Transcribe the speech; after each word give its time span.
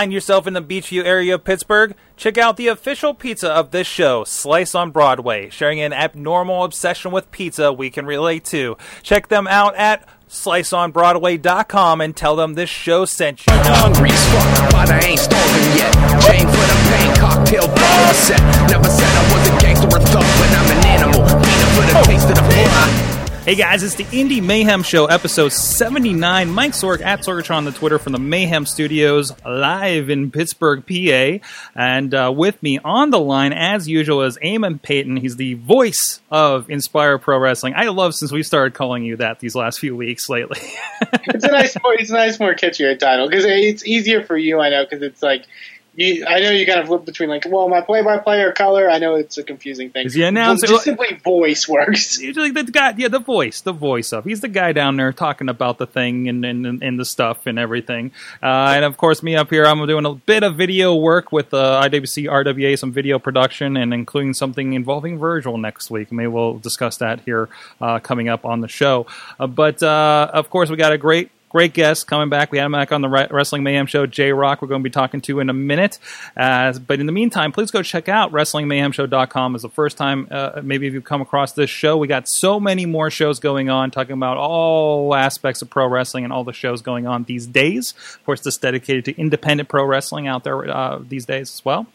Find 0.00 0.14
yourself 0.14 0.46
in 0.46 0.54
the 0.54 0.62
Beechview 0.62 1.04
area 1.04 1.34
of 1.34 1.44
Pittsburgh? 1.44 1.94
Check 2.16 2.38
out 2.38 2.56
the 2.56 2.68
official 2.68 3.12
pizza 3.12 3.50
of 3.50 3.70
this 3.70 3.86
show, 3.86 4.24
Slice 4.24 4.74
on 4.74 4.92
Broadway, 4.92 5.50
sharing 5.50 5.78
an 5.78 5.92
abnormal 5.92 6.64
obsession 6.64 7.12
with 7.12 7.30
pizza 7.30 7.70
we 7.70 7.90
can 7.90 8.06
relate 8.06 8.46
to. 8.46 8.78
Check 9.02 9.28
them 9.28 9.46
out 9.46 9.74
at 9.74 10.08
sliceonbroadway.com 10.30 12.00
and 12.00 12.16
tell 12.16 12.34
them 12.34 12.54
this 12.54 12.70
show 12.70 13.04
sent 13.04 13.40
you. 13.40 13.52
But 13.52 14.88
I 14.88 15.00
ain't 15.04 15.20
starving 15.20 15.76
yet. 15.76 15.92
Chain 16.24 16.48
for 16.48 16.64
the 16.64 16.78
pain, 16.88 17.14
cocktail 17.16 17.68
set. 18.14 18.40
Never 18.70 18.88
said 18.88 19.04
I 19.04 19.34
was 19.34 19.48
a 19.50 19.60
gangster 19.60 19.86
or 19.86 20.00
thug, 20.00 20.24
but 20.24 20.48
I'm 20.48 20.78
an 20.78 20.86
animal. 20.86 21.20
Peanut 21.44 21.68
for 21.76 21.84
the 21.84 21.92
taste 22.06 22.30
of 22.30 22.36
the. 22.36 23.19
Hey 23.46 23.54
guys, 23.54 23.82
it's 23.82 23.94
the 23.94 24.06
Indy 24.12 24.42
Mayhem 24.42 24.82
Show, 24.82 25.06
episode 25.06 25.54
79. 25.54 26.50
Mike 26.50 26.72
Sorg 26.72 27.00
at 27.00 27.20
Sorgatron 27.20 27.56
on 27.56 27.64
the 27.64 27.72
Twitter 27.72 27.98
from 27.98 28.12
the 28.12 28.18
Mayhem 28.18 28.66
Studios, 28.66 29.32
live 29.46 30.10
in 30.10 30.30
Pittsburgh, 30.30 30.84
PA. 30.86 31.42
And 31.74 32.14
uh, 32.14 32.34
with 32.36 32.62
me 32.62 32.78
on 32.84 33.08
the 33.08 33.18
line, 33.18 33.54
as 33.54 33.88
usual, 33.88 34.24
is 34.24 34.36
Eamon 34.44 34.80
Paton. 34.82 35.16
He's 35.16 35.36
the 35.36 35.54
voice 35.54 36.20
of 36.30 36.68
Inspire 36.68 37.16
Pro 37.16 37.38
Wrestling. 37.38 37.72
I 37.74 37.88
love 37.88 38.14
since 38.14 38.30
we 38.30 38.42
started 38.42 38.74
calling 38.74 39.04
you 39.04 39.16
that 39.16 39.40
these 39.40 39.54
last 39.54 39.78
few 39.78 39.96
weeks 39.96 40.28
lately. 40.28 40.60
it's 41.00 41.44
a 41.44 41.50
nice, 41.50 41.74
it's 41.82 42.10
a 42.10 42.14
nice, 42.14 42.38
more 42.38 42.54
catchier 42.54 42.96
title 42.98 43.26
because 43.26 43.46
it's 43.46 43.86
easier 43.86 44.22
for 44.22 44.36
you. 44.36 44.60
I 44.60 44.68
know 44.68 44.84
because 44.84 45.02
it's 45.02 45.22
like 45.22 45.46
you, 45.94 46.24
I 46.26 46.40
know 46.40 46.50
you 46.50 46.66
kind 46.66 46.80
of 46.80 46.86
flip 46.86 47.04
between 47.04 47.28
like, 47.28 47.44
well, 47.48 47.68
my 47.68 47.80
play-by-play 47.80 48.40
or 48.42 48.52
color. 48.52 48.88
I 48.88 48.98
know 48.98 49.16
it's 49.16 49.38
a 49.38 49.42
confusing 49.42 49.90
thing. 49.90 50.06
Is 50.06 50.14
he 50.14 50.22
announcer? 50.22 50.68
Just 50.68 50.84
simply 50.84 51.20
voice 51.24 51.68
works. 51.68 52.18
Usually 52.22 52.50
the 52.50 52.64
guy, 52.64 52.94
yeah, 52.96 53.08
the 53.08 53.18
voice, 53.18 53.60
the 53.60 53.72
voice 53.72 54.12
of. 54.12 54.24
He's 54.24 54.40
the 54.40 54.48
guy 54.48 54.72
down 54.72 54.96
there 54.96 55.12
talking 55.12 55.48
about 55.48 55.78
the 55.78 55.86
thing 55.86 56.28
and 56.28 56.44
and, 56.44 56.82
and 56.82 56.98
the 56.98 57.04
stuff 57.04 57.46
and 57.46 57.58
everything. 57.58 58.12
Uh, 58.42 58.72
and 58.76 58.84
of 58.84 58.96
course, 58.96 59.22
me 59.22 59.34
up 59.34 59.50
here, 59.50 59.66
I'm 59.66 59.84
doing 59.86 60.06
a 60.06 60.14
bit 60.14 60.42
of 60.42 60.56
video 60.56 60.94
work 60.94 61.32
with 61.32 61.52
uh, 61.52 61.82
IWC 61.84 62.26
RWA, 62.26 62.78
some 62.78 62.92
video 62.92 63.18
production, 63.18 63.76
and 63.76 63.92
including 63.92 64.34
something 64.34 64.74
involving 64.74 65.18
Virgil 65.18 65.58
next 65.58 65.90
week. 65.90 66.12
Maybe 66.12 66.28
we'll 66.28 66.58
discuss 66.58 66.98
that 66.98 67.20
here 67.22 67.48
uh, 67.80 67.98
coming 67.98 68.28
up 68.28 68.44
on 68.44 68.60
the 68.60 68.68
show. 68.68 69.06
Uh, 69.38 69.48
but 69.48 69.82
uh, 69.82 70.30
of 70.32 70.50
course, 70.50 70.70
we 70.70 70.76
got 70.76 70.92
a 70.92 70.98
great 70.98 71.30
great 71.50 71.74
guest 71.74 72.06
coming 72.06 72.28
back. 72.28 72.50
We 72.52 72.58
had 72.58 72.64
him 72.64 72.72
back 72.72 72.92
on 72.92 73.02
the 73.02 73.08
Wrestling 73.08 73.64
Mayhem 73.64 73.86
show, 73.86 74.06
J-Rocc. 74.06 74.62
We're 74.62 74.68
going 74.68 74.82
to 74.82 74.84
be 74.84 74.90
talking 74.90 75.20
to 75.22 75.40
in 75.40 75.50
a 75.50 75.52
minute. 75.52 75.98
Uh, 76.36 76.72
but 76.78 77.00
in 77.00 77.06
the 77.06 77.12
meantime, 77.12 77.50
please 77.52 77.72
go 77.72 77.82
check 77.82 78.08
out 78.08 78.32
WrestlingMayhemShow.com. 78.32 79.56
Is 79.56 79.62
the 79.62 79.68
first 79.68 79.98
time 79.98 80.28
uh, 80.30 80.60
maybe 80.62 80.86
if 80.86 80.94
you've 80.94 81.04
come 81.04 81.20
across 81.20 81.52
this 81.52 81.68
show. 81.68 81.96
We 81.96 82.06
got 82.06 82.28
so 82.28 82.60
many 82.60 82.86
more 82.86 83.10
shows 83.10 83.40
going 83.40 83.68
on, 83.68 83.90
talking 83.90 84.12
about 84.12 84.36
all 84.36 85.14
aspects 85.14 85.60
of 85.60 85.68
pro 85.68 85.88
wrestling 85.88 86.22
and 86.22 86.32
all 86.32 86.44
the 86.44 86.52
shows 86.52 86.82
going 86.82 87.08
on 87.08 87.24
these 87.24 87.46
days. 87.46 87.94
Of 88.14 88.24
course, 88.24 88.40
this 88.42 88.56
dedicated 88.56 89.04
to 89.06 89.20
independent 89.20 89.68
pro 89.68 89.84
wrestling 89.84 90.28
out 90.28 90.44
there 90.44 90.70
uh, 90.70 91.00
these 91.06 91.26
days 91.26 91.52
as 91.52 91.64
well. 91.64 91.86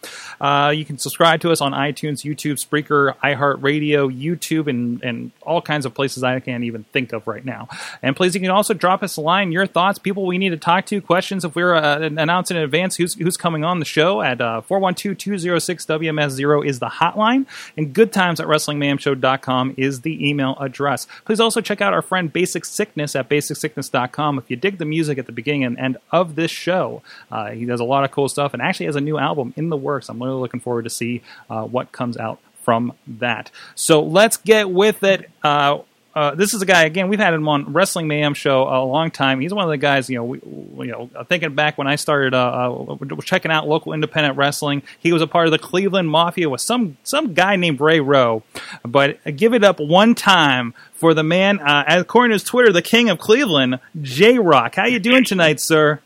Uh, 0.41 0.73
you 0.75 0.83
can 0.83 0.97
subscribe 0.97 1.39
to 1.41 1.51
us 1.51 1.61
on 1.61 1.71
iTunes, 1.71 2.25
YouTube, 2.25 2.59
Spreaker, 2.61 3.15
iHeartRadio, 3.23 4.13
YouTube, 4.13 4.67
and, 4.67 5.01
and 5.01 5.31
all 5.41 5.61
kinds 5.61 5.85
of 5.85 5.94
places 5.94 6.23
I 6.23 6.41
can't 6.41 6.65
even 6.65 6.83
think 6.91 7.13
of 7.13 7.25
right 7.25 7.45
now. 7.45 7.69
And 8.01 8.17
please, 8.17 8.35
you 8.35 8.41
can 8.41 8.49
also 8.49 8.73
drop 8.73 9.01
us 9.01 9.15
a 9.15 9.21
line 9.21 9.44
your 9.51 9.66
thoughts, 9.66 10.00
people 10.00 10.25
we 10.25 10.38
need 10.38 10.50
to 10.50 10.57
talk 10.57 10.85
to, 10.88 11.01
questions. 11.01 11.45
If 11.45 11.56
we're 11.56 11.75
uh, 11.75 12.00
announcing 12.00 12.57
in 12.57 12.63
advance 12.63 12.95
who's 12.95 13.13
who's 13.16 13.38
coming 13.38 13.63
on 13.63 13.79
the 13.79 13.85
show 13.85 14.22
at 14.22 14.41
uh, 14.41 14.61
412-206-WMS0 14.69 16.66
is 16.66 16.79
the 16.79 16.88
hotline, 16.88 17.45
and 17.78 17.94
good 17.94 18.11
times 18.13 18.39
at 18.39 18.47
WrestlingMayhemShow.com 18.47 19.75
is 19.78 20.01
the 20.01 20.28
email 20.29 20.57
address. 20.59 21.07
Please 21.25 21.39
also 21.39 21.61
check 21.61 21.81
out 21.81 21.94
our 21.94 22.01
friend 22.01 22.31
Basic 22.31 22.66
Sickness 22.66 23.16
at 23.16 23.29
BasicSickness.com. 23.29 24.38
If 24.38 24.50
you 24.50 24.56
dig 24.56 24.78
the 24.78 24.85
music 24.85 25.17
at 25.17 25.25
the 25.25 25.31
beginning 25.31 25.63
and 25.66 25.79
end 25.79 25.97
of 26.12 26.35
this 26.35 26.51
show, 26.51 27.01
uh, 27.31 27.51
he 27.51 27.66
does 27.66 27.79
a 27.79 27.85
lot 27.85 28.03
of 28.03 28.12
cool 28.12 28.29
stuff 28.29 28.53
and 28.53 28.62
actually 28.62 28.88
has 28.88 28.95
a 28.95 29.01
new 29.01 29.17
album 29.17 29.53
in 29.56 29.69
the 29.69 29.77
works. 29.77 30.09
I'm 30.09 30.22
really 30.22 30.39
looking 30.39 30.59
forward 30.59 30.83
to 30.83 30.89
see 30.89 31.22
uh, 31.50 31.63
what 31.63 31.91
comes 31.91 32.17
out 32.17 32.39
from 32.66 32.94
that. 33.07 33.51
So 33.75 34.01
let's 34.01 34.38
get 34.38 34.69
with 34.69 35.03
it. 35.03 35.29
Uh, 35.44 35.79
uh, 36.15 36.33
this 36.33 36.53
is 36.53 36.61
a 36.61 36.65
guy 36.65 36.83
again. 36.83 37.09
We've 37.09 37.19
had 37.19 37.33
him 37.33 37.45
on 37.49 37.73
Wrestling 37.73 38.07
Mayhem 38.07 38.33
show 38.35 38.63
a 38.63 38.79
long 38.85 39.11
time. 39.11 39.41
He's 39.41 39.53
one 39.53 39.65
of 39.65 39.69
the 39.69 39.77
guys. 39.77 40.09
You 40.09 40.17
know, 40.17 40.23
we, 40.23 40.39
you 40.85 40.91
know, 40.91 41.09
thinking 41.25 41.55
back 41.55 41.77
when 41.77 41.87
I 41.87 41.97
started 41.97 42.33
uh, 42.33 42.73
uh, 42.87 43.21
checking 43.21 43.51
out 43.51 43.67
local 43.67 43.91
independent 43.91 44.37
wrestling, 44.37 44.83
he 44.97 45.11
was 45.11 45.21
a 45.21 45.27
part 45.27 45.47
of 45.47 45.51
the 45.51 45.59
Cleveland 45.59 46.09
Mafia 46.09 46.49
with 46.49 46.61
some 46.61 46.95
some 47.03 47.33
guy 47.33 47.57
named 47.57 47.81
Ray 47.81 47.99
Rowe. 47.99 48.43
But 48.85 49.19
give 49.35 49.53
it 49.53 49.65
up 49.65 49.81
one 49.81 50.15
time 50.15 50.73
for 50.93 51.13
the 51.13 51.23
man, 51.23 51.59
uh, 51.59 51.83
according 51.85 52.29
to 52.29 52.35
his 52.35 52.43
Twitter, 52.43 52.71
the 52.71 52.81
King 52.81 53.09
of 53.09 53.19
Cleveland, 53.19 53.79
J-Rocc. 54.01 54.75
How 54.75 54.85
you 54.85 54.99
doing 54.99 55.25
tonight, 55.25 55.59
sir? 55.59 55.99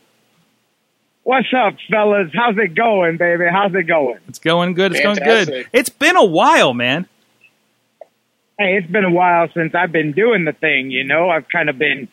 What's 1.22 1.46
up, 1.56 1.74
fellas? 1.88 2.32
How's 2.34 2.58
it 2.58 2.74
going, 2.74 3.16
baby? 3.16 3.44
How's 3.48 3.72
it 3.74 3.84
going? 3.84 4.18
It's 4.26 4.40
going 4.40 4.74
good. 4.74 4.90
It's 4.90 5.00
Fantastic. 5.02 5.24
going 5.24 5.62
good. 5.62 5.70
It's 5.72 5.90
been 5.90 6.16
a 6.16 6.24
while, 6.24 6.74
man 6.74 7.06
hey, 8.60 8.76
it's 8.76 8.90
been 8.92 9.04
a 9.04 9.10
while 9.10 9.48
since 9.54 9.74
I've 9.74 9.90
been 9.90 10.12
doing 10.12 10.44
the 10.44 10.52
thing, 10.52 10.90
you 10.90 11.02
know. 11.02 11.30
I've 11.30 11.48
kind 11.48 11.70
of 11.70 11.78
been 11.78 12.08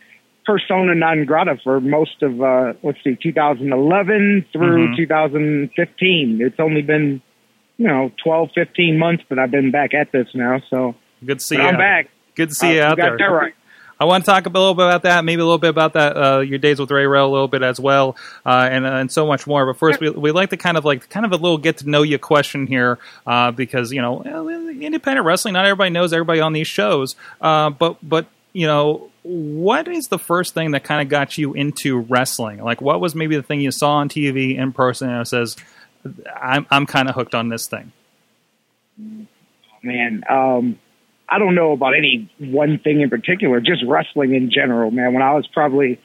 persona 0.45 0.95
non 0.95 1.25
grata 1.25 1.57
for 1.61 1.81
most 1.81 2.23
of, 2.23 2.41
uh, 2.41 2.73
let's 2.83 3.03
see, 3.03 3.17
2011 3.21 4.45
through 4.53 4.87
mm-hmm. 4.87 4.95
2015. 4.95 6.39
It's 6.41 6.59
only 6.59 6.81
been, 6.81 7.21
you 7.77 7.87
know, 7.87 8.11
12, 8.23 8.51
15 8.55 8.97
months 8.97 9.23
that 9.29 9.37
I've 9.37 9.51
been 9.51 9.71
back 9.71 9.93
at 9.93 10.13
this 10.13 10.27
now. 10.33 10.61
So 10.69 10.95
good 11.25 11.39
to 11.39 11.45
see 11.45 11.57
you. 11.57 11.61
I'm 11.61 11.77
back. 11.77 12.09
Good 12.35 12.49
to 12.49 12.55
see 12.55 12.79
uh, 12.79 12.95
you 12.95 13.01
out 13.03 13.17
there. 13.17 13.31
right. 13.31 13.53
I 13.99 14.05
want 14.05 14.25
to 14.25 14.31
talk 14.31 14.45
a 14.45 14.49
little 14.49 14.75
bit 14.75 14.85
about 14.85 15.03
that, 15.03 15.25
maybe 15.25 15.41
a 15.41 15.45
little 15.45 15.57
bit 15.57 15.69
about 15.69 15.93
that, 15.93 16.15
uh, 16.15 16.39
your 16.39 16.59
days 16.59 16.79
with 16.79 16.91
Ray 16.91 17.05
Rowe 17.05 17.27
a 17.27 17.31
little 17.31 17.47
bit 17.47 17.63
as 17.63 17.79
well, 17.79 18.15
uh, 18.45 18.67
and 18.71 18.85
and 18.85 19.11
so 19.11 19.25
much 19.25 19.47
more. 19.47 19.65
But 19.65 19.77
first, 19.77 19.99
we 19.99 20.09
we 20.09 20.31
like 20.31 20.51
to 20.51 20.57
kind 20.57 20.77
of 20.77 20.85
like 20.85 21.09
kind 21.09 21.25
of 21.25 21.31
a 21.31 21.37
little 21.37 21.57
get 21.57 21.77
to 21.77 21.89
know 21.89 22.03
you 22.03 22.19
question 22.19 22.67
here, 22.67 22.99
uh, 23.25 23.51
because 23.51 23.91
you 23.91 24.01
know, 24.01 24.23
independent 24.23 25.25
wrestling, 25.25 25.53
not 25.53 25.65
everybody 25.65 25.89
knows 25.89 26.13
everybody 26.13 26.39
on 26.39 26.53
these 26.53 26.67
shows, 26.67 27.15
uh, 27.41 27.69
but 27.69 27.97
but 28.07 28.27
you 28.53 28.67
know, 28.67 29.09
what 29.23 29.87
is 29.87 30.07
the 30.07 30.17
first 30.17 30.53
thing 30.53 30.71
that 30.71 30.83
kind 30.83 31.01
of 31.01 31.09
got 31.09 31.37
you 31.37 31.53
into 31.53 31.99
wrestling? 31.99 32.63
Like, 32.63 32.81
what 32.81 32.99
was 32.99 33.13
maybe 33.13 33.35
the 33.35 33.43
thing 33.43 33.61
you 33.61 33.71
saw 33.71 33.97
on 33.97 34.09
TV 34.09 34.57
in 34.57 34.71
person 34.73 35.09
and 35.09 35.21
it 35.21 35.25
says, 35.25 35.55
I'm 36.35 36.65
I'm 36.69 36.85
kind 36.85 37.09
of 37.09 37.15
hooked 37.15 37.35
on 37.35 37.49
this 37.49 37.67
thing. 37.67 37.91
Man, 39.83 40.23
um, 40.29 40.79
I 41.29 41.39
don't 41.39 41.55
know 41.55 41.73
about 41.73 41.93
any 41.95 42.29
one 42.39 42.79
thing 42.83 43.01
in 43.01 43.09
particular, 43.09 43.59
just 43.59 43.83
wrestling 43.85 44.33
in 44.33 44.49
general, 44.51 44.91
man. 44.91 45.13
When 45.13 45.21
I 45.21 45.33
was 45.33 45.47
probably, 45.51 45.99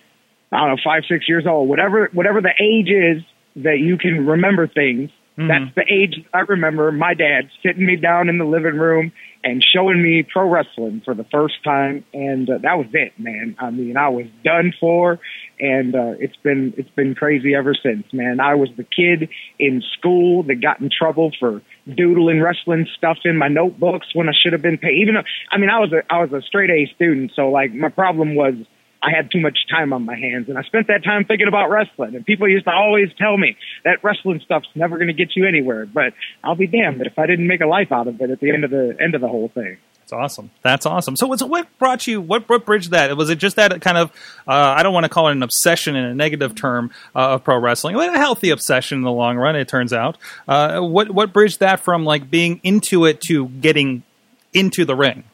I 0.51 0.59
don't 0.59 0.69
know, 0.71 0.83
five, 0.85 1.03
six 1.09 1.29
years 1.29 1.45
old, 1.47 1.69
whatever, 1.69 2.11
whatever 2.13 2.41
the 2.41 2.53
age 2.61 2.89
is 2.89 3.23
that 3.63 3.79
you 3.79 3.99
can 3.99 4.27
remember 4.27 4.67
things, 4.67 5.11
mm-hmm. 5.39 5.49
that's 5.49 5.75
the 5.77 5.85
age 5.93 6.25
I 6.35 6.41
remember 6.41 6.91
my 6.91 7.15
dad 7.15 7.51
sitting 7.65 7.87
me 7.87 7.97
down 7.97 8.29
in 8.29 8.39
the 8.39 8.45
living 8.45 8.77
room 8.77 9.13
and 9.45 9.65
showing 9.75 10.03
me 10.03 10.23
pro 10.23 10.49
wrestling 10.49 11.03
for 11.05 11.15
the 11.15 11.25
first 11.25 11.63
time. 11.65 12.05
And 12.13 12.49
uh, 12.49 12.59
that 12.63 12.79
was 12.79 12.87
it, 12.93 13.13
man. 13.19 13.57
I 13.59 13.71
mean, 13.71 13.97
I 13.97 14.09
was 14.09 14.27
done 14.45 14.73
for 14.79 15.21
and 15.63 15.95
uh, 15.95 16.15
it's 16.19 16.37
been 16.43 16.75
it's 16.77 16.91
been 16.91 17.15
crazy 17.15 17.55
ever 17.55 17.73
since, 17.73 18.05
man. 18.13 18.41
I 18.41 18.57
was 18.57 18.69
the 18.77 18.83
kid 18.83 19.29
in 19.61 19.81
school 19.97 20.43
that 20.45 20.57
got 20.57 20.81
in 20.81 20.91
trouble 20.91 21.31
for 21.39 21.63
doodling 21.87 22.43
wrestling 22.43 22.87
stuff 22.97 23.19
in 23.25 23.37
my 23.37 23.47
notebooks 23.47 24.09
when 24.13 24.29
I 24.29 24.33
should 24.33 24.55
have 24.55 24.63
been 24.63 24.77
paid. 24.77 24.99
Even 25.01 25.15
though, 25.15 25.23
I 25.53 25.59
mean, 25.59 25.71
I 25.71 25.79
was 25.79 25.93
a 25.93 26.03
I 26.13 26.21
was 26.25 26.33
a 26.33 26.43
straight 26.43 26.71
A 26.71 26.93
student, 26.97 27.31
so 27.37 27.51
like 27.51 27.73
my 27.73 27.91
problem 27.91 28.35
was 28.35 28.55
I 29.03 29.11
had 29.11 29.31
too 29.33 29.41
much 29.41 29.59
time 29.69 29.93
on 29.93 30.05
my 30.05 30.17
hands, 30.17 30.49
and 30.49 30.57
I 30.57 30.63
spent 30.63 30.87
that 30.87 31.03
time 31.03 31.25
thinking 31.25 31.49
about 31.49 31.71
wrestling. 31.71 32.15
And 32.15 32.25
people 32.25 32.49
used 32.49 32.67
to 32.67 32.73
always 32.73 33.09
tell 33.19 33.37
me 33.37 33.57
that 33.85 34.05
wrestling 34.05 34.41
stuff's 34.45 34.69
never 34.77 34.97
going 34.97 35.09
to 35.09 35.13
get 35.13 35.35
you 35.35 35.47
anywhere. 35.47 35.87
But 35.87 36.15
I'll 36.45 36.55
be 36.55 36.69
damned 36.69 37.03
if 37.03 37.19
I 37.19 37.27
didn't 37.27 37.49
make 37.49 37.61
a 37.61 37.67
life 37.67 37.91
out 37.91 38.07
of 38.07 38.21
it 38.21 38.31
at 38.31 38.39
the 38.41 38.51
end 38.51 38.65
of 38.65 38.71
the 38.71 38.97
end 39.01 39.15
of 39.15 39.21
the 39.21 39.29
whole 39.29 39.49
thing. 39.49 39.79
That's 40.03 40.13
awesome. 40.13 40.51
That's 40.63 40.87
awesome. 40.87 41.17
So, 41.17 41.35
so 41.37 41.47
what 41.47 41.67
brought 41.79 42.07
you? 42.07 42.21
What, 42.21 42.49
what 42.49 42.65
bridged 42.65 42.91
that? 42.91 43.17
Was 43.17 43.31
it 43.31 43.37
just 43.37 43.57
that 43.57 43.81
kind 43.81 43.99
of? 43.99 44.11
Uh, 44.47 44.75
I 44.77 44.83
don't 44.83 44.93
want 44.93 45.05
to 45.05 45.09
call 45.09 45.29
it 45.29 45.33
an 45.33 45.43
obsession 45.43 45.97
in 45.97 46.05
a 46.05 46.15
negative 46.15 46.55
term 46.55 46.91
uh, 47.15 47.35
of 47.35 47.45
pro 47.45 47.59
wrestling, 47.59 47.97
but 47.97 48.15
a 48.15 48.19
healthy 48.19 48.51
obsession 48.51 48.99
in 48.99 49.05
the 49.05 49.13
long 49.13 49.37
run. 49.37 49.57
It 49.57 49.69
turns 49.69 49.93
out. 49.93 50.17
Uh, 50.47 50.81
what 50.81 51.11
what 51.11 51.33
bridged 51.33 51.61
that 51.61 51.81
from 51.81 52.05
like 52.05 52.31
being 52.31 52.61
into 52.63 53.05
it 53.05 53.21
to 53.23 53.49
getting 53.49 54.05
into 54.53 54.85
the 54.85 54.95
ring? 54.95 55.25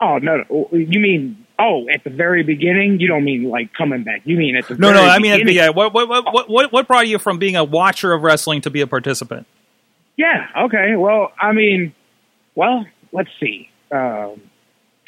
Oh 0.00 0.18
no! 0.18 0.68
You 0.72 1.00
mean 1.00 1.45
Oh, 1.58 1.86
at 1.88 2.04
the 2.04 2.10
very 2.10 2.42
beginning, 2.42 3.00
you 3.00 3.08
don't 3.08 3.24
mean 3.24 3.44
like 3.44 3.72
coming 3.72 4.02
back. 4.04 4.22
You 4.24 4.36
mean 4.36 4.56
at 4.56 4.68
the 4.68 4.76
No, 4.76 4.92
no. 4.92 5.02
I 5.02 5.18
mean, 5.18 5.32
beginning. 5.32 5.54
yeah. 5.54 5.68
What, 5.70 5.94
what, 5.94 6.08
what, 6.08 6.50
what, 6.50 6.72
what 6.72 6.86
brought 6.86 7.08
you 7.08 7.18
from 7.18 7.38
being 7.38 7.56
a 7.56 7.64
watcher 7.64 8.12
of 8.12 8.22
wrestling 8.22 8.60
to 8.62 8.70
be 8.70 8.82
a 8.82 8.86
participant? 8.86 9.46
Yeah. 10.16 10.46
Okay. 10.64 10.96
Well, 10.96 11.32
I 11.40 11.52
mean, 11.52 11.94
well, 12.54 12.84
let's 13.12 13.30
see. 13.40 13.70
Um, 13.90 14.42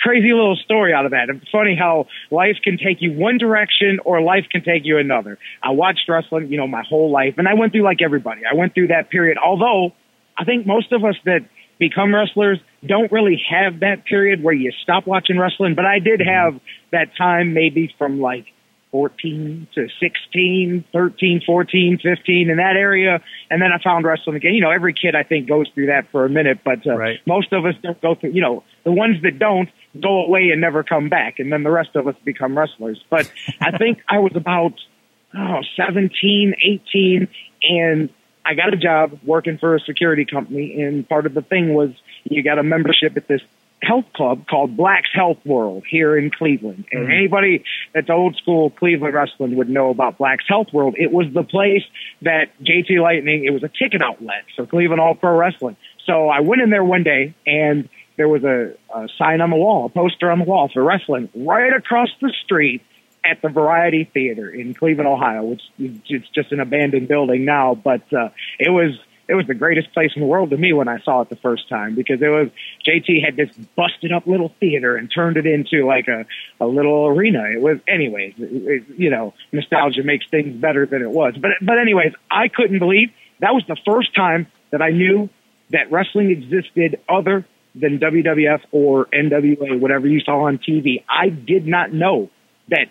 crazy 0.01 0.33
little 0.33 0.57
story 0.57 0.95
out 0.95 1.05
of 1.05 1.11
that. 1.11 1.29
It's 1.29 1.51
funny 1.51 1.77
how 1.79 2.07
life 2.31 2.57
can 2.63 2.79
take 2.79 3.03
you 3.03 3.13
one 3.13 3.37
direction 3.37 3.99
or 4.05 4.23
life 4.23 4.47
can 4.51 4.63
take 4.63 4.85
you 4.85 4.97
another. 4.99 5.39
I 5.63 5.71
watched 5.73 6.09
wrestling, 6.09 6.51
you 6.51 6.57
know, 6.57 6.67
my 6.67 6.83
whole 6.89 7.11
life, 7.11 7.35
and 7.37 7.47
I 7.49 7.55
went 7.55 7.73
through 7.73 7.83
like 7.85 8.01
everybody. 8.03 8.43
I 8.51 8.55
went 8.55 8.75
through 8.75 8.89
that 8.89 9.11
period. 9.11 9.37
Although 9.37 9.93
I 10.39 10.45
think 10.45 10.67
most 10.67 10.93
of 10.93 11.05
us 11.05 11.17
that 11.25 11.41
become 11.79 12.15
wrestlers 12.15 12.59
don't 12.87 13.11
really 13.11 13.43
have 13.49 13.81
that 13.81 14.05
period 14.05 14.43
where 14.43 14.55
you 14.55 14.73
stop 14.83 15.07
watching 15.07 15.39
wrestling. 15.39 15.75
But 15.75 15.85
I 15.85 15.99
did 15.99 16.21
have 16.21 16.61
that 16.93 17.17
time, 17.17 17.53
maybe 17.53 17.93
from 17.99 18.21
like 18.21 18.47
14 18.91 19.69
to 19.75 19.89
16, 20.01 20.85
13, 20.93 21.43
14, 21.45 21.99
15 22.03 22.51
in 22.51 22.57
that 22.57 22.77
area. 22.77 23.21
And 23.51 23.61
then 23.61 23.71
I 23.73 23.83
found 23.83 24.05
wrestling 24.05 24.37
again. 24.37 24.55
You 24.55 24.63
know, 24.63 24.71
every 24.71 24.95
kid 24.95 25.15
I 25.15 25.23
think 25.23 25.49
goes 25.49 25.67
through 25.75 25.87
that 25.87 26.11
for 26.11 26.25
a 26.25 26.31
minute, 26.31 26.61
but 26.65 26.87
uh, 26.87 26.97
Right. 26.97 27.19
most 27.27 27.53
of 27.53 27.67
us 27.67 27.75
don't 27.83 28.01
go 28.01 28.15
through, 28.15 28.31
you 28.31 28.41
know, 28.41 28.63
the 28.85 28.93
ones 28.93 29.23
that 29.23 29.39
don't 29.39 29.69
go 30.01 30.25
away 30.25 30.51
and 30.51 30.61
never 30.61 30.83
come 30.83 31.09
back. 31.09 31.39
And 31.39 31.53
then 31.53 31.65
the 31.65 31.71
rest 31.71 31.91
of 31.97 32.07
us 32.07 32.15
become 32.25 32.57
wrestlers. 32.57 33.03
But 33.11 33.31
I 33.61 33.77
think 33.77 33.99
I 34.09 34.21
was 34.21 34.33
about, 34.35 34.75
oh, 35.37 35.61
17, 35.77 36.55
18 36.63 37.29
and 37.63 38.11
I 38.47 38.55
got 38.55 38.73
a 38.73 38.79
job 38.79 39.19
working 39.25 39.59
for 39.59 39.75
a 39.75 39.81
security 39.81 40.25
company 40.25 40.81
and 40.81 41.07
part 41.07 41.27
of 41.27 41.35
the 41.35 41.43
thing 41.43 41.75
was 41.75 41.91
you 42.31 42.43
got 42.43 42.59
a 42.59 42.63
membership 42.63 43.17
at 43.17 43.27
this 43.27 43.43
health 43.83 44.07
club 44.13 44.47
called 44.49 44.77
Black's 44.77 45.11
Health 45.15 45.39
World 45.45 45.85
here 45.89 46.17
in 46.17 46.31
Cleveland. 46.31 46.87
And 46.91 47.13
anybody 47.13 47.65
that's 47.95 48.11
old 48.11 48.37
school 48.37 48.71
Cleveland 48.71 49.15
wrestling 49.15 49.57
would 49.57 49.69
know 49.69 49.91
about 49.91 50.19
Black's 50.19 50.45
Health 50.49 50.73
World. 50.73 50.97
It 50.99 51.13
was 51.13 51.27
the 51.33 51.45
place 51.45 51.85
that 52.23 52.49
JT 52.61 53.01
Lightning, 53.01 53.45
it 53.45 53.51
was 53.51 53.63
a 53.63 53.69
ticket 53.69 54.03
outlet 54.03 54.45
for 54.57 54.67
Cleveland 54.67 55.01
All 55.01 55.15
Pro 55.15 55.37
Wrestling. 55.37 55.77
So 56.07 56.29
I 56.29 56.41
went 56.41 56.63
in 56.63 56.71
there 56.71 56.85
one 56.85 57.03
day 57.03 57.35
and 57.47 57.89
there 58.17 58.29
was 58.29 58.43
a, 58.43 58.75
a 58.95 59.09
sign 59.17 59.41
on 59.41 59.51
the 59.51 59.57
wall, 59.57 59.87
a 59.87 59.89
poster 59.89 60.31
on 60.31 60.41
the 60.41 60.45
wall 60.45 60.69
for 60.73 60.83
wrestling 60.83 61.29
right 61.35 61.73
across 61.73 62.09
the 62.21 62.33
street 62.45 62.83
at 63.25 63.43
the 63.43 63.49
Variety 63.49 64.05
Theater 64.05 64.49
in 64.49 64.75
Cleveland, 64.75 65.09
Ohio, 65.09 65.45
which 65.45 65.63
it's 65.79 66.29
just 66.31 66.51
an 66.51 66.61
abandoned 66.61 67.09
building 67.09 67.45
now, 67.45 67.75
but 67.75 68.03
uh, 68.13 68.31
it 68.59 68.71
was 68.71 68.99
it 69.29 69.35
was 69.35 69.47
the 69.47 69.55
greatest 69.55 69.93
place 69.93 70.11
in 70.17 70.23
the 70.23 70.27
world 70.27 70.51
to 70.51 70.57
me 70.57 70.73
when 70.73 70.89
I 70.89 71.01
saw 71.01 71.21
it 71.21 71.29
the 71.29 71.37
first 71.37 71.69
time 71.69 71.95
because 71.95 72.21
it 72.23 72.29
was 72.29 72.49
JT 72.87 73.23
had 73.25 73.37
this 73.37 73.55
busted 73.77 74.11
up 74.11 74.27
little 74.27 74.55
theater 74.59 74.97
and 74.97 75.11
turned 75.15 75.37
it 75.37 75.47
into 75.47 75.87
like 75.87 76.09
a 76.09 76.25
a 76.61 76.67
little 76.67 77.07
arena. 77.07 77.45
It 77.53 77.61
was 77.61 77.79
anyways, 77.87 78.35
it, 78.39 78.51
it, 78.53 78.85
you 78.97 79.11
know, 79.11 79.35
nostalgia 79.53 80.03
makes 80.03 80.27
things 80.31 80.57
better 80.57 80.87
than 80.87 81.03
it 81.03 81.11
was. 81.11 81.35
But 81.41 81.51
but 81.61 81.79
anyways, 81.79 82.13
I 82.31 82.49
couldn't 82.49 82.79
believe 82.79 83.11
that 83.41 83.53
was 83.53 83.65
the 83.69 83.77
first 83.87 84.15
time 84.15 84.47
that 84.71 84.81
I 84.81 84.91
knew 84.91 85.29
that 85.71 85.93
wrestling 85.93 86.31
existed 86.31 86.99
other 87.09 87.47
than 87.75 87.99
WWF 87.99 88.63
or 88.73 89.07
NWA, 89.07 89.79
whatever 89.79 90.07
you 90.07 90.21
saw 90.21 90.47
on 90.47 90.59
TV. 90.59 91.05
I 91.09 91.29
did 91.29 91.67
not 91.67 91.93
know 91.93 92.31
that 92.69 92.89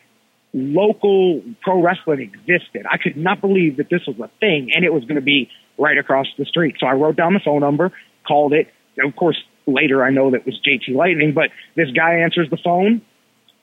local 0.57 1.41
pro 1.61 1.81
wrestling 1.81 2.19
existed. 2.19 2.85
I 2.89 2.97
could 2.97 3.17
not 3.17 3.41
believe 3.41 3.77
that 3.77 3.89
this 3.89 4.01
was 4.07 4.19
a 4.19 4.29
thing 4.39 4.71
and 4.73 4.83
it 4.83 4.93
was 4.93 5.03
going 5.03 5.15
to 5.15 5.21
be 5.21 5.49
right 5.77 5.97
across 5.97 6.27
the 6.37 6.45
street. 6.45 6.75
So 6.79 6.87
I 6.87 6.93
wrote 6.93 7.15
down 7.15 7.33
the 7.33 7.39
phone 7.43 7.61
number, 7.61 7.91
called 8.27 8.53
it. 8.53 8.67
Of 8.99 9.15
course, 9.15 9.37
later 9.65 10.03
I 10.03 10.09
know 10.09 10.31
that 10.31 10.45
was 10.45 10.59
JT 10.65 10.95
Lightning, 10.95 11.33
but 11.33 11.49
this 11.75 11.91
guy 11.91 12.19
answers 12.19 12.49
the 12.49 12.57
phone. 12.57 13.01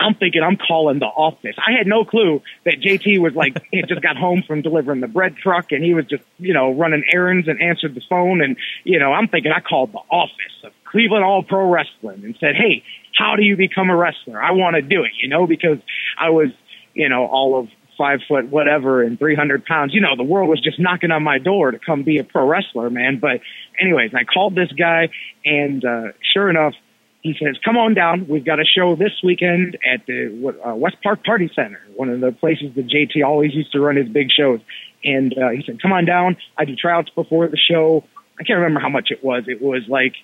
I'm 0.00 0.14
thinking 0.14 0.42
I'm 0.42 0.56
calling 0.56 0.98
the 0.98 1.06
office. 1.06 1.54
I 1.56 1.72
had 1.78 1.86
no 1.86 2.04
clue 2.04 2.42
that 2.64 2.80
JT 2.80 3.20
was 3.20 3.34
like, 3.34 3.62
he 3.70 3.82
just 3.82 4.02
got 4.02 4.16
home 4.16 4.42
from 4.46 4.62
delivering 4.62 5.00
the 5.00 5.08
bread 5.08 5.36
truck 5.36 5.72
and 5.72 5.82
he 5.84 5.94
was 5.94 6.06
just, 6.06 6.24
you 6.38 6.52
know, 6.52 6.72
running 6.72 7.04
errands 7.12 7.48
and 7.48 7.60
answered 7.60 7.94
the 7.94 8.02
phone. 8.08 8.42
And, 8.42 8.56
you 8.82 8.98
know, 8.98 9.12
I'm 9.12 9.28
thinking 9.28 9.52
I 9.52 9.60
called 9.60 9.92
the 9.92 10.02
office 10.10 10.64
of 10.64 10.72
Cleveland 10.84 11.24
All 11.24 11.42
Pro 11.42 11.70
Wrestling 11.70 12.24
and 12.24 12.36
said, 12.38 12.54
Hey, 12.56 12.82
how 13.16 13.36
do 13.36 13.42
you 13.42 13.56
become 13.56 13.90
a 13.90 13.96
wrestler? 13.96 14.42
I 14.42 14.52
want 14.52 14.76
to 14.76 14.82
do 14.82 15.04
it, 15.04 15.12
you 15.22 15.28
know, 15.28 15.46
because 15.46 15.78
I 16.18 16.30
was, 16.30 16.48
you 16.94 17.08
know, 17.08 17.26
all 17.26 17.58
of 17.58 17.68
five 17.96 18.20
foot 18.26 18.48
whatever 18.48 19.02
and 19.02 19.18
300 19.18 19.64
pounds. 19.64 19.94
You 19.94 20.00
know, 20.00 20.16
the 20.16 20.24
world 20.24 20.48
was 20.48 20.60
just 20.60 20.78
knocking 20.78 21.10
on 21.10 21.22
my 21.22 21.38
door 21.38 21.70
to 21.70 21.78
come 21.78 22.02
be 22.02 22.18
a 22.18 22.24
pro 22.24 22.46
wrestler, 22.46 22.90
man. 22.90 23.18
But 23.20 23.40
anyways, 23.80 24.12
I 24.14 24.24
called 24.24 24.54
this 24.54 24.70
guy 24.72 25.10
and, 25.44 25.84
uh, 25.84 26.12
sure 26.32 26.50
enough, 26.50 26.74
he 27.20 27.34
says, 27.42 27.56
come 27.64 27.78
on 27.78 27.94
down. 27.94 28.26
We've 28.28 28.44
got 28.44 28.60
a 28.60 28.64
show 28.64 28.96
this 28.96 29.12
weekend 29.22 29.78
at 29.86 30.04
the 30.06 30.54
uh, 30.66 30.74
West 30.74 30.96
Park 31.02 31.24
Party 31.24 31.50
Center, 31.54 31.80
one 31.96 32.10
of 32.10 32.20
the 32.20 32.32
places 32.32 32.74
that 32.76 32.86
JT 32.86 33.24
always 33.24 33.54
used 33.54 33.72
to 33.72 33.80
run 33.80 33.96
his 33.96 34.08
big 34.08 34.28
shows. 34.30 34.60
And, 35.02 35.32
uh, 35.32 35.50
he 35.50 35.62
said, 35.64 35.80
come 35.80 35.92
on 35.92 36.04
down. 36.04 36.36
I 36.58 36.64
do 36.64 36.76
tryouts 36.76 37.10
before 37.10 37.48
the 37.48 37.56
show. 37.56 38.04
I 38.38 38.44
can't 38.44 38.58
remember 38.58 38.80
how 38.80 38.88
much 38.88 39.08
it 39.10 39.24
was. 39.24 39.44
It 39.46 39.62
was 39.62 39.82
like 39.88 40.14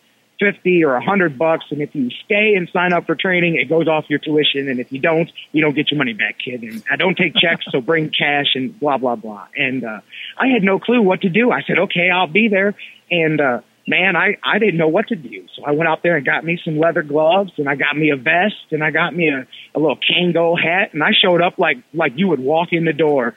50 0.41 0.85
or 0.85 0.93
a 0.93 0.99
100 0.99 1.39
bucks. 1.39 1.67
And 1.71 1.81
if 1.81 1.95
you 1.95 2.11
stay 2.25 2.55
and 2.57 2.69
sign 2.73 2.93
up 2.93 3.07
for 3.07 3.15
training, 3.15 3.57
it 3.57 3.69
goes 3.69 3.87
off 3.87 4.07
your 4.09 4.19
tuition. 4.19 4.69
And 4.69 4.81
if 4.81 4.91
you 4.91 4.99
don't, 4.99 5.31
you 5.53 5.63
don't 5.63 5.75
get 5.75 5.91
your 5.91 5.99
money 5.99 6.15
back, 6.15 6.39
kid. 6.39 6.63
And 6.63 6.83
I 6.91 6.97
don't 6.97 7.17
take 7.17 7.35
checks, 7.37 7.67
so 7.71 7.81
bring 7.81 8.11
cash 8.11 8.55
and 8.55 8.79
blah, 8.81 8.99
blah, 8.99 9.17
blah. 9.17 9.47
And, 9.57 9.85
uh, 9.85 10.01
I 10.39 10.49
had 10.49 10.63
no 10.63 10.79
clue 10.79 11.03
what 11.03 11.21
to 11.23 11.29
do. 11.29 11.53
I 11.53 11.63
said, 11.63 11.79
okay, 11.79 12.11
I'll 12.11 12.27
be 12.27 12.49
there. 12.49 12.75
And, 13.11 13.41
uh, 13.41 13.61
man, 13.87 14.17
I, 14.17 14.37
I 14.43 14.59
didn't 14.59 14.77
know 14.77 14.89
what 14.89 15.09
to 15.09 15.17
do. 15.17 15.47
So 15.57 15.65
I 15.65 15.73
went 15.73 15.89
out 15.89 16.03
there 16.03 16.17
and 16.17 16.25
got 16.25 16.45
me 16.45 16.59
some 16.65 16.79
leather 16.79 17.03
gloves 17.03 17.53
and 17.59 17.69
I 17.69 17.75
got 17.75 17.97
me 17.97 18.11
a 18.11 18.17
vest 18.17 18.71
and 18.71 18.85
I 18.85 18.91
got 18.91 19.15
me 19.15 19.29
a, 19.29 19.47
a 19.75 19.79
little 19.79 19.99
Kangol 19.99 20.61
hat 20.61 20.95
and 20.95 21.03
I 21.03 21.11
showed 21.13 21.43
up 21.43 21.59
like, 21.59 21.79
like 21.93 22.13
you 22.17 22.29
would 22.29 22.41
walk 22.41 22.69
in 22.73 22.85
the 22.85 22.93
door. 22.93 23.37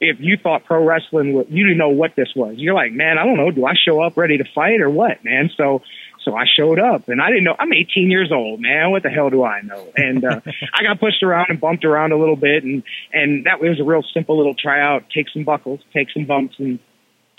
If 0.00 0.18
you 0.20 0.36
thought 0.36 0.64
pro 0.64 0.84
wrestling, 0.84 1.32
was, 1.32 1.46
you 1.48 1.64
didn't 1.64 1.78
know 1.78 1.88
what 1.88 2.14
this 2.16 2.28
was. 2.36 2.56
You're 2.58 2.74
like, 2.74 2.92
man, 2.92 3.16
I 3.16 3.24
don't 3.24 3.36
know. 3.36 3.50
Do 3.50 3.64
I 3.64 3.72
show 3.74 4.02
up 4.02 4.16
ready 4.16 4.36
to 4.38 4.44
fight 4.54 4.80
or 4.80 4.90
what, 4.90 5.24
man? 5.24 5.50
So, 5.56 5.82
so 6.24 6.34
I 6.34 6.44
showed 6.46 6.78
up 6.78 7.08
and 7.08 7.20
I 7.20 7.28
didn't 7.28 7.44
know, 7.44 7.56
I'm 7.58 7.72
18 7.72 8.10
years 8.10 8.32
old, 8.32 8.60
man. 8.60 8.90
What 8.90 9.02
the 9.02 9.10
hell 9.10 9.30
do 9.30 9.44
I 9.44 9.60
know? 9.60 9.86
And, 9.96 10.24
uh, 10.24 10.40
I 10.74 10.82
got 10.82 11.00
pushed 11.00 11.22
around 11.22 11.46
and 11.50 11.60
bumped 11.60 11.84
around 11.84 12.12
a 12.12 12.18
little 12.18 12.36
bit 12.36 12.64
and, 12.64 12.82
and 13.12 13.46
that 13.46 13.60
was 13.60 13.80
a 13.80 13.84
real 13.84 14.02
simple 14.14 14.36
little 14.36 14.54
tryout. 14.54 15.04
Take 15.10 15.28
some 15.32 15.44
buckles, 15.44 15.80
take 15.92 16.08
some 16.10 16.24
bumps 16.24 16.54
and, 16.58 16.78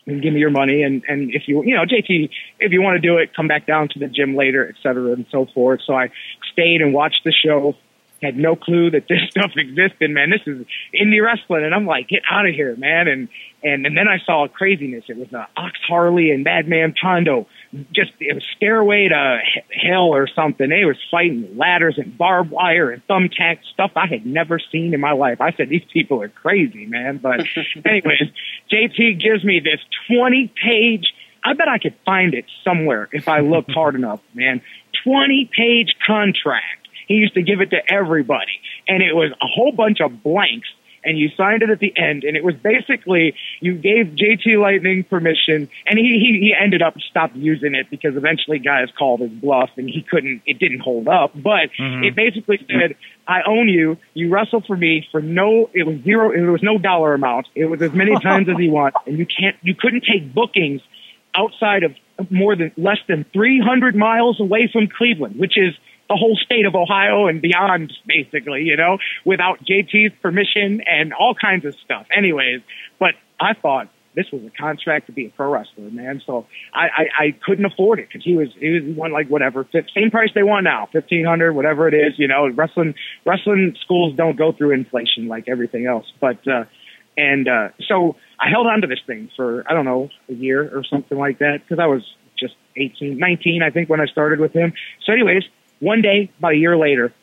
and 0.07 0.21
give 0.21 0.33
me 0.33 0.39
your 0.39 0.51
money. 0.51 0.83
And, 0.83 1.03
and 1.07 1.33
if 1.33 1.43
you, 1.47 1.63
you 1.63 1.75
know, 1.75 1.83
JT, 1.83 2.29
if 2.59 2.71
you 2.71 2.81
want 2.81 3.01
to 3.01 3.07
do 3.07 3.17
it, 3.17 3.35
come 3.35 3.47
back 3.47 3.65
down 3.65 3.89
to 3.89 3.99
the 3.99 4.07
gym 4.07 4.35
later, 4.35 4.67
et 4.67 4.75
cetera, 4.83 5.13
and 5.13 5.25
so 5.31 5.47
forth. 5.53 5.81
So 5.85 5.93
I 5.93 6.11
stayed 6.51 6.81
and 6.81 6.93
watched 6.93 7.21
the 7.25 7.33
show. 7.33 7.75
Had 8.21 8.37
no 8.37 8.55
clue 8.55 8.91
that 8.91 9.07
this 9.07 9.19
stuff 9.29 9.51
existed, 9.55 10.09
man. 10.09 10.29
This 10.29 10.41
is 10.45 10.65
indie 10.93 11.23
wrestling, 11.23 11.63
and 11.65 11.75
I'm 11.75 11.85
like, 11.85 12.07
get 12.07 12.21
out 12.29 12.47
of 12.47 12.55
here, 12.55 12.75
man. 12.75 13.07
And 13.07 13.29
and 13.63 13.85
and 13.85 13.97
then 13.97 14.07
I 14.07 14.19
saw 14.25 14.45
a 14.45 14.49
craziness. 14.49 15.05
It 15.07 15.17
was 15.17 15.33
uh, 15.33 15.45
Ox 15.57 15.77
Harley 15.87 16.31
and 16.31 16.43
Madman 16.43 16.93
Pondo. 16.99 17.47
Just 17.91 18.11
it 18.19 18.33
was 18.33 18.43
stairway 18.55 19.09
to 19.09 19.39
hell 19.71 20.13
or 20.13 20.27
something. 20.27 20.69
They 20.69 20.85
was 20.85 20.97
fighting 21.11 21.57
ladders 21.57 21.97
and 21.97 22.17
barbed 22.17 22.51
wire 22.51 22.91
and 22.91 23.05
thumbtack 23.07 23.59
stuff 23.73 23.91
I 23.95 24.07
had 24.07 24.25
never 24.25 24.59
seen 24.59 24.93
in 24.93 25.01
my 25.01 25.11
life. 25.11 25.41
I 25.41 25.51
said 25.51 25.69
these 25.69 25.85
people 25.91 26.21
are 26.21 26.29
crazy, 26.29 26.85
man. 26.85 27.17
But 27.17 27.41
anyways, 27.85 28.31
JT 28.71 29.21
gives 29.21 29.43
me 29.43 29.59
this 29.59 29.79
20 30.07 30.53
page. 30.63 31.13
I 31.43 31.53
bet 31.53 31.67
I 31.67 31.77
could 31.77 31.95
find 32.05 32.33
it 32.33 32.45
somewhere 32.63 33.09
if 33.11 33.27
I 33.27 33.41
looked 33.41 33.71
hard 33.71 33.95
enough, 33.95 34.21
man. 34.33 34.61
20 35.03 35.49
page 35.55 35.95
contract. 36.05 36.84
He 37.07 37.15
used 37.15 37.35
to 37.35 37.41
give 37.41 37.61
it 37.61 37.71
to 37.71 37.81
everybody. 37.91 38.59
And 38.87 39.01
it 39.01 39.13
was 39.13 39.31
a 39.31 39.47
whole 39.47 39.71
bunch 39.71 39.99
of 40.01 40.23
blanks. 40.23 40.67
And 41.07 41.19
you 41.19 41.29
signed 41.37 41.61
it 41.61 41.69
at 41.69 41.77
the 41.77 41.93
end. 41.95 42.23
And 42.23 42.35
it 42.35 42.43
was 42.43 42.55
basically 42.55 43.35
you 43.59 43.75
gave 43.75 44.15
JT 44.15 44.59
Lightning 44.59 45.03
permission. 45.03 45.69
And 45.85 45.99
he, 45.99 46.19
he, 46.19 46.39
he 46.39 46.55
ended 46.59 46.81
up 46.81 46.95
stopped 47.09 47.35
using 47.35 47.75
it 47.75 47.91
because 47.91 48.15
eventually 48.15 48.57
guys 48.57 48.87
called 48.97 49.19
his 49.19 49.29
bluff 49.29 49.69
and 49.77 49.87
he 49.87 50.01
couldn't, 50.01 50.41
it 50.47 50.57
didn't 50.57 50.79
hold 50.79 51.07
up, 51.07 51.31
but 51.35 51.69
mm-hmm. 51.79 52.05
it 52.05 52.15
basically 52.15 52.57
said, 52.67 52.95
I 53.27 53.41
own 53.45 53.69
you. 53.69 53.97
You 54.15 54.29
wrestle 54.29 54.61
for 54.65 54.75
me 54.75 55.07
for 55.11 55.21
no, 55.21 55.69
it 55.73 55.85
was 55.85 56.01
zero, 56.03 56.31
it 56.31 56.41
was 56.41 56.63
no 56.63 56.79
dollar 56.79 57.13
amount. 57.13 57.49
It 57.53 57.65
was 57.65 57.83
as 57.83 57.93
many 57.93 58.19
times 58.23 58.49
as 58.49 58.55
you 58.57 58.71
want. 58.71 58.95
And 59.05 59.19
you 59.19 59.27
can't, 59.27 59.55
you 59.61 59.75
couldn't 59.75 60.05
take 60.11 60.33
bookings 60.33 60.81
outside 61.35 61.83
of 61.83 61.95
more 62.29 62.55
than 62.55 62.71
less 62.77 62.99
than 63.07 63.25
300 63.33 63.95
miles 63.95 64.39
away 64.39 64.69
from 64.71 64.87
Cleveland, 64.87 65.37
which 65.37 65.57
is 65.57 65.73
the 66.09 66.15
whole 66.15 66.37
state 66.37 66.65
of 66.65 66.75
Ohio 66.75 67.27
and 67.27 67.41
beyond, 67.41 67.93
basically, 68.05 68.63
you 68.63 68.77
know, 68.77 68.97
without 69.23 69.63
JT's 69.65 70.13
permission 70.21 70.81
and 70.81 71.13
all 71.13 71.33
kinds 71.33 71.65
of 71.65 71.75
stuff. 71.83 72.05
Anyways, 72.15 72.61
but 72.99 73.15
I 73.39 73.53
thought 73.53 73.89
this 74.15 74.31
was 74.31 74.41
a 74.43 74.49
contract 74.49 75.07
to 75.07 75.11
be 75.11 75.25
a 75.25 75.29
pro 75.29 75.51
wrestler, 75.51 75.89
man. 75.89 76.21
So 76.25 76.47
I, 76.73 76.85
I, 76.85 77.25
I 77.25 77.35
couldn't 77.45 77.65
afford 77.65 77.99
it 77.99 78.07
because 78.07 78.23
he 78.23 78.35
was, 78.35 78.47
he 78.59 78.79
was 78.79 78.95
one 78.95 79.11
like 79.11 79.27
whatever, 79.27 79.67
same 79.93 80.09
price 80.09 80.29
they 80.33 80.43
want 80.43 80.63
now, 80.63 80.87
1500, 80.91 81.53
whatever 81.53 81.87
it 81.87 81.93
is, 81.93 82.17
you 82.17 82.27
know, 82.27 82.47
wrestling, 82.49 82.95
wrestling 83.25 83.75
schools 83.81 84.15
don't 84.15 84.37
go 84.37 84.51
through 84.51 84.71
inflation 84.71 85.27
like 85.27 85.45
everything 85.47 85.85
else. 85.85 86.05
But, 86.19 86.47
uh, 86.47 86.65
and, 87.17 87.47
uh, 87.47 87.69
so 87.87 88.15
I 88.39 88.49
held 88.49 88.67
on 88.67 88.81
to 88.81 88.87
this 88.87 88.99
thing 89.05 89.29
for, 89.35 89.65
I 89.69 89.73
don't 89.73 89.85
know, 89.85 90.09
a 90.29 90.33
year 90.33 90.77
or 90.77 90.83
something 90.83 91.17
like 91.17 91.39
that 91.39 91.61
because 91.63 91.79
I 91.79 91.87
was 91.87 92.03
just 92.37 92.55
18, 92.77 93.17
19, 93.17 93.63
I 93.63 93.69
think 93.69 93.89
when 93.89 94.01
I 94.01 94.05
started 94.05 94.39
with 94.39 94.53
him. 94.53 94.73
So 95.05 95.13
anyways, 95.13 95.43
one 95.85 96.01
day, 96.01 96.31
about 96.39 96.53
a 96.53 96.57
year 96.57 96.75
later, 96.75 97.13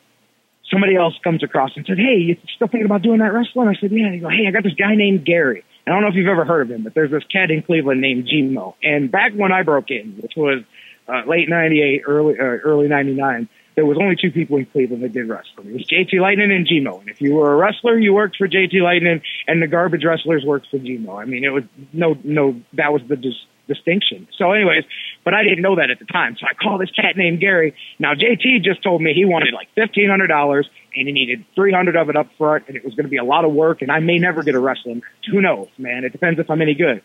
somebody 0.71 0.95
else 0.95 1.15
comes 1.25 1.43
across 1.43 1.71
and 1.77 1.85
says, 1.85 1.99
"Hey, 1.99 2.17
you 2.17 2.37
still 2.55 2.69
thinking 2.69 2.87
about 2.87 3.03
doing 3.03 3.19
that 3.19 3.33
wrestling?" 3.33 3.69
I 3.69 3.75
said, 3.75 3.91
"Yeah." 3.91 4.07
And 4.07 4.15
he 4.15 4.21
go, 4.21 4.29
"Hey, 4.29 4.47
I 4.47 4.51
got 4.53 4.63
this 4.63 4.75
guy 4.75 4.95
named 4.95 5.25
Gary." 5.25 5.65
I 5.87 5.91
don't 5.91 6.03
know 6.03 6.09
if 6.09 6.15
you've 6.15 6.29
ever 6.29 6.45
heard 6.45 6.63
of 6.63 6.71
him, 6.71 6.85
but 6.85 6.95
there's 6.95 7.11
this 7.11 7.25
cat 7.25 7.51
in 7.51 7.63
Cleveland 7.63 8.01
named 8.01 8.29
Gmo. 8.29 8.75
And 8.85 9.11
back 9.11 9.33
when 9.33 9.51
I 9.51 9.63
broke 9.63 9.91
in, 9.91 10.15
which 10.21 10.35
was 10.37 10.63
uh, 11.09 11.23
late 11.27 11.49
'98, 11.49 12.03
early 12.07 12.39
uh, 12.39 12.43
early 12.43 12.87
'99, 12.87 13.49
there 13.75 13.85
was 13.85 13.99
only 14.01 14.15
two 14.15 14.31
people 14.31 14.59
in 14.59 14.67
Cleveland 14.67 15.03
that 15.03 15.13
did 15.13 15.29
wrestling. 15.29 15.69
It 15.69 15.73
was 15.73 15.87
JT 15.87 16.21
Lightning 16.21 16.53
and 16.53 16.67
Gmo. 16.67 17.01
And 17.01 17.09
if 17.09 17.21
you 17.21 17.35
were 17.35 17.53
a 17.53 17.57
wrestler, 17.57 17.99
you 17.99 18.15
worked 18.15 18.37
for 18.37 18.47
JT 18.47 18.81
Lightning, 18.81 19.23
and 19.49 19.61
the 19.61 19.67
garbage 19.67 20.05
wrestlers 20.05 20.45
worked 20.45 20.69
for 20.71 20.79
Gmo. 20.79 21.21
I 21.21 21.25
mean, 21.25 21.43
it 21.45 21.51
was 21.51 21.65
no, 21.93 22.17
no, 22.23 22.61
that 22.75 22.93
was 22.93 23.03
the 23.09 23.17
dis- 23.17 23.47
distinction. 23.69 24.29
So, 24.37 24.53
anyways, 24.53 24.85
but 25.25 25.35
I 25.35 25.43
didn't 25.43 25.63
know 25.63 25.77
that 25.77 25.91
at 25.91 25.99
the 25.99 26.05
time. 26.05 26.37
So 26.39 26.47
I 26.47 26.55
called 26.55 26.81
this 26.81 26.91
cat 26.91 27.17
named 27.17 27.41
Gary. 27.41 27.75
Now 27.99 28.15
JT 28.15 28.65
just 28.65 28.83
told 28.83 29.03
me 29.03 29.13
he 29.15 29.25
wanted 29.25 29.55
like 29.55 29.69
fifteen 29.75 30.09
hundred 30.09 30.29
dollars 30.29 30.69
and 30.95 31.07
he 31.07 31.13
needed 31.13 31.45
three 31.55 31.73
hundred 31.73 31.97
of 31.97 32.11
it 32.11 32.17
up 32.17 32.29
front, 32.37 32.65
and 32.69 32.77
it 32.77 32.85
was 32.85 32.95
going 32.95 33.05
to 33.05 33.11
be 33.11 33.17
a 33.17 33.25
lot 33.25 33.45
of 33.45 33.53
work, 33.53 33.83
and 33.83 33.91
I 33.91 34.01
may 34.01 34.19
never 34.19 34.43
get 34.43 34.55
a 34.55 34.61
wrestling. 34.61 35.03
Who 35.31 35.41
knows, 35.41 35.69
man? 35.79 36.05
It 36.05 36.13
depends 36.13 36.39
if 36.39 36.51
I'm 36.51 36.61
any 36.61 36.75
good. 36.75 37.03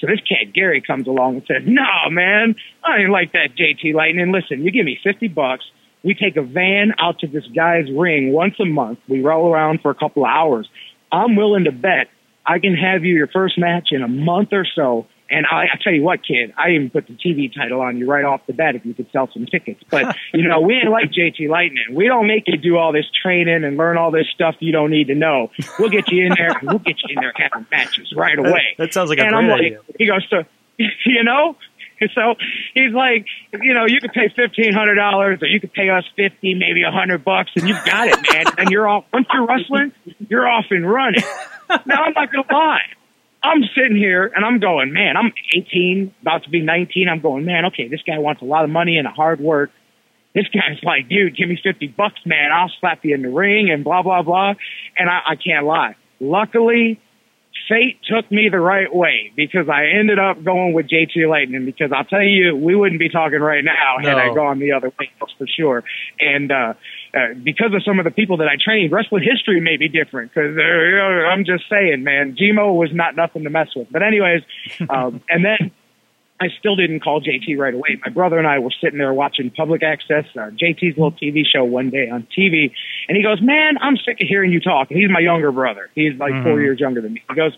So 0.00 0.06
this 0.06 0.20
cat 0.20 0.52
Gary 0.54 0.80
comes 0.80 1.06
along 1.06 1.36
and 1.36 1.46
says, 1.46 1.62
"No, 1.66 2.10
man, 2.10 2.56
I 2.82 2.98
ain't 2.98 3.10
like 3.10 3.32
that 3.32 3.54
JT 3.56 3.94
Lightning. 3.94 4.32
Listen, 4.32 4.64
you 4.64 4.70
give 4.70 4.84
me 4.84 4.98
fifty 5.02 5.28
bucks." 5.28 5.64
We 6.02 6.14
take 6.14 6.38
a 6.38 6.42
van 6.42 6.94
out 6.98 7.18
to 7.18 7.26
this 7.26 7.46
guy's 7.54 7.90
ring 7.90 8.32
once 8.32 8.54
a 8.58 8.64
month. 8.64 9.00
We 9.06 9.20
roll 9.20 9.52
around 9.52 9.82
for 9.82 9.90
a 9.90 9.94
couple 9.94 10.24
of 10.24 10.30
hours. 10.30 10.66
I'm 11.12 11.36
willing 11.36 11.64
to 11.64 11.72
bet 11.72 12.08
I 12.46 12.58
can 12.58 12.74
have 12.74 13.04
you 13.04 13.14
your 13.14 13.26
first 13.26 13.58
match 13.58 13.88
in 13.90 14.02
a 14.02 14.08
month 14.08 14.48
or 14.52 14.66
so. 14.74 15.06
And 15.30 15.46
I, 15.46 15.64
I 15.72 15.78
tell 15.82 15.92
you 15.92 16.02
what, 16.02 16.24
kid, 16.26 16.52
I 16.56 16.70
even 16.70 16.90
put 16.90 17.06
the 17.06 17.14
TV 17.14 17.54
title 17.54 17.80
on 17.80 17.96
you 17.96 18.06
right 18.06 18.24
off 18.24 18.40
the 18.46 18.52
bat 18.52 18.74
if 18.74 18.84
you 18.84 18.94
could 18.94 19.10
sell 19.12 19.28
some 19.32 19.46
tickets. 19.46 19.82
But, 19.88 20.16
you 20.34 20.48
know, 20.48 20.60
we 20.60 20.74
ain't 20.74 20.90
like 20.90 21.10
JT 21.12 21.48
Lightning. 21.48 21.94
We 21.94 22.06
don't 22.06 22.26
make 22.26 22.44
you 22.46 22.56
do 22.56 22.76
all 22.76 22.92
this 22.92 23.06
training 23.22 23.64
and 23.64 23.76
learn 23.76 23.96
all 23.96 24.10
this 24.10 24.26
stuff 24.34 24.56
you 24.58 24.72
don't 24.72 24.90
need 24.90 25.06
to 25.08 25.14
know. 25.14 25.50
We'll 25.78 25.90
get 25.90 26.10
you 26.10 26.26
in 26.26 26.32
there 26.36 26.50
and 26.50 26.68
we'll 26.68 26.78
get 26.78 26.96
you 27.06 27.16
in 27.16 27.20
there 27.20 27.32
having 27.36 27.66
matches 27.70 28.12
right 28.16 28.38
away. 28.38 28.74
That 28.78 28.92
sounds 28.92 29.08
like 29.08 29.18
a 29.18 29.22
and 29.22 29.30
great 29.30 29.42
I'm 29.44 29.48
like, 29.48 29.60
idea. 29.60 29.80
he 29.98 30.06
goes 30.06 30.28
to, 30.30 30.46
you 30.78 31.24
know, 31.24 31.56
so 32.14 32.34
he's 32.74 32.92
like, 32.92 33.26
you 33.52 33.74
know, 33.74 33.84
you 33.84 34.00
could 34.00 34.12
pay 34.12 34.32
fifteen 34.34 34.72
hundred 34.72 34.94
dollars, 34.94 35.40
or 35.42 35.46
you 35.46 35.60
could 35.60 35.72
pay 35.72 35.90
us 35.90 36.04
fifty, 36.16 36.54
maybe 36.54 36.82
a 36.82 36.90
hundred 36.90 37.24
bucks, 37.24 37.50
and 37.56 37.68
you've 37.68 37.84
got 37.84 38.08
it, 38.08 38.18
man. 38.32 38.44
and 38.56 38.70
you're 38.70 38.88
off. 38.88 39.04
Once 39.12 39.26
you're 39.32 39.46
wrestling, 39.46 39.92
you're 40.28 40.48
off 40.48 40.64
and 40.70 40.90
running. 40.90 41.22
now 41.86 42.04
I'm 42.04 42.14
not 42.14 42.32
gonna 42.32 42.44
lie. 42.50 42.80
I'm 43.42 43.62
sitting 43.74 43.96
here 43.96 44.30
and 44.34 44.44
I'm 44.44 44.60
going, 44.60 44.92
man. 44.92 45.16
I'm 45.16 45.32
18, 45.56 46.14
about 46.22 46.44
to 46.44 46.50
be 46.50 46.60
19. 46.60 47.08
I'm 47.08 47.20
going, 47.20 47.44
man. 47.44 47.64
Okay, 47.66 47.88
this 47.88 48.02
guy 48.06 48.18
wants 48.18 48.42
a 48.42 48.44
lot 48.44 48.64
of 48.64 48.70
money 48.70 48.98
and 48.98 49.06
a 49.06 49.10
hard 49.10 49.40
work. 49.40 49.70
This 50.34 50.46
guy's 50.48 50.82
like, 50.82 51.08
dude, 51.08 51.36
give 51.36 51.48
me 51.48 51.58
50 51.62 51.88
bucks, 51.88 52.20
man. 52.24 52.52
I'll 52.52 52.70
slap 52.80 53.04
you 53.04 53.14
in 53.14 53.22
the 53.22 53.30
ring 53.30 53.70
and 53.70 53.82
blah 53.82 54.02
blah 54.02 54.22
blah. 54.22 54.54
And 54.96 55.10
I, 55.10 55.20
I 55.30 55.36
can't 55.36 55.66
lie. 55.66 55.96
Luckily, 56.20 57.00
fate 57.68 57.98
took 58.08 58.30
me 58.30 58.48
the 58.50 58.60
right 58.60 58.92
way 58.94 59.32
because 59.36 59.68
I 59.68 59.86
ended 59.98 60.18
up 60.18 60.42
going 60.44 60.72
with 60.72 60.88
JT 60.88 61.28
Lightning 61.28 61.64
because 61.64 61.92
I'll 61.94 62.04
tell 62.04 62.22
you, 62.22 62.56
we 62.56 62.74
wouldn't 62.74 62.98
be 62.98 63.08
talking 63.08 63.40
right 63.40 63.64
now 63.64 63.98
had 64.02 64.18
I 64.18 64.34
gone 64.34 64.58
the 64.58 64.72
other 64.72 64.92
way 64.98 65.10
that's 65.18 65.32
for 65.38 65.46
sure. 65.46 65.84
And, 66.18 66.50
uh, 66.50 66.74
uh, 67.12 67.34
because 67.42 67.74
of 67.74 67.82
some 67.82 67.98
of 67.98 68.04
the 68.04 68.10
people 68.12 68.36
that 68.36 68.46
I 68.46 68.54
trained, 68.62 68.92
wrestling 68.92 69.24
history 69.24 69.60
may 69.60 69.76
be 69.76 69.88
different 69.88 70.30
because 70.32 70.56
uh, 70.56 71.26
I'm 71.26 71.44
just 71.44 71.64
saying, 71.68 72.04
man, 72.04 72.36
Gmo 72.36 72.76
was 72.76 72.90
not 72.92 73.16
nothing 73.16 73.42
to 73.44 73.50
mess 73.50 73.68
with. 73.74 73.88
But 73.90 74.02
anyways, 74.04 74.42
um, 74.88 75.20
and 75.28 75.44
then 75.44 75.72
I 76.40 76.48
still 76.58 76.74
didn't 76.74 77.00
call 77.00 77.20
JT 77.20 77.58
right 77.58 77.74
away. 77.74 78.00
My 78.04 78.10
brother 78.10 78.38
and 78.38 78.46
I 78.46 78.58
were 78.60 78.72
sitting 78.80 78.98
there 78.98 79.12
watching 79.12 79.50
public 79.50 79.82
access, 79.82 80.24
uh, 80.34 80.50
JT's 80.50 80.96
little 80.96 81.12
TV 81.12 81.44
show 81.44 81.64
one 81.64 81.90
day 81.90 82.08
on 82.08 82.26
TV, 82.36 82.72
and 83.08 83.16
he 83.16 83.22
goes, 83.22 83.42
"Man, 83.42 83.76
I'm 83.80 83.98
sick 83.98 84.22
of 84.22 84.26
hearing 84.26 84.50
you 84.50 84.60
talk." 84.60 84.90
And 84.90 84.98
he's 84.98 85.10
my 85.10 85.20
younger 85.20 85.52
brother. 85.52 85.90
He's 85.94 86.14
like 86.18 86.32
four 86.42 86.60
years 86.60 86.80
younger 86.80 87.02
than 87.02 87.12
me. 87.12 87.22
He 87.28 87.34
goes, 87.36 87.52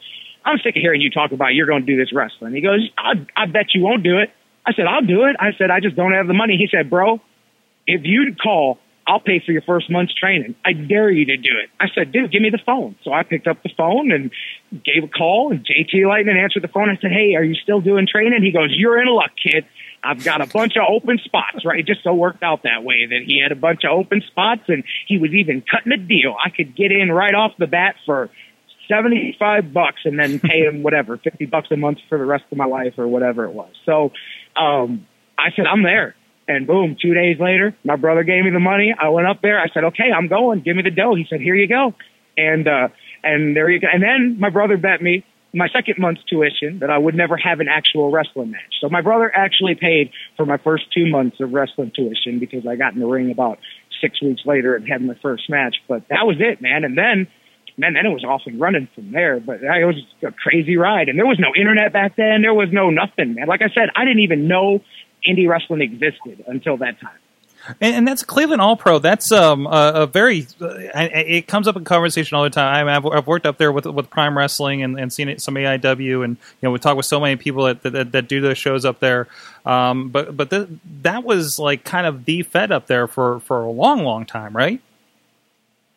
"I'm 0.44 0.58
sick 0.58 0.74
of 0.76 0.82
hearing 0.82 1.00
you 1.00 1.10
talk 1.10 1.30
about 1.30 1.54
you're 1.54 1.66
going 1.66 1.86
to 1.86 1.86
do 1.86 1.96
this 1.96 2.12
wrestling." 2.12 2.54
He 2.54 2.60
goes, 2.60 2.90
I, 2.98 3.24
"I 3.36 3.46
bet 3.46 3.66
you 3.72 3.82
won't 3.82 4.02
do 4.02 4.18
it." 4.18 4.30
I 4.66 4.72
said, 4.72 4.86
"I'll 4.86 5.02
do 5.02 5.24
it." 5.24 5.36
I 5.38 5.52
said, 5.56 5.70
"I 5.70 5.78
just 5.78 5.94
don't 5.94 6.12
have 6.12 6.26
the 6.26 6.34
money." 6.34 6.56
He 6.56 6.66
said, 6.66 6.90
"Bro, 6.90 7.20
if 7.86 8.00
you'd 8.04 8.40
call." 8.40 8.78
I'll 9.06 9.20
pay 9.20 9.42
for 9.44 9.52
your 9.52 9.62
first 9.62 9.90
month's 9.90 10.14
training. 10.14 10.54
I 10.64 10.72
dare 10.72 11.10
you 11.10 11.26
to 11.26 11.36
do 11.36 11.50
it. 11.62 11.70
I 11.80 11.86
said, 11.94 12.12
dude, 12.12 12.30
give 12.30 12.42
me 12.42 12.50
the 12.50 12.60
phone. 12.64 12.96
So 13.02 13.12
I 13.12 13.22
picked 13.24 13.46
up 13.46 13.62
the 13.62 13.70
phone 13.76 14.12
and 14.12 14.30
gave 14.84 15.04
a 15.04 15.08
call 15.08 15.50
and 15.50 15.66
JT 15.66 16.06
Lightning 16.06 16.36
answered 16.36 16.62
the 16.62 16.68
phone. 16.68 16.88
I 16.88 16.96
said, 17.00 17.10
Hey, 17.10 17.34
are 17.34 17.42
you 17.42 17.54
still 17.54 17.80
doing 17.80 18.06
training? 18.06 18.42
He 18.42 18.52
goes, 18.52 18.70
you're 18.76 19.00
in 19.00 19.08
luck, 19.08 19.32
kid. 19.42 19.66
I've 20.04 20.24
got 20.24 20.40
a 20.40 20.46
bunch 20.46 20.76
of 20.76 20.82
open 20.88 21.18
spots, 21.24 21.64
right? 21.64 21.80
It 21.80 21.86
just 21.86 22.02
so 22.02 22.12
worked 22.12 22.42
out 22.42 22.64
that 22.64 22.82
way 22.82 23.06
that 23.06 23.20
he 23.24 23.40
had 23.40 23.52
a 23.52 23.56
bunch 23.56 23.82
of 23.84 23.90
open 23.90 24.22
spots 24.26 24.62
and 24.68 24.84
he 25.06 25.18
was 25.18 25.32
even 25.32 25.62
cutting 25.62 25.92
a 25.92 25.96
deal. 25.96 26.34
I 26.44 26.50
could 26.50 26.76
get 26.76 26.90
in 26.90 27.10
right 27.10 27.34
off 27.34 27.52
the 27.58 27.68
bat 27.68 27.96
for 28.04 28.30
75 28.88 29.72
bucks 29.72 30.00
and 30.04 30.18
then 30.18 30.40
pay 30.40 30.60
him 30.60 30.82
whatever, 30.82 31.18
50 31.18 31.46
bucks 31.46 31.68
a 31.70 31.76
month 31.76 31.98
for 32.08 32.18
the 32.18 32.24
rest 32.24 32.44
of 32.50 32.58
my 32.58 32.66
life 32.66 32.94
or 32.98 33.06
whatever 33.06 33.44
it 33.44 33.52
was. 33.52 33.72
So, 33.86 34.10
um, 34.56 35.06
I 35.38 35.50
said, 35.56 35.66
I'm 35.66 35.82
there. 35.82 36.14
And 36.56 36.66
boom, 36.66 36.96
two 37.00 37.14
days 37.14 37.38
later, 37.40 37.74
my 37.84 37.96
brother 37.96 38.24
gave 38.24 38.44
me 38.44 38.50
the 38.50 38.60
money. 38.60 38.94
I 38.98 39.08
went 39.08 39.26
up 39.26 39.40
there. 39.42 39.58
I 39.58 39.68
said, 39.72 39.84
okay, 39.84 40.10
I'm 40.14 40.28
going. 40.28 40.60
Give 40.60 40.76
me 40.76 40.82
the 40.82 40.90
dough. 40.90 41.14
He 41.14 41.26
said, 41.28 41.40
here 41.40 41.54
you 41.54 41.68
go. 41.68 41.94
And, 42.36 42.68
uh, 42.68 42.88
and 43.22 43.56
there 43.56 43.70
you 43.70 43.80
go. 43.80 43.88
And 43.92 44.02
then 44.02 44.38
my 44.38 44.50
brother 44.50 44.76
bet 44.76 45.00
me 45.00 45.24
my 45.54 45.68
second 45.68 45.96
month's 45.98 46.22
tuition 46.24 46.78
that 46.80 46.90
I 46.90 46.96
would 46.96 47.14
never 47.14 47.36
have 47.36 47.60
an 47.60 47.68
actual 47.68 48.10
wrestling 48.10 48.50
match. 48.50 48.80
So 48.80 48.88
my 48.88 49.02
brother 49.02 49.30
actually 49.34 49.74
paid 49.74 50.10
for 50.36 50.46
my 50.46 50.56
first 50.56 50.84
two 50.92 51.06
months 51.06 51.36
of 51.40 51.52
wrestling 51.52 51.92
tuition 51.94 52.38
because 52.38 52.66
I 52.66 52.76
got 52.76 52.94
in 52.94 53.00
the 53.00 53.06
ring 53.06 53.30
about 53.30 53.58
six 54.00 54.20
weeks 54.22 54.42
later 54.44 54.74
and 54.74 54.88
had 54.88 55.02
my 55.02 55.14
first 55.20 55.50
match. 55.50 55.76
But 55.88 56.08
that 56.08 56.24
was 56.24 56.36
it, 56.40 56.62
man. 56.62 56.84
And 56.84 56.96
then, 56.96 57.28
man, 57.76 57.92
then 57.94 58.06
it 58.06 58.14
was 58.14 58.24
off 58.24 58.42
and 58.46 58.58
running 58.58 58.88
from 58.94 59.12
there. 59.12 59.40
But 59.40 59.56
it 59.62 59.84
was 59.84 60.02
a 60.22 60.32
crazy 60.32 60.76
ride. 60.76 61.08
And 61.08 61.18
there 61.18 61.26
was 61.26 61.38
no 61.38 61.52
internet 61.54 61.92
back 61.92 62.16
then. 62.16 62.40
There 62.40 62.54
was 62.54 62.68
no 62.72 62.88
nothing, 62.88 63.34
man. 63.34 63.46
Like 63.46 63.60
I 63.60 63.68
said, 63.74 63.90
I 63.94 64.04
didn't 64.04 64.20
even 64.20 64.48
know 64.48 64.80
indie 65.28 65.48
wrestling 65.48 65.80
existed 65.80 66.44
until 66.46 66.76
that 66.78 67.00
time. 67.00 67.18
And, 67.80 67.94
and 67.94 68.08
that's 68.08 68.24
Cleveland 68.24 68.60
All 68.60 68.76
Pro. 68.76 68.98
That's 68.98 69.30
um, 69.30 69.66
a, 69.66 69.92
a 69.94 70.06
very. 70.06 70.46
Uh, 70.60 70.72
it 70.94 71.46
comes 71.46 71.68
up 71.68 71.76
in 71.76 71.84
conversation 71.84 72.36
all 72.36 72.42
the 72.42 72.50
time. 72.50 72.88
I've, 72.88 73.06
I've 73.06 73.26
worked 73.26 73.46
up 73.46 73.58
there 73.58 73.70
with 73.70 73.86
with 73.86 74.10
Prime 74.10 74.36
Wrestling 74.36 74.82
and, 74.82 74.98
and 74.98 75.12
seen 75.12 75.28
it, 75.28 75.40
some 75.40 75.54
AIW, 75.54 76.24
and 76.24 76.36
you 76.36 76.62
know 76.62 76.72
we 76.72 76.78
talk 76.80 76.96
with 76.96 77.06
so 77.06 77.20
many 77.20 77.36
people 77.36 77.64
that 77.64 77.82
that, 77.82 78.12
that 78.12 78.28
do 78.28 78.40
those 78.40 78.58
shows 78.58 78.84
up 78.84 78.98
there. 78.98 79.28
Um, 79.64 80.08
but 80.08 80.36
but 80.36 80.50
th- 80.50 80.68
that 81.02 81.22
was 81.22 81.58
like 81.58 81.84
kind 81.84 82.06
of 82.06 82.24
the 82.24 82.42
Fed 82.42 82.72
up 82.72 82.88
there 82.88 83.06
for 83.06 83.38
for 83.40 83.62
a 83.62 83.70
long, 83.70 84.02
long 84.02 84.26
time, 84.26 84.56
right? 84.56 84.80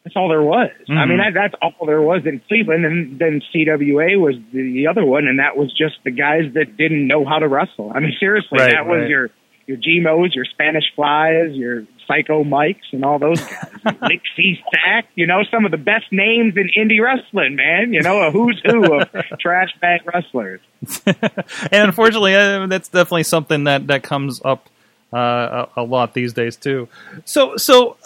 That's 0.06 0.16
all 0.16 0.30
there 0.30 0.42
was. 0.44 0.70
I 0.88 0.92
Mhm. 0.94 1.08
mean, 1.10 1.18
that, 1.18 1.34
that's 1.34 1.56
all 1.62 1.86
there 1.88 2.02
was 2.02 2.26
in 2.26 2.40
Cleveland. 2.48 2.86
And 2.86 3.18
then 3.20 3.42
CWA 3.52 4.16
was 4.20 4.36
the 4.54 4.86
other 4.88 5.04
one, 5.04 5.28
and 5.28 5.40
that 5.40 5.58
was 5.58 5.74
just 5.74 5.96
the 6.06 6.12
guys 6.12 6.54
that 6.54 6.78
didn't 6.78 7.08
know 7.08 7.26
how 7.26 7.40
to 7.40 7.48
wrestle. 7.48 7.92
I 7.94 8.00
mean, 8.02 8.16
seriously, 8.20 8.60
Right, 8.60 8.72
that 8.72 8.86
was 8.86 9.02
right. 9.02 9.10
your 9.10 9.30
your 9.68 9.78
Gmos, 9.78 10.36
your 10.36 10.46
Spanish 10.46 10.84
Flies, 10.96 11.54
your 11.56 11.86
Psycho 12.08 12.44
Mikes, 12.44 12.86
and 12.92 13.04
all 13.04 13.18
those 13.18 13.42
guys. 13.42 14.20
C. 14.36 14.60
Stack, 14.68 15.06
you 15.16 15.26
know, 15.26 15.42
some 15.50 15.66
of 15.66 15.72
the 15.72 15.78
best 15.78 16.06
names 16.12 16.54
in 16.56 16.70
indie 16.78 17.02
wrestling, 17.04 17.56
man. 17.56 17.92
You 17.92 18.04
know, 18.04 18.22
a 18.22 18.30
who's 18.30 18.62
who 18.64 18.94
of 19.00 19.10
trash 19.40 19.70
bag 19.82 20.02
wrestlers. 20.06 20.60
and 21.08 21.88
unfortunately, 21.88 22.36
uh, 22.36 22.68
that's 22.68 22.90
definitely 22.90 23.24
something 23.24 23.64
that 23.64 23.88
that 23.88 24.04
comes 24.04 24.40
up 24.46 24.70
uh, 25.12 25.66
a, 25.76 25.82
a 25.82 25.84
lot 25.84 26.14
these 26.14 26.34
days 26.34 26.56
too. 26.58 26.88
So 27.26 27.58
so 27.58 27.98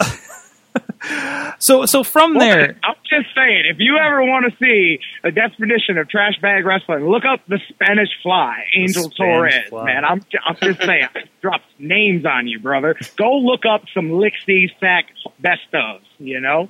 so 1.58 1.86
so 1.86 2.04
from 2.04 2.38
there. 2.38 2.76
I'm 2.84 2.94
just 3.08 3.34
saying, 3.34 3.64
if 3.70 3.76
you 3.78 3.96
ever 3.96 4.22
want 4.22 4.50
to 4.50 4.56
see 4.58 4.98
a 5.24 5.30
definition 5.30 5.98
of 5.98 6.08
trash 6.08 6.34
bag 6.40 6.64
wrestling, 6.64 7.08
look 7.08 7.24
up 7.24 7.40
the 7.48 7.58
Spanish 7.68 8.10
Fly, 8.22 8.64
Angel 8.76 9.04
Spanish 9.04 9.16
Torres. 9.16 9.68
Fly. 9.68 9.84
Man, 9.84 10.04
I'm 10.04 10.22
I'm 10.46 10.56
just 10.62 10.82
saying, 10.82 11.08
I 11.14 11.24
dropped 11.40 11.64
names 11.78 12.24
on 12.24 12.46
you, 12.46 12.58
brother. 12.60 12.96
Go 13.16 13.38
look 13.38 13.64
up 13.64 13.82
some 13.94 14.10
Lixie 14.10 14.70
Sack 14.78 15.06
best 15.40 15.70
ofs. 15.72 16.00
You 16.18 16.40
know, 16.40 16.68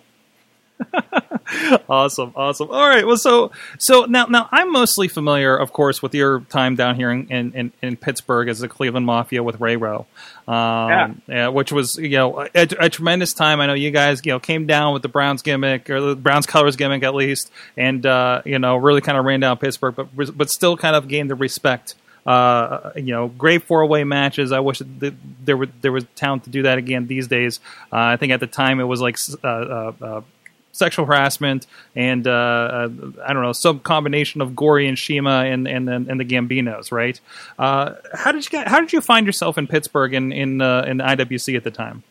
awesome, 1.89 2.33
awesome. 2.37 2.71
All 2.71 2.89
right, 2.89 3.07
well, 3.07 3.17
so 3.17 3.51
so 3.79 4.05
now 4.05 4.27
now 4.27 4.49
I'm 4.51 4.73
mostly 4.73 5.09
familiar, 5.09 5.57
of 5.57 5.73
course, 5.73 6.03
with 6.03 6.15
your 6.15 6.41
time 6.43 6.77
down 6.77 6.97
here 6.97 7.11
in 7.11 7.29
in, 7.31 7.73
in 7.83 7.97
Pittsburgh 7.97 8.49
as 8.49 8.61
the 8.61 8.69
Cleveland 8.69 9.07
Mafia 9.07 9.43
with 9.43 9.61
Ray 9.61 9.77
Rowe, 9.77 10.07
um, 10.49 11.23
yeah, 11.27 11.49
which 11.49 11.73
was 11.73 11.97
you 11.97 12.11
know 12.11 12.41
a, 12.41 12.49
a 12.55 12.89
tremendous 12.89 13.33
time. 13.33 13.61
I 13.61 13.67
know 13.67 13.75
you 13.75 13.91
guys 13.91 14.21
you 14.25 14.33
know 14.33 14.41
came 14.41 14.67
down 14.67 14.93
with 14.93 15.03
the 15.03 15.09
Browns 15.09 15.43
gimmick 15.43 15.91
or 15.91 16.01
the 16.01 16.17
Browns 16.17 16.47
colors 16.47 16.77
gimmick 16.77 17.03
at 17.03 17.15
least, 17.15 17.51
and 17.77 18.05
uh, 18.07 18.43
you 18.45 18.59
know 18.59 18.77
really 18.77 19.01
kind 19.01 19.19
of 19.19 19.25
ran 19.25 19.41
down 19.41 19.59
Pittsburgh, 19.59 19.95
but 19.97 20.37
but 20.37 20.51
still 20.51 20.77
kind 20.77 20.97
of 20.97 21.09
gained 21.09 21.31
the 21.31 21.35
respect. 21.35 21.95
Uh, 22.27 22.93
you 22.97 23.13
know, 23.13 23.29
great 23.29 23.63
four 23.63 23.85
way 23.87 24.05
matches. 24.05 24.53
I 24.53 24.61
wish 24.61 24.83
there 24.85 25.57
were 25.57 25.69
there 25.81 25.93
was 25.93 26.05
talent 26.15 26.45
to 26.45 26.51
do 26.51 26.63
that 26.63 26.79
again 26.79 27.07
these 27.07 27.29
days. 27.29 27.61
Uh, 27.93 27.97
I 27.97 28.17
think 28.17 28.33
at 28.33 28.41
the 28.41 28.47
time 28.47 28.79
it 28.79 28.85
was 28.85 29.01
like 29.01 29.17
uh, 29.43 29.49
uh, 29.49 29.93
uh, 30.01 30.21
sexual 30.81 31.07
harassment 31.07 31.69
and 31.95 32.27
uh, 32.27 32.31
uh, 32.31 32.89
I 33.25 33.33
don't 33.33 33.43
know 33.43 33.53
some 33.53 33.79
combination 33.79 34.41
of 34.41 34.57
Gory 34.57 34.89
and 34.89 34.99
Shima 34.99 35.45
and 35.45 35.69
and 35.69 35.89
and, 35.89 36.21
the 36.21 36.25
Gambinos, 36.25 36.91
right? 36.91 37.21
Uh, 37.59 37.95
how 38.13 38.33
did 38.33 38.45
you 38.45 38.51
get, 38.51 38.67
how 38.67 38.81
did 38.81 38.93
you 38.93 39.01
find 39.01 39.27
yourself 39.27 39.57
in 39.59 39.69
Pittsburgh 39.69 40.15
in 40.15 40.33
in 40.33 40.61
uh, 40.61 40.83
in 40.89 40.99
IWC 40.99 41.57
at 41.57 41.63
the 41.63 41.71
time? 41.71 42.03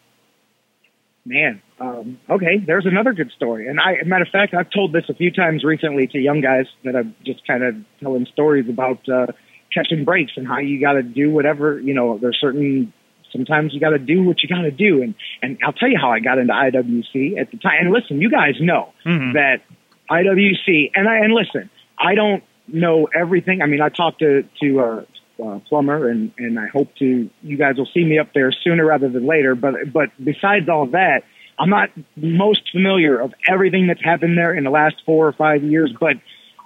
man, 1.30 1.62
um, 1.80 2.20
okay, 2.30 2.58
there's 2.66 2.86
another 2.86 3.14
good 3.14 3.32
story. 3.36 3.68
And 3.68 3.80
I, 3.80 4.04
matter 4.04 4.24
of 4.24 4.30
fact, 4.30 4.54
I've 4.54 4.70
told 4.72 4.94
this 4.94 5.04
a 5.10 5.14
few 5.14 5.32
times 5.32 5.64
recently 5.64 6.08
to 6.08 6.18
young 6.18 6.42
guys 6.42 6.66
that 6.84 6.96
I'm 6.96 7.16
just 7.26 7.46
kind 7.46 7.64
of 7.64 7.76
telling 8.00 8.26
stories 8.34 8.68
about 8.68 9.08
uh, 9.08 9.28
catching 9.72 10.06
breaks 10.06 10.34
and 10.36 10.48
how 10.48 10.58
you 10.58 10.82
got 10.82 10.94
to 10.94 11.04
do 11.04 11.30
whatever. 11.30 11.80
You 11.80 11.94
know, 11.94 12.18
there's 12.18 12.38
certain 12.42 12.92
sometimes 13.32 13.74
you 13.74 13.80
got 13.80 13.92
to 13.92 14.00
do 14.00 14.24
what 14.24 14.42
you 14.44 14.50
got 14.50 14.62
to 14.62 14.72
do. 14.72 15.02
And 15.02 15.16
and 15.42 15.58
I'll 15.64 15.74
tell 15.74 15.90
you 15.90 15.98
how 16.00 16.12
I 16.12 16.20
got 16.20 16.38
into 16.38 16.54
IWC 16.54 17.40
at 17.40 17.52
the 17.52 17.58
time. 17.58 17.78
And 17.82 17.92
listen, 17.92 18.22
you 18.22 18.30
guys 18.30 18.56
know 18.60 18.94
Mhm. 19.06 19.34
that 19.34 19.62
IWC 20.10 20.92
and 20.96 21.08
I 21.08 21.18
and 21.18 21.34
listen, 21.34 21.70
I 21.98 22.16
don't 22.16 22.44
know 22.68 23.08
everything. 23.16 23.62
I 23.62 23.66
mean, 23.66 23.82
I 23.82 23.90
talked 23.90 24.20
to 24.20 24.44
to 24.62 24.80
uh, 24.80 25.04
uh, 25.44 25.60
Plummer, 25.70 26.10
and 26.10 26.32
and 26.38 26.60
I 26.60 26.68
hope 26.68 26.96
to 26.96 27.30
you 27.44 27.58
guys 27.58 27.78
will 27.78 27.90
see 27.94 28.04
me 28.04 28.20
up 28.20 28.34
there 28.34 28.52
sooner 28.52 28.86
rather 28.86 29.10
than 29.10 29.26
later. 29.26 29.56
But 29.56 29.92
but 29.94 30.10
besides 30.24 30.68
all 30.70 30.88
that, 30.88 31.24
I'm 31.58 31.70
not 31.70 31.90
most 32.16 32.72
familiar 32.72 33.20
of 33.20 33.34
everything 33.48 33.88
that's 33.88 34.04
happened 34.04 34.38
there 34.38 34.54
in 34.54 34.64
the 34.64 34.70
last 34.70 34.96
four 35.06 35.28
or 35.28 35.34
five 35.34 35.64
years. 35.64 35.94
But 36.00 36.18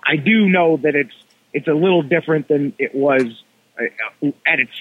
I 0.07 0.15
do 0.15 0.49
know 0.49 0.77
that 0.77 0.95
it's 0.95 1.13
it's 1.53 1.67
a 1.67 1.73
little 1.73 2.01
different 2.01 2.47
than 2.47 2.73
it 2.79 2.95
was 2.95 3.23
uh, 3.79 4.27
at 4.47 4.59
its 4.59 4.71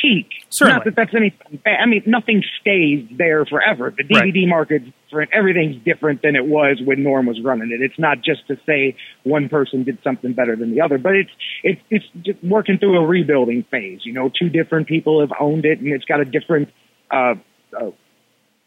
peak. 0.00 0.26
Certainly. 0.48 0.74
Not 0.76 0.84
that 0.84 0.96
that's 0.96 1.14
anything 1.14 1.60
bad. 1.64 1.78
I 1.82 1.86
mean, 1.86 2.02
nothing 2.06 2.42
stays 2.60 3.06
there 3.16 3.44
forever. 3.46 3.94
The 3.96 4.04
Right. 4.14 4.32
DVD 4.32 4.48
market's 4.48 4.86
different. 5.08 5.30
Everything's 5.32 5.76
different 5.84 6.22
than 6.22 6.36
it 6.36 6.46
was 6.46 6.80
when 6.84 7.02
Norm 7.02 7.26
was 7.26 7.40
running 7.42 7.70
it. 7.72 7.82
It's 7.82 7.98
not 7.98 8.22
just 8.22 8.46
to 8.48 8.56
say 8.66 8.96
one 9.24 9.48
person 9.48 9.84
did 9.84 9.98
something 10.02 10.32
better 10.32 10.56
than 10.56 10.72
the 10.74 10.80
other, 10.80 10.98
but 10.98 11.14
it's 11.14 11.30
it's 11.62 11.80
it's 11.90 12.04
just 12.24 12.42
working 12.44 12.78
through 12.78 12.98
a 12.98 13.06
rebuilding 13.06 13.64
phase. 13.70 14.00
You 14.04 14.12
know, 14.12 14.30
two 14.30 14.48
different 14.48 14.88
people 14.88 15.20
have 15.20 15.32
owned 15.40 15.64
it, 15.64 15.78
and 15.80 15.88
it's 15.92 16.04
got 16.04 16.20
a 16.20 16.24
different 16.24 16.68
uh, 17.10 17.34
uh, 17.78 17.90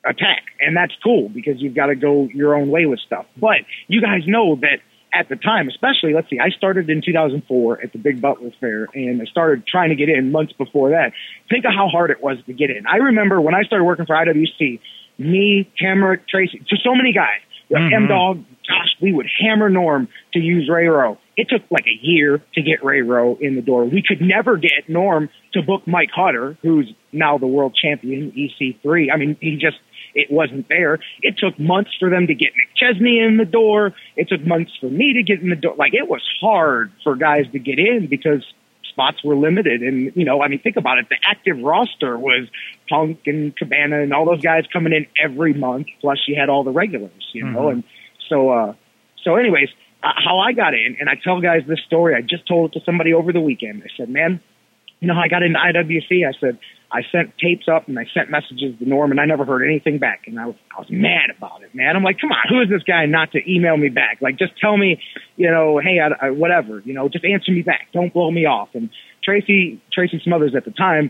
attack, 0.06 0.44
and 0.60 0.76
that's 0.76 0.94
cool 1.04 1.30
because 1.30 1.56
you've 1.62 1.76
got 1.76 1.88
to 1.88 1.96
go 1.96 2.28
your 2.34 2.56
own 2.56 2.70
way 2.70 2.86
with 2.86 3.00
stuff. 3.00 3.26
But 3.38 3.60
you 3.88 4.02
guys 4.02 4.22
know 4.28 4.56
that 4.58 4.80
at 5.14 5.30
the 5.30 5.36
time, 5.36 5.68
especially, 5.68 6.14
let's 6.14 6.30
see, 6.30 6.40
I 6.40 6.50
started 6.50 6.90
in 6.90 7.02
2004 7.04 7.82
at 7.82 7.92
the 7.92 8.00
Big 8.00 8.22
Butler 8.22 8.52
Fair, 8.60 8.88
and 8.94 9.22
I 9.22 9.26
started 9.26 9.66
trying 9.68 9.90
to 9.90 9.96
get 9.96 10.10
in 10.10 10.32
months 10.32 10.54
before 10.54 10.90
that. 10.90 11.14
Think 11.50 11.66
of 11.66 11.72
how 11.76 11.88
hard 11.88 12.12
it 12.12 12.22
was 12.22 12.38
to 12.48 12.54
get 12.54 12.70
in. 12.70 12.86
I 12.88 12.98
remember 12.98 13.40
when 13.40 13.54
I 13.56 13.64
started 13.64 13.86
working 13.86 14.06
for 14.06 14.16
IWC, 14.16 14.80
me, 15.18 15.72
Hammer, 15.80 16.18
Tracy, 16.18 16.62
just 16.68 16.84
so 16.84 16.96
many 16.96 17.14
guys, 17.14 17.42
mm-hmm. 17.70 17.94
M 17.94 18.08
Dog, 18.08 18.44
Josh, 18.66 18.96
we 19.02 19.12
would 19.12 19.28
hammer 19.40 19.70
Norm 19.70 20.08
to 20.34 20.40
use 20.40 20.70
Ray 20.70 20.88
Rowe. 20.88 21.18
It 21.36 21.50
took 21.50 21.64
like 21.70 21.86
a 21.86 22.06
year 22.06 22.42
to 22.54 22.62
get 22.62 22.84
Ray 22.84 23.02
Rowe 23.02 23.38
in 23.42 23.56
the 23.56 23.62
door. 23.62 23.86
We 23.86 24.04
could 24.08 24.22
never 24.22 24.58
get 24.58 24.88
Norm 24.88 25.30
to 25.54 25.62
book 25.62 25.88
Mike 25.88 26.10
Hutter, 26.16 26.58
who's 26.62 26.92
now 27.12 27.38
the 27.38 27.48
world 27.48 27.76
champion, 27.76 28.32
EC3. 28.32 29.08
I 29.14 29.18
mean, 29.18 29.36
he 29.42 29.58
just, 29.58 29.78
it 30.16 30.32
wasn't 30.32 30.68
there. 30.70 31.00
It 31.22 31.38
took 31.38 31.60
months 31.60 31.92
for 32.00 32.10
them 32.10 32.28
to 32.28 32.34
get 32.34 32.52
McChesney 32.54 33.26
in 33.26 33.38
the 33.38 33.46
door. 33.46 33.94
It 34.16 34.30
took 34.30 34.46
months 34.46 34.72
for 34.80 34.90
me 34.90 35.14
to 35.14 35.24
get 35.24 35.42
in 35.42 35.50
the 35.50 35.56
door. 35.56 35.76
Like 35.78 35.94
it 35.94 36.08
was 36.08 36.22
hard 36.42 36.92
for 37.04 37.16
guys 37.16 37.46
to 37.52 37.60
get 37.60 37.80
in 37.80 38.08
because 38.08 38.44
spots 38.94 39.24
were 39.24 39.36
limited. 39.36 39.82
And, 39.82 40.12
you 40.16 40.24
know, 40.24 40.42
I 40.42 40.48
mean, 40.48 40.60
think 40.60 40.78
about 40.78 41.00
it. 41.00 41.10
The 41.10 41.18
active 41.26 41.58
roster 41.60 42.18
was 42.18 42.48
Punk 42.88 43.22
and 43.26 43.56
Cabana 43.56 44.02
and 44.02 44.14
all 44.14 44.26
those 44.26 44.42
guys 44.42 44.66
coming 44.72 44.94
in 44.94 45.08
every 45.22 45.54
month. 45.54 45.88
Plus 46.00 46.20
you 46.28 46.36
had 46.40 46.50
all 46.50 46.64
the 46.64 46.72
regulars, 46.72 47.30
you 47.34 47.44
know, 47.44 47.70
and 47.70 47.84
so, 48.30 48.50
uh, 48.50 48.74
so 49.24 49.36
anyways, 49.36 49.70
uh, 50.04 50.12
how 50.24 50.40
I 50.40 50.54
got 50.54 50.74
in, 50.74 50.98
and 51.00 51.10
I 51.10 51.16
tell 51.22 51.42
guys 51.42 51.62
this 51.68 51.80
story. 51.86 52.14
I 52.16 52.22
just 52.22 52.48
told 52.48 52.72
it 52.72 52.80
to 52.80 52.86
somebody 52.86 53.14
over 53.14 53.32
the 53.32 53.40
weekend. 53.40 53.84
I 53.84 53.90
said, 53.98 54.10
man, 54.10 54.42
you 55.00 55.08
know 55.08 55.16
how 55.16 55.22
I 55.22 55.28
got 55.28 55.44
into 55.44 55.60
IWC? 55.60 56.28
I 56.28 56.38
said, 56.40 56.60
I 56.94 57.02
sent 57.12 57.36
tapes 57.40 57.66
up 57.68 57.88
and 57.88 57.98
I 57.98 58.06
sent 58.14 58.30
messages 58.30 58.78
to 58.78 58.88
Norm 58.88 59.10
and 59.10 59.20
I 59.20 59.26
never 59.26 59.46
heard 59.46 59.66
anything 59.66 59.98
back. 59.98 60.22
And 60.28 60.40
I 60.40 60.46
was, 60.46 60.56
I 60.78 60.80
was 60.80 60.88
mad 60.92 61.32
about 61.36 61.64
it, 61.64 61.74
man. 61.74 61.96
I'm 61.96 62.04
like, 62.04 62.20
come 62.22 62.32
on, 62.32 62.46
who 62.50 62.62
is 62.62 62.70
this 62.70 62.84
guy 62.84 63.08
not 63.08 63.32
to 63.32 63.40
email 63.52 63.76
me 63.76 63.90
back? 63.90 64.20
Like, 64.22 64.38
just 64.38 64.54
tell 64.62 64.78
me, 64.78 65.02
you 65.36 65.50
know, 65.50 65.80
hey, 65.84 65.98
I, 66.00 66.28
I, 66.28 66.30
whatever, 66.30 66.84
you 66.86 66.94
know, 66.94 67.10
just 67.10 67.26
answer 67.26 67.52
me 67.52 67.64
back. 67.64 67.88
Don't 67.94 68.14
blow 68.14 68.30
me 68.30 68.46
off. 68.46 68.70
And 68.76 68.92
Tracy, 69.24 69.82
Tracy 69.92 70.22
Smothers 70.24 70.54
at 70.56 70.66
the 70.66 70.72
time, 70.72 71.10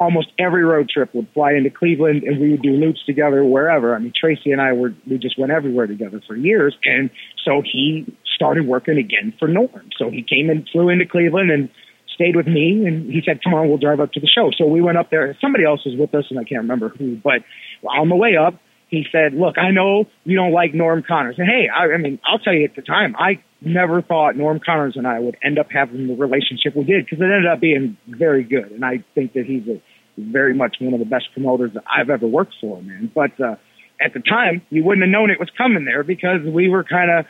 almost 0.00 0.28
every 0.38 0.64
road 0.64 0.88
trip 0.88 1.14
would 1.14 1.28
fly 1.32 1.52
into 1.52 1.70
Cleveland 1.70 2.24
and 2.24 2.40
we 2.40 2.50
would 2.50 2.62
do 2.62 2.72
loops 2.72 3.04
together 3.06 3.44
wherever. 3.44 3.94
I 3.94 4.00
mean, 4.00 4.12
Tracy 4.18 4.50
and 4.50 4.60
I 4.60 4.72
were, 4.72 4.94
we 5.08 5.16
just 5.18 5.38
went 5.38 5.52
everywhere 5.52 5.86
together 5.86 6.20
for 6.26 6.34
years. 6.34 6.76
And 6.84 7.08
so 7.44 7.62
he 7.62 8.04
started 8.34 8.66
working 8.66 8.98
again 8.98 9.32
for 9.38 9.46
Norm. 9.46 9.90
So 9.96 10.10
he 10.10 10.22
came 10.22 10.50
and 10.50 10.68
flew 10.72 10.88
into 10.88 11.06
Cleveland 11.06 11.52
and 11.52 11.70
stayed 12.14 12.36
with 12.36 12.46
me 12.46 12.84
and 12.86 13.10
he 13.12 13.20
said, 13.24 13.42
come 13.42 13.54
on, 13.54 13.68
we'll 13.68 13.78
drive 13.78 14.00
up 14.00 14.12
to 14.12 14.20
the 14.20 14.26
show. 14.26 14.50
So 14.56 14.66
we 14.66 14.80
went 14.80 14.98
up 14.98 15.10
there. 15.10 15.36
Somebody 15.40 15.64
else 15.64 15.84
was 15.84 15.96
with 15.98 16.14
us 16.14 16.24
and 16.30 16.38
I 16.38 16.44
can't 16.44 16.62
remember 16.62 16.88
who, 16.88 17.16
but 17.16 17.42
on 17.86 18.08
the 18.08 18.16
way 18.16 18.36
up, 18.36 18.54
he 18.88 19.04
said, 19.10 19.34
look, 19.34 19.58
I 19.58 19.70
know 19.70 20.06
you 20.24 20.36
don't 20.36 20.52
like 20.52 20.72
Norm 20.72 21.02
Connors. 21.06 21.36
And 21.38 21.48
hey, 21.48 21.68
I, 21.68 21.94
I 21.94 21.98
mean, 21.98 22.20
I'll 22.24 22.38
tell 22.38 22.54
you 22.54 22.64
at 22.64 22.76
the 22.76 22.82
time, 22.82 23.16
I 23.18 23.42
never 23.60 24.02
thought 24.02 24.36
Norm 24.36 24.60
Connors 24.64 24.94
and 24.96 25.06
I 25.06 25.18
would 25.18 25.36
end 25.42 25.58
up 25.58 25.66
having 25.70 26.06
the 26.06 26.14
relationship 26.14 26.76
we 26.76 26.84
did 26.84 27.04
because 27.04 27.18
it 27.18 27.24
ended 27.24 27.46
up 27.46 27.60
being 27.60 27.96
very 28.06 28.44
good. 28.44 28.70
And 28.70 28.84
I 28.84 29.02
think 29.14 29.32
that 29.32 29.46
he's 29.46 29.66
a 29.68 29.80
very 30.16 30.54
much 30.54 30.76
one 30.80 30.94
of 30.94 31.00
the 31.00 31.06
best 31.06 31.26
promoters 31.32 31.72
that 31.74 31.84
I've 31.90 32.10
ever 32.10 32.26
worked 32.26 32.54
for, 32.60 32.80
man. 32.82 33.10
But, 33.12 33.40
uh, 33.40 33.56
at 34.04 34.12
the 34.12 34.20
time, 34.20 34.62
you 34.70 34.84
wouldn't 34.84 35.06
have 35.06 35.10
known 35.10 35.30
it 35.30 35.38
was 35.38 35.50
coming 35.56 35.84
there 35.84 36.02
because 36.02 36.40
we 36.44 36.68
were 36.68 36.84
kind 36.84 37.10
of 37.10 37.26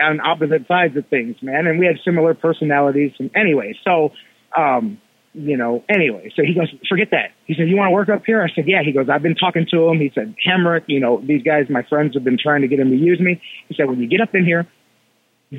on 0.00 0.20
opposite 0.20 0.66
sides 0.66 0.96
of 0.96 1.06
things, 1.08 1.36
man. 1.42 1.66
And 1.66 1.78
we 1.78 1.86
had 1.86 1.96
similar 2.04 2.34
personalities. 2.34 3.12
And 3.18 3.30
anyway, 3.34 3.78
so, 3.84 4.10
um, 4.56 5.00
you 5.34 5.56
know, 5.56 5.84
anyway, 5.88 6.32
so 6.34 6.42
he 6.42 6.54
goes, 6.54 6.68
forget 6.88 7.08
that. 7.12 7.30
He 7.44 7.54
said, 7.54 7.68
you 7.68 7.76
want 7.76 7.88
to 7.88 7.92
work 7.92 8.08
up 8.08 8.24
here? 8.26 8.42
I 8.42 8.52
said, 8.54 8.64
yeah. 8.66 8.82
He 8.82 8.92
goes, 8.92 9.08
I've 9.08 9.22
been 9.22 9.36
talking 9.36 9.66
to 9.70 9.88
him. 9.88 10.00
He 10.00 10.10
said, 10.14 10.34
Hamrick, 10.44 10.84
you 10.86 11.00
know, 11.00 11.22
these 11.24 11.42
guys, 11.42 11.66
my 11.68 11.82
friends 11.82 12.14
have 12.14 12.24
been 12.24 12.38
trying 12.38 12.62
to 12.62 12.68
get 12.68 12.80
him 12.80 12.90
to 12.90 12.96
use 12.96 13.20
me. 13.20 13.40
He 13.68 13.74
said, 13.74 13.88
when 13.88 14.00
you 14.00 14.08
get 14.08 14.20
up 14.20 14.34
in 14.34 14.44
here, 14.44 14.66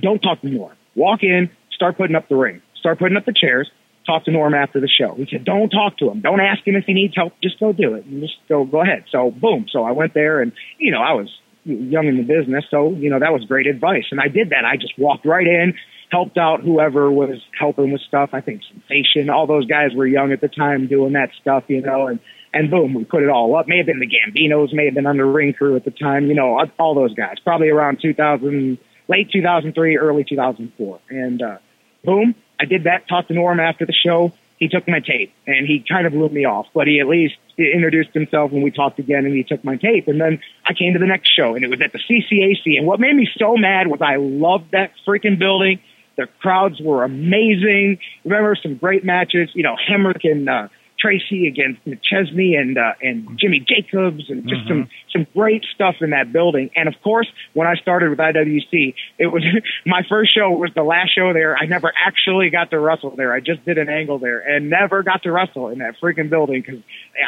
don't 0.02 0.20
talk 0.20 0.42
to 0.42 0.50
Norm. 0.50 0.76
Walk 0.96 1.24
in, 1.24 1.50
start 1.72 1.98
putting 1.98 2.16
up 2.16 2.28
the 2.28 2.36
ring, 2.36 2.62
start 2.76 3.00
putting 3.00 3.16
up 3.16 3.26
the 3.26 3.34
chairs, 3.34 3.70
talk 4.06 4.26
to 4.26 4.32
Norm 4.32 4.54
after 4.54 4.82
the 4.82 4.88
show. 4.88 5.16
He 5.16 5.28
said, 5.32 5.46
don't 5.46 5.70
talk 5.70 5.98
to 6.00 6.10
him. 6.10 6.22
Don't 6.22 6.42
ask 6.42 6.66
him 6.68 6.76
if 6.76 6.86
he 6.86 6.94
needs 6.94 7.16
help. 7.16 7.34
Just 7.42 7.60
go 7.60 7.72
do 7.72 7.94
it. 7.94 8.06
And 8.06 8.22
just 8.22 8.36
go, 8.50 8.66
go 8.66 8.82
ahead. 8.82 9.06
So 9.12 9.32
boom. 9.32 9.68
So 9.72 9.84
I 9.84 9.92
went 9.92 10.14
there 10.14 10.42
and, 10.42 10.52
you 10.78 10.92
know, 10.92 11.02
I 11.02 11.14
was 11.14 11.30
young 11.64 12.08
in 12.08 12.18
the 12.18 12.24
business. 12.24 12.66
So, 12.70 12.92
you 12.92 13.10
know, 13.10 13.20
that 13.20 13.34
was 13.34 13.46
great 13.46 13.68
advice. 13.68 14.06
And 14.12 14.20
I 14.20 14.28
did 14.28 14.50
that. 14.50 14.66
I 14.66 14.78
just 14.78 14.98
walked 14.98 15.26
right 15.26 15.46
in, 15.46 15.74
helped 16.12 16.38
out 16.38 16.62
whoever 16.62 17.12
was 17.12 17.40
helping 17.58 17.92
with 17.92 18.02
stuff. 18.02 18.30
I 18.34 18.42
think 18.42 18.62
Sensation, 18.64 19.30
all 19.30 19.48
those 19.48 19.66
guys 19.66 19.94
were 19.94 20.08
young 20.08 20.32
at 20.32 20.42
the 20.42 20.48
time 20.48 20.88
doing 20.88 21.14
that 21.14 21.30
stuff, 21.42 21.66
you 21.68 21.82
know, 21.82 22.08
and, 22.08 22.20
and 22.54 22.72
boom, 22.72 22.94
we 22.94 23.04
put 23.04 23.24
it 23.24 23.30
all 23.30 23.56
up. 23.56 23.68
May 23.68 23.78
have 23.78 23.86
been 23.86 24.00
the 24.00 24.08
Gambinos, 24.08 24.74
may 24.74 24.86
have 24.86 24.96
been 24.96 25.06
under 25.06 25.26
Ring 25.26 25.54
Crew 25.54 25.76
at 25.76 25.86
the 25.86 25.92
time, 25.92 26.28
you 26.28 26.34
know, 26.34 26.66
all 26.80 26.96
those 26.96 27.14
guys, 27.14 27.36
probably 27.44 27.70
around 27.70 28.00
2000, 28.02 28.78
late 29.08 29.30
2003, 29.32 29.98
early 29.98 30.24
2004. 30.24 31.00
And, 31.10 31.42
uh, 31.42 31.58
boom, 32.04 32.36
I 32.60 32.66
did 32.66 32.86
that, 32.86 33.08
talked 33.08 33.28
to 33.28 33.34
Norm 33.34 33.60
after 33.60 33.86
the 33.86 33.94
show. 33.94 34.34
He 34.60 34.68
took 34.68 34.88
my 34.88 35.00
tape 35.00 35.34
and 35.48 35.66
he 35.66 35.84
kind 35.88 36.06
of 36.06 36.12
blew 36.14 36.30
me 36.30 36.46
off, 36.46 36.68
but 36.74 36.86
he 36.86 37.00
at 37.00 37.08
least 37.08 37.36
introduced 37.58 38.10
himself 38.14 38.52
and 38.52 38.62
we 38.62 38.72
talked 38.72 39.00
again 39.00 39.26
and 39.26 39.34
he 39.34 39.44
took 39.44 39.64
my 39.64 39.78
tape. 39.78 40.08
And 40.08 40.20
then 40.20 40.40
I 40.66 40.74
came 40.74 40.94
to 40.94 41.00
the 41.00 41.06
next 41.06 41.30
show 41.34 41.56
and 41.56 41.64
it 41.64 41.70
was 41.70 41.82
at 41.82 41.94
the 41.94 42.00
CCAC. 42.00 42.78
And 42.78 42.86
what 42.86 43.00
made 43.00 43.16
me 43.16 43.28
so 43.38 43.56
mad 43.56 43.88
was 43.88 44.02
I 44.02 44.18
loved 44.18 44.72
that 44.72 44.92
freaking 45.08 45.40
building. 45.40 45.80
The 46.18 46.28
crowds 46.42 46.82
were 46.82 47.06
amazing. 47.06 48.00
Remember 48.26 48.56
some 48.62 48.76
great 48.76 49.06
matches, 49.06 49.50
you 49.54 49.64
know, 49.64 49.78
Hamrick 49.90 50.30
and, 50.30 50.50
uh, 50.50 50.68
Tracy 51.00 51.48
against 51.48 51.84
McChesney 51.86 52.58
and 52.58 52.78
uh, 52.78 52.94
and 53.02 53.40
Jimmy 53.40 53.60
Jacobs 53.60 54.30
and 54.30 54.48
just 54.48 54.68
some 54.68 54.90
some 55.12 55.26
great 55.34 55.64
stuff 55.74 55.96
in 56.02 56.10
that 56.10 56.34
building. 56.34 56.70
And 56.76 56.88
of 56.88 56.96
course, 57.04 57.28
when 57.54 57.68
I 57.68 57.76
started 57.76 58.10
with 58.10 58.20
IWC, 58.20 58.94
it 59.18 59.28
was 59.28 59.44
my 59.86 60.02
first 60.10 60.36
show 60.36 60.50
was 60.52 60.72
the 60.76 60.84
last 60.84 61.16
show 61.16 61.32
there. 61.34 61.56
I 61.58 61.66
never 61.66 61.92
actually 62.06 62.50
got 62.50 62.72
to 62.72 62.80
wrestle 62.80 63.16
there. 63.16 63.34
I 63.34 63.40
just 63.40 63.64
did 63.66 63.78
an 63.78 63.90
angle 63.90 64.20
there 64.20 64.40
and 64.40 64.70
never 64.70 65.04
got 65.04 65.24
to 65.24 65.32
wrestle 65.32 65.70
in 65.70 65.80
that 65.80 65.96
freaking 66.02 66.30
building 66.30 66.62
because 66.66 66.82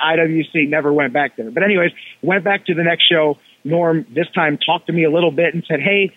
IWC 0.05 0.69
never 0.69 0.91
went 0.91 1.13
back 1.13 1.37
there. 1.37 1.51
But 1.51 1.63
anyways, 1.63 1.91
went 2.21 2.43
back 2.43 2.65
to 2.65 2.73
the 2.73 2.83
next 2.83 3.07
show. 3.09 3.37
Norm 3.63 4.05
this 4.13 4.27
time 4.33 4.57
talked 4.57 4.87
to 4.87 4.93
me 4.93 5.05
a 5.05 5.11
little 5.11 5.31
bit 5.31 5.53
and 5.53 5.63
said, 5.67 5.79
"Hey, 5.79 6.13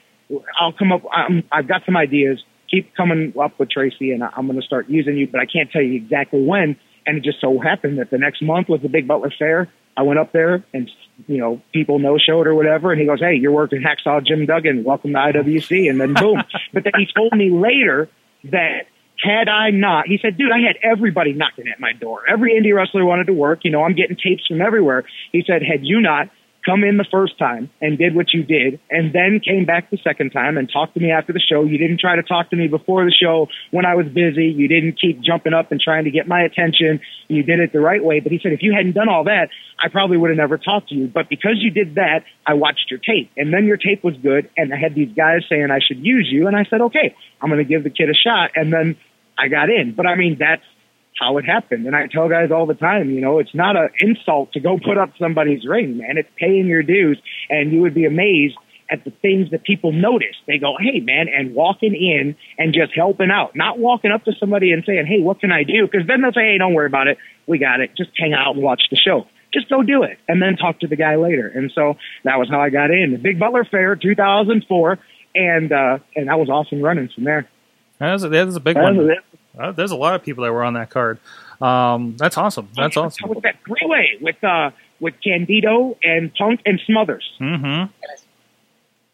I'll 0.59 0.73
come 0.73 0.93
up. 0.93 1.03
I'm, 1.13 1.45
I've 1.53 1.69
got 1.69 1.83
some 1.85 1.97
ideas. 1.97 2.43
Keep 2.71 2.97
coming 2.97 3.35
up 3.41 3.59
with 3.61 3.71
Tracy, 3.71 4.13
and 4.13 4.25
I'm 4.25 4.47
going 4.47 4.59
to 4.59 4.67
start 4.67 4.89
using 4.89 5.17
you, 5.17 5.29
but 5.29 5.41
I 5.41 5.47
can't 5.47 5.71
tell 5.71 5.83
you 5.83 5.95
exactly 5.95 6.43
when." 6.43 6.77
And 7.07 7.19
it 7.19 7.25
just 7.25 7.41
so 7.41 7.59
happened 7.59 7.99
that 7.99 8.11
the 8.11 8.19
next 8.19 8.43
month 8.43 8.69
was 8.69 8.81
the 8.83 8.89
Big 8.89 9.07
Butler 9.07 9.33
Fair. 9.39 9.71
I 9.97 10.03
went 10.03 10.19
up 10.19 10.33
there 10.33 10.65
and, 10.73 10.91
you 11.27 11.39
know, 11.39 11.63
people 11.73 11.99
no 11.99 12.19
showed 12.19 12.47
or 12.47 12.55
whatever. 12.55 12.91
And 12.91 13.01
he 13.01 13.07
goes, 13.07 13.21
Hey, 13.21 13.35
you're 13.35 13.53
working 13.53 13.83
Hacksaw 13.83 14.27
Jim 14.27 14.47
Duggan. 14.47 14.85
Welcome 14.85 15.13
to 15.13 15.19
IWC. 15.19 15.89
And 15.89 16.01
then 16.01 16.15
boom. 16.15 16.43
but 16.73 16.85
then 16.85 16.93
he 16.97 17.07
told 17.15 17.33
me 17.37 17.51
later 17.51 18.09
that 18.45 18.87
had 19.23 19.49
I 19.49 19.71
not, 19.71 20.07
he 20.07 20.19
said, 20.21 20.37
dude, 20.37 20.53
I 20.53 20.59
had 20.59 20.77
everybody 20.83 21.33
knocking 21.33 21.69
at 21.69 21.81
my 21.81 21.93
door. 21.93 22.23
Every 22.29 22.53
indie 22.53 22.75
wrestler 22.75 23.05
wanted 23.05 23.29
to 23.29 23.33
work. 23.33 23.61
You 23.63 23.71
know, 23.71 23.83
I'm 23.83 23.95
getting 23.95 24.17
tapes 24.17 24.47
from 24.47 24.61
everywhere. 24.61 25.05
He 25.33 25.45
said, 25.47 25.63
had 25.63 25.85
you 25.85 26.01
not 26.01 26.29
come 26.65 26.85
in 26.85 26.97
the 26.97 27.07
first 27.11 27.39
time 27.39 27.71
and 27.81 27.99
did 27.99 28.15
what 28.15 28.33
you 28.33 28.43
did 28.43 28.81
and 28.91 29.13
then 29.13 29.41
came 29.45 29.65
back 29.65 29.91
the 29.91 29.99
second 30.03 30.31
time 30.31 30.57
and 30.57 30.71
talked 30.73 30.95
to 30.95 31.01
me 31.01 31.11
after 31.11 31.33
the 31.33 31.41
show. 31.41 31.65
You 31.65 31.79
didn't 31.79 32.01
try 32.01 32.17
to 32.17 32.23
talk 32.23 32.51
to 32.51 32.57
me 32.57 32.69
before 32.69 33.05
the 33.05 33.13
show 33.13 33.49
when 33.71 33.85
I 33.85 33.95
was 33.95 34.07
busy. 34.07 34.47
You 34.47 34.69
didn't 34.69 35.01
keep 35.01 35.21
jumping 35.21 35.53
up 35.53 35.73
and 35.73 35.81
trying 35.81 36.05
to 36.05 36.11
get 36.11 36.27
my 36.27 36.43
attention. 36.43 37.01
You 37.29 37.43
did 37.43 37.61
it 37.61 37.73
the 37.73 37.81
right 37.81 38.03
way. 38.03 38.21
But 38.21 38.33
he 38.33 38.41
said, 38.43 38.53
if 38.53 38.63
you 38.63 38.73
hadn't 38.73 38.93
done 38.93 39.09
all 39.09 39.25
that, 39.25 39.49
I 39.83 39.89
probably 39.89 40.17
would 40.17 40.31
have 40.31 40.39
never 40.39 40.59
talked 40.59 40.89
to 40.91 40.95
you. 40.95 41.07
But 41.07 41.29
because 41.29 41.57
you 41.59 41.71
did 41.71 41.97
that, 41.97 42.25
I 42.47 42.55
watched 42.55 42.91
your 42.91 43.01
tape 43.01 43.31
and 43.37 43.53
then 43.53 43.67
your 43.67 43.77
tape 43.77 44.03
was 44.03 44.17
good. 44.23 44.51
And 44.57 44.73
I 44.73 44.77
had 44.77 44.95
these 44.95 45.13
guys 45.15 45.43
saying 45.49 45.71
I 45.71 45.81
should 45.87 46.05
use 46.05 46.29
you. 46.31 46.47
And 46.47 46.57
I 46.57 46.65
said, 46.65 46.81
okay, 46.81 47.15
I'm 47.41 47.51
going 47.51 47.63
to 47.63 47.69
give 47.69 47.85
the 47.85 47.91
kid 47.91 48.09
a 48.09 48.15
shot. 48.15 48.53
And 48.57 48.73
then 48.73 48.97
I 49.39 49.49
got 49.49 49.69
in. 49.69 49.95
But 49.95 50.07
I 50.07 50.15
mean, 50.15 50.37
that's 50.39 50.63
how 51.19 51.39
it 51.39 51.45
happened. 51.45 51.87
And 51.87 51.95
I 51.95 52.07
tell 52.07 52.29
guys 52.29 52.51
all 52.51 52.67
the 52.67 52.75
time, 52.75 53.11
you 53.11 53.21
know, 53.21 53.39
it's 53.39 53.55
not 53.55 53.77
an 53.77 53.91
insult 54.01 54.53
to 54.53 54.61
go 54.61 54.79
put 54.79 54.99
up 54.99 55.11
somebody's 55.19 55.65
ring, 55.67 55.99
man. 55.99 56.19
It's 56.19 56.29
paying 56.37 56.67
your 56.67 56.83
dues. 56.83 57.19
And 57.49 57.73
you 57.73 57.81
would 57.83 57.95
be 57.95 58.05
amazed 58.05 58.57
at 58.91 59.05
the 59.05 59.11
things 59.11 59.51
that 59.51 59.65
people 59.65 59.93
notice. 59.93 60.37
They 60.47 60.59
go, 60.59 60.77
hey, 60.79 61.01
man, 61.01 61.27
and 61.29 61.55
walking 61.55 61.95
in 61.95 62.37
and 62.59 62.75
just 62.75 62.93
helping 62.95 63.31
out, 63.31 63.55
not 63.55 63.79
walking 63.79 64.11
up 64.11 64.25
to 64.25 64.33
somebody 64.39 64.73
and 64.73 64.85
saying, 64.85 65.07
hey, 65.07 65.21
what 65.21 65.41
can 65.41 65.53
I 65.53 65.63
do? 65.63 65.87
Because 65.87 66.07
then 66.07 66.23
they'll 66.23 66.33
say, 66.33 66.53
hey, 66.53 66.59
don't 66.59 66.75
worry 66.75 66.87
about 66.87 67.07
it. 67.07 67.19
We 67.47 67.59
got 67.59 67.81
it. 67.81 67.91
Just 67.97 68.11
hang 68.17 68.35
out 68.35 68.55
and 68.55 68.63
watch 68.63 68.83
the 68.91 68.97
show. 68.97 69.27
Just 69.53 69.69
go 69.69 69.83
do 69.83 70.03
it 70.03 70.19
and 70.29 70.43
then 70.43 70.57
talk 70.57 70.81
to 70.81 70.89
the 70.89 70.97
guy 70.97 71.15
later. 71.17 71.47
And 71.47 71.71
so 71.75 71.95
that 72.25 72.39
was 72.39 72.49
how 72.51 72.61
I 72.61 72.71
got 72.71 72.91
in. 72.91 73.13
The 73.13 73.19
Big 73.19 73.39
Butler 73.39 73.65
Fair, 73.65 73.95
2004. 73.95 74.99
And, 75.37 75.73
uh, 75.73 75.99
and 76.15 76.31
I 76.31 76.35
was 76.35 76.69
and 76.71 76.83
running 76.83 77.09
from 77.15 77.25
there. 77.25 77.49
That 77.99 78.13
was 78.13 78.25
a, 78.25 78.29
that 78.29 78.47
was 78.47 78.57
a 78.57 78.61
big 78.61 78.75
That 78.75 78.83
one. 78.83 79.11
Uh, 79.59 79.73
there's 79.73 79.91
a 79.91 79.97
lot 79.97 80.15
of 80.15 80.23
people 80.23 80.45
that 80.45 80.53
were 80.53 80.65
on 80.65 80.75
that 80.75 80.91
card. 80.91 81.19
Um, 81.61 82.17
that's 82.17 82.37
awesome. 82.37 82.69
That's 82.77 82.97
awesome. 82.97 83.29
With 83.29 83.43
that 83.43 83.57
three 83.67 83.87
way 83.87 84.19
with 84.21 84.43
uh 84.43 84.71
with 85.01 85.15
Candido 85.23 85.97
and 86.03 86.35
Punk 86.35 86.61
and 86.67 86.81
Smothers. 86.87 87.25
Mm-hmm. 87.41 87.93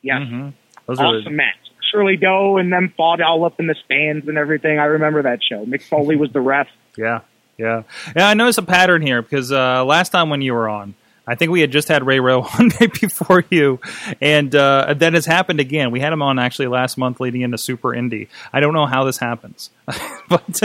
Yes. 0.03 0.23
Mm-hmm. 0.23 0.49
Those 0.87 0.99
Awesome 0.99 1.37
match. 1.37 1.57
Shirley 1.91 2.17
Doe 2.17 2.57
and 2.57 2.73
them 2.73 2.93
fought 2.97 3.21
all 3.21 3.45
up 3.45 3.59
in 3.59 3.67
the 3.67 3.75
stands 3.85 4.29
and 4.29 4.39
everything. 4.39 4.79
I 4.79 4.85
remember 4.85 5.23
that 5.23 5.41
show. 5.43 5.65
Mick 5.65 5.83
Foley 5.83 6.17
was 6.17 6.33
the 6.33 6.41
ref. 6.41 6.69
Yeah, 6.97 7.21
yeah, 7.59 7.83
yeah. 8.17 8.29
I 8.29 8.35
noticed 8.35 8.59
a 8.59 8.63
pattern 8.63 9.03
here 9.03 9.23
because 9.23 9.51
uh, 9.53 9.85
last 9.85 10.11
time 10.11 10.31
when 10.31 10.43
you 10.43 10.55
were 10.55 10.69
on, 10.69 10.95
I 11.31 11.37
think 11.37 11.53
we 11.53 11.61
had 11.61 11.71
just 11.71 11.87
had 11.87 12.05
Ray 12.05 12.19
Rowe 12.19 12.43
one 12.59 12.71
day 12.71 12.89
before 12.89 13.45
you, 13.51 13.79
and 14.21 14.53
uh, 14.53 14.95
that 14.95 15.15
has 15.15 15.27
happened 15.27 15.61
again. 15.61 15.93
We 15.93 16.01
had 16.01 16.13
him 16.13 16.23
on 16.23 16.41
actually 16.41 16.67
last 16.67 16.99
month, 16.99 17.21
leading 17.21 17.43
into 17.43 17.57
Super 17.57 17.95
Indy. 17.95 18.29
I 18.53 18.59
don't 18.59 18.75
know 18.75 18.87
how 18.87 19.05
this 19.05 19.19
happens, 19.19 19.71
but 20.29 20.61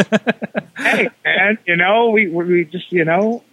hey, 0.76 1.10
man, 1.24 1.60
you 1.68 1.76
know, 1.76 2.10
we 2.10 2.28
we 2.30 2.66
just 2.66 2.92
you 2.92 3.06
know, 3.06 3.44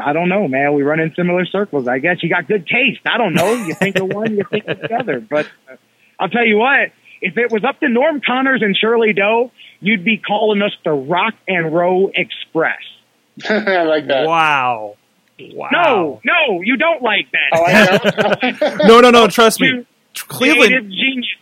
I 0.00 0.14
don't 0.14 0.30
know, 0.30 0.48
man. 0.48 0.72
We 0.72 0.82
run 0.82 0.98
in 0.98 1.14
similar 1.14 1.44
circles. 1.44 1.86
I 1.86 1.98
guess 1.98 2.22
you 2.22 2.30
got 2.30 2.48
good 2.48 2.66
taste. 2.66 3.02
I 3.04 3.18
don't 3.18 3.34
know. 3.34 3.52
You 3.52 3.74
think 3.74 3.96
of 3.96 4.08
one, 4.08 4.34
you 4.34 4.44
think 4.50 4.66
of 4.66 4.78
the 4.80 4.94
other. 4.94 5.20
But 5.20 5.46
uh, 5.70 5.76
I'll 6.18 6.30
tell 6.30 6.46
you 6.46 6.56
what. 6.56 6.90
If 7.20 7.38
it 7.38 7.50
was 7.50 7.64
up 7.64 7.80
to 7.80 7.88
Norm 7.88 8.20
Connors 8.24 8.62
and 8.62 8.76
Shirley 8.76 9.12
Doe, 9.12 9.50
you'd 9.80 10.04
be 10.04 10.18
calling 10.18 10.62
us 10.62 10.72
the 10.84 10.92
Rock 10.92 11.34
and 11.48 11.74
Roll 11.74 12.10
Express. 12.14 12.80
I 13.48 13.82
like 13.82 14.06
that. 14.06 14.26
wow, 14.26 14.96
wow. 15.40 15.68
No, 15.72 16.20
no, 16.24 16.60
you 16.62 16.76
don't 16.76 17.02
like 17.02 17.28
that. 17.32 17.50
Oh, 17.54 17.64
I 17.64 18.68
know. 18.70 18.76
no, 18.86 19.00
no, 19.00 19.10
no. 19.10 19.28
Trust 19.28 19.60
me, 19.60 19.68
You 19.68 19.86
Cleveland. 20.14 20.90
geniuses 20.90 21.32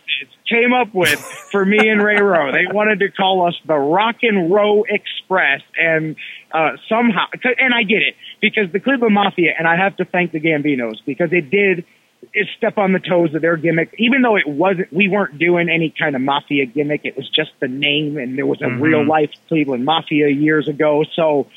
came 0.49 0.73
up 0.73 0.93
with 0.93 1.19
for 1.51 1.65
me 1.65 1.77
and 1.89 2.03
Ray 2.03 2.19
Rowe. 2.21 2.51
They 2.51 2.67
wanted 2.71 2.99
to 2.99 3.09
call 3.09 3.47
us 3.47 3.55
the 3.65 3.75
Rock 3.75 4.17
and 4.21 4.51
Row 4.51 4.83
Express, 4.87 5.61
and 5.79 6.15
uh, 6.51 6.71
somehow, 6.87 7.25
and 7.59 7.73
I 7.73 7.83
get 7.83 8.01
it 8.03 8.15
because 8.41 8.71
the 8.71 8.79
Cleveland 8.79 9.13
Mafia, 9.15 9.53
and 9.57 9.67
I 9.67 9.75
have 9.77 9.95
to 9.97 10.05
thank 10.05 10.31
the 10.31 10.39
Gambinos 10.39 10.97
because 11.05 11.29
it 11.31 11.49
did 11.49 11.85
is 12.33 12.47
step 12.57 12.77
on 12.79 12.91
the 12.91 12.99
toes 12.99 13.35
of 13.35 13.41
their 13.41 13.55
gimmick. 13.55 13.93
Even 13.99 14.23
though 14.23 14.35
it 14.35 14.47
wasn't, 14.47 14.91
we 14.91 15.07
weren't 15.07 15.37
doing 15.37 15.69
any 15.69 15.93
kind 15.97 16.15
of 16.15 16.21
mafia 16.23 16.65
gimmick. 16.65 17.01
It 17.03 17.15
was 17.15 17.29
just 17.29 17.51
the 17.59 17.67
name, 17.67 18.17
and 18.17 18.35
there 18.37 18.47
was 18.47 18.61
a 18.61 18.65
Mhm. 18.65 18.81
real 18.81 19.05
life 19.05 19.29
Cleveland 19.47 19.85
Mafia 19.85 20.27
years 20.29 20.67
ago. 20.67 21.03
So 21.15 21.47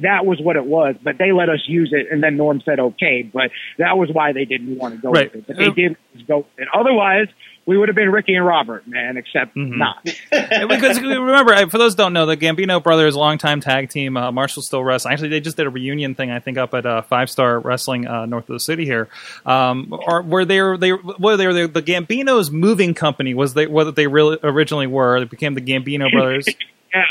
that 0.00 0.24
was 0.26 0.40
what 0.40 0.56
it 0.56 0.64
was. 0.64 0.96
But 1.02 1.18
they 1.18 1.32
let 1.32 1.48
us 1.48 1.60
use 1.66 1.92
it, 1.92 2.06
and 2.10 2.22
then 2.22 2.36
Norm 2.36 2.60
said 2.64 2.80
okay. 2.80 3.22
But 3.22 3.50
that 3.78 3.96
was 3.98 4.08
why 4.12 4.32
they 4.32 4.44
didn't 4.44 4.76
want 4.78 4.94
to 4.96 5.00
go 5.00 5.10
Right. 5.10 5.32
with 5.34 5.42
it. 5.42 5.46
But 5.46 5.56
they 5.56 5.70
did 5.70 5.96
go 6.26 6.38
with 6.38 6.46
it. 6.58 6.68
Otherwise, 6.74 7.28
we 7.64 7.78
would 7.78 7.88
have 7.88 7.94
been 7.94 8.10
Ricky 8.10 8.34
and 8.34 8.44
Robert, 8.44 8.88
man. 8.88 9.16
Except 9.16 9.54
Mhm. 9.54 9.76
not. 9.76 10.02
because 10.68 11.00
remember, 11.00 11.54
for 11.68 11.78
those 11.78 11.92
who 11.92 11.98
don't 11.98 12.12
know, 12.12 12.26
the 12.26 12.36
Gambino 12.36 12.82
brothers, 12.82 13.14
longtime 13.14 13.60
tag 13.60 13.88
team, 13.88 14.16
uh, 14.16 14.32
Marshall 14.32 14.62
Still 14.62 14.82
Wrestling. 14.82 15.12
Actually, 15.12 15.28
they 15.28 15.40
just 15.40 15.56
did 15.56 15.66
a 15.66 15.70
reunion 15.70 16.14
thing, 16.14 16.30
I 16.30 16.40
think, 16.40 16.58
up 16.58 16.74
at 16.74 16.84
uh, 16.86 17.02
Five 17.02 17.30
Star 17.30 17.60
Wrestling 17.60 18.06
uh, 18.06 18.26
north 18.26 18.48
of 18.48 18.54
the 18.54 18.60
city 18.60 18.84
here. 18.84 19.08
Um, 19.46 19.88
or 20.06 20.22
were 20.22 20.44
they 20.44 20.56
they 20.78 20.92
were 20.92 21.36
they 21.36 21.46
were 21.46 21.68
the 21.68 21.82
Gambinos 21.82 22.50
moving 22.50 22.94
company? 22.94 23.34
Was 23.34 23.54
they 23.54 23.66
what 23.66 23.94
they 23.94 24.06
really 24.08 24.38
originally 24.42 24.86
were? 24.88 25.20
They 25.20 25.26
became 25.26 25.54
the 25.54 25.60
Gambino 25.60 26.10
brothers. 26.10 26.46
yeah. 26.94 27.02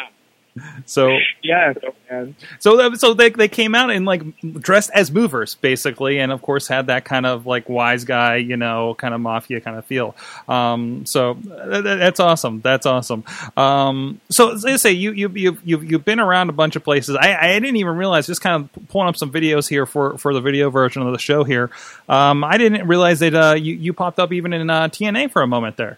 So 0.86 1.18
Yeah. 1.44 1.74
Man. 2.10 2.36
so 2.60 2.94
so 2.96 3.14
they 3.14 3.30
they 3.30 3.48
came 3.48 3.74
out 3.74 3.90
and 3.90 4.06
like 4.06 4.22
dressed 4.42 4.92
as 4.94 5.12
movers 5.12 5.56
basically, 5.56 6.20
and 6.20 6.32
of 6.32 6.42
course 6.42 6.68
had 6.68 6.88
that 6.88 7.06
kind 7.06 7.26
of 7.26 7.46
like 7.46 7.70
wise 7.70 8.04
guy, 8.04 8.36
you 8.36 8.58
know, 8.58 8.94
kind 8.96 9.14
of 9.14 9.22
mafia 9.22 9.62
kind 9.62 9.78
of 9.78 9.86
feel. 9.86 10.16
Um, 10.48 11.06
so 11.06 11.36
th- 11.36 11.84
th- 11.84 11.84
that's 11.84 12.20
awesome. 12.20 12.60
That's 12.62 12.86
awesome. 12.86 13.24
Um, 13.56 14.20
so 14.30 14.58
I 14.66 14.76
say 14.76 14.92
you 14.92 15.14
you 15.14 15.30
you 15.30 15.58
you've, 15.64 15.90
you've 15.90 16.06
been 16.06 16.20
around 16.20 16.50
a 16.50 16.54
bunch 16.54 16.76
of 16.76 16.84
places. 16.84 17.16
I, 17.16 17.36
I 17.36 17.60
didn't 17.60 17.78
even 17.78 17.96
realize 17.96 18.28
just 18.28 18.42
kind 18.42 18.64
of 18.76 18.90
pulling 18.90 19.08
up 19.08 19.16
some 19.18 19.32
videos 19.32 19.70
here 19.70 19.86
for 19.86 20.18
for 20.18 20.34
the 20.34 20.42
video 20.42 20.70
version 20.70 21.02
of 21.02 21.14
the 21.14 21.20
show 21.20 21.44
here. 21.46 21.70
Um, 22.10 22.44
I 22.44 22.58
didn't 22.58 22.88
realize 22.88 23.20
that 23.20 23.34
uh, 23.34 23.54
you 23.56 23.76
you 23.76 23.94
popped 23.94 24.20
up 24.20 24.34
even 24.34 24.52
in 24.52 24.70
uh, 24.70 24.90
TNA 24.90 25.32
for 25.32 25.42
a 25.42 25.48
moment 25.48 25.78
there. 25.78 25.98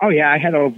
Oh 0.00 0.08
yeah, 0.08 0.30
I 0.30 0.38
had 0.38 0.54
a 0.54 0.72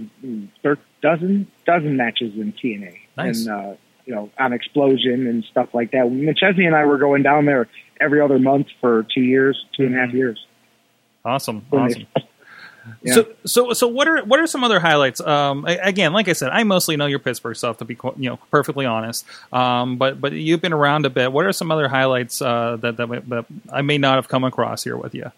thir- 0.63 0.77
dozen 1.01 1.47
dozen 1.65 1.97
matches 1.97 2.33
in 2.35 2.53
TNA, 2.53 2.97
Nice. 3.17 3.45
and 3.45 3.49
uh, 3.49 3.75
you 4.05 4.15
know 4.15 4.29
on 4.39 4.51
Xplosion 4.51 5.29
and 5.29 5.43
stuff 5.45 5.69
like 5.73 5.91
that. 5.91 6.05
McChesney 6.05 6.65
and 6.65 6.75
I 6.75 6.85
were 6.85 6.97
going 6.97 7.23
down 7.23 7.45
there 7.45 7.67
every 7.99 8.21
other 8.21 8.39
month 8.39 8.67
for 8.79 9.05
two 9.13 9.21
years, 9.21 9.65
two 9.75 9.85
and 9.85 9.95
a 9.95 9.99
half 9.99 10.13
years. 10.13 10.45
Awesome, 11.25 11.65
awesome. 11.71 12.07
Yeah. 13.03 13.13
So, 13.13 13.27
so, 13.45 13.73
so, 13.73 13.87
what 13.87 14.07
are 14.07 14.23
what 14.23 14.39
are 14.39 14.47
some 14.47 14.63
other 14.63 14.79
highlights? 14.79 15.21
Um, 15.21 15.65
again, 15.65 16.11
like 16.13 16.27
I 16.27 16.33
said, 16.33 16.49
I 16.49 16.63
mostly 16.63 16.95
know 16.97 17.05
your 17.05 17.19
Pittsburgh 17.19 17.55
stuff, 17.55 17.77
to 17.77 17.85
be 17.85 17.97
you 18.17 18.29
know 18.29 18.37
perfectly 18.51 18.85
honest. 18.85 19.25
Um, 19.53 19.97
but 19.97 20.19
but 20.19 20.33
you've 20.33 20.61
been 20.61 20.73
around 20.73 21.05
a 21.05 21.09
bit. 21.09 21.31
What 21.31 21.45
are 21.45 21.51
some 21.51 21.71
other 21.71 21.87
highlights 21.87 22.41
uh, 22.41 22.77
that, 22.77 22.97
that 22.97 23.29
that 23.29 23.45
I 23.71 23.81
may 23.81 23.97
not 23.97 24.15
have 24.15 24.27
come 24.27 24.43
across 24.43 24.83
here 24.83 24.97
with 24.97 25.13
you? 25.13 25.31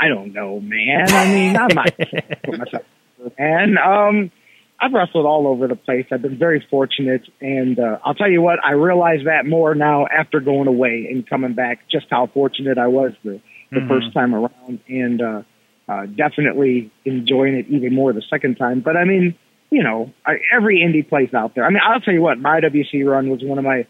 I 0.00 0.08
don't 0.08 0.32
know, 0.32 0.60
man. 0.60 1.10
I 1.12 1.24
mean, 1.32 1.56
I'm 1.56 1.68
not 1.74 1.92
myself, 2.58 2.82
man. 3.38 3.76
Um, 3.78 4.30
I've 4.82 4.92
wrestled 4.92 5.26
all 5.26 5.46
over 5.46 5.68
the 5.68 5.76
place. 5.76 6.06
I've 6.10 6.22
been 6.22 6.38
very 6.38 6.64
fortunate, 6.70 7.22
and 7.40 7.78
uh, 7.78 7.98
I'll 8.04 8.14
tell 8.14 8.30
you 8.30 8.40
what, 8.40 8.64
I 8.64 8.72
realize 8.72 9.20
that 9.26 9.44
more 9.46 9.74
now 9.74 10.06
after 10.06 10.40
going 10.40 10.68
away 10.68 11.06
and 11.10 11.28
coming 11.28 11.52
back. 11.52 11.80
Just 11.90 12.06
how 12.10 12.26
fortunate 12.32 12.78
I 12.78 12.86
was 12.86 13.12
the 13.24 13.40
the 13.72 13.80
Mhm. 13.80 13.88
first 13.88 14.12
time 14.12 14.34
around, 14.34 14.80
and 14.88 15.20
uh, 15.22 15.42
uh, 15.88 16.06
definitely 16.06 16.90
enjoying 17.04 17.54
it 17.54 17.66
even 17.68 17.94
more 17.94 18.12
the 18.12 18.22
second 18.30 18.56
time. 18.56 18.80
But 18.80 18.96
I 18.96 19.04
mean, 19.04 19.34
you 19.70 19.82
know, 19.82 20.12
I, 20.26 20.38
every 20.52 20.78
indie 20.80 21.06
place 21.08 21.32
out 21.34 21.54
there. 21.54 21.64
I 21.64 21.68
mean, 21.70 21.80
I'll 21.84 22.00
tell 22.00 22.14
you 22.14 22.22
what, 22.22 22.38
my 22.38 22.60
WC 22.60 23.04
run 23.06 23.28
was 23.28 23.42
one 23.44 23.58
of 23.58 23.64
my 23.64 23.86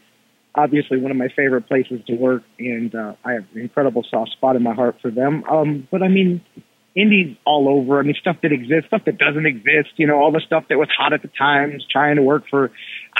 obviously 0.55 0.99
one 0.99 1.11
of 1.11 1.17
my 1.17 1.29
favorite 1.35 1.67
places 1.69 2.01
to 2.07 2.15
work, 2.15 2.43
and 2.59 2.95
uh, 2.95 3.15
I 3.25 3.33
have 3.35 3.45
an 3.55 3.61
incredible 3.61 4.05
soft 4.11 4.33
spot 4.33 4.57
in 4.57 4.63
my 4.63 4.75
heart 4.75 4.97
for 5.01 5.11
them. 5.11 5.45
Um, 5.45 5.89
but 5.91 6.03
I 6.03 6.09
mean, 6.09 6.41
indies 6.97 7.37
all 7.47 7.69
over. 7.69 8.01
I 8.01 8.03
mean, 8.03 8.17
stuff 8.21 8.37
that 8.43 8.53
exists, 8.53 8.89
stuff 8.89 9.03
that 9.07 9.17
doesn't 9.19 9.47
exist. 9.47 9.91
You 9.97 10.07
know, 10.09 10.17
all 10.17 10.33
the 10.33 10.41
stuff 10.45 10.65
that 10.69 10.77
was 10.79 10.89
hot 10.97 11.13
at 11.13 11.23
the 11.23 11.31
times, 11.39 11.87
trying 11.91 12.17
to 12.17 12.23
work 12.23 12.45
for 12.51 12.71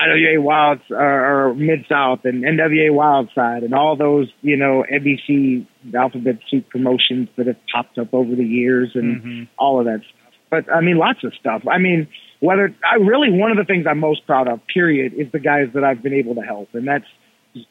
IWA 0.01 0.41
Wilds 0.41 0.83
uh, 0.91 0.97
or 0.97 1.55
Mid 1.55 1.87
South 1.89 2.21
and 2.25 2.43
NWA 2.43 2.91
Wildside, 2.91 3.65
and 3.65 3.75
all 3.75 3.97
those 3.97 4.29
you 4.43 4.57
know 4.57 4.85
NBC 4.93 5.67
alphabet 5.95 6.39
soup 6.51 6.69
promotions 6.69 7.29
that 7.37 7.47
have 7.47 7.57
popped 7.73 7.97
up 7.99 8.13
over 8.13 8.35
the 8.35 8.45
years, 8.45 8.91
and 8.95 9.23
Mhm. 9.23 9.49
all 9.59 9.79
of 9.79 9.87
that 9.87 10.01
stuff. 10.01 10.33
But 10.51 10.73
I 10.73 10.81
mean, 10.81 10.97
lots 10.99 11.23
of 11.23 11.33
stuff. 11.35 11.63
I 11.71 11.79
mean, 11.79 12.09
whether 12.41 12.75
I 12.85 12.97
really 12.97 13.31
one 13.31 13.53
of 13.53 13.57
the 13.57 13.65
things 13.65 13.87
I'm 13.89 14.01
most 14.01 14.27
proud 14.27 14.49
of, 14.49 14.61
period, 14.67 15.13
is 15.15 15.31
the 15.31 15.39
guys 15.39 15.69
that 15.75 15.85
I've 15.85 16.03
been 16.03 16.15
able 16.15 16.35
to 16.35 16.41
help, 16.41 16.75
and 16.75 16.89
that's 16.89 17.07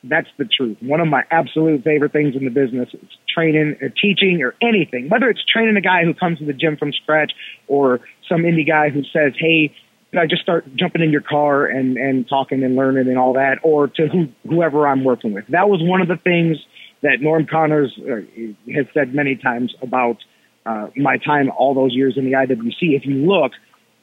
that's 0.03 0.27
the 0.37 0.45
truth. 0.45 0.77
One 0.81 0.99
of 0.99 1.07
my 1.07 1.23
absolute 1.31 1.83
favorite 1.83 2.11
things 2.11 2.35
in 2.35 2.43
the 2.43 2.51
business 2.51 2.89
is 2.93 3.09
training 3.33 3.77
or 3.81 3.89
teaching 3.89 4.41
or 4.41 4.55
anything, 4.61 5.09
whether 5.09 5.29
it's 5.29 5.43
training 5.45 5.77
a 5.77 5.81
guy 5.81 6.03
who 6.03 6.13
comes 6.13 6.39
to 6.39 6.45
the 6.45 6.53
gym 6.53 6.77
from 6.77 6.91
scratch 6.91 7.31
or 7.67 8.01
some 8.27 8.41
indie 8.41 8.67
guy 8.67 8.89
who 8.89 9.03
says, 9.03 9.33
Hey, 9.37 9.73
I 10.17 10.25
just 10.25 10.41
start 10.41 10.65
jumping 10.75 11.01
in 11.01 11.11
your 11.11 11.21
car 11.21 11.65
and, 11.65 11.97
and 11.97 12.27
talking 12.27 12.63
and 12.63 12.75
learning 12.75 13.07
and 13.07 13.17
all 13.17 13.33
that, 13.33 13.59
or 13.63 13.87
to 13.87 14.07
who, 14.07 14.27
whoever 14.47 14.87
I'm 14.87 15.03
working 15.03 15.33
with. 15.33 15.45
That 15.49 15.69
was 15.69 15.81
one 15.83 16.01
of 16.01 16.07
the 16.07 16.17
things 16.17 16.57
that 17.01 17.21
Norm 17.21 17.45
Connors 17.45 17.97
uh, 17.99 18.21
has 18.73 18.87
said 18.93 19.13
many 19.13 19.35
times 19.35 19.73
about 19.81 20.17
uh, 20.65 20.87
my 20.97 21.17
time 21.17 21.51
all 21.55 21.73
those 21.73 21.93
years 21.93 22.15
in 22.17 22.25
the 22.25 22.31
IWC. 22.31 22.95
If 22.95 23.05
you 23.05 23.15
look, 23.15 23.51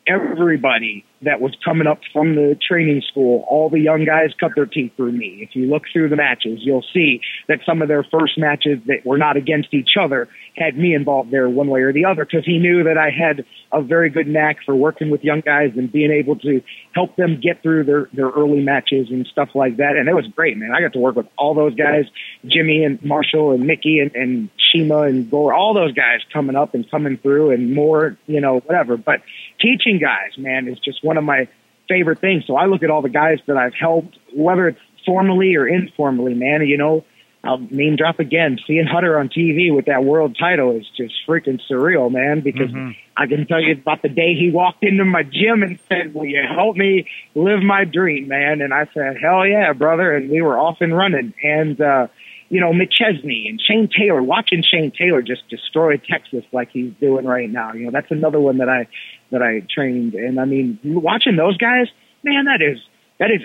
everybody 0.06 1.04
that 1.22 1.40
was 1.40 1.56
coming 1.64 1.86
up 1.86 2.00
from 2.12 2.34
the 2.34 2.58
training 2.66 3.02
school, 3.08 3.44
all 3.48 3.70
the 3.70 3.80
young 3.80 4.04
guys 4.04 4.30
cut 4.38 4.52
their 4.54 4.66
teeth 4.66 4.92
through 4.96 5.12
me. 5.12 5.38
If 5.40 5.56
you 5.56 5.66
look 5.66 5.84
through 5.92 6.10
the 6.10 6.16
matches, 6.16 6.60
you'll 6.62 6.84
see 6.92 7.20
that 7.48 7.60
some 7.64 7.80
of 7.80 7.88
their 7.88 8.04
first 8.04 8.38
matches 8.38 8.80
that 8.86 9.04
were 9.04 9.18
not 9.18 9.36
against 9.36 9.72
each 9.72 9.96
other 9.98 10.28
had 10.56 10.76
me 10.76 10.94
involved 10.94 11.30
there 11.30 11.48
one 11.48 11.68
way 11.68 11.80
or 11.82 11.92
the 11.92 12.04
other 12.04 12.24
because 12.24 12.44
he 12.44 12.58
knew 12.58 12.84
that 12.84 12.98
I 12.98 13.10
had 13.10 13.44
a 13.72 13.82
very 13.82 14.10
good 14.10 14.26
knack 14.26 14.58
for 14.64 14.74
working 14.74 15.10
with 15.10 15.24
young 15.24 15.40
guys 15.40 15.72
and 15.76 15.90
being 15.90 16.10
able 16.10 16.36
to 16.36 16.62
help 16.94 17.16
them 17.16 17.40
get 17.40 17.62
through 17.62 17.84
their, 17.84 18.08
their 18.12 18.28
early 18.30 18.60
matches 18.60 19.08
and 19.10 19.26
stuff 19.26 19.50
like 19.54 19.78
that. 19.78 19.96
And 19.96 20.08
it 20.08 20.14
was 20.14 20.26
great, 20.34 20.56
man. 20.56 20.72
I 20.74 20.80
got 20.80 20.92
to 20.94 20.98
work 20.98 21.16
with 21.16 21.26
all 21.36 21.54
those 21.54 21.74
guys, 21.74 22.04
Jimmy 22.46 22.84
and 22.84 23.02
Marshall 23.02 23.52
and 23.52 23.66
Mickey 23.66 24.00
and, 24.00 24.14
and 24.14 24.50
Shima 24.72 25.02
and 25.02 25.30
Gore, 25.30 25.52
all 25.52 25.74
those 25.74 25.92
guys 25.92 26.20
coming 26.32 26.56
up 26.56 26.74
and 26.74 26.90
coming 26.90 27.18
through 27.18 27.50
and 27.50 27.74
more, 27.74 28.16
you 28.26 28.40
know, 28.40 28.60
whatever. 28.60 28.96
But 28.96 29.22
teaching 29.60 29.98
guys, 29.98 30.38
man, 30.38 30.68
is 30.68 30.78
just 30.78 31.04
one 31.06 31.16
of 31.16 31.24
my 31.24 31.48
favorite 31.88 32.20
things. 32.20 32.44
So 32.46 32.56
I 32.56 32.66
look 32.66 32.82
at 32.82 32.90
all 32.90 33.02
the 33.02 33.08
guys 33.08 33.38
that 33.46 33.56
I've 33.56 33.74
helped, 33.74 34.18
whether 34.34 34.68
it's 34.68 34.80
formally 35.04 35.54
or 35.54 35.66
informally, 35.66 36.34
man, 36.34 36.66
you 36.66 36.76
know, 36.76 37.04
I'll 37.44 37.58
name 37.58 37.96
drop 37.96 38.18
again. 38.18 38.58
Seeing 38.66 38.86
Hutter 38.86 39.18
on 39.18 39.28
TV 39.28 39.74
with 39.74 39.86
that 39.86 40.04
world 40.04 40.36
title 40.38 40.76
is 40.76 40.84
just 40.96 41.14
freaking 41.28 41.60
surreal, 41.70 42.10
man, 42.10 42.40
because 42.40 42.70
mm-hmm. 42.70 42.90
I 43.16 43.26
can 43.26 43.46
tell 43.46 43.62
you 43.62 43.74
about 43.74 44.02
the 44.02 44.08
day 44.08 44.34
he 44.34 44.50
walked 44.50 44.82
into 44.82 45.04
my 45.04 45.22
gym 45.22 45.62
and 45.62 45.78
said, 45.88 46.12
will 46.12 46.26
you 46.26 46.42
help 46.42 46.76
me 46.76 47.06
live 47.34 47.62
my 47.62 47.84
dream, 47.84 48.28
man? 48.28 48.60
And 48.60 48.74
I 48.74 48.88
said, 48.92 49.16
hell 49.20 49.46
yeah, 49.46 49.72
brother. 49.72 50.14
And 50.14 50.28
we 50.28 50.42
were 50.42 50.58
off 50.58 50.78
and 50.80 50.96
running. 50.96 51.34
And, 51.42 51.80
uh, 51.80 52.08
you 52.48 52.60
know, 52.60 52.72
McChesney 52.72 53.48
and 53.48 53.60
Shane 53.60 53.88
Taylor, 53.88 54.22
watching 54.22 54.62
Shane 54.62 54.92
Taylor 54.92 55.22
just 55.22 55.48
destroy 55.48 55.96
Texas 55.96 56.44
like 56.52 56.70
he's 56.72 56.92
doing 57.00 57.24
right 57.24 57.50
now. 57.50 57.72
You 57.72 57.86
know, 57.86 57.90
that's 57.90 58.10
another 58.10 58.40
one 58.40 58.58
that 58.58 58.68
I, 58.68 58.88
that 59.30 59.42
I 59.42 59.66
trained. 59.72 60.14
And 60.14 60.40
I 60.40 60.44
mean, 60.44 60.78
watching 60.84 61.36
those 61.36 61.56
guys, 61.56 61.86
man, 62.22 62.44
that 62.46 62.62
is, 62.62 62.78
that 63.18 63.30
is 63.30 63.42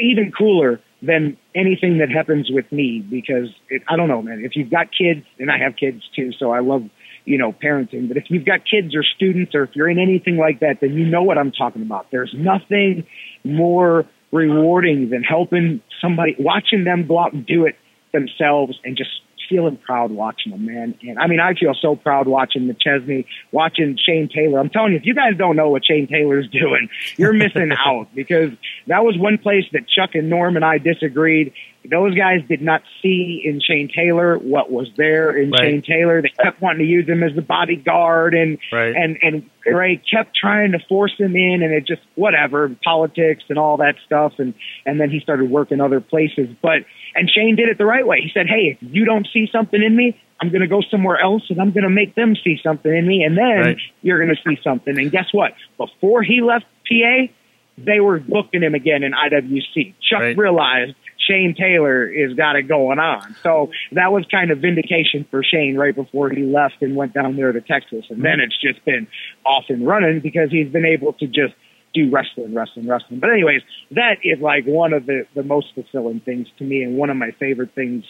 even 0.00 0.32
cooler 0.36 0.80
than 1.02 1.36
anything 1.54 1.98
that 1.98 2.10
happens 2.10 2.50
with 2.50 2.70
me 2.70 3.00
because 3.00 3.48
it, 3.68 3.82
I 3.88 3.96
don't 3.96 4.08
know, 4.08 4.22
man, 4.22 4.42
if 4.44 4.54
you've 4.54 4.70
got 4.70 4.88
kids 4.96 5.24
and 5.38 5.50
I 5.50 5.58
have 5.58 5.76
kids 5.76 6.02
too, 6.14 6.32
so 6.38 6.52
I 6.52 6.60
love, 6.60 6.82
you 7.24 7.38
know, 7.38 7.52
parenting, 7.52 8.08
but 8.08 8.16
if 8.16 8.24
you've 8.28 8.44
got 8.44 8.60
kids 8.70 8.94
or 8.94 9.02
students 9.02 9.54
or 9.54 9.64
if 9.64 9.70
you're 9.74 9.88
in 9.88 9.98
anything 9.98 10.36
like 10.36 10.60
that, 10.60 10.78
then 10.80 10.92
you 10.92 11.06
know 11.06 11.22
what 11.22 11.38
I'm 11.38 11.52
talking 11.52 11.82
about. 11.82 12.06
There's 12.10 12.34
nothing 12.36 13.06
more 13.44 14.06
rewarding 14.32 15.10
than 15.10 15.22
helping 15.22 15.80
somebody, 16.00 16.36
watching 16.38 16.84
them 16.84 17.06
go 17.06 17.18
out 17.18 17.32
and 17.32 17.46
do 17.46 17.64
it 17.64 17.76
themselves 18.12 18.78
and 18.84 18.96
just 18.96 19.10
feeling 19.50 19.76
proud 19.76 20.10
watching 20.10 20.52
them, 20.52 20.64
man. 20.64 20.94
And 21.02 21.18
I 21.18 21.26
mean, 21.26 21.40
I 21.40 21.52
feel 21.54 21.74
so 21.74 21.96
proud 21.96 22.26
watching 22.26 22.68
McChesney, 22.72 23.26
watching 23.52 23.98
Shane 23.98 24.30
Taylor. 24.34 24.60
I'm 24.60 24.70
telling 24.70 24.92
you, 24.92 24.98
if 24.98 25.04
you 25.04 25.14
guys 25.14 25.36
don't 25.36 25.56
know 25.56 25.68
what 25.68 25.84
Shane 25.84 26.06
Taylor's 26.06 26.48
doing, 26.52 26.88
you're 27.16 27.34
missing 27.34 27.72
out 27.76 28.08
because 28.14 28.52
that 28.86 29.04
was 29.04 29.18
one 29.18 29.36
place 29.36 29.64
that 29.72 29.88
Chuck 29.88 30.14
and 30.14 30.30
Norm 30.30 30.56
and 30.56 30.64
I 30.64 30.78
disagreed. 30.78 31.52
Those 31.88 32.14
guys 32.14 32.40
did 32.46 32.60
not 32.60 32.82
see 33.00 33.40
in 33.44 33.60
Shane 33.60 33.88
Taylor 33.94 34.36
what 34.38 34.70
was 34.70 34.88
there 34.96 35.34
in 35.36 35.50
right. 35.50 35.60
Shane 35.60 35.82
Taylor. 35.82 36.20
They 36.20 36.28
kept 36.28 36.60
wanting 36.60 36.80
to 36.80 36.90
use 36.90 37.08
him 37.08 37.22
as 37.22 37.34
the 37.34 37.42
bodyguard 37.42 38.34
and, 38.34 38.58
right. 38.70 38.94
and, 38.94 39.18
and 39.22 39.50
Ray 39.64 39.96
kept 39.96 40.36
trying 40.36 40.72
to 40.72 40.78
force 40.88 41.14
him 41.18 41.34
in 41.36 41.62
and 41.62 41.72
it 41.72 41.86
just, 41.86 42.02
whatever, 42.16 42.74
politics 42.84 43.44
and 43.48 43.58
all 43.58 43.78
that 43.78 43.94
stuff. 44.04 44.34
And, 44.38 44.52
and 44.84 45.00
then 45.00 45.10
he 45.10 45.20
started 45.20 45.50
working 45.50 45.80
other 45.80 46.00
places. 46.00 46.48
But, 46.60 46.84
and 47.14 47.30
Shane 47.30 47.56
did 47.56 47.70
it 47.70 47.78
the 47.78 47.86
right 47.86 48.06
way. 48.06 48.20
He 48.20 48.30
said, 48.34 48.46
Hey, 48.46 48.78
if 48.80 48.94
you 48.94 49.06
don't 49.06 49.26
see 49.32 49.48
something 49.50 49.82
in 49.82 49.96
me, 49.96 50.20
I'm 50.40 50.50
going 50.50 50.62
to 50.62 50.68
go 50.68 50.82
somewhere 50.90 51.18
else 51.18 51.44
and 51.48 51.60
I'm 51.60 51.72
going 51.72 51.84
to 51.84 51.90
make 51.90 52.14
them 52.14 52.34
see 52.42 52.58
something 52.62 52.94
in 52.94 53.06
me. 53.06 53.22
And 53.24 53.36
then 53.36 53.60
right. 53.60 53.78
you're 54.02 54.22
going 54.24 54.34
to 54.34 54.42
see 54.48 54.60
something. 54.62 54.98
And 54.98 55.10
guess 55.10 55.26
what? 55.32 55.52
Before 55.78 56.22
he 56.22 56.40
left 56.40 56.64
PA, 56.88 57.32
they 57.78 58.00
were 58.00 58.20
booking 58.20 58.62
him 58.62 58.74
again 58.74 59.02
in 59.02 59.12
IWC. 59.12 59.94
Chuck 60.00 60.20
right. 60.20 60.36
realized 60.36 60.94
Shane 61.30 61.54
Taylor 61.56 62.08
is 62.08 62.34
got 62.34 62.56
it 62.56 62.66
going 62.66 62.98
on. 62.98 63.36
So 63.42 63.70
that 63.92 64.12
was 64.12 64.24
kind 64.30 64.50
of 64.50 64.58
vindication 64.58 65.26
for 65.30 65.42
Shane 65.44 65.76
right 65.76 65.94
before 65.94 66.30
he 66.30 66.42
left 66.42 66.82
and 66.82 66.96
went 66.96 67.14
down 67.14 67.36
there 67.36 67.52
to 67.52 67.60
Texas. 67.60 68.06
And 68.10 68.24
then 68.24 68.40
it's 68.40 68.58
just 68.60 68.84
been 68.84 69.06
off 69.46 69.64
and 69.68 69.86
running 69.86 70.20
because 70.20 70.50
he's 70.50 70.70
been 70.70 70.84
able 70.84 71.12
to 71.14 71.26
just 71.26 71.54
do 71.94 72.10
wrestling, 72.10 72.54
wrestling, 72.54 72.88
wrestling. 72.88 73.20
But 73.20 73.30
anyways, 73.30 73.62
that 73.92 74.16
is 74.22 74.40
like 74.40 74.64
one 74.64 74.92
of 74.92 75.06
the, 75.06 75.26
the 75.34 75.42
most 75.42 75.68
fulfilling 75.74 76.20
things 76.20 76.48
to 76.58 76.64
me 76.64 76.82
and 76.82 76.96
one 76.96 77.10
of 77.10 77.16
my 77.16 77.30
favorite 77.38 77.74
things, 77.74 78.04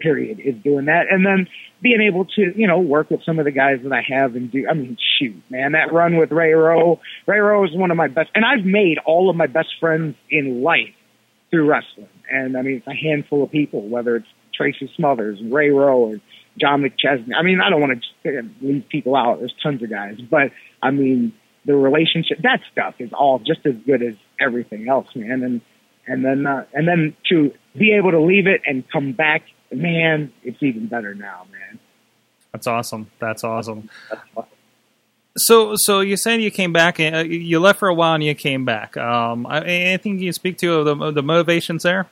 period, 0.00 0.40
is 0.40 0.54
doing 0.62 0.86
that. 0.86 1.06
And 1.10 1.24
then 1.24 1.48
being 1.80 2.00
able 2.00 2.24
to, 2.24 2.52
you 2.56 2.66
know, 2.66 2.78
work 2.78 3.10
with 3.10 3.24
some 3.24 3.38
of 3.38 3.44
the 3.44 3.52
guys 3.52 3.78
that 3.82 3.92
I 3.92 4.02
have 4.08 4.34
and 4.34 4.50
do, 4.50 4.66
I 4.68 4.74
mean, 4.74 4.96
shoot, 5.18 5.42
man, 5.50 5.72
that 5.72 5.92
run 5.92 6.16
with 6.16 6.32
Ray 6.32 6.52
Rowe, 6.52 7.00
Ray 7.26 7.38
Rowe 7.38 7.64
is 7.64 7.74
one 7.74 7.90
of 7.90 7.96
my 7.96 8.08
best, 8.08 8.30
and 8.34 8.44
I've 8.44 8.64
made 8.64 8.98
all 9.04 9.30
of 9.30 9.36
my 9.36 9.46
best 9.46 9.68
friends 9.80 10.16
in 10.30 10.62
life 10.62 10.94
through 11.50 11.68
wrestling. 11.68 12.08
And 12.30 12.56
I 12.56 12.62
mean, 12.62 12.76
it's 12.76 12.86
a 12.86 12.94
handful 12.94 13.42
of 13.42 13.50
people, 13.50 13.82
whether 13.82 14.16
it's 14.16 14.26
Tracy 14.54 14.90
Smothers, 14.96 15.40
Ray 15.42 15.70
Rowe, 15.70 15.98
or 15.98 16.20
John 16.58 16.82
McChesney. 16.82 17.34
I 17.36 17.42
mean, 17.42 17.60
I 17.60 17.70
don't 17.70 17.80
want 17.80 18.04
to 18.24 18.50
leave 18.60 18.88
people 18.88 19.16
out. 19.16 19.40
There's 19.40 19.54
tons 19.62 19.82
of 19.82 19.90
guys, 19.90 20.20
but 20.20 20.52
I 20.82 20.90
mean, 20.90 21.32
the 21.64 21.74
relationship, 21.74 22.38
that 22.42 22.60
stuff 22.70 22.94
is 22.98 23.12
all 23.12 23.38
just 23.38 23.64
as 23.66 23.74
good 23.86 24.02
as 24.02 24.14
everything 24.40 24.88
else, 24.88 25.08
man. 25.14 25.42
And, 25.42 25.60
and 26.06 26.24
then, 26.24 26.46
uh, 26.46 26.66
and 26.72 26.86
then 26.86 27.16
to 27.30 27.52
be 27.76 27.92
able 27.92 28.10
to 28.12 28.20
leave 28.20 28.46
it 28.46 28.60
and 28.66 28.84
come 28.90 29.12
back, 29.12 29.42
man, 29.72 30.32
it's 30.42 30.62
even 30.62 30.86
better 30.86 31.14
now, 31.14 31.46
man. 31.50 31.78
That's 32.52 32.66
awesome. 32.66 33.10
That's 33.18 33.42
awesome. 33.42 33.88
So, 35.36 35.74
so 35.76 36.00
you 36.00 36.16
said 36.16 36.40
you 36.40 36.50
came 36.50 36.72
back 36.72 37.00
and 37.00 37.16
uh, 37.16 37.18
you 37.20 37.58
left 37.58 37.80
for 37.80 37.88
a 37.88 37.94
while 37.94 38.14
and 38.14 38.22
you 38.22 38.34
came 38.34 38.64
back. 38.64 38.96
Um, 38.96 39.46
anything 39.50 40.18
you 40.20 40.32
speak 40.32 40.58
to 40.58 40.74
of 40.74 40.84
the, 40.98 41.10
the 41.10 41.22
motivations 41.22 41.82
there? 41.82 42.08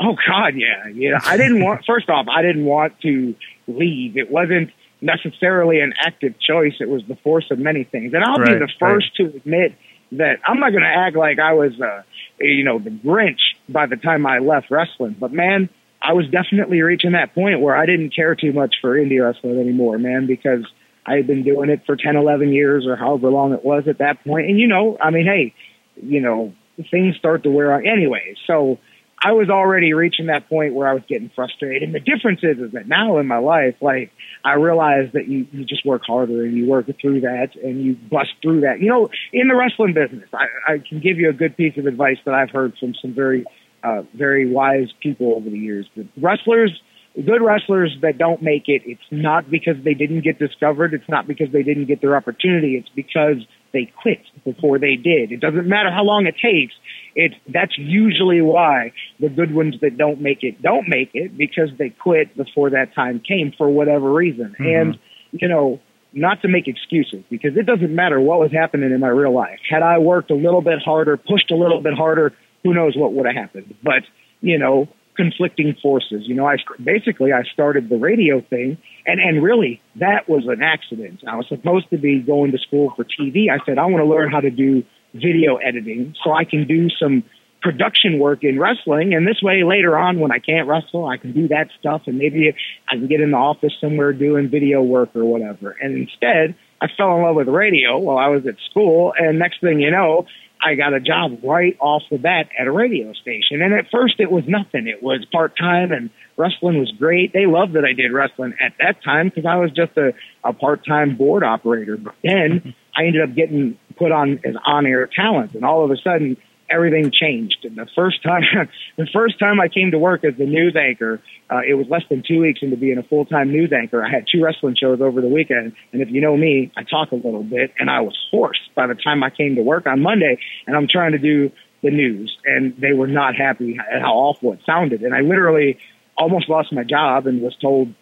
Oh 0.00 0.16
God, 0.26 0.54
yeah, 0.54 0.88
yeah. 0.92 1.18
I 1.24 1.36
didn't 1.36 1.62
want. 1.62 1.84
First 1.86 2.10
off, 2.10 2.26
I 2.28 2.42
didn't 2.42 2.64
want 2.64 3.00
to 3.00 3.34
leave. 3.66 4.18
It 4.18 4.30
wasn't 4.30 4.70
necessarily 5.00 5.80
an 5.80 5.94
active 5.98 6.34
choice. 6.38 6.74
It 6.80 6.88
was 6.88 7.02
the 7.08 7.16
force 7.16 7.46
of 7.50 7.58
many 7.58 7.84
things. 7.84 8.12
And 8.12 8.24
I'll 8.24 8.38
right, 8.38 8.54
be 8.54 8.58
the 8.58 8.72
first 8.78 9.18
right. 9.18 9.30
to 9.30 9.36
admit 9.36 9.76
that 10.12 10.40
I'm 10.46 10.58
not 10.60 10.70
going 10.70 10.82
to 10.82 10.88
act 10.88 11.16
like 11.16 11.38
I 11.38 11.52
was, 11.54 11.72
uh, 11.80 12.02
you 12.40 12.64
know, 12.64 12.78
the 12.78 12.90
Grinch 12.90 13.40
by 13.68 13.86
the 13.86 13.96
time 13.96 14.26
I 14.26 14.38
left 14.38 14.70
wrestling. 14.70 15.16
But 15.18 15.32
man, 15.32 15.68
I 16.00 16.12
was 16.12 16.26
definitely 16.28 16.80
reaching 16.82 17.12
that 17.12 17.34
point 17.34 17.60
where 17.60 17.76
I 17.76 17.86
didn't 17.86 18.14
care 18.14 18.34
too 18.34 18.52
much 18.52 18.76
for 18.80 18.96
indie 18.96 19.22
wrestling 19.22 19.58
anymore, 19.58 19.98
man, 19.98 20.26
because 20.26 20.64
I 21.06 21.16
had 21.16 21.26
been 21.26 21.42
doing 21.42 21.70
it 21.70 21.82
for 21.86 21.96
10, 21.96 22.16
11 22.16 22.52
years 22.52 22.86
or 22.86 22.96
however 22.96 23.30
long 23.30 23.52
it 23.52 23.64
was 23.64 23.86
at 23.88 23.98
that 23.98 24.24
point. 24.24 24.46
And 24.46 24.58
you 24.58 24.66
know, 24.66 24.96
I 25.00 25.10
mean, 25.10 25.26
hey, 25.26 25.54
you 25.96 26.20
know, 26.20 26.54
things 26.90 27.16
start 27.16 27.42
to 27.44 27.50
wear 27.50 27.72
out 27.72 27.86
anyway. 27.86 28.34
So, 28.46 28.78
I 29.24 29.32
was 29.32 29.48
already 29.48 29.94
reaching 29.94 30.26
that 30.26 30.50
point 30.50 30.74
where 30.74 30.86
I 30.86 30.92
was 30.92 31.02
getting 31.08 31.30
frustrated. 31.34 31.82
And 31.82 31.94
the 31.94 32.00
difference 32.00 32.40
is, 32.42 32.58
is 32.58 32.72
that 32.72 32.86
now 32.86 33.16
in 33.18 33.26
my 33.26 33.38
life, 33.38 33.74
like 33.80 34.12
I 34.44 34.54
realize 34.54 35.10
that 35.14 35.28
you, 35.28 35.46
you 35.50 35.64
just 35.64 35.86
work 35.86 36.02
harder 36.06 36.44
and 36.44 36.54
you 36.54 36.66
work 36.66 36.86
through 37.00 37.22
that 37.22 37.56
and 37.56 37.82
you 37.82 37.94
bust 37.94 38.32
through 38.42 38.60
that. 38.62 38.80
You 38.80 38.88
know, 38.88 39.08
in 39.32 39.48
the 39.48 39.54
wrestling 39.54 39.94
business, 39.94 40.28
I, 40.34 40.74
I 40.74 40.78
can 40.78 41.00
give 41.00 41.18
you 41.18 41.30
a 41.30 41.32
good 41.32 41.56
piece 41.56 41.78
of 41.78 41.86
advice 41.86 42.18
that 42.26 42.34
I've 42.34 42.50
heard 42.50 42.76
from 42.78 42.94
some 43.00 43.14
very, 43.14 43.46
uh, 43.82 44.02
very 44.12 44.46
wise 44.46 44.92
people 45.00 45.34
over 45.34 45.48
the 45.48 45.58
years. 45.58 45.86
But 45.96 46.04
wrestlers, 46.18 46.78
good 47.14 47.42
wrestlers 47.42 47.96
that 48.02 48.18
don't 48.18 48.42
make 48.42 48.64
it, 48.66 48.82
it's 48.84 49.02
not 49.10 49.50
because 49.50 49.76
they 49.84 49.94
didn't 49.94 50.22
get 50.22 50.38
discovered. 50.38 50.94
It's 50.94 51.08
not 51.08 51.26
because 51.26 51.48
they 51.52 51.62
didn't 51.62 51.86
get 51.86 52.00
their 52.00 52.16
opportunity. 52.16 52.74
It's 52.74 52.88
because 52.94 53.46
they 53.72 53.90
quit 54.02 54.22
before 54.44 54.78
they 54.78 54.96
did. 54.96 55.32
It 55.32 55.40
doesn't 55.40 55.68
matter 55.68 55.90
how 55.90 56.04
long 56.04 56.26
it 56.26 56.34
takes. 56.40 56.74
It's 57.14 57.34
that's 57.52 57.76
usually 57.78 58.40
why 58.40 58.92
the 59.20 59.28
good 59.28 59.54
ones 59.54 59.76
that 59.82 59.96
don't 59.96 60.20
make 60.20 60.42
it 60.42 60.60
don't 60.60 60.88
make 60.88 61.10
it 61.14 61.36
because 61.36 61.70
they 61.78 61.90
quit 61.90 62.36
before 62.36 62.70
that 62.70 62.94
time 62.94 63.20
came 63.20 63.52
for 63.56 63.68
whatever 63.68 64.12
reason. 64.12 64.54
Mm-hmm. 64.58 64.64
And 64.64 64.98
you 65.32 65.48
know, 65.48 65.80
not 66.12 66.42
to 66.42 66.48
make 66.48 66.66
excuses 66.68 67.24
because 67.30 67.56
it 67.56 67.66
doesn't 67.66 67.94
matter 67.94 68.20
what 68.20 68.38
was 68.38 68.52
happening 68.52 68.92
in 68.92 69.00
my 69.00 69.08
real 69.08 69.34
life. 69.34 69.58
Had 69.68 69.82
I 69.82 69.98
worked 69.98 70.30
a 70.30 70.36
little 70.36 70.62
bit 70.62 70.78
harder, 70.84 71.16
pushed 71.16 71.50
a 71.50 71.56
little 71.56 71.82
bit 71.82 71.94
harder, 71.94 72.32
who 72.62 72.72
knows 72.72 72.94
what 72.96 73.12
would 73.12 73.26
have 73.26 73.34
happened. 73.34 73.74
But, 73.82 74.02
you 74.40 74.58
know, 74.58 74.88
conflicting 75.16 75.76
forces. 75.80 76.22
You 76.26 76.34
know, 76.34 76.46
I 76.46 76.56
basically 76.82 77.32
I 77.32 77.42
started 77.52 77.88
the 77.88 77.96
radio 77.96 78.40
thing 78.40 78.78
and 79.06 79.20
and 79.20 79.42
really 79.42 79.80
that 79.96 80.28
was 80.28 80.44
an 80.46 80.62
accident. 80.62 81.22
I 81.26 81.36
was 81.36 81.46
supposed 81.48 81.90
to 81.90 81.98
be 81.98 82.20
going 82.20 82.52
to 82.52 82.58
school 82.58 82.92
for 82.96 83.04
TV. 83.04 83.50
I 83.50 83.64
said 83.64 83.78
I 83.78 83.86
want 83.86 84.04
to 84.04 84.08
learn 84.08 84.30
how 84.30 84.40
to 84.40 84.50
do 84.50 84.82
video 85.14 85.56
editing 85.56 86.14
so 86.24 86.32
I 86.32 86.44
can 86.44 86.66
do 86.66 86.88
some 86.90 87.24
production 87.64 88.18
work 88.18 88.44
in 88.44 88.60
wrestling. 88.60 89.14
And 89.14 89.26
this 89.26 89.40
way, 89.42 89.64
later 89.64 89.96
on, 89.96 90.20
when 90.20 90.30
I 90.30 90.38
can't 90.38 90.68
wrestle, 90.68 91.06
I 91.06 91.16
can 91.16 91.32
do 91.32 91.48
that 91.48 91.68
stuff 91.80 92.02
and 92.06 92.18
maybe 92.18 92.54
I 92.88 92.96
can 92.96 93.08
get 93.08 93.20
in 93.22 93.30
the 93.30 93.38
office 93.38 93.72
somewhere 93.80 94.12
doing 94.12 94.50
video 94.50 94.82
work 94.82 95.16
or 95.16 95.24
whatever. 95.24 95.74
And 95.80 95.96
instead, 95.96 96.54
I 96.82 96.88
fell 96.94 97.16
in 97.16 97.22
love 97.22 97.36
with 97.36 97.48
radio 97.48 97.96
while 97.96 98.18
I 98.18 98.28
was 98.28 98.46
at 98.46 98.56
school. 98.70 99.14
And 99.18 99.38
next 99.38 99.62
thing 99.62 99.80
you 99.80 99.90
know, 99.90 100.26
I 100.64 100.74
got 100.76 100.94
a 100.94 101.00
job 101.00 101.40
right 101.44 101.76
off 101.78 102.02
the 102.10 102.16
bat 102.16 102.48
at 102.58 102.66
a 102.66 102.72
radio 102.72 103.12
station. 103.12 103.60
And 103.60 103.74
at 103.74 103.86
first 103.92 104.14
it 104.18 104.30
was 104.30 104.44
nothing. 104.48 104.88
It 104.88 105.02
was 105.02 105.26
part 105.30 105.56
time 105.58 105.92
and 105.92 106.10
wrestling 106.36 106.78
was 106.78 106.90
great. 106.98 107.32
They 107.32 107.46
loved 107.46 107.74
that 107.74 107.84
I 107.84 107.92
did 107.92 108.12
wrestling 108.12 108.54
at 108.64 108.72
that 108.80 109.04
time 109.04 109.28
because 109.28 109.44
I 109.46 109.56
was 109.56 109.70
just 109.72 109.96
a, 109.98 110.12
a 110.42 110.52
part 110.54 110.86
time 110.86 111.16
board 111.16 111.44
operator. 111.44 111.98
But 111.98 112.14
then 112.22 112.74
I 112.96 113.04
ended 113.04 113.22
up 113.22 113.36
getting 113.36 113.78
put 113.98 114.10
on 114.10 114.40
as 114.44 114.54
on-air 114.66 115.08
talent, 115.14 115.54
and 115.54 115.64
all 115.64 115.84
of 115.84 115.90
a 115.90 115.96
sudden 115.96 116.36
everything 116.70 117.10
changed. 117.12 117.58
And 117.64 117.76
the 117.76 117.86
first 117.94 118.22
time, 118.22 118.42
the 118.96 119.06
first 119.12 119.38
time 119.38 119.60
I 119.60 119.68
came 119.68 119.90
to 119.90 119.98
work 119.98 120.24
as 120.24 120.34
the 120.36 120.46
news 120.46 120.76
anchor, 120.76 121.20
uh, 121.50 121.60
it 121.66 121.74
was 121.74 121.86
less 121.88 122.02
than 122.08 122.22
two 122.26 122.40
weeks 122.40 122.60
into 122.62 122.76
being 122.76 122.98
a 122.98 123.02
full-time 123.02 123.50
news 123.50 123.72
anchor. 123.72 124.04
I 124.04 124.10
had 124.10 124.26
two 124.30 124.42
wrestling 124.42 124.76
shows 124.80 125.00
over 125.00 125.20
the 125.20 125.28
weekend, 125.28 125.74
and 125.92 126.02
if 126.02 126.10
you 126.10 126.20
know 126.20 126.36
me, 126.36 126.72
I 126.76 126.82
talk 126.82 127.12
a 127.12 127.16
little 127.16 127.42
bit, 127.42 127.72
and 127.78 127.90
I 127.90 128.00
was 128.00 128.16
hoarse 128.30 128.60
by 128.74 128.86
the 128.86 128.94
time 128.94 129.22
I 129.22 129.30
came 129.30 129.56
to 129.56 129.62
work 129.62 129.86
on 129.86 130.00
Monday, 130.00 130.38
and 130.66 130.76
I'm 130.76 130.88
trying 130.90 131.12
to 131.12 131.18
do 131.18 131.50
the 131.82 131.90
news, 131.90 132.36
and 132.44 132.74
they 132.78 132.92
were 132.92 133.06
not 133.06 133.36
happy 133.36 133.78
at 133.78 134.00
how 134.00 134.14
awful 134.14 134.52
it 134.52 134.60
sounded, 134.64 135.02
and 135.02 135.14
I 135.14 135.20
literally 135.20 135.78
almost 136.16 136.48
lost 136.48 136.72
my 136.72 136.84
job 136.84 137.26
and 137.26 137.42
was 137.42 137.56
told 137.60 137.92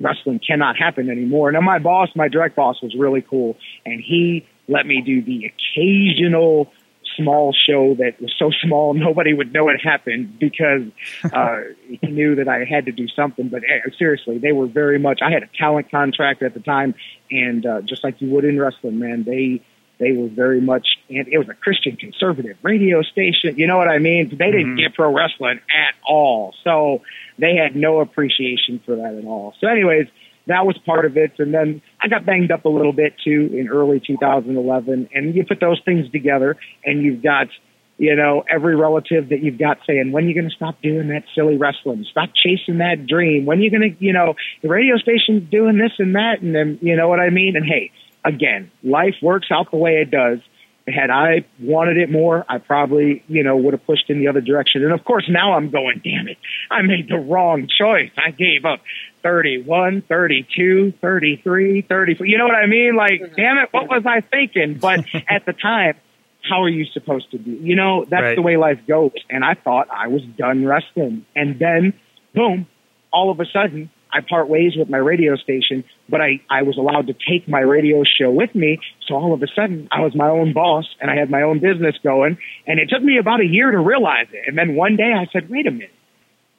wrestling 0.00 0.40
cannot 0.44 0.76
happen 0.76 1.10
anymore. 1.10 1.52
Now 1.52 1.60
my 1.60 1.78
boss, 1.78 2.08
my 2.16 2.28
direct 2.28 2.56
boss 2.56 2.82
was 2.82 2.94
really 2.98 3.22
cool 3.22 3.56
and 3.84 4.02
he 4.04 4.46
let 4.68 4.86
me 4.86 5.02
do 5.04 5.22
the 5.22 5.46
occasional 5.46 6.72
small 7.16 7.52
show 7.52 7.94
that 7.94 8.20
was 8.20 8.34
so 8.38 8.50
small 8.62 8.94
nobody 9.08 9.32
would 9.34 9.52
know 9.52 9.68
it 9.68 9.80
happened 9.82 10.38
because 10.38 10.82
uh, 11.32 11.60
he 11.88 12.06
knew 12.06 12.36
that 12.36 12.48
I 12.48 12.64
had 12.64 12.86
to 12.86 12.92
do 12.92 13.08
something. 13.08 13.48
But 13.48 13.62
uh, 13.62 13.90
seriously, 13.98 14.38
they 14.38 14.52
were 14.52 14.66
very 14.66 14.98
much. 14.98 15.20
I 15.22 15.30
had 15.30 15.42
a 15.42 15.48
talent 15.58 15.90
contract 15.90 16.42
at 16.42 16.54
the 16.54 16.60
time, 16.60 16.94
and 17.30 17.64
uh, 17.66 17.80
just 17.82 18.04
like 18.04 18.20
you 18.20 18.30
would 18.30 18.44
in 18.44 18.58
wrestling, 18.58 18.98
man, 18.98 19.24
they 19.24 19.62
they 19.98 20.12
were 20.12 20.28
very 20.28 20.60
much. 20.60 20.86
And 21.08 21.28
it 21.28 21.38
was 21.38 21.48
a 21.48 21.54
Christian 21.54 21.96
conservative 21.96 22.56
radio 22.62 23.02
station. 23.02 23.56
You 23.56 23.66
know 23.66 23.76
what 23.76 23.88
I 23.88 23.98
mean? 23.98 24.28
They 24.30 24.50
didn't 24.50 24.74
Mhm. 24.74 24.78
get 24.78 24.94
pro 24.94 25.12
wrestling 25.14 25.60
at 25.70 25.94
all, 26.06 26.54
so 26.64 27.02
they 27.38 27.56
had 27.56 27.76
no 27.76 28.00
appreciation 28.00 28.80
for 28.84 28.96
that 28.96 29.14
at 29.14 29.24
all. 29.24 29.54
So, 29.60 29.68
anyways 29.68 30.08
that 30.46 30.66
was 30.66 30.76
part 30.84 31.04
of 31.04 31.16
it. 31.16 31.32
And 31.38 31.54
then 31.54 31.82
I 32.00 32.08
got 32.08 32.26
banged 32.26 32.50
up 32.50 32.64
a 32.64 32.68
little 32.68 32.92
bit 32.92 33.14
too 33.24 33.50
in 33.52 33.68
early 33.68 34.00
2011. 34.06 35.08
And 35.14 35.34
you 35.34 35.44
put 35.44 35.60
those 35.60 35.80
things 35.84 36.10
together 36.10 36.56
and 36.84 37.02
you've 37.02 37.22
got, 37.22 37.48
you 37.96 38.14
know, 38.14 38.44
every 38.50 38.76
relative 38.76 39.30
that 39.30 39.42
you've 39.42 39.58
got 39.58 39.78
saying, 39.86 40.12
when 40.12 40.24
are 40.24 40.28
you 40.28 40.34
going 40.34 40.48
to 40.48 40.54
stop 40.54 40.80
doing 40.82 41.08
that 41.08 41.24
silly 41.34 41.56
wrestling? 41.56 42.04
Stop 42.10 42.30
chasing 42.34 42.78
that 42.78 43.06
dream. 43.06 43.46
When 43.46 43.58
are 43.58 43.62
you 43.62 43.70
going 43.70 43.96
to, 43.96 44.04
you 44.04 44.12
know, 44.12 44.34
the 44.62 44.68
radio 44.68 44.96
station's 44.96 45.48
doing 45.50 45.78
this 45.78 45.92
and 45.98 46.14
that. 46.14 46.42
And 46.42 46.54
then, 46.54 46.78
you 46.82 46.96
know 46.96 47.08
what 47.08 47.20
I 47.20 47.30
mean? 47.30 47.56
And 47.56 47.64
hey, 47.64 47.90
again, 48.24 48.70
life 48.82 49.14
works 49.22 49.48
out 49.50 49.70
the 49.70 49.76
way 49.76 50.02
it 50.02 50.10
does. 50.10 50.40
Had 50.86 51.08
I 51.08 51.46
wanted 51.60 51.96
it 51.96 52.10
more, 52.10 52.44
I 52.46 52.58
probably, 52.58 53.24
you 53.26 53.42
know, 53.42 53.56
would 53.56 53.72
have 53.72 53.86
pushed 53.86 54.10
in 54.10 54.18
the 54.18 54.28
other 54.28 54.42
direction. 54.42 54.84
And 54.84 54.92
of 54.92 55.02
course, 55.02 55.24
now 55.30 55.54
I'm 55.54 55.70
going, 55.70 56.02
damn 56.04 56.28
it, 56.28 56.36
I 56.70 56.82
made 56.82 57.08
the 57.08 57.16
wrong 57.16 57.68
choice. 57.68 58.10
I 58.18 58.32
gave 58.32 58.66
up 58.66 58.80
31, 59.24 60.02
32, 60.06 60.92
33, 61.00 61.82
34. 61.82 62.26
You 62.26 62.38
know 62.38 62.44
what 62.44 62.54
I 62.54 62.66
mean? 62.66 62.94
Like, 62.94 63.22
mm-hmm. 63.22 63.34
damn 63.34 63.56
it, 63.56 63.70
what 63.72 63.88
was 63.88 64.04
I 64.06 64.20
thinking? 64.20 64.78
But 64.78 65.00
at 65.28 65.46
the 65.46 65.54
time, 65.54 65.94
how 66.48 66.62
are 66.62 66.68
you 66.68 66.84
supposed 66.84 67.30
to 67.30 67.38
do? 67.38 67.50
You 67.50 67.74
know, 67.74 68.04
that's 68.04 68.22
Right. 68.22 68.36
the 68.36 68.42
way 68.42 68.56
life 68.58 68.80
goes. 68.86 69.12
And 69.30 69.42
I 69.42 69.54
thought 69.54 69.88
I 69.90 70.08
was 70.08 70.22
done 70.38 70.66
wrestling. 70.66 71.24
And 71.34 71.58
then, 71.58 71.94
boom, 72.34 72.66
all 73.12 73.30
of 73.30 73.40
a 73.40 73.46
sudden, 73.46 73.90
I 74.12 74.20
part 74.20 74.48
ways 74.48 74.74
with 74.76 74.90
my 74.90 74.98
radio 74.98 75.36
station, 75.36 75.84
but 76.08 76.20
I, 76.20 76.40
I 76.48 76.62
was 76.62 76.76
allowed 76.76 77.08
to 77.08 77.14
take 77.14 77.48
my 77.48 77.60
radio 77.60 78.04
show 78.04 78.30
with 78.30 78.54
me. 78.54 78.78
So 79.08 79.14
all 79.14 79.32
of 79.32 79.42
a 79.42 79.48
sudden, 79.56 79.88
I 79.90 80.02
was 80.02 80.14
my 80.14 80.28
own 80.28 80.52
boss 80.52 80.84
and 81.00 81.10
I 81.10 81.16
had 81.16 81.30
my 81.30 81.42
own 81.42 81.58
business 81.60 81.96
going. 82.04 82.36
And 82.66 82.78
it 82.78 82.90
took 82.90 83.02
me 83.02 83.18
about 83.18 83.40
a 83.40 83.46
year 83.46 83.70
to 83.70 83.78
realize 83.78 84.28
it. 84.32 84.44
And 84.46 84.56
then 84.56 84.76
one 84.76 84.96
day 84.96 85.12
I 85.16 85.26
said, 85.32 85.48
wait 85.48 85.66
a 85.66 85.70
minute 85.70 85.90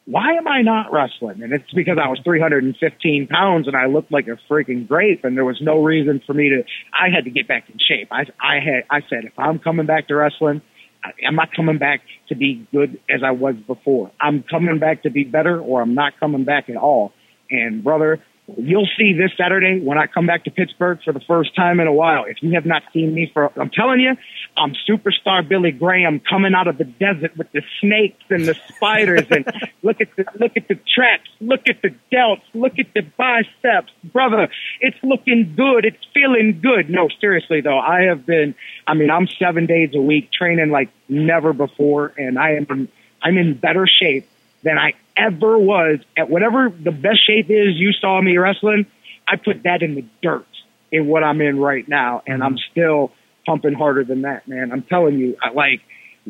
why 0.05 0.33
am 0.33 0.47
I 0.47 0.61
not 0.61 0.91
wrestling? 0.91 1.41
And 1.41 1.51
it's 1.51 1.71
because 1.73 1.97
I 2.03 2.07
was 2.09 2.19
315 2.23 3.27
pounds 3.27 3.67
and 3.67 3.75
I 3.75 3.87
looked 3.87 4.11
like 4.11 4.27
a 4.27 4.37
freaking 4.51 4.87
grape 4.87 5.23
and 5.23 5.35
there 5.35 5.45
was 5.45 5.59
no 5.61 5.83
reason 5.83 6.21
for 6.25 6.33
me 6.33 6.49
to, 6.49 6.63
I 6.93 7.09
had 7.13 7.25
to 7.25 7.31
get 7.31 7.47
back 7.47 7.69
in 7.69 7.79
shape. 7.79 8.09
I, 8.11 8.25
I 8.39 8.59
had, 8.59 8.83
I 8.89 9.01
said, 9.09 9.25
if 9.25 9.33
I'm 9.37 9.57
coming 9.59 9.87
back 9.87 10.07
to 10.09 10.15
wrestling, 10.15 10.61
I- 11.03 11.11
I'm 11.27 11.35
not 11.35 11.49
coming 11.55 11.79
back 11.79 12.01
to 12.29 12.35
be 12.35 12.67
good 12.71 12.99
as 13.09 13.21
I 13.25 13.31
was 13.31 13.55
before. 13.67 14.11
I'm 14.21 14.43
coming 14.43 14.77
back 14.77 15.03
to 15.03 15.09
be 15.09 15.23
better 15.23 15.59
or 15.59 15.81
I'm 15.81 15.95
not 15.95 16.19
coming 16.19 16.43
back 16.45 16.69
at 16.69 16.77
all. 16.77 17.11
And 17.49 17.83
brother, 17.83 18.23
you'll 18.57 18.87
see 18.97 19.13
this 19.13 19.31
Saturday 19.37 19.79
when 19.79 19.97
I 19.97 20.05
come 20.05 20.27
back 20.27 20.43
to 20.43 20.51
Pittsburgh 20.51 20.99
for 21.03 21.11
the 21.11 21.19
first 21.21 21.55
time 21.55 21.79
in 21.79 21.87
a 21.87 21.93
while. 21.93 22.25
If 22.25 22.43
you 22.43 22.51
have 22.53 22.65
not 22.65 22.83
seen 22.93 23.13
me 23.13 23.29
for, 23.33 23.51
I'm 23.59 23.71
telling 23.71 23.99
you, 23.99 24.15
I'm 24.55 24.73
superstar 24.87 25.47
Billy 25.47 25.71
Graham 25.71 26.19
coming 26.19 26.53
out 26.53 26.67
of 26.67 26.77
the 26.77 26.83
desert 26.83 27.35
with 27.37 27.51
the 27.53 27.63
snakes 27.81 28.23
and 28.29 28.45
the 28.45 28.55
spiders 28.75 29.25
and 29.31 29.45
look 29.83 29.99
at 29.99 30.15
the, 30.15 30.25
look 30.39 30.55
at 30.55 30.67
the 30.67 30.75
traps, 30.75 31.29
look 31.41 31.67
at 31.67 31.81
the 31.81 31.95
delts, 32.13 32.43
look 32.53 32.77
at 32.77 32.93
the 32.93 33.01
biceps. 33.01 33.91
Brother, 34.03 34.49
it's 34.79 34.97
looking 35.01 35.53
good. 35.55 35.85
It's 35.85 36.05
feeling 36.13 36.59
good. 36.61 36.89
No, 36.89 37.09
seriously 37.19 37.61
though, 37.61 37.79
I 37.79 38.03
have 38.03 38.25
been, 38.25 38.53
I 38.85 38.93
mean, 38.93 39.09
I'm 39.09 39.27
seven 39.27 39.65
days 39.65 39.91
a 39.95 40.01
week 40.01 40.31
training 40.31 40.69
like 40.69 40.89
never 41.09 41.51
before 41.51 42.13
and 42.17 42.37
I 42.37 42.51
am, 42.51 42.67
in, 42.69 42.87
I'm 43.23 43.37
in 43.37 43.55
better 43.55 43.87
shape 43.87 44.27
than 44.65 44.77
I 44.77 44.93
ever 45.15 45.57
was 45.57 45.99
at 46.17 46.29
whatever 46.29 46.69
the 46.69 46.91
best 46.91 47.25
shape 47.25 47.49
is 47.49 47.75
you 47.75 47.93
saw 47.93 48.21
me 48.21 48.37
wrestling. 48.37 48.85
I 49.27 49.37
put 49.37 49.63
that 49.63 49.81
in 49.81 49.95
the 49.95 50.05
dirt 50.21 50.47
in 50.91 51.07
what 51.07 51.23
I'm 51.23 51.39
in 51.39 51.57
right 51.57 51.87
now, 51.87 52.23
and 52.27 52.43
I'm 52.43 52.55
mm-hmm. 52.55 52.71
still 52.71 53.11
pumping 53.45 53.73
harder 53.73 54.03
than 54.03 54.23
that, 54.23 54.47
man. 54.47 54.71
I'm 54.73 54.81
telling 54.83 55.17
you, 55.17 55.37
I 55.41 55.51
like 55.51 55.81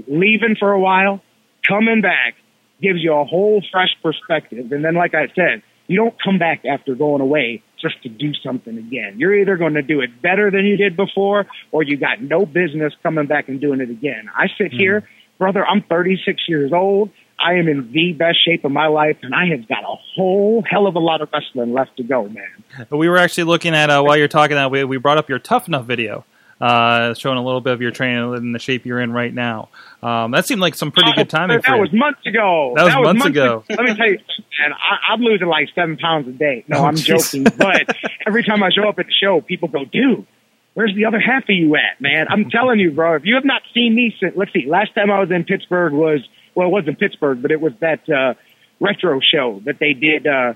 leaving 0.07 0.55
for 0.59 0.71
a 0.71 0.79
while, 0.79 1.21
coming 1.67 2.01
back 2.01 2.35
gives 2.81 3.01
you 3.01 3.13
a 3.13 3.23
whole 3.23 3.63
fresh 3.71 3.95
perspective. 4.03 4.71
And 4.71 4.83
then, 4.83 4.95
like 4.95 5.15
I 5.15 5.27
said, 5.33 5.63
you 5.87 5.97
don't 5.97 6.15
come 6.21 6.37
back 6.37 6.65
after 6.65 6.93
going 6.93 7.21
away 7.21 7.63
just 7.79 8.01
to 8.03 8.09
do 8.09 8.33
something 8.43 8.77
again. 8.77 9.15
You're 9.17 9.35
either 9.39 9.55
going 9.55 9.75
to 9.75 9.81
do 9.81 10.01
it 10.01 10.21
better 10.21 10.51
than 10.51 10.65
you 10.65 10.75
did 10.75 10.97
before, 10.97 11.45
or 11.71 11.83
you 11.83 11.95
got 11.95 12.21
no 12.21 12.45
business 12.45 12.93
coming 13.01 13.27
back 13.27 13.47
and 13.47 13.61
doing 13.61 13.79
it 13.79 13.89
again. 13.89 14.29
I 14.35 14.47
sit 14.57 14.73
here, 14.73 15.01
mm-hmm. 15.01 15.37
brother, 15.37 15.65
I'm 15.65 15.83
36 15.83 16.41
years 16.49 16.73
old. 16.73 17.11
I 17.39 17.53
am 17.55 17.67
in 17.67 17.91
the 17.91 18.13
best 18.13 18.43
shape 18.45 18.63
of 18.65 18.71
my 18.71 18.87
life, 18.87 19.17
and 19.21 19.33
I 19.35 19.47
have 19.47 19.67
got 19.67 19.83
a 19.83 19.95
whole 20.15 20.63
hell 20.69 20.87
of 20.87 20.95
a 20.95 20.99
lot 20.99 21.21
of 21.21 21.29
wrestling 21.33 21.73
left 21.73 21.97
to 21.97 22.03
go, 22.03 22.27
man. 22.29 22.87
We 22.89 23.09
were 23.09 23.17
actually 23.17 23.43
looking 23.45 23.73
at 23.75 23.89
uh, 23.89 24.01
while 24.03 24.17
you're 24.17 24.27
talking 24.27 24.55
that 24.55 24.71
we 24.71 24.83
we 24.83 24.97
brought 24.97 25.17
up 25.17 25.29
your 25.29 25.39
tough 25.39 25.67
enough 25.67 25.85
video, 25.85 26.23
uh, 26.61 27.13
showing 27.13 27.37
a 27.37 27.43
little 27.43 27.61
bit 27.61 27.73
of 27.73 27.81
your 27.81 27.91
training 27.91 28.33
and 28.35 28.55
the 28.55 28.59
shape 28.59 28.85
you're 28.85 29.01
in 29.01 29.11
right 29.11 29.33
now. 29.33 29.69
Um, 30.01 30.31
that 30.31 30.45
seemed 30.47 30.61
like 30.61 30.75
some 30.75 30.91
pretty 30.91 31.11
good 31.13 31.29
timing 31.29 31.59
That 31.65 31.77
was 31.79 31.91
months 31.91 32.25
ago. 32.25 32.73
That 32.75 32.85
was 32.97 33.03
months 33.05 33.25
ago. 33.25 33.63
Let 33.69 33.79
me 33.79 33.95
tell 33.95 34.07
you, 34.07 34.17
man, 34.59 34.71
I, 34.73 35.11
I'm 35.13 35.21
losing 35.21 35.47
like 35.47 35.67
seven 35.75 35.97
pounds 35.97 36.27
a 36.27 36.31
day. 36.31 36.63
No, 36.67 36.79
Oh, 36.79 36.85
I'm 36.85 36.95
jeez. 36.95 37.31
joking. 37.33 37.43
But 37.57 37.95
every 38.25 38.43
time 38.43 38.63
I 38.63 38.69
show 38.69 38.87
up 38.87 38.97
at 38.99 39.07
the 39.07 39.11
show, 39.11 39.41
people 39.41 39.67
go, 39.67 39.83
dude, 39.85 40.25
where's 40.73 40.93
the 40.95 41.05
other 41.05 41.19
half 41.19 41.43
of 41.43 41.49
you 41.49 41.75
at, 41.75 41.99
man? 41.99 42.27
I'm 42.29 42.49
telling 42.49 42.79
you, 42.79 42.91
bro, 42.91 43.15
if 43.15 43.25
you 43.25 43.35
have 43.35 43.45
not 43.45 43.61
seen 43.73 43.93
me 43.95 44.15
since, 44.19 44.35
let's 44.37 44.53
see, 44.53 44.65
last 44.67 44.93
time 44.95 45.09
I 45.11 45.19
was 45.19 45.31
in 45.31 45.43
Pittsburgh 45.43 45.91
was, 45.93 46.19
well, 46.55 46.67
it 46.67 46.71
wasn't 46.71 46.99
Pittsburgh, 46.99 47.41
but 47.41 47.51
it 47.51 47.61
was 47.61 47.73
that, 47.81 48.09
uh, 48.09 48.33
retro 48.79 49.19
show 49.19 49.61
that 49.65 49.79
they 49.79 49.93
did, 49.93 50.25
uh, 50.25 50.53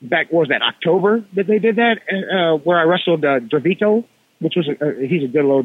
back, 0.00 0.30
was 0.32 0.48
that, 0.48 0.62
October 0.62 1.24
that 1.34 1.46
they 1.46 1.58
did 1.58 1.76
that, 1.76 1.98
uh, 2.10 2.56
where 2.58 2.78
I 2.78 2.84
wrestled, 2.84 3.24
uh, 3.24 3.40
Dravito, 3.40 4.04
which 4.40 4.54
was, 4.56 4.68
a, 4.68 4.72
uh, 4.72 4.94
he's 5.06 5.24
a 5.24 5.28
good 5.28 5.44
little. 5.44 5.64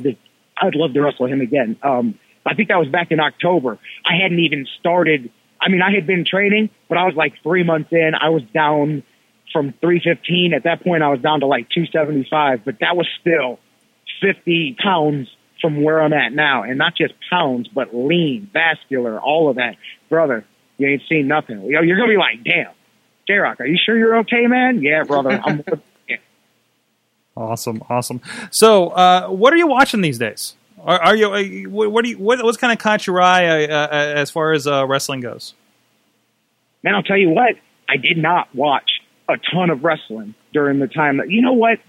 I'd 0.58 0.76
love 0.76 0.94
to 0.94 1.02
wrestle 1.02 1.28
him 1.28 1.42
again. 1.42 1.78
Um, 1.84 2.18
I 2.46 2.56
think 2.56 2.70
that 2.70 2.78
was 2.78 2.90
back 2.90 3.12
in 3.12 3.20
October. 3.20 3.78
I 4.06 4.22
hadn't 4.22 4.40
even 4.40 4.66
started. 4.80 5.32
I 5.62 5.70
mean, 5.70 5.82
I 5.82 5.94
had 5.94 6.06
been 6.06 6.26
training, 6.26 6.70
but 6.90 6.98
I 6.98 7.06
was 7.06 7.16
like 7.16 7.34
three 7.42 7.64
months 7.64 7.90
in. 7.92 8.12
I 8.20 8.30
was 8.30 8.44
down 8.54 9.04
from 9.52 9.74
315. 9.80 10.54
At 10.54 10.64
that 10.64 10.84
point, 10.84 11.04
I 11.04 11.10
was 11.10 11.22
down 11.22 11.40
to 11.40 11.46
like 11.46 11.70
275, 11.70 12.66
but 12.66 12.80
that 12.82 12.98
was 12.98 13.08
still 13.22 13.60
50 14.22 14.76
pounds 14.84 15.30
from 15.64 15.82
where 15.82 16.02
I'm 16.02 16.12
at 16.12 16.34
now. 16.34 16.64
And 16.64 16.78
not 16.78 16.94
just 16.96 17.14
pounds, 17.30 17.70
but 17.74 17.96
lean, 17.96 18.50
vascular, 18.52 19.20
all 19.20 19.50
of 19.50 19.56
that. 19.56 19.78
Brother, 20.10 20.46
you 20.78 20.88
ain't 20.88 21.04
seen 21.08 21.28
nothing. 21.28 21.62
You're 21.64 21.98
going 21.98 22.10
to 22.10 22.14
be 22.14 22.18
like, 22.18 22.44
damn, 22.44 22.74
J-Rocc, 23.28 23.62
are 23.62 23.66
you 23.66 23.78
sure 23.84 23.98
you're 23.98 24.18
okay, 24.20 24.46
man? 24.48 24.82
Yeah, 24.82 25.04
brother. 25.04 25.42
I'm, 25.44 25.64
yeah. 26.10 26.18
Awesome, 27.38 27.82
awesome. 27.90 28.20
So, 28.52 28.90
uh, 28.90 29.30
what 29.30 29.54
are 29.54 29.58
you 29.58 29.68
watching 29.68 30.02
these 30.02 30.18
days? 30.18 30.56
Are, 30.80 31.02
are 31.02 31.16
you? 31.16 31.30
Are 31.30 31.40
you 31.40 31.70
what, 31.70 31.94
what 31.94 32.04
do 32.04 32.10
you? 32.10 32.18
What, 32.18 32.44
what's 32.44 32.58
kind 32.58 32.74
of 32.74 32.78
caught 32.78 33.08
your 33.08 33.22
eye 33.22 33.66
uh, 33.66 33.88
uh, 33.88 33.90
as 33.92 34.30
far 34.30 34.52
as 34.52 34.68
uh, 34.68 34.86
wrestling 34.86 35.22
goes? 35.22 35.54
Man, 36.84 36.94
I'll 36.94 37.04
tell 37.04 37.18
you 37.18 37.30
what, 37.30 37.56
I 37.88 37.96
did 37.96 38.18
not 38.18 38.54
watch 38.54 38.92
a 39.30 39.36
ton 39.54 39.70
of 39.70 39.86
wrestling 39.86 40.36
during 40.52 40.80
the 40.80 40.88
time 40.88 41.18
that, 41.18 41.30
you 41.30 41.42
know 41.42 41.54
what? 41.54 41.80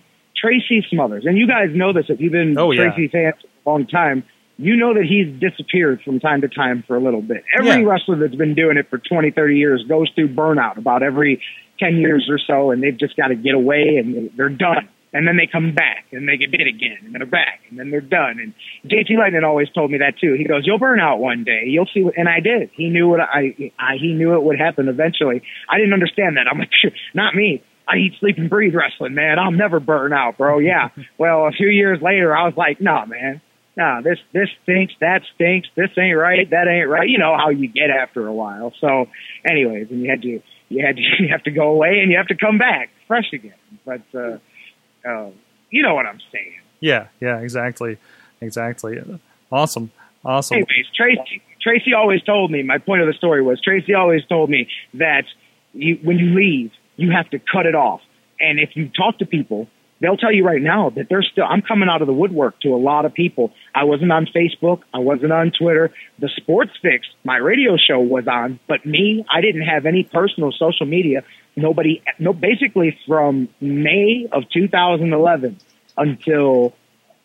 Tracy 0.44 0.86
Smothers, 0.90 1.24
and 1.26 1.38
you 1.38 1.46
guys 1.46 1.70
know 1.74 1.92
this 1.92 2.06
if 2.08 2.20
you've 2.20 2.32
been 2.32 2.56
Oh, 2.58 2.70
yeah. 2.70 2.90
Tracy 2.92 3.08
fans 3.08 3.34
for 3.40 3.70
a 3.70 3.72
long 3.72 3.86
time, 3.86 4.24
you 4.58 4.76
know 4.76 4.94
that 4.94 5.04
he's 5.04 5.26
disappeared 5.40 6.00
from 6.04 6.20
time 6.20 6.42
to 6.42 6.48
time 6.48 6.84
for 6.86 6.96
a 6.96 7.00
little 7.00 7.22
bit. 7.22 7.42
Every 7.58 7.82
Yeah. 7.82 7.88
wrestler 7.88 8.16
that's 8.16 8.36
been 8.36 8.54
doing 8.54 8.76
it 8.76 8.88
for 8.88 8.98
20, 8.98 9.30
30 9.30 9.56
years 9.56 9.82
goes 9.88 10.10
through 10.14 10.28
burnout 10.28 10.76
about 10.76 11.02
every 11.02 11.40
10 11.80 11.96
years 11.96 12.28
or 12.30 12.38
so, 12.38 12.70
and 12.70 12.82
they've 12.82 12.96
just 12.96 13.16
got 13.16 13.28
to 13.28 13.34
get 13.34 13.54
away 13.54 13.96
and 13.96 14.30
they're 14.36 14.48
done. 14.48 14.88
And 15.12 15.28
then 15.28 15.36
they 15.36 15.46
come 15.46 15.72
back 15.72 16.06
and 16.10 16.28
they 16.28 16.36
get 16.36 16.50
bit 16.50 16.66
again 16.66 16.98
and 17.04 17.14
then 17.14 17.20
they're 17.20 17.26
back 17.26 17.60
and 17.70 17.78
then 17.78 17.92
they're 17.92 18.00
done. 18.00 18.40
And 18.40 18.52
JT 18.90 19.16
Lightning 19.16 19.44
always 19.44 19.70
told 19.70 19.92
me 19.92 19.98
that 19.98 20.18
too. 20.18 20.34
He 20.34 20.42
goes, 20.42 20.66
you'll 20.66 20.80
burn 20.80 20.98
out 20.98 21.20
one 21.20 21.44
day. 21.44 21.62
You'll 21.66 21.86
see 21.94 22.02
what, 22.02 22.14
and 22.16 22.28
I 22.28 22.40
did. 22.40 22.70
He 22.74 22.88
knew 22.90 23.08
what 23.08 23.20
I, 23.20 23.54
I, 23.78 23.94
he 23.96 24.12
knew 24.12 24.34
it 24.34 24.42
would 24.42 24.58
happen 24.58 24.88
eventually. 24.88 25.40
I 25.70 25.78
didn't 25.78 25.92
understand 25.92 26.36
that. 26.36 26.48
I'm 26.50 26.58
like, 26.58 26.70
not 27.14 27.36
me. 27.36 27.62
I 27.86 27.96
eat, 27.96 28.14
sleep, 28.18 28.38
and 28.38 28.48
breathe 28.48 28.74
wrestling, 28.74 29.14
man. 29.14 29.38
I'll 29.38 29.50
never 29.50 29.80
burn 29.80 30.12
out, 30.12 30.38
bro. 30.38 30.58
Yeah. 30.58 30.88
well, 31.18 31.46
a 31.46 31.52
few 31.52 31.68
years 31.68 32.00
later, 32.00 32.34
I 32.34 32.44
was 32.44 32.54
like, 32.56 32.80
nah, 32.80 33.04
man. 33.04 33.40
Nah, 33.76 34.02
this 34.02 34.18
this 34.32 34.48
stinks, 34.62 34.94
that 35.00 35.22
stinks, 35.34 35.68
this 35.74 35.90
ain't 35.98 36.16
right, 36.16 36.48
that 36.50 36.68
ain't 36.68 36.88
right. 36.88 37.08
You 37.08 37.18
know 37.18 37.36
how 37.36 37.48
you 37.50 37.66
get 37.66 37.90
after 37.90 38.24
a 38.26 38.32
while. 38.32 38.72
So, 38.80 39.06
anyways, 39.44 39.90
and 39.90 40.00
you 40.00 40.10
had 40.10 40.22
to 40.22 40.40
you 40.68 40.86
had 40.86 40.96
to 40.96 41.02
you 41.18 41.28
have 41.30 41.42
to 41.44 41.50
go 41.50 41.70
away 41.70 41.98
and 42.00 42.10
you 42.10 42.16
have 42.16 42.28
to 42.28 42.36
come 42.36 42.56
back 42.56 42.90
fresh 43.08 43.32
again. 43.32 43.54
But 43.84 44.02
uh, 44.14 44.38
uh, 45.04 45.30
you 45.70 45.82
know 45.82 45.94
what 45.94 46.06
I'm 46.06 46.20
saying. 46.32 46.60
Yeah, 46.78 47.08
yeah, 47.20 47.40
exactly, 47.40 47.98
exactly. 48.40 48.98
Awesome, 49.50 49.90
awesome. 50.24 50.54
Anyways, 50.54 50.86
Tracy 50.94 51.42
Tracy 51.60 51.94
always 51.94 52.22
told 52.22 52.50
me. 52.50 52.62
My 52.62 52.78
point 52.78 53.00
of 53.00 53.08
the 53.08 53.14
story 53.14 53.42
was 53.42 53.60
Tracy 53.60 53.94
always 53.94 54.24
told 54.26 54.50
me 54.50 54.68
that 54.94 55.24
you, 55.72 55.98
when 56.02 56.18
you 56.18 56.34
leave, 56.34 56.70
you 56.96 57.10
have 57.10 57.28
to 57.30 57.38
cut 57.38 57.66
it 57.66 57.74
off. 57.74 58.00
And 58.40 58.58
if 58.58 58.76
you 58.76 58.88
talk 58.88 59.18
to 59.18 59.26
people, 59.26 59.68
they'll 60.00 60.16
tell 60.16 60.32
you 60.32 60.44
right 60.44 60.60
now 60.60 60.90
that 60.90 61.08
they're 61.08 61.22
still, 61.22 61.44
I'm 61.44 61.62
coming 61.62 61.88
out 61.88 62.02
of 62.02 62.06
the 62.06 62.12
woodwork 62.12 62.60
to 62.60 62.74
a 62.74 62.76
lot 62.76 63.04
of 63.04 63.14
people. 63.14 63.52
I 63.74 63.84
wasn't 63.84 64.12
on 64.12 64.26
Facebook. 64.26 64.82
I 64.92 64.98
wasn't 64.98 65.32
on 65.32 65.52
Twitter. 65.58 65.92
The 66.18 66.28
Sports 66.36 66.72
Fix, 66.82 67.06
my 67.24 67.36
radio 67.36 67.76
show 67.76 68.00
was 68.00 68.26
on, 68.28 68.58
but 68.66 68.84
me, 68.84 69.24
I 69.32 69.40
didn't 69.40 69.62
have 69.62 69.86
any 69.86 70.04
personal 70.04 70.52
social 70.52 70.86
media. 70.86 71.24
Nobody, 71.56 72.02
no, 72.18 72.32
basically 72.32 72.98
from 73.06 73.48
May 73.60 74.26
of 74.30 74.44
2011 74.52 75.58
until 75.96 76.74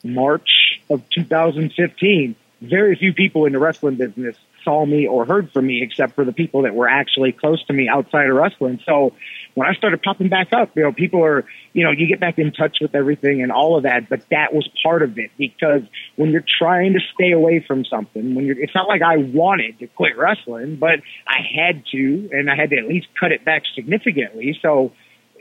March 0.03 0.80
of 0.89 1.07
2015, 1.09 2.36
very 2.61 2.95
few 2.95 3.13
people 3.13 3.45
in 3.45 3.53
the 3.53 3.59
wrestling 3.59 3.95
business 3.95 4.38
saw 4.64 4.86
me 4.86 5.07
or 5.07 5.26
heard 5.26 5.51
from 5.51 5.68
me 5.68 5.82
except 5.82 6.16
for 6.16 6.26
the 6.26 6.34
people 6.34 6.64
that 6.64 6.74
were 6.74 6.88
actually 6.88 7.32
close 7.32 7.64
to 7.66 7.74
me 7.74 7.88
outside 7.88 8.30
of 8.30 8.36
wrestling. 8.36 8.80
So 8.86 9.14
when 9.55 9.68
I 9.68 9.74
started 9.74 10.01
popping 10.01 10.30
back 10.30 10.53
up, 10.53 10.76
you 10.76 10.84
know, 10.84 10.91
people 10.91 11.24
are, 11.24 11.45
you 11.74 11.84
know, 11.84 11.91
you 11.91 12.07
get 12.07 12.20
back 12.20 12.39
in 12.39 12.51
touch 12.51 12.78
with 12.82 12.95
everything 12.95 13.41
and 13.41 13.51
all 13.51 13.78
of 13.78 13.84
that, 13.84 14.10
but 14.10 14.22
that 14.32 14.53
was 14.53 14.68
part 14.84 15.01
of 15.03 15.18
it 15.18 15.32
because 15.38 15.82
when 16.16 16.30
you're 16.32 16.45
trying 16.60 16.93
to 16.93 16.99
stay 17.14 17.32
away 17.32 17.64
from 17.66 17.86
something, 17.86 18.36
when 18.36 18.45
you're, 18.45 18.60
it's 18.60 18.76
not 18.76 18.88
like 18.88 19.01
I 19.01 19.18
wanted 19.18 19.80
to 19.80 19.88
quit 19.88 20.18
wrestling, 20.18 20.78
but 20.78 20.99
I 21.28 21.39
had 21.55 21.84
to, 21.91 22.30
and 22.32 22.49
I 22.49 22.55
had 22.55 22.70
to 22.72 22.78
at 22.78 22.88
least 22.88 23.07
cut 23.20 23.32
it 23.32 23.43
back 23.43 23.64
significantly. 23.76 24.57
So, 24.62 24.91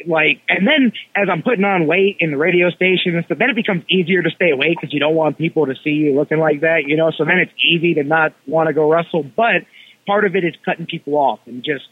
like, 0.06 0.40
and 0.48 0.66
then 0.66 0.92
as 1.16 1.28
I'm 1.30 1.42
putting 1.42 1.64
on 1.64 1.86
weight 1.86 2.18
in 2.20 2.30
the 2.30 2.36
radio 2.36 2.70
station 2.70 3.16
and 3.16 3.24
stuff, 3.24 3.38
then 3.38 3.50
it 3.50 3.56
becomes 3.56 3.84
easier 3.88 4.22
to 4.22 4.30
stay 4.30 4.50
awake 4.50 4.76
because 4.80 4.92
you 4.92 5.00
don't 5.00 5.14
want 5.14 5.38
people 5.38 5.66
to 5.66 5.74
see 5.82 5.90
you 5.90 6.14
looking 6.14 6.38
like 6.38 6.60
that, 6.60 6.84
you 6.86 6.96
know. 6.96 7.10
So 7.16 7.24
then 7.24 7.38
it's 7.38 7.52
easy 7.58 7.94
to 7.94 8.04
not 8.04 8.34
want 8.46 8.68
to 8.68 8.74
go 8.74 8.90
wrestle. 8.90 9.24
But 9.24 9.66
part 10.06 10.24
of 10.24 10.36
it 10.36 10.44
is 10.44 10.54
cutting 10.64 10.86
people 10.86 11.14
off 11.14 11.40
and 11.46 11.64
just 11.64 11.84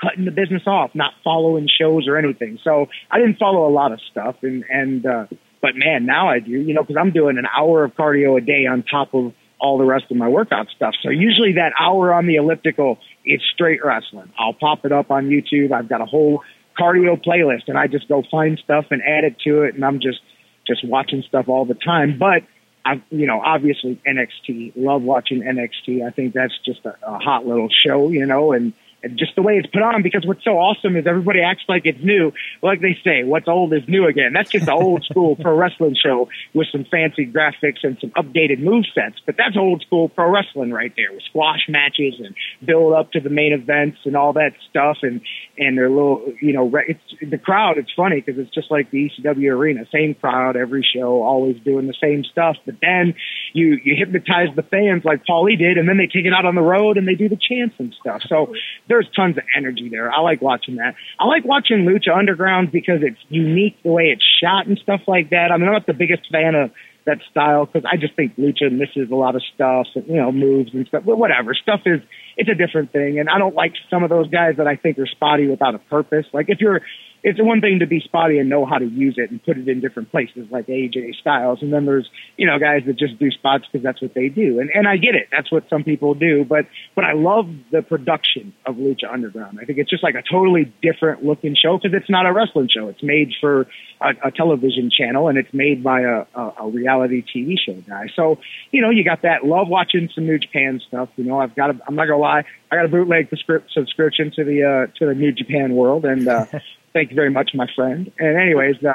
cutting 0.00 0.24
the 0.24 0.30
business 0.30 0.62
off, 0.66 0.90
not 0.94 1.12
following 1.22 1.68
shows 1.68 2.06
or 2.08 2.16
anything. 2.16 2.58
So 2.62 2.86
I 3.10 3.18
didn't 3.18 3.38
follow 3.38 3.68
a 3.68 3.72
lot 3.72 3.92
of 3.92 4.00
stuff, 4.10 4.36
and 4.42 4.64
and 4.68 5.06
uh, 5.06 5.26
but 5.62 5.72
man, 5.76 6.06
now 6.06 6.28
I 6.28 6.40
do, 6.40 6.50
you 6.50 6.74
know, 6.74 6.82
because 6.82 6.96
I'm 7.00 7.12
doing 7.12 7.38
an 7.38 7.46
hour 7.46 7.84
of 7.84 7.94
cardio 7.94 8.36
a 8.36 8.40
day 8.44 8.66
on 8.66 8.82
top 8.82 9.14
of 9.14 9.32
all 9.58 9.78
the 9.78 9.84
rest 9.84 10.04
of 10.10 10.16
my 10.16 10.28
workout 10.28 10.66
stuff. 10.76 10.94
So 11.02 11.08
usually 11.08 11.54
that 11.54 11.72
hour 11.80 12.12
on 12.12 12.26
the 12.26 12.36
elliptical 12.36 12.98
is 13.24 13.40
straight 13.54 13.82
wrestling. 13.82 14.30
I'll 14.38 14.52
pop 14.52 14.84
it 14.84 14.92
up 14.92 15.10
on 15.10 15.30
YouTube. 15.30 15.72
I've 15.72 15.88
got 15.88 16.02
a 16.02 16.04
whole 16.04 16.42
cardio 16.78 17.22
playlist 17.22 17.68
and 17.68 17.78
I 17.78 17.86
just 17.86 18.08
go 18.08 18.22
find 18.30 18.58
stuff 18.62 18.86
and 18.90 19.02
add 19.02 19.24
it 19.24 19.38
to 19.40 19.62
it 19.62 19.74
and 19.74 19.84
I'm 19.84 20.00
just 20.00 20.20
just 20.66 20.84
watching 20.86 21.22
stuff 21.28 21.48
all 21.48 21.64
the 21.64 21.74
time. 21.74 22.18
But 22.18 22.42
I, 22.84 23.02
you 23.10 23.26
know, 23.26 23.40
obviously 23.40 24.00
NXT, 24.06 24.72
love 24.76 25.02
watching 25.02 25.42
NXT. 25.42 26.06
I 26.06 26.10
think 26.10 26.34
that's 26.34 26.54
just 26.64 26.84
a, 26.84 26.96
a 27.02 27.18
hot 27.18 27.46
little 27.46 27.68
show, 27.86 28.10
you 28.10 28.26
know, 28.26 28.52
and 28.52 28.64
and 28.64 28.74
just 29.16 29.34
the 29.36 29.42
way 29.42 29.54
it's 29.54 29.66
put 29.66 29.82
on 29.82 30.02
because 30.02 30.26
what's 30.26 30.44
so 30.44 30.52
awesome 30.52 30.96
is 30.96 31.06
everybody 31.06 31.40
acts 31.40 31.64
like 31.68 31.82
it's 31.84 32.02
new. 32.02 32.32
Like 32.62 32.80
they 32.80 32.96
say, 33.04 33.24
what's 33.24 33.48
old 33.48 33.72
is 33.72 33.82
new 33.88 34.06
again. 34.06 34.32
That's 34.32 34.50
just 34.50 34.68
an 34.68 34.74
old 34.74 35.04
school 35.04 35.36
pro 35.36 35.56
wrestling 35.56 35.96
show 36.00 36.28
with 36.54 36.68
some 36.72 36.84
fancy 36.90 37.26
graphics 37.26 37.82
and 37.82 37.98
some 38.00 38.10
updated 38.10 38.60
move 38.60 38.84
sets. 38.94 39.20
But 39.26 39.36
that's 39.36 39.56
old 39.56 39.82
school 39.82 40.08
pro 40.08 40.30
wrestling 40.30 40.70
right 40.70 40.92
there 40.96 41.12
with 41.12 41.22
squash 41.24 41.66
matches 41.68 42.14
and 42.18 42.34
build 42.64 42.94
up 42.94 43.12
to 43.12 43.20
the 43.20 43.30
main 43.30 43.52
events 43.52 43.98
and 44.04 44.16
all 44.16 44.32
that 44.34 44.52
stuff. 44.70 44.98
And, 45.02 45.20
and 45.58 45.76
their 45.76 45.90
little, 45.90 46.32
you 46.40 46.52
know, 46.52 46.70
it's 46.86 47.00
the 47.30 47.38
crowd. 47.38 47.78
It's 47.78 47.92
funny 47.94 48.20
because 48.20 48.40
it's 48.40 48.54
just 48.54 48.70
like 48.70 48.90
the 48.90 49.10
ECW 49.10 49.50
arena, 49.50 49.84
same 49.92 50.14
crowd 50.14 50.56
every 50.56 50.86
show, 50.94 51.22
always 51.22 51.56
doing 51.64 51.86
the 51.86 51.94
same 52.00 52.24
stuff. 52.24 52.56
But 52.64 52.76
then 52.80 53.14
you, 53.52 53.78
you 53.82 53.94
hypnotize 53.96 54.54
the 54.56 54.62
fans 54.62 55.04
like 55.04 55.24
Paulie 55.24 55.58
did 55.58 55.78
and 55.78 55.88
then 55.88 55.98
they 55.98 56.06
take 56.06 56.26
it 56.26 56.32
out 56.32 56.44
on 56.44 56.54
the 56.54 56.62
road 56.62 56.96
and 56.96 57.06
they 57.06 57.14
do 57.14 57.28
the 57.28 57.38
chants 57.38 57.74
and 57.78 57.94
stuff. 58.00 58.22
So 58.28 58.54
there's 58.94 59.10
tons 59.14 59.36
of 59.36 59.44
energy 59.56 59.88
there. 59.90 60.10
I 60.10 60.20
like 60.20 60.40
watching 60.40 60.76
that. 60.76 60.94
I 61.18 61.26
like 61.26 61.44
watching 61.44 61.84
Lucha 61.84 62.16
Underground 62.16 62.70
because 62.70 63.00
it's 63.02 63.18
unique 63.28 63.76
the 63.82 63.90
way 63.90 64.04
it's 64.04 64.24
shot 64.40 64.66
and 64.66 64.78
stuff 64.78 65.00
like 65.06 65.30
that. 65.30 65.50
I 65.50 65.56
mean, 65.56 65.66
I'm 65.66 65.74
not 65.74 65.86
the 65.86 65.94
biggest 65.94 66.30
fan 66.30 66.54
of 66.54 66.70
that 67.06 67.18
style 67.30 67.66
because 67.66 67.84
I 67.90 67.96
just 67.96 68.14
think 68.14 68.36
Lucha 68.36 68.70
misses 68.70 69.10
a 69.10 69.14
lot 69.14 69.34
of 69.34 69.42
stuff, 69.54 69.86
and, 69.94 70.06
you 70.06 70.16
know, 70.16 70.30
moves 70.32 70.72
and 70.72 70.86
stuff. 70.86 71.02
But 71.04 71.18
whatever, 71.18 71.54
stuff 71.54 71.80
is 71.84 72.00
it's 72.36 72.48
a 72.48 72.54
different 72.54 72.92
thing, 72.92 73.18
and 73.18 73.28
I 73.28 73.38
don't 73.38 73.54
like 73.54 73.72
some 73.90 74.04
of 74.04 74.10
those 74.10 74.28
guys 74.28 74.54
that 74.58 74.66
I 74.66 74.76
think 74.76 74.98
are 74.98 75.06
spotty 75.06 75.48
without 75.48 75.74
a 75.74 75.78
purpose. 75.78 76.26
Like 76.32 76.46
if 76.48 76.60
you're 76.60 76.80
it's 77.24 77.40
one 77.40 77.62
thing 77.62 77.78
to 77.78 77.86
be 77.86 78.00
spotty 78.00 78.38
and 78.38 78.50
know 78.50 78.66
how 78.66 78.76
to 78.76 78.84
use 78.84 79.14
it 79.16 79.30
and 79.30 79.42
put 79.42 79.56
it 79.56 79.66
in 79.66 79.80
different 79.80 80.10
places 80.10 80.46
like 80.50 80.66
AJ 80.66 81.14
Styles. 81.14 81.62
And 81.62 81.72
then 81.72 81.86
there's, 81.86 82.08
you 82.36 82.46
know, 82.46 82.58
guys 82.58 82.82
that 82.86 82.98
just 82.98 83.18
do 83.18 83.30
spots 83.30 83.64
because 83.64 83.82
that's 83.82 84.02
what 84.02 84.12
they 84.12 84.28
do. 84.28 84.60
And, 84.60 84.68
and 84.68 84.86
I 84.86 84.98
get 84.98 85.14
it. 85.14 85.28
That's 85.32 85.50
what 85.50 85.66
some 85.70 85.84
people 85.84 86.12
do. 86.12 86.44
But, 86.44 86.66
but 86.94 87.04
I 87.04 87.14
love 87.14 87.48
the 87.72 87.80
production 87.80 88.52
of 88.66 88.76
Lucha 88.76 89.10
Underground. 89.10 89.58
I 89.60 89.64
think 89.64 89.78
it's 89.78 89.88
just 89.88 90.02
like 90.02 90.16
a 90.16 90.22
totally 90.22 90.70
different 90.82 91.24
looking 91.24 91.56
show 91.56 91.78
because 91.78 91.96
it's 91.96 92.10
not 92.10 92.26
a 92.26 92.32
wrestling 92.32 92.68
show. 92.68 92.88
It's 92.88 93.02
made 93.02 93.32
for 93.40 93.68
a, 94.02 94.10
a 94.26 94.30
television 94.30 94.90
channel 94.90 95.28
and 95.28 95.38
it's 95.38 95.52
made 95.54 95.82
by 95.82 96.02
a, 96.02 96.26
a, 96.34 96.52
a 96.60 96.68
reality 96.68 97.24
TV 97.24 97.56
show 97.58 97.80
guy. 97.88 98.08
So, 98.14 98.38
you 98.70 98.82
know, 98.82 98.90
you 98.90 99.02
got 99.02 99.22
that. 99.22 99.46
Love 99.46 99.68
watching 99.68 100.10
some 100.14 100.26
New 100.26 100.38
Japan 100.38 100.82
stuff. 100.86 101.08
You 101.16 101.24
know, 101.24 101.40
I've 101.40 101.54
got 101.54 101.70
I'm 101.88 101.94
not 101.94 102.06
gonna 102.06 102.18
lie. 102.18 102.44
I 102.70 102.76
got 102.76 102.84
a 102.86 102.88
bootleg 102.88 103.28
subscription 103.30 104.32
to 104.36 104.44
the, 104.44 104.88
uh, 104.90 104.98
to 104.98 105.06
the 105.06 105.14
New 105.14 105.32
Japan 105.32 105.74
world 105.74 106.04
and, 106.04 106.26
uh, 106.28 106.46
Thank 106.94 107.10
you 107.10 107.16
very 107.16 107.30
much, 107.30 107.50
my 107.54 107.66
friend. 107.74 108.10
And 108.20 108.38
anyways, 108.38 108.76
uh, 108.84 108.92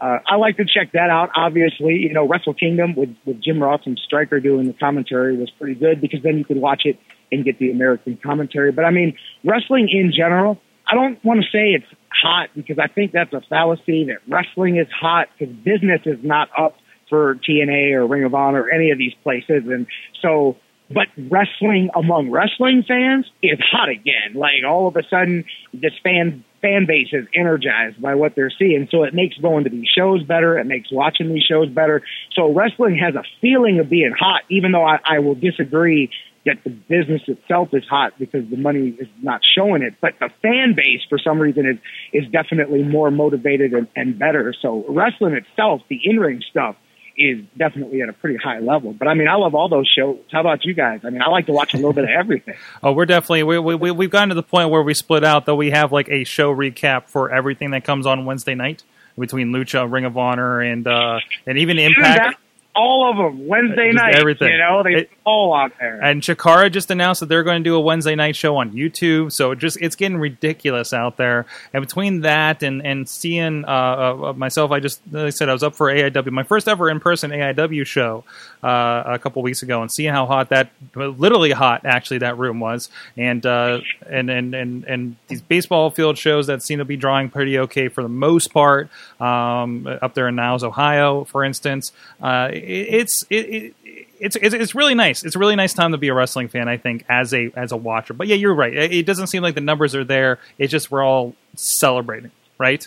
uh, 0.00 0.18
I 0.26 0.36
like 0.36 0.56
to 0.58 0.64
check 0.64 0.92
that 0.92 1.10
out. 1.10 1.30
Obviously, 1.34 1.94
you 1.94 2.12
know, 2.12 2.26
Wrestle 2.26 2.54
Kingdom 2.54 2.94
with, 2.94 3.14
with 3.26 3.42
Jim 3.42 3.60
Ross 3.60 3.80
and 3.84 4.00
Striker 4.04 4.38
doing 4.38 4.68
the 4.68 4.72
commentary 4.74 5.36
was 5.36 5.50
pretty 5.50 5.74
good 5.74 6.00
because 6.00 6.22
then 6.22 6.38
you 6.38 6.44
could 6.44 6.58
watch 6.58 6.82
it 6.84 7.00
and 7.32 7.44
get 7.44 7.58
the 7.58 7.72
American 7.72 8.16
commentary. 8.16 8.70
But 8.70 8.84
I 8.84 8.90
mean, 8.90 9.16
wrestling 9.44 9.88
in 9.90 10.12
general, 10.16 10.58
I 10.88 10.94
don't 10.94 11.22
want 11.24 11.42
to 11.42 11.46
say 11.50 11.70
it's 11.70 11.86
hot 12.10 12.50
because 12.54 12.78
I 12.78 12.86
think 12.86 13.10
that's 13.10 13.32
a 13.32 13.40
fallacy 13.48 14.04
that 14.04 14.18
wrestling 14.28 14.76
is 14.76 14.86
hot 14.92 15.28
because 15.36 15.52
business 15.56 16.02
is 16.04 16.18
not 16.22 16.48
up 16.56 16.76
for 17.08 17.34
TNA 17.36 17.92
or 17.94 18.06
Ring 18.06 18.22
of 18.22 18.34
Honor 18.34 18.62
or 18.62 18.70
any 18.70 18.92
of 18.92 18.98
these 18.98 19.14
places. 19.24 19.64
And 19.66 19.88
so, 20.20 20.56
but 20.94 21.08
wrestling 21.30 21.90
among 21.94 22.30
wrestling 22.30 22.84
fans 22.86 23.26
is 23.42 23.58
hot 23.70 23.88
again. 23.88 24.34
Like 24.34 24.64
all 24.66 24.88
of 24.88 24.96
a 24.96 25.02
sudden, 25.08 25.44
this 25.72 25.92
fan 26.02 26.44
fan 26.60 26.86
base 26.86 27.08
is 27.12 27.26
energized 27.34 28.00
by 28.00 28.14
what 28.14 28.34
they're 28.36 28.52
seeing. 28.56 28.88
So 28.90 29.02
it 29.02 29.14
makes 29.14 29.36
going 29.38 29.64
to 29.64 29.70
these 29.70 29.88
shows 29.88 30.22
better. 30.22 30.58
It 30.58 30.66
makes 30.66 30.92
watching 30.92 31.28
these 31.34 31.42
shows 31.42 31.68
better. 31.68 32.02
So 32.34 32.52
wrestling 32.52 32.96
has 32.98 33.14
a 33.14 33.24
feeling 33.40 33.80
of 33.80 33.90
being 33.90 34.14
hot, 34.16 34.42
even 34.48 34.72
though 34.72 34.84
I, 34.84 34.98
I 35.04 35.18
will 35.18 35.34
disagree 35.34 36.10
that 36.44 36.58
the 36.64 36.70
business 36.70 37.22
itself 37.28 37.68
is 37.72 37.84
hot 37.88 38.12
because 38.18 38.48
the 38.50 38.56
money 38.56 38.96
is 38.98 39.08
not 39.22 39.40
showing 39.56 39.82
it. 39.82 39.94
But 40.00 40.14
the 40.18 40.28
fan 40.40 40.74
base, 40.76 41.00
for 41.08 41.18
some 41.18 41.38
reason, 41.38 41.66
is 41.66 41.78
is 42.12 42.30
definitely 42.30 42.82
more 42.82 43.10
motivated 43.10 43.72
and, 43.72 43.88
and 43.94 44.18
better. 44.18 44.54
So 44.60 44.84
wrestling 44.88 45.34
itself, 45.34 45.82
the 45.88 46.00
in 46.02 46.18
ring 46.18 46.42
stuff, 46.50 46.76
is 47.16 47.44
definitely 47.56 48.02
at 48.02 48.08
a 48.08 48.12
pretty 48.12 48.36
high 48.36 48.58
level. 48.58 48.92
But 48.92 49.08
I 49.08 49.14
mean, 49.14 49.28
I 49.28 49.34
love 49.34 49.54
all 49.54 49.68
those 49.68 49.88
shows. 49.88 50.18
How 50.30 50.40
about 50.40 50.64
you 50.64 50.74
guys? 50.74 51.00
I 51.04 51.10
mean, 51.10 51.22
I 51.22 51.28
like 51.28 51.46
to 51.46 51.52
watch 51.52 51.74
a 51.74 51.76
little 51.76 51.92
bit 51.92 52.04
of 52.04 52.10
everything. 52.10 52.54
oh, 52.82 52.92
we're 52.92 53.06
definitely 53.06 53.42
we, 53.42 53.58
we 53.58 53.90
we've 53.90 54.10
gotten 54.10 54.30
to 54.30 54.34
the 54.34 54.42
point 54.42 54.70
where 54.70 54.82
we 54.82 54.94
split 54.94 55.24
out. 55.24 55.46
Though 55.46 55.56
we 55.56 55.70
have 55.70 55.92
like 55.92 56.08
a 56.08 56.24
show 56.24 56.54
recap 56.54 57.08
for 57.08 57.30
everything 57.30 57.70
that 57.72 57.84
comes 57.84 58.06
on 58.06 58.24
Wednesday 58.24 58.54
night 58.54 58.82
between 59.18 59.48
Lucha, 59.48 59.90
Ring 59.90 60.04
of 60.04 60.16
Honor, 60.16 60.60
and 60.60 60.86
uh, 60.86 61.20
and 61.46 61.58
even 61.58 61.78
Impact 61.78 62.36
all 62.74 63.10
of 63.10 63.16
them 63.16 63.46
Wednesday 63.46 63.92
night. 63.92 64.14
Everything, 64.14 64.50
you 64.50 64.58
know, 64.58 64.82
they 64.82 65.02
it, 65.02 65.10
all 65.24 65.54
out 65.54 65.72
there. 65.78 66.02
And 66.02 66.22
Chikara 66.22 66.72
just 66.72 66.90
announced 66.90 67.20
that 67.20 67.26
they're 67.26 67.42
going 67.42 67.62
to 67.62 67.68
do 67.68 67.74
a 67.74 67.80
Wednesday 67.80 68.14
night 68.14 68.34
show 68.34 68.56
on 68.56 68.72
YouTube. 68.72 69.32
So 69.32 69.50
it 69.52 69.58
just 69.58 69.80
it's 69.80 69.96
getting 69.96 70.16
ridiculous 70.16 70.92
out 70.92 71.16
there. 71.16 71.46
And 71.72 71.84
between 71.84 72.22
that 72.22 72.62
and 72.62 72.84
and 72.84 73.08
seeing 73.08 73.64
uh, 73.64 73.68
uh, 73.68 74.32
myself, 74.34 74.70
I 74.70 74.80
just 74.80 75.00
like 75.10 75.26
I 75.26 75.30
said 75.30 75.48
I 75.48 75.52
was 75.52 75.62
up 75.62 75.74
for 75.74 75.92
AIW, 75.92 76.30
my 76.30 76.44
first 76.44 76.66
ever 76.66 76.88
in 76.88 77.00
person 77.00 77.30
AIW 77.30 77.86
show 77.86 78.24
uh, 78.62 79.02
a 79.06 79.18
couple 79.18 79.42
weeks 79.42 79.62
ago, 79.62 79.82
and 79.82 79.90
seeing 79.90 80.12
how 80.12 80.26
hot 80.26 80.48
that 80.48 80.70
literally 80.94 81.50
hot 81.52 81.82
actually 81.84 82.18
that 82.18 82.38
room 82.38 82.58
was, 82.58 82.88
and 83.16 83.44
uh, 83.44 83.80
and 84.08 84.30
and 84.30 84.54
and 84.54 84.84
and 84.84 85.16
these 85.28 85.42
baseball 85.42 85.90
field 85.90 86.16
shows 86.16 86.46
that 86.46 86.62
seem 86.62 86.78
to 86.78 86.84
be 86.84 86.96
drawing 86.96 87.28
pretty 87.28 87.58
okay 87.58 87.88
for 87.88 88.02
the 88.02 88.08
most 88.08 88.52
part 88.52 88.88
um, 89.20 89.86
up 90.00 90.14
there 90.14 90.28
in 90.28 90.36
Niles, 90.36 90.64
Ohio, 90.64 91.24
for 91.24 91.44
instance 91.44 91.92
uh, 92.22 92.48
it's 92.62 93.24
it, 93.30 93.34
it, 93.34 93.74
it's 94.18 94.36
it's 94.36 94.74
really 94.74 94.94
nice. 94.94 95.24
It's 95.24 95.36
a 95.36 95.38
really 95.38 95.56
nice 95.56 95.74
time 95.74 95.92
to 95.92 95.98
be 95.98 96.08
a 96.08 96.14
wrestling 96.14 96.48
fan. 96.48 96.68
I 96.68 96.76
think 96.76 97.04
as 97.08 97.34
a 97.34 97.50
as 97.56 97.72
a 97.72 97.76
watcher. 97.76 98.14
But 98.14 98.28
yeah, 98.28 98.36
you're 98.36 98.54
right. 98.54 98.74
It 98.74 99.06
doesn't 99.06 99.28
seem 99.28 99.42
like 99.42 99.54
the 99.54 99.60
numbers 99.60 99.94
are 99.94 100.04
there. 100.04 100.38
It's 100.58 100.70
just 100.70 100.90
we're 100.90 101.02
all 101.02 101.34
celebrating, 101.56 102.30
right? 102.58 102.86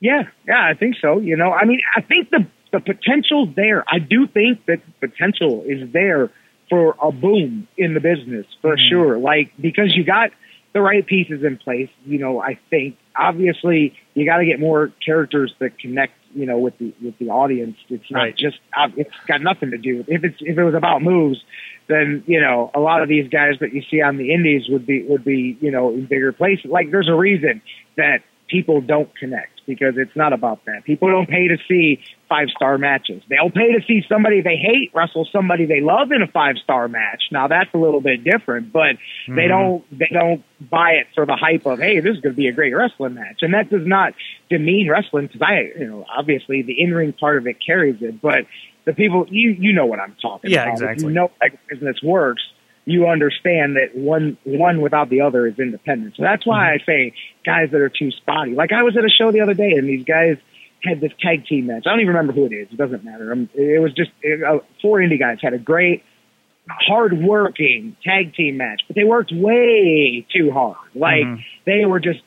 Yeah, 0.00 0.24
yeah, 0.46 0.64
I 0.64 0.74
think 0.74 0.96
so. 1.00 1.18
You 1.18 1.36
know, 1.36 1.52
I 1.52 1.64
mean, 1.64 1.80
I 1.96 2.00
think 2.02 2.30
the 2.30 2.46
the 2.72 2.80
potential's 2.80 3.48
there. 3.56 3.84
I 3.88 3.98
do 3.98 4.26
think 4.26 4.64
that 4.66 4.80
potential 5.00 5.64
is 5.66 5.90
there 5.92 6.30
for 6.68 6.96
a 7.00 7.10
boom 7.10 7.66
in 7.76 7.94
the 7.94 8.00
business 8.00 8.46
for 8.60 8.76
mm-hmm. 8.76 8.88
sure. 8.90 9.18
Like 9.18 9.52
because 9.60 9.94
you 9.96 10.04
got 10.04 10.30
the 10.72 10.80
right 10.80 11.04
pieces 11.04 11.42
in 11.42 11.56
place. 11.56 11.90
You 12.06 12.18
know, 12.18 12.40
I 12.40 12.58
think 12.70 12.96
obviously 13.16 13.94
you 14.14 14.24
got 14.24 14.38
to 14.38 14.44
get 14.44 14.60
more 14.60 14.92
characters 15.04 15.52
that 15.58 15.78
connect. 15.78 16.14
You 16.38 16.46
know, 16.46 16.58
with 16.58 16.78
the 16.78 16.94
with 17.02 17.18
the 17.18 17.30
audience. 17.30 17.76
It's 17.88 18.10
not 18.10 18.18
Right. 18.20 18.36
just. 18.36 18.58
It's 18.96 19.10
got 19.26 19.42
nothing 19.42 19.72
to 19.72 19.78
do. 19.78 19.98
with 19.98 20.08
If 20.08 20.22
it's 20.24 20.36
if 20.40 20.56
it 20.56 20.62
was 20.64 20.74
about 20.74 21.02
moves, 21.02 21.38
then 21.88 22.22
you 22.26 22.40
know 22.40 22.70
a 22.74 22.80
lot 22.80 23.02
of 23.02 23.08
these 23.08 23.28
guys 23.28 23.54
that 23.60 23.72
you 23.74 23.82
see 23.90 24.00
on 24.00 24.16
the 24.16 24.32
indies 24.32 24.68
would 24.68 24.86
be 24.86 25.02
would 25.02 25.24
be 25.24 25.58
you 25.60 25.70
know 25.70 25.90
in 25.90 26.06
bigger 26.06 26.32
places. 26.32 26.66
Like 26.70 26.90
there's 26.92 27.08
a 27.08 27.14
reason 27.14 27.60
that 27.96 28.22
people 28.48 28.80
don't 28.80 29.14
connect 29.16 29.60
because 29.66 29.94
it's 29.96 30.16
not 30.16 30.32
about 30.32 30.64
that. 30.64 30.84
People 30.84 31.08
don't 31.10 31.28
pay 31.28 31.48
to 31.48 31.58
see 31.68 32.00
five 32.28 32.48
star 32.48 32.78
matches. 32.78 33.22
They'll 33.28 33.50
pay 33.50 33.72
to 33.72 33.80
see 33.86 34.02
somebody 34.08 34.40
they 34.40 34.56
hate 34.56 34.90
wrestle 34.94 35.28
somebody 35.30 35.66
they 35.66 35.80
love 35.80 36.10
in 36.10 36.22
a 36.22 36.26
five 36.26 36.56
star 36.56 36.88
match. 36.88 37.24
Now 37.30 37.48
that's 37.48 37.72
a 37.74 37.78
little 37.78 38.00
bit 38.00 38.24
different, 38.24 38.72
but 38.72 38.96
they 39.28 39.32
mm-hmm. 39.32 39.48
don't 39.48 39.98
they 39.98 40.08
don't 40.10 40.42
buy 40.70 40.92
it 40.92 41.08
for 41.14 41.26
the 41.26 41.36
hype 41.36 41.66
of 41.66 41.78
hey 41.78 42.00
this 42.00 42.16
is 42.16 42.20
going 42.20 42.34
to 42.34 42.36
be 42.36 42.48
a 42.48 42.52
great 42.52 42.74
wrestling 42.74 43.14
match, 43.14 43.42
and 43.42 43.54
that 43.54 43.70
does 43.70 43.86
not 43.86 44.14
demean 44.48 44.88
wrestling 44.90 45.26
because 45.26 45.42
I 45.42 45.70
you 45.78 45.86
know 45.86 46.06
obviously 46.16 46.62
the 46.62 46.80
in 46.80 46.92
ring 46.92 47.12
part 47.12 47.36
of 47.38 47.46
it 47.46 47.58
carries 47.64 48.00
it, 48.00 48.20
but 48.20 48.46
the 48.86 48.94
people 48.94 49.26
you 49.28 49.50
you 49.50 49.72
know 49.74 49.86
what 49.86 50.00
I'm 50.00 50.16
talking 50.20 50.50
Yeah, 50.50 50.62
about. 50.62 50.68
If 50.68 50.82
exactly. 50.82 51.04
you 51.08 51.12
know 51.12 51.30
how 51.40 51.48
business 51.68 52.02
works 52.02 52.42
you 52.88 53.06
understand 53.06 53.76
that 53.76 53.94
one 53.94 54.38
one 54.44 54.80
without 54.80 55.10
the 55.10 55.20
other 55.20 55.46
is 55.46 55.58
independent. 55.58 56.16
So 56.16 56.22
that's 56.22 56.46
why 56.46 56.72
I 56.72 56.78
say 56.86 57.12
guys 57.44 57.68
that 57.72 57.80
are 57.82 57.90
too 57.90 58.10
spotty. 58.12 58.54
Like 58.54 58.72
I 58.72 58.82
was 58.82 58.96
at 58.96 59.04
a 59.04 59.10
show 59.10 59.30
the 59.30 59.40
other 59.40 59.52
day, 59.52 59.72
and 59.72 59.86
these 59.86 60.06
guys 60.06 60.38
had 60.82 60.98
this 60.98 61.12
tag 61.20 61.44
team 61.46 61.66
match. 61.66 61.82
I 61.86 61.90
don't 61.90 62.00
even 62.00 62.14
remember 62.14 62.32
who 62.32 62.46
it 62.46 62.52
is. 62.54 62.68
It 62.72 62.78
doesn't 62.78 63.04
matter. 63.04 63.30
Um 63.30 63.50
it 63.54 63.82
was 63.82 63.92
just 63.92 64.10
it, 64.22 64.42
uh, 64.42 64.60
four 64.80 65.00
indie 65.00 65.18
guys 65.18 65.36
had 65.42 65.52
a 65.52 65.58
great, 65.58 66.02
hard 66.66 67.12
working 67.12 67.94
tag 68.02 68.34
team 68.34 68.56
match, 68.56 68.80
but 68.86 68.96
they 68.96 69.04
worked 69.04 69.32
way 69.34 70.26
too 70.34 70.50
hard. 70.50 70.78
Like 70.94 71.26
they 71.66 71.84
were 71.84 72.00
just 72.00 72.20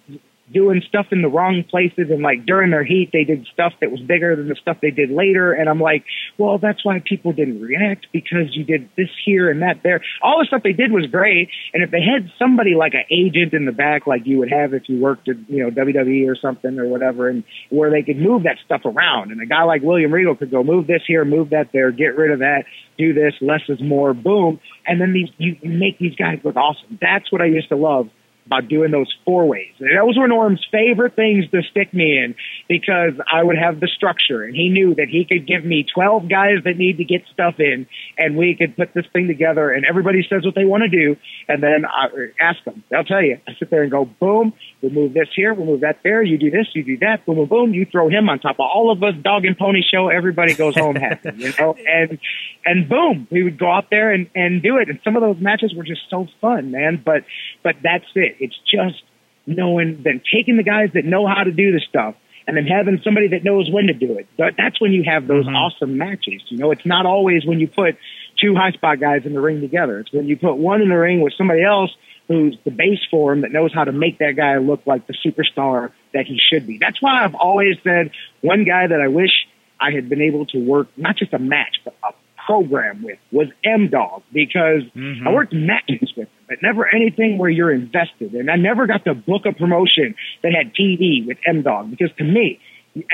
doing 0.52 0.82
stuff 0.88 1.08
in 1.12 1.22
the 1.22 1.28
wrong 1.28 1.64
places 1.70 2.10
and 2.10 2.22
like 2.22 2.46
during 2.46 2.72
their 2.72 2.84
heat 2.84 3.10
they 3.14 3.24
did 3.24 3.48
stuff 3.54 3.74
that 3.82 3.92
was 3.92 4.00
bigger 4.02 4.36
than 4.36 4.50
the 4.50 4.56
stuff 4.56 4.78
they 4.82 4.92
did 4.92 5.10
later 5.10 5.54
and 5.54 5.70
I'm 5.70 5.80
like, 5.80 6.04
well 6.38 6.58
that's 6.58 6.84
why 6.84 7.02
people 7.04 7.34
didn't 7.34 7.62
react 7.62 8.08
because 8.12 8.56
you 8.56 8.64
did 8.64 8.90
this 8.98 9.10
here 9.26 9.50
and 9.50 9.62
that 9.62 9.82
there. 9.84 10.02
All 10.22 10.40
the 10.40 10.46
stuff 10.46 10.64
they 10.64 10.74
did 10.74 10.92
was 10.92 11.06
great 11.08 11.50
and 11.74 11.84
if 11.84 11.92
they 11.92 12.02
had 12.02 12.32
somebody 12.38 12.76
like 12.76 12.94
an 12.94 13.06
agent 13.10 13.54
in 13.54 13.66
the 13.66 13.72
back 13.72 14.08
like 14.08 14.22
you 14.26 14.40
would 14.40 14.52
have 14.52 14.74
if 14.74 14.84
you 14.88 15.00
worked 15.00 15.30
at, 15.30 15.36
you 15.50 15.64
know, 15.64 15.70
WWE 15.70 16.28
or 16.30 16.36
something 16.36 16.80
or 16.80 16.88
whatever 16.88 17.30
and 17.30 17.44
where 17.70 17.92
they 17.92 18.02
could 18.02 18.18
move 18.18 18.44
that 18.44 18.58
stuff 18.66 18.82
around 18.86 19.32
and 19.32 19.42
a 19.42 19.46
guy 19.46 19.64
like 19.64 19.82
William 19.82 20.12
Regal 20.12 20.36
could 20.36 20.52
go 20.52 20.64
move 20.64 20.88
this 20.88 21.02
here, 21.08 21.26
move 21.26 21.52
that 21.52 21.70
there, 21.74 21.92
get 21.92 22.18
rid 22.18 22.32
of 22.32 22.40
that, 22.40 22.64
do 22.98 23.14
this, 23.14 23.34
less 23.42 23.62
is 23.70 23.82
more, 23.82 24.14
boom. 24.14 24.60
And 24.86 25.00
then 25.00 25.14
these 25.14 25.30
you 25.38 25.56
you 25.62 25.70
make 25.70 25.98
these 26.00 26.16
guys 26.16 26.40
look 26.44 26.56
awesome. 26.56 27.00
That's 27.02 27.32
what 27.32 27.42
I 27.42 27.46
used 27.46 27.70
to 27.70 27.76
love 27.76 28.10
about 28.46 28.68
doing 28.68 28.92
those 28.92 29.14
four 29.26 29.46
ways. 29.46 29.72
Those 29.80 30.18
were 30.18 30.28
Norm's 30.28 30.66
favorite 30.72 31.16
things 31.16 31.50
to 31.52 31.62
stick 31.70 31.94
me 31.94 32.18
in 32.18 32.36
because 32.68 33.14
I 33.32 33.44
would 33.44 33.58
have 33.58 33.80
the 33.80 33.88
structure 33.88 34.44
and 34.44 34.56
he 34.56 34.70
knew 34.70 34.96
that 34.96 35.08
he 35.10 35.26
could 35.26 35.48
give 35.48 35.64
me 35.64 35.86
12 35.94 36.30
guys 36.30 36.64
that 36.66 36.78
need 36.78 36.98
to 36.98 37.04
get 37.04 37.24
stuff 37.32 37.56
in 37.60 37.88
and 38.18 38.38
we 38.38 38.56
could 38.56 38.76
put 38.76 38.94
this 38.94 39.06
thing 39.14 39.28
together 39.28 39.72
and 39.72 39.86
everybody 39.86 40.26
says 40.28 40.46
what 40.46 40.56
they 40.56 40.66
want 40.66 40.84
to 40.84 40.90
do 40.90 41.16
and 41.48 41.62
then 41.62 41.86
I 41.86 42.06
uh, 42.06 42.10
ask 42.40 42.64
them. 42.66 42.84
They'll 42.90 43.04
tell 43.04 43.24
you. 43.24 43.40
I 43.48 43.54
sit 43.60 43.70
there 43.70 43.84
and 43.84 43.92
go, 43.92 44.06
boom, 44.06 44.54
we'll 44.82 44.92
move 44.92 45.14
this 45.14 45.28
here, 45.36 45.54
we'll 45.54 45.66
move 45.66 45.82
that 45.82 46.00
there, 46.04 46.24
you 46.24 46.38
do 46.38 46.52
this, 46.52 46.68
you 46.74 46.84
do 46.84 46.98
that, 47.00 47.26
boom, 47.26 47.36
boom, 47.36 47.48
boom, 47.48 47.74
you 47.74 47.86
throw 47.86 48.10
him 48.10 48.30
on 48.30 48.40
top 48.40 48.56
of 48.56 48.66
all 48.66 48.92
of 48.92 49.02
us, 49.04 49.14
dog 49.22 49.46
and 49.46 49.58
pony 49.58 49.82
show, 49.82 50.10
everybody 50.10 50.54
goes 50.54 50.76
home 50.76 50.96
happy, 50.96 51.30
you 51.38 51.54
know, 51.60 51.76
and, 51.88 52.20
and 52.66 52.90
boom, 52.90 53.28
we 53.32 53.44
would 53.44 53.58
go 53.58 53.72
out 53.72 53.90
there 53.90 54.12
and, 54.12 54.30
and 54.36 54.62
do 54.62 54.78
it. 54.78 54.90
And 54.90 55.00
some 55.04 55.16
of 55.16 55.22
those 55.22 55.42
matches 55.42 55.74
were 55.76 55.84
just 55.84 56.02
so 56.10 56.28
fun, 56.40 56.72
man. 56.72 57.02
But, 57.04 57.24
but 57.64 57.76
that's 57.84 58.06
it. 58.16 58.31
It's 58.40 58.58
just 58.70 59.02
knowing, 59.46 60.02
then 60.04 60.22
taking 60.34 60.58
the 60.58 60.64
guys 60.64 60.90
that 60.94 61.06
know 61.06 61.28
how 61.28 61.44
to 61.44 61.52
do 61.52 61.72
the 61.72 61.82
stuff 61.88 62.16
and 62.48 62.58
then 62.58 62.66
having 62.66 63.00
somebody 63.04 63.30
that 63.30 63.44
knows 63.44 63.70
when 63.70 63.88
to 63.88 63.94
do 63.94 64.18
it. 64.18 64.28
That- 64.38 64.56
That's 64.58 64.80
when 64.82 64.92
you 64.92 65.04
have 65.04 65.28
those 65.28 65.46
mm-hmm. 65.46 65.56
awesome 65.56 65.98
matches. 65.98 66.42
You 66.48 66.58
know, 66.58 66.72
it's 66.72 66.86
not 66.86 67.06
always 67.06 67.46
when 67.46 67.60
you 67.60 67.68
put 67.68 67.98
two 68.40 68.56
high 68.56 68.72
spot 68.72 69.00
guys 69.00 69.26
in 69.26 69.34
the 69.34 69.42
ring 69.42 69.62
together. 69.62 70.00
It's 70.00 70.12
when 70.12 70.28
you 70.28 70.38
put 70.38 70.56
one 70.56 70.82
in 70.82 70.90
the 70.90 70.98
ring 70.98 71.22
with 71.22 71.34
somebody 71.38 71.64
else 71.64 71.92
who's 72.28 72.58
the 72.64 72.72
base 72.72 73.00
for 73.10 73.34
him 73.34 73.42
that 73.42 73.52
knows 73.52 73.74
how 73.74 73.84
to 73.84 73.92
make 73.92 74.20
that 74.20 74.36
guy 74.36 74.58
look 74.58 74.86
like 74.86 75.06
the 75.08 75.14
superstar 75.14 75.92
that 76.14 76.26
he 76.26 76.40
should 76.40 76.66
be. 76.66 76.78
That's 76.78 77.02
why 77.02 77.24
I've 77.24 77.36
always 77.36 77.76
said 77.84 78.12
one 78.42 78.64
guy 78.64 78.88
that 78.88 79.02
I 79.02 79.10
wish 79.10 79.32
I 79.80 79.92
had 79.92 80.08
been 80.08 80.22
able 80.22 80.46
to 80.48 80.58
work 80.58 80.88
not 80.96 81.18
just 81.18 81.34
a 81.34 81.40
match, 81.40 81.78
but 81.84 81.96
a 82.04 82.14
program 82.46 83.04
with 83.04 83.20
was 83.32 83.48
M 83.64 83.90
Dog 83.90 84.24
because 84.32 84.84
mm-hmm. 84.96 85.28
I 85.28 85.32
worked 85.32 85.54
matches 85.54 86.14
with 86.16 86.28
him, 86.28 86.41
but 86.52 86.62
never 86.62 86.86
anything 86.94 87.38
where 87.38 87.50
you're 87.50 87.72
invested. 87.72 88.34
And 88.34 88.52
I 88.52 88.58
never 88.58 88.86
got 88.86 89.06
to 89.06 89.14
book 89.14 89.44
a 89.46 89.54
promotion 89.54 90.16
that 90.44 90.52
had 90.52 90.74
TV 90.76 91.26
with 91.26 91.38
M 91.48 91.62
Dog 91.62 91.90
because 91.90 92.10
to 92.18 92.26
me, 92.26 92.60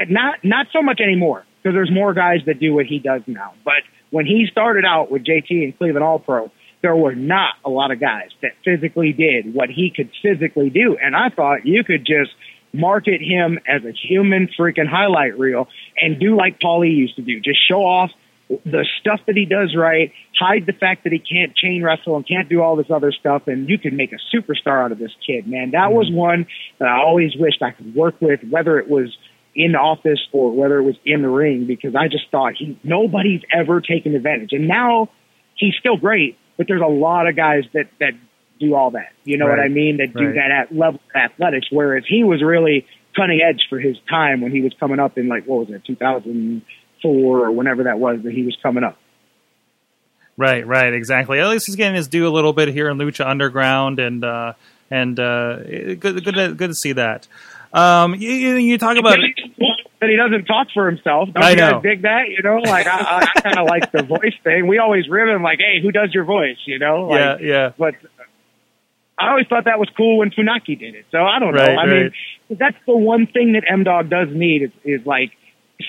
not 0.09 0.43
not 0.43 0.65
so 0.73 0.81
much 0.81 0.99
anymore 0.99 1.45
because 1.61 1.75
there's 1.75 1.91
more 1.91 2.15
guys 2.15 2.39
that 2.47 2.59
do 2.59 2.73
what 2.73 2.87
he 2.87 2.97
does 2.97 3.21
now. 3.27 3.53
But 3.63 3.83
when 4.09 4.25
he 4.25 4.47
started 4.51 4.85
out 4.85 5.11
with 5.11 5.23
JT 5.23 5.51
and 5.51 5.77
Cleveland 5.77 6.03
All 6.03 6.17
Pro, 6.17 6.51
there 6.81 6.95
were 6.95 7.13
not 7.13 7.53
a 7.63 7.69
lot 7.69 7.91
of 7.91 7.99
guys 7.99 8.29
that 8.41 8.53
physically 8.65 9.13
did 9.13 9.53
what 9.53 9.69
he 9.69 9.93
could 9.95 10.09
physically 10.23 10.71
do. 10.71 10.97
And 10.99 11.15
I 11.15 11.29
thought 11.29 11.63
you 11.63 11.83
could 11.83 12.07
just 12.07 12.31
market 12.73 13.21
him 13.21 13.59
as 13.67 13.85
a 13.85 13.91
human 13.91 14.49
freaking 14.59 14.87
highlight 14.89 15.37
reel 15.37 15.67
and 15.95 16.19
do 16.19 16.35
like 16.35 16.59
Paulie 16.59 16.95
used 16.95 17.17
to 17.17 17.21
do. 17.21 17.39
Just 17.39 17.59
show 17.69 17.81
off 17.81 18.09
the 18.49 18.85
stuff 19.01 19.19
that 19.27 19.35
he 19.35 19.45
does 19.45 19.75
right, 19.75 20.11
hide 20.39 20.65
the 20.65 20.73
fact 20.73 21.03
that 21.03 21.11
he 21.11 21.19
can't 21.19 21.55
chain 21.55 21.83
wrestle 21.83 22.15
and 22.15 22.27
can't 22.27 22.47
do 22.47 22.61
all 22.61 22.75
this 22.75 22.89
other 22.89 23.11
stuff, 23.11 23.43
and 23.47 23.67
you 23.67 23.77
can 23.77 23.95
make 23.95 24.13
a 24.13 24.35
superstar 24.35 24.83
out 24.83 24.91
of 24.91 24.99
this 24.99 25.11
kid, 25.25 25.47
man. 25.47 25.71
That 25.71 25.91
was 25.91 26.07
mm-hmm. 26.07 26.15
one 26.15 26.47
that 26.79 26.87
I 26.87 26.97
always 26.99 27.35
wished 27.35 27.61
I 27.61 27.71
could 27.71 27.93
work 27.93 28.15
with, 28.21 28.41
whether 28.49 28.79
it 28.79 28.89
was 28.89 29.15
in 29.53 29.73
the 29.73 29.79
office 29.79 30.19
or 30.31 30.51
whether 30.51 30.77
it 30.77 30.83
was 30.83 30.95
in 31.03 31.23
the 31.23 31.29
ring, 31.29 31.65
because 31.65 31.95
I 31.95 32.07
just 32.07 32.29
thought 32.31 32.53
he 32.57 32.79
nobody's 32.83 33.41
ever 33.51 33.81
taken 33.81 34.15
advantage. 34.15 34.53
And 34.53 34.67
now 34.67 35.09
he's 35.55 35.73
still 35.79 35.97
great, 35.97 36.37
but 36.57 36.67
there's 36.67 36.81
a 36.81 36.91
lot 36.91 37.27
of 37.27 37.35
guys 37.35 37.63
that 37.73 37.89
that 37.99 38.13
do 38.59 38.75
all 38.75 38.91
that. 38.91 39.11
You 39.23 39.37
know 39.37 39.47
what 39.47 39.59
I 39.59 39.67
mean? 39.67 39.97
That 39.97 40.13
do 40.13 40.25
Right. 40.25 40.35
that 40.35 40.51
at 40.51 40.75
level 40.75 40.99
of 41.13 41.21
athletics, 41.21 41.67
whereas 41.71 42.03
he 42.07 42.23
was 42.23 42.41
really 42.41 42.85
cutting 43.15 43.41
edge 43.41 43.65
for 43.69 43.79
his 43.79 43.97
time 44.09 44.41
when 44.41 44.51
he 44.51 44.61
was 44.61 44.73
coming 44.79 44.99
up 44.99 45.17
in 45.17 45.27
like 45.27 45.45
what 45.45 45.67
was 45.67 45.75
it, 45.75 45.83
2004 47.01 47.45
or 47.45 47.51
whenever 47.51 47.83
that 47.83 47.99
was 47.99 48.19
that 48.23 48.33
he 48.33 48.43
was 48.43 48.57
coming 48.61 48.83
up. 48.83 48.97
Right, 50.37 50.65
right, 50.67 50.93
exactly. 50.93 51.39
At 51.39 51.49
least 51.49 51.65
he's 51.65 51.75
getting 51.75 51.95
his 51.95 52.07
due 52.07 52.27
a 52.27 52.29
little 52.29 52.53
bit 52.53 52.69
here 52.69 52.89
in 52.89 52.97
Lucha 52.97 53.25
Underground, 53.25 53.99
and 53.99 54.23
uh, 54.23 54.53
and 54.91 55.19
uh, 55.19 55.57
good, 55.63 56.23
good, 56.23 56.35
to, 56.35 56.53
good 56.53 56.67
to 56.67 56.75
see 56.75 56.93
that. 56.93 57.27
Um, 57.73 58.13
you, 58.15 58.55
you 58.55 58.77
talk 58.77 58.97
about 58.97 59.17
that 59.99 60.09
he 60.09 60.15
doesn't 60.15 60.45
talk 60.45 60.67
for 60.73 60.89
himself. 60.89 61.29
Don't 61.33 61.43
I 61.43 61.49
you 61.51 61.55
know. 61.55 61.81
dig 61.81 62.03
that? 62.03 62.29
You 62.29 62.43
know, 62.43 62.57
like 62.57 62.85
I, 62.85 63.25
I, 63.35 63.41
kind 63.41 63.57
of 63.57 63.65
like 63.65 63.91
the 63.91 64.03
voice 64.03 64.35
thing. 64.43 64.67
We 64.67 64.77
always 64.77 65.09
rib 65.09 65.27
him 65.27 65.41
like, 65.41 65.57
"Hey, 65.59 65.81
who 65.81 65.91
does 65.91 66.13
your 66.13 66.23
voice?" 66.23 66.57
You 66.65 66.79
know, 66.79 67.07
like, 67.07 67.19
yeah, 67.19 67.37
yeah, 67.41 67.71
but 67.77 67.95
I 69.17 69.29
always 69.29 69.47
thought 69.47 69.65
that 69.65 69.79
was 69.79 69.89
cool 69.97 70.19
when 70.19 70.29
Funaki 70.29 70.79
did 70.79 70.93
it. 70.93 71.05
So 71.11 71.17
I 71.17 71.39
don't 71.39 71.53
know. 71.53 71.63
Right, 71.63 71.77
I 71.77 71.85
mean, 71.87 72.11
that's 72.49 72.77
the 72.85 72.95
one 72.95 73.27
thing 73.27 73.53
that 73.53 73.63
M 73.67 73.83
Dog 73.83 74.09
does 74.09 74.27
need 74.31 74.63
is, 74.63 74.71
is 74.83 75.05
like 75.05 75.31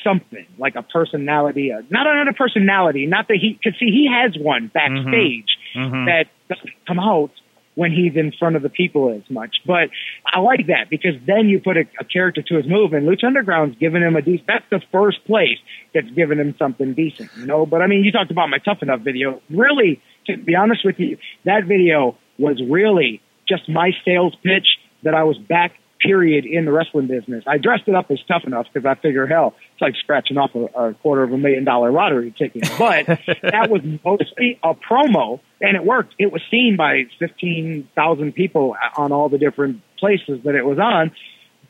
something 0.05 0.47
like 0.59 0.74
a 0.76 0.82
personality, 0.82 1.72
uh, 1.72 1.82
not 1.91 2.07
another 2.07 2.32
personality, 2.36 3.07
not 3.07 3.28
that 3.28 3.39
he, 3.39 3.59
cause 3.62 3.72
see, 3.80 3.86
he 3.91 4.09
has 4.12 4.36
one 4.39 4.68
backstage 4.72 5.57
Mhm. 5.74 6.07
that 6.07 6.26
doesn't 6.49 6.72
come 6.86 6.99
out 6.99 7.30
when 7.74 7.93
he's 7.93 8.16
in 8.16 8.32
front 8.32 8.57
of 8.57 8.62
the 8.62 8.68
people 8.68 9.11
as 9.11 9.22
much. 9.30 9.57
But 9.64 9.91
I 10.26 10.41
like 10.41 10.66
that 10.66 10.91
because 10.91 11.14
then 11.26 11.49
you 11.49 11.61
put 11.61 11.76
a, 11.76 11.84
a 12.01 12.05
character 12.05 12.43
to 12.43 12.57
his 12.57 12.66
move 12.66 12.93
and 12.93 13.09
Lucha 13.09 13.24
Underground's 13.24 13.76
giving 13.78 14.03
him 14.03 14.16
a 14.16 14.22
decent, 14.22 14.47
that's 14.49 14.64
the 14.70 14.80
first 14.91 15.24
place 15.26 15.59
that's 15.95 16.11
given 16.11 16.41
him 16.41 16.55
something 16.59 16.93
decent, 16.95 17.30
you 17.39 17.47
know? 17.47 17.66
But 17.66 17.80
I 17.80 17.86
mean, 17.86 18.03
you 18.05 18.11
talked 18.11 18.30
about 18.32 18.51
my 18.51 18.59
Tough 18.59 18.82
Enough 18.82 19.01
video. 19.03 19.41
Really, 19.49 20.01
to 20.26 20.36
be 20.36 20.55
honest 20.57 20.84
with 20.84 20.99
you, 20.99 21.18
that 21.45 21.64
video 21.64 22.16
was 22.39 22.61
really 22.68 23.20
just 23.49 23.68
my 23.68 23.93
sales 24.05 24.34
pitch 24.43 24.66
that 25.05 25.14
I 25.14 25.22
was 25.22 25.39
back 25.39 25.72
period 26.01 26.47
in 26.47 26.64
the 26.64 26.72
wrestling 26.72 27.07
business. 27.07 27.45
I 27.47 27.59
dressed 27.59 27.84
it 27.86 27.95
up 27.95 28.11
as 28.11 28.18
tough 28.28 28.43
enough 28.45 28.66
because 28.72 28.86
I 28.86 28.95
figure, 29.01 29.26
hell, 29.26 29.55
it's 29.79 29.83
like 29.83 29.95
scratching 29.97 30.39
off 30.39 30.55
a, 30.57 30.64
a 30.89 30.95
quarter 30.95 31.22
of 31.22 31.33
a 31.33 31.39
million 31.39 31.62
dollar 31.62 31.93
lottery 31.93 32.33
ticket. 32.37 32.68
But 32.79 33.07
that 33.43 33.68
was 33.70 33.83
mostly 34.05 34.59
a 34.62 34.74
promo, 34.74 35.39
and 35.61 35.76
it 35.76 35.85
worked. 35.85 36.14
It 36.18 36.33
was 36.33 36.43
seen 36.51 36.76
by 36.76 37.05
15,000 37.20 38.33
people 38.33 38.74
on 38.97 39.12
all 39.12 39.29
the 39.29 39.39
different 39.39 39.83
places 39.97 40.41
that 40.45 40.57
it 40.57 40.64
was 40.64 40.81
on 40.81 41.12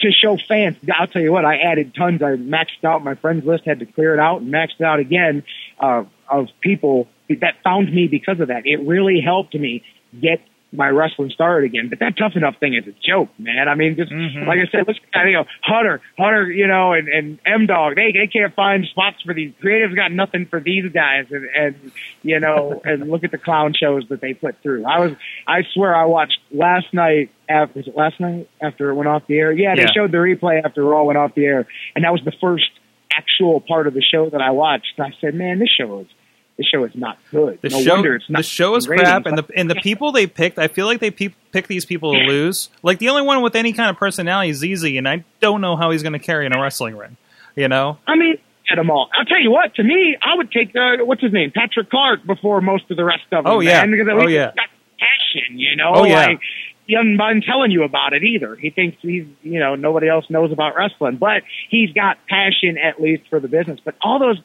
to 0.00 0.10
show 0.10 0.38
fans. 0.48 0.76
I'll 0.94 1.06
tell 1.06 1.20
you 1.20 1.32
what, 1.32 1.44
I 1.44 1.58
added 1.58 1.94
tons. 1.94 2.22
I 2.22 2.36
maxed 2.36 2.82
out 2.82 3.04
my 3.04 3.14
friends 3.14 3.44
list, 3.44 3.64
had 3.66 3.80
to 3.80 3.86
clear 3.86 4.14
it 4.14 4.20
out, 4.20 4.40
and 4.40 4.52
maxed 4.52 4.80
it 4.80 4.84
out 4.84 5.00
again 5.00 5.42
uh, 5.78 6.04
of 6.30 6.48
people 6.60 7.08
that 7.28 7.56
found 7.62 7.92
me 7.92 8.06
because 8.06 8.40
of 8.40 8.48
that. 8.48 8.62
It 8.64 8.78
really 8.86 9.20
helped 9.20 9.54
me 9.54 9.82
get 10.18 10.40
my 10.72 10.88
wrestling 10.88 11.30
started 11.30 11.64
again. 11.66 11.88
But 11.88 12.00
that 12.00 12.16
tough 12.18 12.32
enough 12.36 12.56
thing 12.60 12.74
is 12.74 12.86
a 12.86 12.92
joke, 13.06 13.30
man. 13.38 13.68
I 13.68 13.74
mean, 13.74 13.96
just 13.96 14.12
Mhm. 14.12 14.46
like 14.46 14.58
I 14.60 14.66
said, 14.70 14.84
let's 14.86 14.98
you 15.24 15.32
know 15.32 15.46
Hunter, 15.62 16.00
Hunter, 16.18 16.50
you 16.50 16.66
know, 16.66 16.92
and 16.92 17.08
and 17.08 17.38
M 17.46 17.66
Dog, 17.66 17.96
they 17.96 18.12
they 18.12 18.26
can't 18.26 18.54
find 18.54 18.84
spots 18.86 19.22
for 19.22 19.32
these 19.32 19.52
creatives. 19.62 19.94
Got 19.96 20.12
nothing 20.12 20.46
for 20.46 20.60
these 20.60 20.90
guys, 20.92 21.26
and 21.30 21.46
and 21.56 21.74
you 22.22 22.38
know, 22.40 22.80
and 22.84 23.08
look 23.10 23.24
at 23.24 23.30
the 23.30 23.38
clown 23.38 23.72
shows 23.72 24.06
that 24.08 24.20
they 24.20 24.34
put 24.34 24.60
through. 24.62 24.84
I 24.84 24.98
was, 25.00 25.12
I 25.46 25.62
swear, 25.72 25.94
I 25.94 26.04
watched 26.04 26.38
last 26.50 26.92
night. 26.92 27.30
After 27.48 27.78
was 27.78 27.88
it 27.88 27.96
last 27.96 28.20
night 28.20 28.46
after 28.60 28.90
it 28.90 28.94
went 28.94 29.08
off 29.08 29.26
the 29.26 29.38
air? 29.38 29.50
Yeah, 29.52 29.74
they 29.74 29.82
Yeah. 29.82 29.92
showed 29.94 30.12
the 30.12 30.18
replay 30.18 30.62
after 30.62 30.84
Raw 30.84 31.04
went 31.04 31.16
off 31.18 31.34
the 31.34 31.46
air, 31.46 31.66
and 31.96 32.04
that 32.04 32.12
was 32.12 32.22
the 32.24 32.32
first 32.32 32.70
actual 33.16 33.60
part 33.60 33.86
of 33.86 33.94
the 33.94 34.02
show 34.02 34.28
that 34.28 34.42
I 34.42 34.50
watched. 34.50 34.92
And 34.98 35.06
I 35.06 35.16
said, 35.18 35.34
man, 35.34 35.58
this 35.58 35.70
show 35.70 36.00
is 36.00 36.06
this 36.58 36.66
show 36.66 36.84
is 36.84 36.94
not 36.94 37.18
good. 37.30 37.58
The 37.62 37.68
no 37.70 37.80
show, 37.80 37.94
wonder 37.94 38.16
it's 38.16 38.28
not 38.28 38.38
the 38.38 38.42
show 38.42 38.74
is 38.74 38.86
ratings. 38.88 39.08
crap, 39.08 39.26
and 39.26 39.38
the 39.38 39.46
and 39.56 39.70
the 39.70 39.76
people 39.76 40.12
they 40.12 40.26
picked, 40.26 40.58
I 40.58 40.68
feel 40.68 40.86
like 40.86 41.00
they 41.00 41.10
pe- 41.10 41.34
pick 41.52 41.68
these 41.68 41.84
people 41.86 42.12
to 42.12 42.18
lose. 42.18 42.68
Like 42.82 42.98
the 42.98 43.08
only 43.08 43.22
one 43.22 43.40
with 43.42 43.54
any 43.56 43.72
kind 43.72 43.88
of 43.90 43.96
personality 43.96 44.50
is 44.50 44.58
ZZ, 44.58 44.84
and 44.96 45.08
I 45.08 45.24
don't 45.40 45.60
know 45.60 45.76
how 45.76 45.90
he's 45.92 46.02
going 46.02 46.12
to 46.14 46.18
carry 46.18 46.44
in 46.46 46.52
a 46.54 46.60
wrestling 46.60 46.96
ring. 46.96 47.16
You 47.56 47.68
know, 47.68 47.98
I 48.06 48.14
mean, 48.16 48.38
at 48.70 48.76
them 48.76 48.90
all. 48.90 49.08
I'll 49.18 49.24
tell 49.24 49.40
you 49.40 49.50
what. 49.50 49.74
To 49.76 49.82
me, 49.82 50.16
I 50.22 50.34
would 50.36 50.50
take 50.52 50.74
uh, 50.76 51.04
what's 51.04 51.22
his 51.22 51.32
name, 51.32 51.50
Patrick 51.54 51.90
Clark, 51.90 52.26
before 52.26 52.60
most 52.60 52.90
of 52.90 52.96
the 52.96 53.04
rest 53.04 53.22
of 53.32 53.44
them. 53.44 53.52
Oh, 53.52 53.60
yeah. 53.60 53.84
man, 53.86 54.08
Oh, 54.10 54.26
yeah. 54.26 54.52
got 54.54 54.68
passion. 54.98 55.58
You 55.58 55.74
know, 55.76 55.92
Oh, 55.94 56.04
yeah. 56.04 56.26
like 56.26 56.40
he 56.86 56.94
hasn't 56.94 57.18
been 57.18 57.42
telling 57.42 57.70
you 57.70 57.82
about 57.84 58.12
it 58.14 58.22
either. 58.24 58.54
He 58.56 58.70
thinks 58.70 58.96
he's, 59.02 59.26
you 59.42 59.58
know, 59.60 59.74
nobody 59.74 60.08
else 60.08 60.24
knows 60.30 60.52
about 60.52 60.74
wrestling, 60.76 61.16
but 61.16 61.42
he's 61.68 61.92
got 61.92 62.18
passion 62.28 62.78
at 62.78 63.00
least 63.00 63.24
for 63.28 63.40
the 63.40 63.48
business. 63.48 63.78
But 63.84 63.94
all 64.00 64.18
those. 64.18 64.38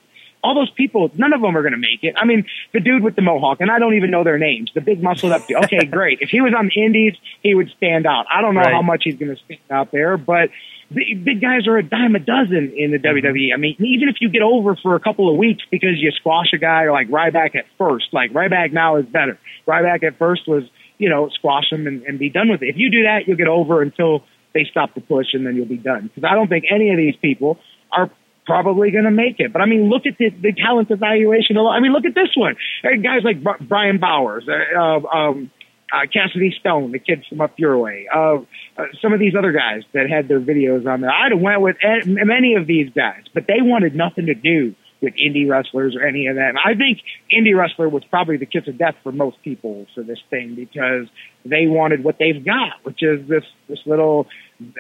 All 0.44 0.56
those 0.56 0.70
people, 0.72 1.10
none 1.16 1.32
of 1.32 1.42
them 1.42 1.56
are 1.56 1.62
going 1.62 1.72
to 1.74 1.78
make 1.78 2.04
it. 2.04 2.16
I 2.18 2.26
mean, 2.26 2.46
the 2.74 2.82
dude 2.82 3.02
with 3.02 3.16
the 3.16 3.22
mohawk, 3.22 3.62
and 3.62 3.72
I 3.72 3.80
don't 3.80 3.94
even 3.94 4.12
know 4.12 4.24
their 4.26 4.38
names. 4.38 4.72
The 4.76 4.82
big 4.82 5.02
muscled 5.02 5.32
up 5.32 5.48
dude. 5.48 5.64
Okay, 5.64 5.86
great. 5.90 6.20
If 6.22 6.30
he 6.30 6.42
was 6.42 6.54
on 6.58 6.68
the 6.74 6.84
Indies, 6.84 7.14
he 7.42 7.56
would 7.56 7.72
stand 7.78 8.06
out. 8.06 8.26
I 8.34 8.42
don't 8.42 8.54
know 8.54 8.62
Right. 8.62 8.74
how 8.74 8.82
much 8.82 9.04
he's 9.06 9.16
going 9.16 9.34
to 9.36 9.42
stand 9.46 9.62
out 9.72 9.92
there, 9.92 10.18
but 10.18 10.50
big, 10.94 11.24
big 11.24 11.42
guys 11.42 11.66
are 11.68 11.78
a 11.78 11.84
dime 11.84 12.16
a 12.16 12.20
dozen 12.20 12.74
in 12.76 12.92
the 12.92 12.98
Mm-hmm. 13.00 13.26
WWE. 13.26 13.54
I 13.54 13.58
mean, 13.58 13.76
even 13.80 14.10
if 14.10 14.18
you 14.20 14.28
get 14.30 14.42
over 14.42 14.76
for 14.76 14.96
a 14.96 15.00
couple 15.00 15.30
of 15.32 15.38
weeks 15.38 15.64
because 15.72 15.96
you 15.98 16.12
squash 16.12 16.48
a 16.54 16.58
guy 16.58 16.84
or 16.84 16.92
like 16.92 17.08
Ryback 17.08 17.56
at 17.56 17.66
first, 17.78 18.08
like 18.14 18.34
Ryback 18.34 18.74
now 18.74 18.98
is 18.98 19.06
better. 19.06 19.40
Ryback 19.66 20.04
at 20.04 20.18
first 20.18 20.48
was, 20.48 20.64
you 20.98 21.10
know, 21.10 21.30
squash 21.30 21.72
him 21.72 21.88
and, 21.88 22.04
and 22.04 22.20
be 22.20 22.30
done 22.30 22.50
with 22.50 22.62
it. 22.64 22.68
If 22.68 22.78
you 22.78 22.90
do 22.92 23.04
that, 23.04 23.28
you'll 23.28 23.38
get 23.38 23.48
over 23.48 23.82
until 23.82 24.24
they 24.54 24.66
stop 24.70 24.94
the 24.94 25.02
push 25.02 25.28
and 25.34 25.46
then 25.48 25.56
you'll 25.56 25.66
be 25.66 25.78
done. 25.78 26.12
Because 26.14 26.30
I 26.30 26.36
don't 26.36 26.48
think 26.50 26.66
any 26.70 26.92
of 26.92 26.98
these 26.98 27.16
people 27.16 27.58
are 27.92 28.12
probably 28.46 28.92
going 28.92 29.06
to 29.06 29.12
make 29.12 29.40
it. 29.40 29.54
But 29.54 29.62
I 29.62 29.66
mean, 29.66 29.90
look 29.90 30.06
at 30.06 30.18
the, 30.18 30.30
the 30.30 30.54
talent 30.54 30.92
evaluation. 30.92 31.58
I 31.58 31.80
mean, 31.80 31.94
look 31.94 32.06
at 32.06 32.16
this 32.16 32.30
one. 32.36 32.56
Guys 32.84 33.22
like 33.24 33.38
Brian 33.68 34.00
Bowers, 34.00 34.48
uh, 34.48 35.08
um, 35.08 35.52
uh, 35.94 36.08
Cassidy 36.12 36.56
Stone, 36.60 36.92
the 36.92 37.00
kid 37.00 37.24
from 37.30 37.42
Up 37.42 37.58
Your 37.58 37.78
Way, 37.78 38.08
uh, 38.14 38.38
uh, 38.78 38.86
some 39.02 39.14
of 39.14 39.20
these 39.20 39.34
other 39.38 39.52
guys 39.52 39.84
that 39.94 40.10
had 40.10 40.28
their 40.28 40.40
videos 40.40 40.88
on 40.88 41.02
there. 41.02 41.12
I'd 41.12 41.32
have 41.32 41.42
went 41.42 41.62
with 41.62 41.78
many 42.06 42.56
of 42.56 42.68
these 42.68 42.90
guys, 42.96 43.24
but 43.34 43.46
they 43.48 43.62
wanted 43.62 43.96
nothing 43.96 44.26
to 44.26 44.34
do 44.34 44.76
with 45.02 45.14
indie 45.16 45.48
wrestlers 45.48 45.96
or 45.96 46.02
any 46.02 46.28
of 46.28 46.38
that. 46.38 46.50
And 46.50 46.58
I 46.58 46.74
think 46.76 47.02
indie 47.32 47.56
wrestler 47.56 47.90
was 47.90 48.04
probably 48.06 48.38
the 48.38 48.46
kiss 48.46 48.68
of 48.68 48.78
death 48.78 48.96
for 49.04 49.12
most 49.12 49.40
people 49.44 49.86
for 49.94 50.02
this 50.02 50.20
thing 50.30 50.56
because 50.56 51.08
they 51.46 51.68
wanted 51.68 52.04
what 52.04 52.16
they've 52.18 52.44
got, 52.44 52.84
which 52.84 53.04
is 53.04 53.28
this 53.28 53.44
this 53.68 53.80
little 53.86 54.28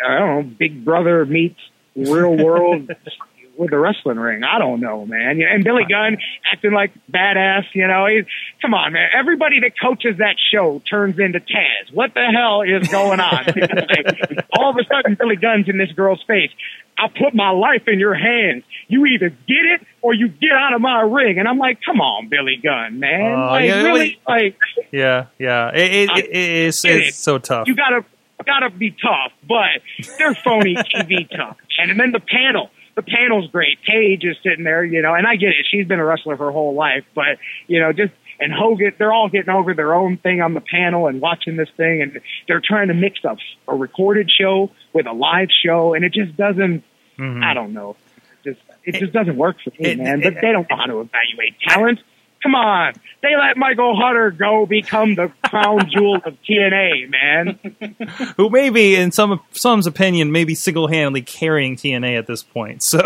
I 0.04 0.18
don't 0.18 0.48
know, 0.48 0.56
Big 0.58 0.86
Brother 0.86 1.26
meets 1.26 1.60
real 1.96 2.36
world 2.38 2.90
with 3.58 3.72
the 3.72 3.78
wrestling 3.78 4.18
ring. 4.18 4.44
I 4.44 4.60
don't 4.60 4.80
know, 4.80 5.06
man. 5.06 5.42
And 5.42 5.64
Billy 5.64 5.84
Gunn 5.88 6.18
acting 6.52 6.74
like 6.74 6.92
badass, 7.12 7.64
you 7.74 7.88
know. 7.88 8.08
He's, 8.08 8.26
come 8.62 8.74
on, 8.74 8.94
man. 8.94 9.10
Everybody 9.18 9.60
that 9.62 9.74
coaches 9.80 10.18
that 10.18 10.36
show 10.52 10.82
turns 10.90 11.20
into 11.20 11.40
Taz. 11.40 11.94
What 11.94 12.14
the 12.14 12.26
hell 12.34 12.62
is 12.62 12.88
going 12.88 13.20
on? 13.20 13.46
Like, 13.94 14.46
all 14.58 14.70
of 14.70 14.78
a 14.78 14.84
sudden, 14.86 15.16
Billy 15.16 15.36
Gunn's 15.36 15.68
in 15.68 15.78
this 15.78 15.92
girl's 15.92 16.24
face. 16.28 16.50
I 16.98 17.08
put 17.08 17.34
my 17.34 17.50
life 17.50 17.84
in 17.88 18.00
your 18.00 18.14
hands. 18.14 18.64
You 18.88 19.06
either 19.06 19.30
get 19.30 19.40
it 19.50 19.88
or 20.02 20.14
you 20.14 20.30
get 20.30 20.52
out 20.52 20.74
of 20.74 20.82
my 20.82 21.02
ring. 21.02 21.40
And 21.40 21.48
I'm 21.48 21.58
like, 21.58 21.80
come 21.86 22.02
on, 22.02 22.30
Billy 22.30 22.60
Gunn, 22.62 23.00
man. 23.00 23.34
Oh, 23.34 23.46
like, 23.48 23.66
yeah, 23.66 23.82
really? 23.84 24.20
Like, 24.28 24.58
yeah, 24.92 25.28
yeah, 25.40 25.72
it, 25.74 25.94
it, 25.94 26.10
I 26.10 26.20
it, 26.20 26.26
it's, 26.32 26.86
it's 26.86 27.18
so 27.18 27.38
tough. 27.38 27.68
you 27.68 27.76
gotta 27.76 28.06
gotta 28.46 28.70
be 28.70 28.92
tough, 28.92 29.32
but 29.48 29.82
they're 30.18 30.36
phony 30.36 30.76
TV 30.76 31.30
tough. 31.36 31.58
And 31.78 32.00
then 32.00 32.12
the 32.12 32.20
panel, 32.20 32.70
the 32.96 33.02
panel's 33.02 33.50
great. 33.52 33.80
Paige 33.84 34.24
is 34.24 34.38
sitting 34.44 34.64
there, 34.64 34.84
you 34.84 35.02
know, 35.02 35.14
and 35.14 35.26
I 35.26 35.36
get 35.36 35.50
it. 35.50 35.66
She's 35.70 35.88
been 35.88 36.00
a 36.00 36.06
wrestler 36.06 36.36
her 36.36 36.52
whole 36.52 36.74
life, 36.76 37.04
but 37.16 37.38
you 37.68 37.80
know, 37.80 37.92
just 37.94 38.14
and 38.40 38.52
Hogan, 38.52 38.94
they're 38.98 39.14
all 39.14 39.30
getting 39.30 39.50
over 39.54 39.74
their 39.74 39.94
own 39.94 40.18
thing 40.18 40.42
on 40.42 40.54
the 40.54 40.62
panel 40.62 41.08
and 41.08 41.22
watching 41.22 41.56
this 41.56 41.70
thing, 41.78 42.02
and 42.02 42.20
they're 42.48 42.62
trying 42.64 42.88
to 42.90 42.94
mix 42.94 43.24
up 43.24 43.38
a 43.68 43.76
recorded 43.76 44.30
show 44.30 44.72
with 44.92 45.06
a 45.08 45.14
live 45.14 45.50
show, 45.66 45.94
and 45.94 46.04
it 46.04 46.14
just 46.14 46.36
doesn't. 46.36 46.84
Mhm. 47.18 47.44
I 47.44 47.54
don't 47.54 47.74
know. 47.74 47.96
It 48.44 48.50
just 48.54 48.62
it 48.86 49.00
just 49.00 49.14
doesn't 49.14 49.38
work 49.38 49.58
for 49.64 49.70
me, 49.80 49.90
it- 49.92 49.98
man. 50.00 50.22
it- 50.22 50.34
But 50.34 50.42
they 50.42 50.52
don't 50.52 50.70
know 50.70 50.76
how 50.76 50.86
to 50.88 51.00
evaluate 51.02 51.60
talent. 51.62 52.00
Come 52.44 52.56
on, 52.56 52.94
they 53.22 53.38
let 53.38 53.56
Michael 53.56 53.96
Hutter 53.96 54.30
go 54.30 54.66
become 54.66 55.16
the 55.16 55.32
crown 55.46 55.90
jewel 55.90 56.18
of 56.26 56.36
TNA, 56.44 57.10
man. 57.10 58.34
Who 58.38 58.50
may 58.50 58.70
be, 58.70 58.96
in 58.96 59.14
some 59.14 59.40
some's 59.52 59.88
opinion, 59.88 60.34
maybe 60.34 60.54
single 60.54 60.90
handedly 60.90 61.22
carrying 61.22 61.78
TNA 61.78 62.18
at 62.18 62.28
this 62.28 62.44
point. 62.44 62.84
So 62.94 63.00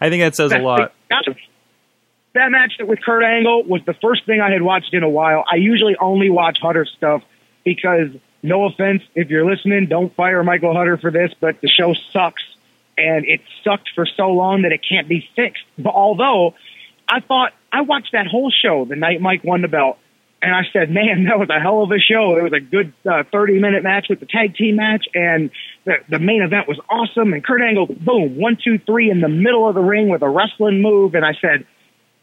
I 0.00 0.08
think 0.08 0.22
that 0.22 0.36
says 0.36 0.52
a 0.52 0.58
lot. 0.58 0.94
That, 1.10 1.24
that 2.34 2.50
match 2.50 2.72
with 2.80 3.00
Kurt 3.02 3.24
Angle 3.24 3.64
was 3.64 3.82
the 3.86 3.94
first 3.94 4.24
thing 4.24 4.40
I 4.40 4.50
had 4.50 4.62
watched 4.62 4.94
in 4.94 5.02
a 5.02 5.08
while. 5.08 5.44
I 5.50 5.56
usually 5.56 5.96
only 6.00 6.30
watch 6.30 6.58
Hutter 6.62 6.86
stuff 6.86 7.22
because, 7.64 8.08
no 8.42 8.64
offense, 8.64 9.02
if 9.14 9.28
you're 9.28 9.44
listening, 9.44 9.86
don't 9.86 10.14
fire 10.14 10.42
Michael 10.44 10.74
Hutter 10.74 10.96
for 10.96 11.10
this, 11.10 11.32
but 11.40 11.60
the 11.60 11.68
show 11.68 11.94
sucks 12.12 12.42
and 12.96 13.26
it 13.26 13.40
sucked 13.64 13.90
for 13.94 14.06
so 14.06 14.30
long 14.30 14.62
that 14.62 14.72
it 14.72 14.80
can't 14.88 15.08
be 15.08 15.28
fixed. 15.34 15.64
But 15.78 15.94
although 15.94 16.54
I 17.08 17.20
thought 17.20 17.52
I 17.72 17.82
watched 17.82 18.12
that 18.12 18.26
whole 18.26 18.50
show 18.50 18.84
the 18.84 18.96
night 18.96 19.20
Mike 19.20 19.44
won 19.44 19.62
the 19.62 19.68
belt, 19.68 19.98
and 20.42 20.54
I 20.54 20.62
said, 20.72 20.90
"Man, 20.90 21.24
that 21.24 21.38
was 21.38 21.48
a 21.50 21.60
hell 21.60 21.82
of 21.82 21.90
a 21.90 21.98
show. 21.98 22.36
It 22.36 22.42
was 22.42 22.52
a 22.52 22.60
good 22.60 22.92
uh, 23.08 23.24
30 23.30 23.60
minute 23.60 23.82
match 23.82 24.06
with 24.08 24.20
the 24.20 24.26
tag 24.26 24.56
team 24.56 24.76
match, 24.76 25.06
and 25.14 25.50
the 25.84 25.96
the 26.08 26.18
main 26.18 26.42
event 26.42 26.68
was 26.68 26.78
awesome." 26.88 27.32
And 27.32 27.44
Kurt 27.44 27.62
Angle, 27.62 27.86
boom, 27.86 28.36
one, 28.36 28.56
two, 28.62 28.78
three 28.78 29.10
in 29.10 29.20
the 29.20 29.28
middle 29.28 29.68
of 29.68 29.74
the 29.74 29.82
ring 29.82 30.08
with 30.08 30.22
a 30.22 30.28
wrestling 30.28 30.82
move, 30.82 31.14
and 31.14 31.24
I 31.24 31.34
said, 31.40 31.64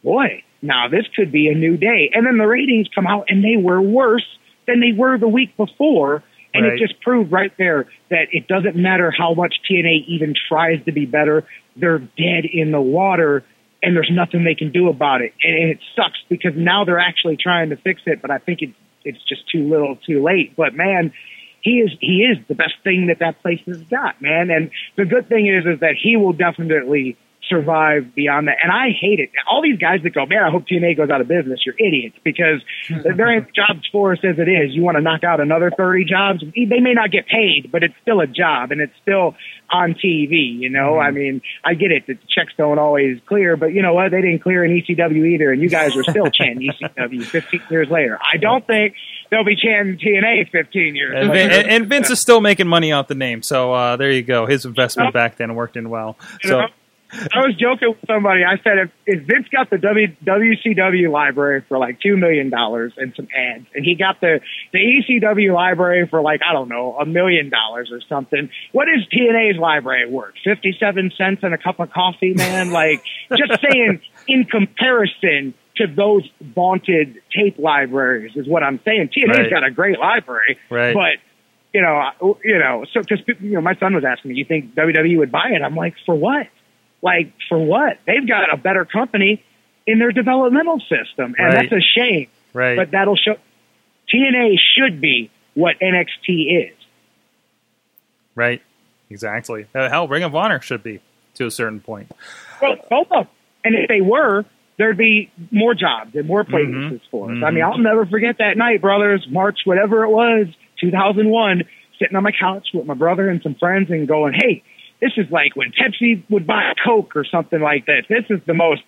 "Boy, 0.02 0.42
now 0.62 0.88
this 0.88 1.06
could 1.14 1.32
be 1.32 1.48
a 1.48 1.54
new 1.54 1.76
day." 1.76 2.10
And 2.12 2.26
then 2.26 2.38
the 2.38 2.46
ratings 2.46 2.88
come 2.94 3.06
out, 3.06 3.26
and 3.28 3.42
they 3.42 3.56
were 3.56 3.80
worse 3.80 4.26
than 4.66 4.80
they 4.80 4.92
were 4.92 5.18
the 5.18 5.28
week 5.28 5.56
before. 5.56 6.22
And 6.54 6.64
Right. 6.64 6.72
it 6.74 6.78
just 6.78 7.00
proved 7.02 7.30
right 7.30 7.52
there 7.58 7.86
that 8.08 8.28
it 8.32 8.48
doesn't 8.48 8.74
matter 8.74 9.10
how 9.10 9.34
much 9.34 9.60
TNA 9.68 10.04
even 10.08 10.34
tries 10.48 10.82
to 10.86 10.92
be 10.92 11.04
better. 11.04 11.44
They're 11.76 11.98
dead 11.98 12.46
in 12.46 12.72
the 12.72 12.80
water 12.80 13.44
and 13.82 13.96
there's 13.96 14.10
nothing 14.12 14.44
they 14.44 14.54
can 14.54 14.72
do 14.72 14.88
about 14.88 15.20
it. 15.22 15.32
And, 15.42 15.54
and 15.54 15.70
it 15.70 15.78
sucks 15.94 16.18
because 16.28 16.52
now 16.56 16.84
they're 16.84 16.98
actually 16.98 17.36
trying 17.36 17.70
to 17.70 17.76
fix 17.76 18.02
it, 18.06 18.20
but 18.20 18.30
I 18.30 18.38
think 18.38 18.62
it, 18.62 18.70
it's 19.04 19.22
just 19.28 19.48
too 19.50 19.68
little 19.68 19.96
too 19.96 20.22
late. 20.22 20.56
But 20.56 20.74
man, 20.74 21.12
he 21.60 21.80
is, 21.80 21.90
he 22.00 22.22
is 22.22 22.38
the 22.48 22.54
best 22.54 22.74
thing 22.84 23.08
that 23.08 23.18
that 23.20 23.42
place 23.42 23.60
has 23.66 23.82
got, 23.82 24.20
man. 24.20 24.50
And 24.50 24.70
the 24.96 25.04
good 25.04 25.28
thing 25.28 25.46
is, 25.46 25.64
is 25.66 25.80
that 25.80 25.94
he 26.00 26.16
will 26.16 26.32
definitely 26.32 27.16
survive 27.48 28.14
beyond 28.14 28.48
that. 28.48 28.56
And 28.62 28.70
I 28.70 28.88
hate 28.98 29.20
it. 29.20 29.30
All 29.50 29.62
these 29.62 29.78
guys 29.78 30.00
that 30.02 30.14
go, 30.14 30.26
man, 30.26 30.42
I 30.42 30.50
hope 30.50 30.66
TNA 30.66 30.96
goes 30.96 31.10
out 31.10 31.20
of 31.20 31.28
business. 31.28 31.60
You're 31.64 31.74
idiots 31.78 32.16
because 32.24 32.62
there 32.88 33.30
ain't 33.30 33.54
jobs 33.54 33.86
for 33.90 34.12
us 34.12 34.18
as 34.22 34.38
it 34.38 34.48
is. 34.48 34.74
You 34.74 34.82
want 34.82 34.96
to 34.96 35.02
knock 35.02 35.24
out 35.24 35.40
another 35.40 35.70
30 35.76 36.04
jobs. 36.04 36.40
They 36.54 36.80
may 36.80 36.94
not 36.94 37.10
get 37.10 37.26
paid, 37.26 37.70
but 37.72 37.82
it's 37.82 37.94
still 38.02 38.20
a 38.20 38.26
job 38.26 38.70
and 38.70 38.80
it's 38.80 38.92
still 39.02 39.34
on 39.70 39.94
TV. 39.94 40.58
You 40.58 40.70
know, 40.70 40.98
I 40.98 41.10
mean, 41.10 41.42
I 41.64 41.74
get 41.74 41.90
it. 41.90 42.06
that 42.06 42.18
The 42.20 42.26
checks 42.28 42.52
don't 42.56 42.78
always 42.78 43.18
clear, 43.26 43.56
but 43.56 43.72
you 43.72 43.82
know 43.82 43.94
what? 43.94 44.10
They 44.10 44.20
didn't 44.22 44.42
clear 44.42 44.64
in 44.64 44.70
ECW 44.72 45.34
either. 45.34 45.52
And 45.52 45.60
you 45.62 45.68
guys 45.68 45.96
are 45.96 46.04
still 46.04 46.30
chanting 46.32 46.70
ECW 46.70 47.24
15 47.24 47.60
years 47.70 47.88
later. 47.90 48.18
I 48.20 48.36
don't 48.38 48.66
think 48.66 48.94
they'll 49.30 49.44
be 49.44 49.56
chanting 49.56 49.98
TNA 49.98 50.50
15 50.50 50.96
years 50.96 51.14
And, 51.16 51.28
later. 51.28 51.54
And, 51.54 51.68
and 51.68 51.86
Vince 51.86 52.10
is 52.10 52.20
still 52.20 52.40
making 52.40 52.66
money 52.66 52.92
off 52.92 53.08
the 53.08 53.14
name, 53.14 53.42
so 53.42 53.72
uh, 53.72 53.96
there 53.96 54.10
you 54.10 54.22
go. 54.22 54.46
His 54.46 54.64
investment 54.64 55.12
back 55.12 55.36
then 55.36 55.54
worked 55.54 55.76
in 55.76 55.90
well. 55.90 56.16
So? 56.42 56.62
I 57.10 57.38
was 57.46 57.54
joking 57.56 57.88
with 57.88 57.98
somebody. 58.06 58.44
I 58.44 58.56
said, 58.62 58.78
if, 58.78 58.90
if 59.06 59.22
Vince 59.26 59.48
got 59.50 59.70
the 59.70 59.78
w, 59.78 60.08
WCW 60.24 61.10
library 61.10 61.62
for 61.68 61.78
like 61.78 62.00
two 62.00 62.16
million 62.16 62.50
dollars 62.50 62.92
and 62.96 63.14
some 63.16 63.28
ads, 63.34 63.66
and 63.74 63.84
he 63.84 63.94
got 63.94 64.20
the 64.20 64.40
the 64.72 64.78
ECW 64.78 65.54
library 65.54 66.06
for 66.06 66.20
like 66.20 66.40
I 66.48 66.52
don't 66.52 66.68
know 66.68 66.96
a 66.98 67.06
million 67.06 67.48
dollars 67.50 67.90
or 67.92 68.00
something, 68.08 68.50
what 68.72 68.88
is 68.88 69.06
TNA's 69.12 69.58
library 69.58 70.08
worth? 70.10 70.34
Fifty 70.44 70.76
seven 70.78 71.10
cents 71.16 71.40
and 71.42 71.54
a 71.54 71.58
cup 71.58 71.80
of 71.80 71.90
coffee, 71.90 72.34
man. 72.34 72.70
Like 72.78 73.02
just 73.36 73.60
saying, 73.62 74.00
in 74.26 74.44
comparison 74.44 75.54
to 75.76 75.86
those 75.86 76.28
vaunted 76.40 77.16
tape 77.34 77.58
libraries, 77.58 78.32
is 78.36 78.46
what 78.46 78.62
I'm 78.62 78.80
saying. 78.84 79.08
TNA's 79.16 79.38
Right. 79.38 79.50
got 79.50 79.64
a 79.64 79.70
great 79.70 79.98
library, 79.98 80.58
Right. 80.70 80.94
but 80.94 81.14
you 81.72 81.80
know, 81.82 81.96
I- 81.96 82.12
you 82.44 82.58
know, 82.58 82.84
so 82.92 83.00
because 83.00 83.20
you 83.40 83.52
know, 83.54 83.60
my 83.60 83.74
son 83.76 83.94
was 83.94 84.04
asking 84.04 84.30
me, 84.32 84.36
"You 84.38 84.44
think 84.44 84.74
WWE 84.74 85.18
would 85.18 85.30
buy 85.32 85.50
it?" 85.52 85.62
I'm 85.62 85.74
like, 85.76 85.94
"For 86.06 86.14
what? 86.14 86.46
Like, 87.02 87.32
for 87.48 87.58
what? 87.58 87.98
They've 88.06 88.26
got 88.26 88.52
a 88.52 88.56
better 88.56 88.84
company 88.84 89.42
in 89.86 89.98
their 89.98 90.12
developmental 90.12 90.80
system, 90.80 91.34
and 91.38 91.46
Right. 91.54 91.68
that's 91.70 91.72
a 91.72 91.80
shame. 91.80 92.26
right, 92.54 92.76
But 92.76 92.90
that'll 92.90 93.14
show 93.16 93.36
TNA 94.12 94.56
should 94.74 95.00
be 95.00 95.30
what 95.54 95.76
NXT 95.80 96.68
is. 96.70 96.74
Right. 98.34 98.62
Exactly. 99.10 99.66
Uh, 99.74 99.88
hell, 99.88 100.08
Ring 100.08 100.22
of 100.22 100.34
Honor 100.34 100.60
should 100.60 100.82
be 100.82 101.00
to 101.34 101.46
a 101.46 101.50
certain 101.50 101.80
point. 101.80 102.10
Well, 102.60 102.76
both 102.90 103.06
of 103.10 103.24
them. 103.24 103.28
And 103.64 103.74
if 103.74 103.88
they 103.88 104.00
were, 104.00 104.44
there'd 104.76 104.96
be 104.96 105.30
more 105.50 105.74
jobs 105.74 106.14
and 106.14 106.26
more 106.26 106.44
places 106.44 106.74
Mhm. 106.74 107.00
for 107.10 107.30
us. 107.30 107.36
Mhm. 107.38 107.44
I 107.44 107.50
mean, 107.50 107.64
I'll 107.64 107.78
never 107.78 108.06
forget 108.06 108.38
that 108.38 108.56
night, 108.56 108.80
brothers, 108.80 109.26
March, 109.28 109.60
whatever 109.64 110.04
it 110.04 110.10
was, 110.10 110.46
2001, 110.80 111.64
sitting 111.98 112.16
on 112.16 112.22
my 112.22 112.32
couch 112.32 112.68
with 112.72 112.86
my 112.86 112.94
brother 112.94 113.28
and 113.28 113.42
some 113.42 113.54
friends 113.54 113.90
and 113.90 114.06
going, 114.06 114.34
hey, 114.34 114.62
this 115.00 115.12
is 115.16 115.26
like 115.30 115.54
when 115.56 115.72
Pepsi 115.72 116.22
would 116.30 116.46
buy 116.46 116.70
a 116.70 116.74
Coke 116.84 117.14
or 117.16 117.24
something 117.24 117.60
like 117.60 117.86
this. 117.86 118.04
This 118.08 118.24
is 118.30 118.40
the 118.46 118.54
most 118.54 118.82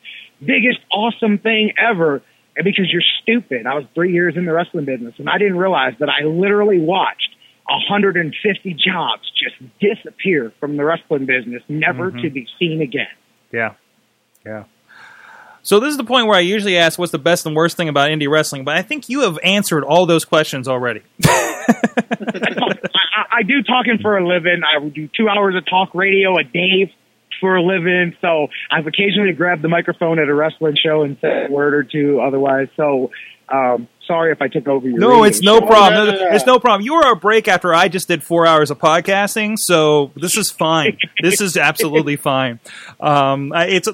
biggest, 0.44 0.80
awesome 0.92 1.38
thing 1.38 1.72
ever. 1.78 2.22
And 2.56 2.64
because 2.64 2.90
you're 2.92 3.02
stupid, 3.22 3.66
I 3.66 3.74
was 3.74 3.84
three 3.94 4.12
years 4.12 4.36
in 4.36 4.44
the 4.44 4.52
wrestling 4.52 4.84
business 4.84 5.14
and 5.18 5.30
I 5.30 5.38
didn't 5.38 5.56
realize 5.56 5.94
that 6.00 6.08
I 6.08 6.24
literally 6.24 6.80
watched 6.80 7.28
150 7.68 8.74
jobs 8.74 9.30
just 9.38 9.54
disappear 9.80 10.52
from 10.58 10.76
the 10.76 10.84
wrestling 10.84 11.26
business, 11.26 11.62
never 11.68 12.10
Mhm. 12.10 12.22
to 12.22 12.30
be 12.30 12.46
seen 12.58 12.80
again. 12.80 13.06
Yeah. 13.52 13.74
Yeah. 14.44 14.64
So 15.62 15.78
this 15.80 15.90
is 15.90 15.96
the 15.96 16.04
point 16.04 16.26
where 16.26 16.36
I 16.36 16.40
usually 16.40 16.78
ask 16.78 16.98
what's 16.98 17.12
the 17.12 17.18
best 17.18 17.46
and 17.46 17.54
worst 17.54 17.76
thing 17.76 17.88
about 17.88 18.10
indie 18.10 18.30
wrestling, 18.30 18.64
but 18.64 18.76
I 18.76 18.82
think 18.82 19.08
you 19.08 19.22
have 19.22 19.38
answered 19.42 19.84
all 19.84 20.06
those 20.06 20.24
questions 20.24 20.68
already. 20.68 21.02
I, 21.24 21.66
I, 23.30 23.42
do 23.42 23.62
talking 23.62 23.98
for 24.00 24.16
a 24.16 24.26
living. 24.26 24.62
I 24.64 24.82
do 24.88 25.08
two 25.16 25.28
hours 25.28 25.54
of 25.54 25.66
talk 25.66 25.94
radio 25.94 26.38
a 26.38 26.44
day 26.44 26.92
for 27.40 27.56
a 27.56 27.62
living. 27.62 28.16
So 28.20 28.48
I've 28.70 28.86
occasionally 28.86 29.32
grabbed 29.32 29.62
the 29.62 29.68
microphone 29.68 30.18
at 30.18 30.28
a 30.28 30.34
wrestling 30.34 30.76
show 30.82 31.02
and 31.02 31.16
said 31.20 31.50
a 31.50 31.52
word 31.52 31.74
or 31.74 31.82
two 31.82 32.20
otherwise. 32.20 32.68
So 32.76 33.10
um, 33.48 33.88
sorry 34.10 34.32
if 34.32 34.42
I 34.42 34.48
took 34.48 34.66
over 34.66 34.88
your. 34.88 34.98
No, 34.98 35.08
radio 35.08 35.22
it's 35.24 35.40
no 35.42 35.60
problem. 35.60 35.94
no, 36.06 36.12
no, 36.12 36.18
no. 36.30 36.34
It's 36.34 36.46
no 36.46 36.58
problem. 36.58 36.82
You 36.84 36.94
were 36.94 37.12
a 37.12 37.16
break 37.16 37.46
after 37.48 37.72
I 37.74 37.88
just 37.88 38.08
did 38.08 38.22
four 38.24 38.46
hours 38.46 38.70
of 38.70 38.78
podcasting, 38.78 39.54
so 39.56 40.10
this 40.16 40.36
is 40.36 40.50
fine. 40.50 40.98
this 41.22 41.40
is 41.40 41.56
absolutely 41.56 42.16
fine. 42.30 42.58
Um, 42.98 43.52
I- 43.52 43.66
it's 43.66 43.88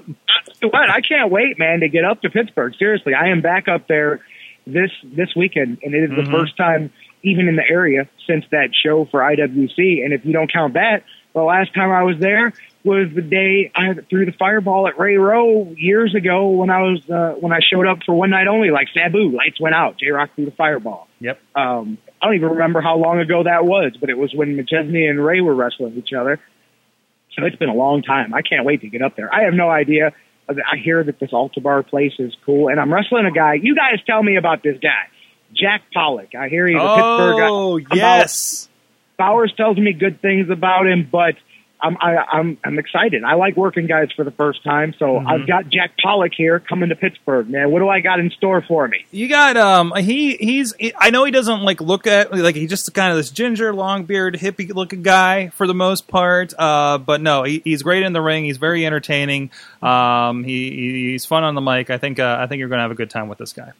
What? 0.62 0.90
I 0.90 1.00
can't 1.02 1.30
wait, 1.30 1.58
man, 1.58 1.80
to 1.80 1.88
get 1.88 2.04
up 2.04 2.22
to 2.22 2.30
Pittsburgh. 2.30 2.74
Seriously, 2.78 3.12
I 3.14 3.28
am 3.28 3.42
back 3.42 3.68
up 3.68 3.86
there 3.88 4.20
this 4.66 4.90
this 5.04 5.28
weekend, 5.36 5.78
and 5.82 5.94
it 5.94 6.04
is 6.04 6.10
Mhm. 6.10 6.24
the 6.24 6.30
first 6.30 6.56
time 6.56 6.90
even 7.22 7.48
in 7.48 7.56
the 7.56 7.68
area 7.68 8.08
since 8.26 8.44
that 8.52 8.70
show 8.74 9.04
for 9.10 9.20
IWC. 9.22 10.02
And 10.04 10.12
if 10.12 10.24
you 10.24 10.32
don't 10.32 10.50
count 10.52 10.74
that, 10.74 11.02
the 11.34 11.42
last 11.42 11.74
time 11.74 11.90
I 11.90 12.02
was 12.04 12.16
there 12.18 12.52
was 12.86 13.08
the 13.14 13.20
day 13.22 13.70
I 13.74 13.92
threw 14.08 14.24
the 14.24 14.32
fireball 14.38 14.88
at 14.88 14.98
Ray 14.98 15.16
Rowe 15.16 15.74
years 15.76 16.14
ago 16.14 16.48
when 16.50 16.70
I 16.70 16.80
was 16.82 17.10
uh, 17.10 17.34
when 17.38 17.52
I 17.52 17.58
showed 17.60 17.86
up 17.86 17.98
for 18.06 18.14
one 18.14 18.30
night 18.30 18.46
only, 18.46 18.70
like 18.70 18.86
Sabu. 18.94 19.30
Lights 19.36 19.60
went 19.60 19.74
out. 19.74 19.98
J-Rocc 19.98 20.30
threw 20.34 20.44
the 20.46 20.50
fireball. 20.52 21.08
yep. 21.20 21.40
Um, 21.54 21.98
I 22.22 22.26
don't 22.26 22.36
even 22.36 22.48
remember 22.50 22.80
how 22.80 22.96
long 22.96 23.18
ago 23.20 23.42
that 23.42 23.66
was, 23.66 23.92
but 24.00 24.08
it 24.08 24.16
was 24.16 24.32
when 24.34 24.56
McChesney 24.56 25.10
and 25.10 25.22
Ray 25.22 25.42
were 25.42 25.54
wrestling 25.54 25.94
each 25.98 26.14
other. 26.18 26.40
So 27.36 27.44
it's 27.44 27.56
been 27.56 27.68
a 27.68 27.74
long 27.74 28.02
time. 28.02 28.32
I 28.32 28.40
can't 28.40 28.64
wait 28.64 28.80
to 28.80 28.88
get 28.88 29.02
up 29.02 29.16
there. 29.16 29.32
I 29.32 29.42
have 29.42 29.52
no 29.52 29.68
idea. 29.68 30.12
I 30.48 30.76
hear 30.82 31.04
that 31.04 31.18
this 31.18 31.32
Altar 31.32 31.60
Bar 31.60 31.82
place 31.82 32.12
is 32.18 32.32
cool, 32.46 32.68
and 32.68 32.80
I'm 32.80 32.92
wrestling 32.92 33.26
a 33.26 33.32
guy. 33.32 33.54
You 33.54 33.74
guys 33.74 33.98
tell 34.06 34.22
me 34.22 34.36
about 34.36 34.62
this 34.62 34.78
guy, 34.80 35.10
Jack 35.54 35.82
Pollock. 35.92 36.34
I 36.38 36.48
hear 36.48 36.66
he's 36.66 36.76
a 36.76 36.78
Pittsburgh 36.78 37.38
guy. 37.38 37.48
Oh 37.50 37.78
About- 37.78 37.96
yes. 37.96 38.68
Bowers 39.18 39.52
tells 39.56 39.76
me 39.78 39.92
good 39.92 40.20
things 40.20 40.50
about 40.50 40.86
him, 40.86 41.08
but 41.10 41.34
I'm 41.86 41.96
I, 42.00 42.16
I'm 42.32 42.58
I'm 42.64 42.78
excited. 42.78 43.22
I 43.24 43.34
like 43.34 43.56
working 43.56 43.86
guys 43.86 44.08
for 44.16 44.24
the 44.24 44.30
first 44.30 44.62
time, 44.64 44.94
so 44.98 45.06
Mhm. 45.20 45.26
I've 45.26 45.46
got 45.46 45.68
Jack 45.68 45.92
Pollock 46.02 46.32
here 46.36 46.58
coming 46.60 46.88
to 46.88 46.96
Pittsburgh. 46.96 47.48
Man, 47.48 47.70
what 47.70 47.78
do 47.80 47.88
I 47.88 48.00
got 48.00 48.18
in 48.20 48.30
store 48.30 48.60
for 48.62 48.86
me? 48.88 49.04
You 49.10 49.28
got 49.28 49.56
um 49.56 49.92
he 49.96 50.36
he's 50.36 50.74
I 50.98 51.10
know 51.10 51.24
he 51.24 51.30
doesn't 51.30 51.62
like 51.62 51.80
look 51.80 52.06
at 52.06 52.32
like 52.36 52.54
he's 52.56 52.70
just 52.70 52.92
kind 52.94 53.10
of 53.10 53.16
this 53.16 53.30
ginger 53.30 53.72
long 53.74 54.04
beard 54.04 54.34
hippie 54.34 54.74
looking 54.74 55.02
guy 55.02 55.48
for 55.50 55.66
the 55.66 55.74
most 55.74 56.08
part 56.08 56.52
uh 56.58 56.98
but 56.98 57.20
no 57.20 57.42
he, 57.44 57.60
he's 57.64 57.82
great 57.82 58.02
in 58.02 58.12
the 58.12 58.20
ring 58.22 58.44
he's 58.44 58.56
very 58.58 58.84
entertaining 58.84 59.50
um 59.82 60.44
he 60.44 61.10
he's 61.10 61.24
fun 61.24 61.44
on 61.44 61.54
the 61.54 61.60
mic 61.60 61.90
I 61.90 61.98
think 61.98 62.18
uh, 62.18 62.36
I 62.40 62.46
think 62.46 62.58
you're 62.60 62.68
going 62.68 62.78
to 62.78 62.82
have 62.82 62.90
a 62.90 62.94
good 62.96 63.10
time 63.10 63.28
with 63.28 63.38
this 63.38 63.52
guy 63.52 63.72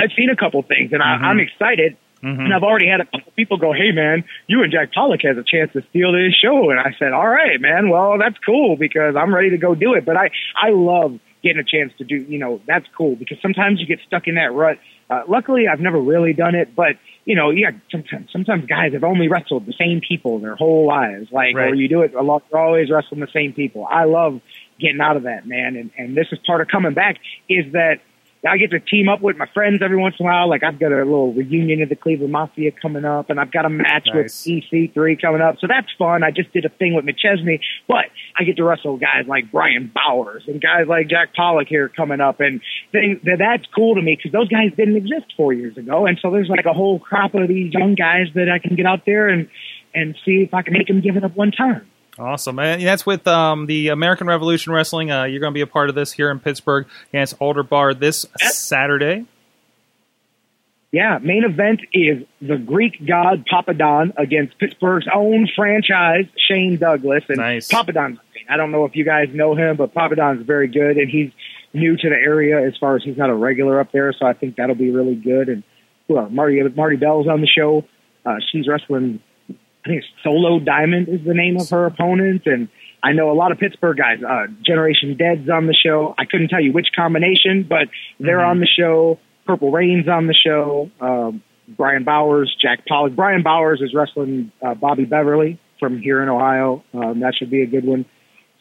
I've 0.00 0.12
seen 0.16 0.30
a 0.30 0.36
couple 0.36 0.62
things, 0.62 0.92
and 0.92 1.02
Mhm. 1.02 1.04
I, 1.22 1.28
I'm 1.30 1.40
excited. 1.40 1.96
Mhm. 2.22 2.44
And 2.46 2.54
I've 2.54 2.62
already 2.64 2.88
had 2.88 3.00
a 3.00 3.04
couple 3.04 3.32
people 3.36 3.56
go, 3.58 3.72
"Hey, 3.72 3.92
man, 3.92 4.24
you 4.46 4.62
and 4.62 4.72
Jack 4.72 4.92
Pollock 4.92 5.20
has 5.22 5.36
a 5.36 5.44
chance 5.44 5.72
to 5.72 5.82
steal 5.90 6.12
this 6.12 6.34
show." 6.34 6.70
And 6.70 6.80
I 6.80 6.92
said, 6.98 7.12
"All 7.12 7.28
right, 7.28 7.60
man. 7.60 7.88
Well, 7.90 8.18
that's 8.18 8.38
cool 8.38 8.76
because 8.76 9.14
I'm 9.16 9.34
ready 9.34 9.50
to 9.50 9.58
go 9.58 9.74
do 9.74 9.94
it." 9.94 10.04
But 10.04 10.16
I, 10.16 10.30
I 10.60 10.70
love 10.70 11.18
getting 11.42 11.60
a 11.60 11.64
chance 11.64 11.92
to 11.98 12.04
do. 12.04 12.16
You 12.16 12.38
know, 12.38 12.60
that's 12.66 12.86
cool 12.96 13.14
because 13.14 13.38
sometimes 13.40 13.80
you 13.80 13.86
get 13.86 14.00
stuck 14.06 14.26
in 14.26 14.34
that 14.34 14.52
rut. 14.52 14.78
Uh, 15.10 15.22
luckily, 15.28 15.68
I've 15.68 15.80
never 15.80 15.98
really 16.00 16.32
done 16.32 16.54
it, 16.54 16.74
but 16.74 16.96
you 17.24 17.34
know, 17.34 17.50
yeah, 17.50 17.70
sometimes 17.90 18.30
sometimes 18.32 18.64
guys 18.66 18.94
have 18.94 19.04
only 19.04 19.28
wrestled 19.28 19.66
the 19.66 19.72
same 19.74 20.00
people 20.00 20.38
their 20.38 20.56
whole 20.56 20.86
lives, 20.86 21.30
like, 21.30 21.54
Right. 21.54 21.70
or 21.70 21.74
you 21.74 21.86
do 21.88 22.02
it 22.02 22.14
a 22.14 22.22
lot. 22.22 22.42
You're 22.50 22.60
always 22.60 22.90
wrestling 22.90 23.20
the 23.20 23.26
same 23.32 23.52
people. 23.52 23.86
I 23.90 24.04
love 24.04 24.40
getting 24.80 25.00
out 25.00 25.16
of 25.16 25.22
that, 25.24 25.46
man. 25.46 25.76
And 25.76 25.90
and 25.96 26.14
this 26.16 26.26
is 26.32 26.38
part 26.46 26.60
of 26.62 26.68
coming 26.68 26.94
back 26.94 27.18
is 27.48 27.70
that 27.72 28.00
I 28.46 28.56
get 28.56 28.70
to 28.70 28.78
team 28.78 29.08
up 29.08 29.20
with 29.20 29.36
my 29.36 29.46
friends 29.52 29.80
every 29.82 29.96
once 29.96 30.14
in 30.20 30.26
a 30.26 30.28
while. 30.28 30.48
Like 30.48 30.62
I've 30.62 30.78
got 30.78 30.92
a 30.92 30.96
little 30.96 31.32
reunion 31.32 31.82
of 31.82 31.88
the 31.88 31.96
Cleveland 31.96 32.32
Mafia 32.32 32.70
coming 32.70 33.04
up, 33.04 33.30
and 33.30 33.40
I've 33.40 33.50
got 33.50 33.64
a 33.64 33.68
match 33.68 34.06
Nice. 34.14 34.46
with 34.46 34.62
EC3 34.72 35.20
coming 35.20 35.40
up. 35.40 35.56
So 35.60 35.66
that's 35.66 35.88
fun. 35.98 36.22
I 36.22 36.30
just 36.30 36.52
did 36.52 36.64
a 36.64 36.68
thing 36.68 36.94
with 36.94 37.04
McChesney, 37.04 37.60
but 37.88 38.04
I 38.38 38.44
get 38.44 38.56
to 38.58 38.64
wrestle 38.64 38.96
guys 38.96 39.26
like 39.26 39.50
Brian 39.50 39.90
Bowers 39.92 40.44
and 40.46 40.60
guys 40.60 40.86
like 40.86 41.08
Jack 41.08 41.34
Pollock 41.34 41.66
here 41.68 41.88
coming 41.88 42.20
up, 42.20 42.40
and 42.40 42.60
that 42.92 43.36
that's 43.38 43.66
cool 43.74 43.96
to 43.96 44.02
me 44.02 44.14
because 44.16 44.30
those 44.32 44.48
guys 44.48 44.70
didn't 44.76 44.96
exist 44.96 45.34
four 45.36 45.52
years 45.52 45.76
ago, 45.76 46.06
and 46.06 46.18
so 46.22 46.30
there's 46.30 46.48
like 46.48 46.66
a 46.66 46.72
whole 46.72 47.00
crop 47.00 47.34
of 47.34 47.48
these 47.48 47.72
young 47.72 47.94
guys 47.96 48.28
that 48.34 48.48
I 48.48 48.58
can 48.60 48.76
get 48.76 48.86
out 48.86 49.04
there 49.04 49.28
and 49.28 49.48
and 49.94 50.14
see 50.24 50.42
if 50.42 50.54
I 50.54 50.62
can 50.62 50.74
make 50.74 50.86
them 50.86 51.00
give 51.00 51.16
it 51.16 51.24
up 51.24 51.34
one 51.34 51.50
time. 51.50 51.86
Awesome. 52.18 52.58
And 52.58 52.82
that's 52.82 53.06
with 53.06 53.26
um, 53.26 53.66
the 53.66 53.88
American 53.88 54.26
Revolution 54.26 54.72
Wrestling. 54.72 55.10
Uh, 55.10 55.24
you're 55.24 55.40
going 55.40 55.52
to 55.52 55.54
be 55.54 55.60
a 55.60 55.66
part 55.66 55.88
of 55.88 55.94
this 55.94 56.12
here 56.12 56.30
in 56.30 56.40
Pittsburgh 56.40 56.86
against 57.10 57.34
Altar 57.38 57.62
Bar 57.62 57.94
this 57.94 58.26
Saturday. 58.38 59.26
Yeah, 60.90 61.18
main 61.20 61.44
event 61.44 61.80
is 61.92 62.22
the 62.40 62.56
Greek 62.56 63.06
god 63.06 63.44
Papadon 63.46 64.14
against 64.16 64.58
Pittsburgh's 64.58 65.06
own 65.14 65.46
franchise, 65.54 66.24
Shane 66.48 66.78
Douglas. 66.78 67.24
And 67.28 67.38
Nice. 67.38 67.68
Papadon's, 67.68 68.18
I 68.48 68.56
don't 68.56 68.72
know 68.72 68.86
if 68.86 68.96
you 68.96 69.04
guys 69.04 69.28
know 69.32 69.54
him, 69.54 69.76
but 69.76 69.94
Papadon's 69.94 70.46
very 70.46 70.66
good, 70.66 70.96
and 70.96 71.10
he's 71.10 71.30
new 71.74 71.96
to 71.96 72.08
the 72.08 72.14
area 72.16 72.66
as 72.66 72.74
far 72.78 72.96
as 72.96 73.02
he's 73.04 73.18
not 73.18 73.28
a 73.28 73.34
regular 73.34 73.78
up 73.78 73.92
there, 73.92 74.14
so 74.14 74.24
I 74.24 74.32
think 74.32 74.56
that'll 74.56 74.74
be 74.74 74.90
really 74.90 75.14
good. 75.14 75.50
And 75.50 75.62
well, 76.08 76.30
Marti 76.30 76.62
Marti 76.74 76.96
Belle's 76.96 77.28
on 77.28 77.42
the 77.42 77.46
show. 77.46 77.84
Uh, 78.24 78.36
she's 78.50 78.66
wrestling, 78.66 79.20
I 79.88 79.90
think 79.92 80.04
Solo 80.22 80.60
Diamond 80.60 81.08
is 81.08 81.24
the 81.24 81.32
name 81.32 81.56
of 81.58 81.70
her 81.70 81.86
opponent, 81.86 82.42
and 82.44 82.68
I 83.02 83.12
know 83.12 83.30
a 83.30 83.32
lot 83.32 83.52
of 83.52 83.58
Pittsburgh 83.58 83.96
guys. 83.96 84.18
Uh, 84.22 84.46
Generation 84.66 85.16
Dead's 85.16 85.48
on 85.48 85.66
the 85.66 85.72
show. 85.74 86.14
I 86.18 86.26
couldn't 86.26 86.48
tell 86.48 86.60
you 86.60 86.72
which 86.72 86.88
combination, 86.94 87.62
but 87.66 87.88
they're 88.20 88.38
Mhm. 88.40 88.48
on 88.50 88.60
the 88.60 88.66
show. 88.66 89.18
Purple 89.46 89.70
Rain's 89.70 90.06
on 90.06 90.26
the 90.26 90.34
show. 90.34 90.90
Um, 91.00 91.42
Brian 91.68 92.04
Bowers, 92.04 92.54
Jack 92.60 92.84
Pollock. 92.86 93.14
Brian 93.16 93.42
Bowers 93.42 93.80
is 93.80 93.94
wrestling 93.94 94.52
uh, 94.62 94.74
Bobby 94.74 95.04
Beverly 95.06 95.56
from 95.80 95.98
here 96.02 96.22
in 96.22 96.28
Ohio. 96.28 96.82
Um, 96.92 97.20
that 97.20 97.34
should 97.34 97.50
be 97.50 97.62
a 97.62 97.66
good 97.66 97.84
one. 97.86 98.04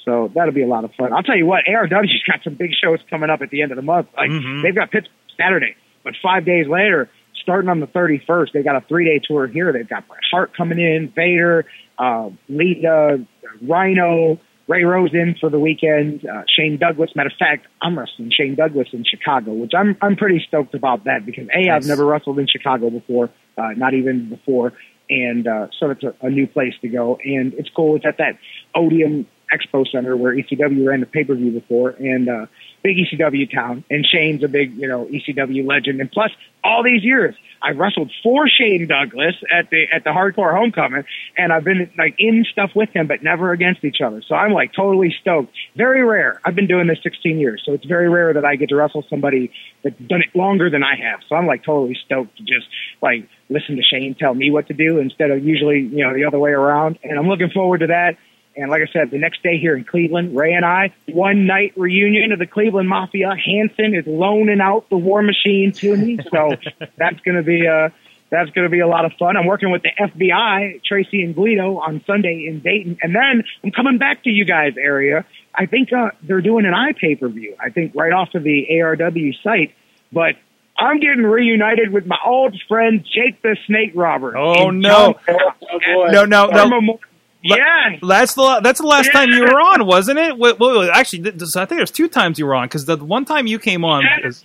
So 0.06 0.32
that'll 0.34 0.54
be 0.54 0.64
a 0.64 0.68
lot 0.68 0.86
of 0.86 0.94
fun. 0.96 1.12
I'll 1.12 1.24
tell 1.24 1.36
you 1.38 1.46
what, 1.46 1.66
ARW's 1.68 2.24
got 2.28 2.42
some 2.46 2.54
big 2.54 2.72
shows 2.82 3.00
coming 3.10 3.30
up 3.30 3.42
at 3.42 3.50
the 3.50 3.62
end 3.64 3.72
of 3.74 3.76
the 3.76 3.82
month. 3.82 4.08
Like 4.16 4.30
Mhm. 4.32 4.62
they've 4.64 4.76
got 4.76 4.92
Pittsburgh 4.92 5.14
Saturday, 5.36 5.76
but 6.06 6.16
five 6.24 6.46
days 6.46 6.68
later, 6.70 7.10
starting 7.48 7.70
on 7.70 7.80
the 7.80 7.88
31st, 7.88 8.52
they 8.52 8.62
got 8.62 8.76
a 8.76 8.82
three 8.90 9.06
day 9.06 9.22
tour 9.26 9.48
here. 9.48 9.72
They've 9.72 9.88
got 9.88 10.06
Bret 10.06 10.20
Hart 10.30 10.52
coming 10.56 10.80
in, 10.80 11.14
Vader, 11.16 11.66
uh, 11.98 12.30
Lita, 12.50 13.26
Rhino, 13.62 14.38
Ray 14.68 14.84
Rowe 14.84 15.06
in 15.06 15.36
for 15.40 15.50
the 15.50 15.58
weekend, 15.58 16.28
uh, 16.28 16.44
Shane 16.54 16.78
Douglas. 16.78 17.12
Matter 17.16 17.30
of 17.30 17.38
fact, 17.40 17.68
I'm 17.82 17.98
wrestling 17.98 18.32
Shane 18.38 18.56
Douglas 18.56 18.90
in 18.92 19.06
Chicago, 19.06 19.54
which 19.54 19.72
I'm 19.74 19.96
I'm 20.02 20.18
pretty 20.18 20.44
stoked 20.46 20.76
about 20.76 21.06
that 21.06 21.26
because 21.26 21.48
a 21.56 21.70
I've 21.70 21.86
never 21.86 22.06
wrestled 22.06 22.38
in 22.38 22.48
Chicago 22.48 22.90
before, 22.90 23.30
uh, 23.58 23.70
not 23.78 23.94
even 23.94 24.28
before, 24.28 24.74
and 25.10 25.48
uh, 25.48 25.68
so 25.80 25.92
it's 25.92 26.04
a, 26.04 26.14
a 26.22 26.30
new 26.30 26.48
place 26.48 26.74
to 26.82 26.90
go, 26.90 27.18
and 27.24 27.54
it's 27.54 27.70
cool. 27.70 27.96
It's 27.96 28.06
at 28.06 28.18
that 28.18 28.38
Odeum 28.76 29.26
Expo 29.54 29.90
Center 29.90 30.18
where 30.18 30.36
ECW 30.36 30.86
ran 30.86 31.00
the 31.00 31.06
pay 31.06 31.24
per 31.24 31.34
view 31.34 31.52
before, 31.52 31.92
and 31.92 32.28
uh, 32.28 32.46
big 32.84 32.98
ECW 32.98 33.54
town. 33.54 33.84
And 33.90 34.06
Shane's 34.06 34.44
a 34.44 34.48
big 34.48 34.76
you 34.76 34.88
know 34.88 35.06
ECW 35.06 35.68
legend, 35.68 36.02
and 36.02 36.12
plus 36.12 36.32
all 36.64 36.84
these 36.84 37.04
years 37.04 37.36
I've 37.62 37.78
wrestled 37.78 38.12
for 38.24 38.48
Shane 38.48 38.88
Douglas 38.88 39.36
at 39.52 39.70
the 39.70 39.86
at 39.94 40.04
the 40.04 40.12
Hardcore 40.12 40.56
Homecoming, 40.56 41.04
and 41.38 41.52
I've 41.52 41.64
been 41.64 41.90
like 41.98 42.16
in 42.18 42.46
stuff 42.52 42.72
with 42.76 42.90
him, 42.90 43.08
but 43.08 43.24
never 43.24 43.52
against 43.52 43.84
each 43.84 44.02
other. 44.02 44.22
So 44.28 44.36
I'm 44.36 44.52
like 44.52 44.74
totally 44.74 45.16
stoked. 45.22 45.54
Very 45.76 46.04
rare. 46.04 46.40
I've 46.46 46.56
been 46.56 46.68
doing 46.68 46.88
this 46.88 47.00
16 47.04 47.40
years, 47.40 47.64
so 47.66 47.74
it's 47.74 47.86
very 47.86 48.10
rare 48.10 48.34
that 48.34 48.46
I 48.46 48.56
get 48.56 48.70
to 48.70 48.76
wrestle 48.76 49.04
somebody 49.10 49.52
that's 49.84 49.98
done 50.08 50.22
it 50.22 50.36
longer 50.36 50.70
than 50.70 50.84
I 50.84 50.96
have. 50.96 51.22
So 51.28 51.36
I'm 51.36 51.48
like 51.48 51.64
totally 51.64 51.98
stoked 52.06 52.38
to 52.38 52.44
just 52.44 52.68
like 53.02 53.28
listen 53.50 53.76
to 53.78 53.84
Shane 53.84 54.16
tell 54.16 54.34
me 54.34 54.52
what 54.52 54.68
to 54.68 54.74
do 54.74 55.00
instead 55.00 55.32
of 55.32 55.44
usually 55.44 55.80
you 55.80 56.04
know 56.06 56.14
the 56.14 56.26
other 56.26 56.40
way 56.40 56.52
around. 56.52 57.00
And 57.04 57.18
I'm 57.18 57.28
looking 57.28 57.50
forward 57.50 57.80
to 57.80 57.88
that. 57.88 58.18
And 58.58 58.72
like 58.72 58.82
I 58.82 58.92
said, 58.92 59.12
the 59.12 59.20
next 59.20 59.44
day 59.44 59.60
here 59.60 59.78
in 59.78 59.84
Cleveland, 59.84 60.36
Ray 60.36 60.54
and 60.54 60.66
I, 60.66 60.92
one 61.08 61.46
night 61.46 61.74
reunion 61.76 62.32
of 62.32 62.40
the 62.40 62.48
Cleveland 62.48 62.90
Mafia. 62.90 63.36
Hanson 63.36 63.94
is 63.94 64.08
loaning 64.08 64.60
out 64.60 64.90
the 64.90 64.98
War 64.98 65.22
Machine 65.22 65.72
to 65.74 65.96
me, 65.96 66.18
so 66.32 66.56
that's 66.98 67.20
going 67.22 67.38
to 67.38 67.44
be 67.44 67.68
uh, 67.68 67.90
That's 68.30 68.50
going 68.50 68.66
to 68.66 68.70
be 68.70 68.80
a 68.80 68.88
lot 68.88 69.06
of 69.06 69.14
fun. 69.14 69.38
I'm 69.38 69.46
working 69.46 69.72
with 69.72 69.84
the 69.84 69.92
FBI, 69.98 70.84
Tracy 70.84 71.24
and 71.24 71.34
Guido, 71.36 71.78
on 71.78 72.04
Sunday 72.06 72.48
in 72.48 72.60
Dayton, 72.60 72.98
and 73.02 73.16
then 73.16 73.44
I'm 73.64 73.72
coming 73.72 74.00
back 74.00 74.24
to 74.24 74.30
you 74.30 74.44
guys 74.44 74.74
area. 74.78 75.26
I 75.56 75.66
think 75.66 75.94
uh, 75.94 76.10
they're 76.24 76.42
doing 76.42 76.66
an 76.66 76.74
eye 76.74 76.94
pay 76.94 77.16
per 77.16 77.30
view. 77.30 77.56
I 77.60 77.70
think 77.70 77.94
right 77.96 78.12
off 78.12 78.36
of 78.36 78.44
the 78.44 78.68
ARW 78.72 79.34
site, 79.44 79.74
but 80.12 80.36
I'm 80.78 81.00
getting 81.00 81.24
reunited 81.24 81.92
with 81.92 82.06
my 82.06 82.18
old 82.26 82.60
friend 82.68 83.04
Jake 83.04 83.42
the 83.42 83.58
Snake 83.66 83.94
Roberts. 83.96 84.38
Oh, 84.38 84.70
no. 84.70 85.16
Oh, 85.28 85.52
boy. 85.86 86.10
No, 86.12 86.26
no, 86.26 86.48
no. 86.48 87.00
Mo- 87.48 87.56
That's 88.04 88.34
the 88.34 88.60
that's 88.62 88.80
the 88.82 88.88
last 88.88 89.12
time 89.12 89.30
you 89.30 89.42
were 89.42 89.60
on, 89.62 89.86
wasn't 89.86 90.20
it? 90.20 90.38
Well, 90.38 90.90
actually, 90.92 91.30
I 91.30 91.34
think 91.66 91.70
there's 91.70 91.92
two 91.92 92.08
times 92.08 92.38
you 92.40 92.46
were 92.46 92.56
on 92.56 92.68
because 92.68 92.86
the 92.86 92.98
one 92.98 93.26
time 93.26 93.48
you 93.48 93.60
came 93.60 93.84
on 93.86 94.04
is 94.24 94.44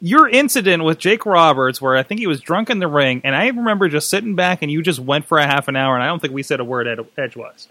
your 0.00 0.28
incident 0.28 0.84
with 0.84 0.98
Jake 0.98 1.24
Roberts, 1.24 1.80
where 1.80 1.96
I 1.96 2.02
think 2.02 2.20
he 2.20 2.26
was 2.26 2.40
drunk 2.40 2.68
in 2.70 2.78
the 2.78 2.88
ring, 2.88 3.20
and 3.24 3.34
I 3.34 3.46
remember 3.48 3.88
just 3.88 4.10
sitting 4.10 4.34
back 4.34 4.60
and 4.62 4.70
you 4.70 4.82
just 4.82 5.00
went 5.00 5.26
for 5.26 5.38
a 5.38 5.46
half 5.46 5.68
an 5.68 5.76
hour, 5.76 5.94
and 5.94 6.02
I 6.02 6.06
don't 6.08 6.20
think 6.20 6.34
we 6.34 6.42
said 6.42 6.60
a 6.60 6.64
word 6.64 6.86
ed- 6.86 7.06
edgewise. 7.16 7.68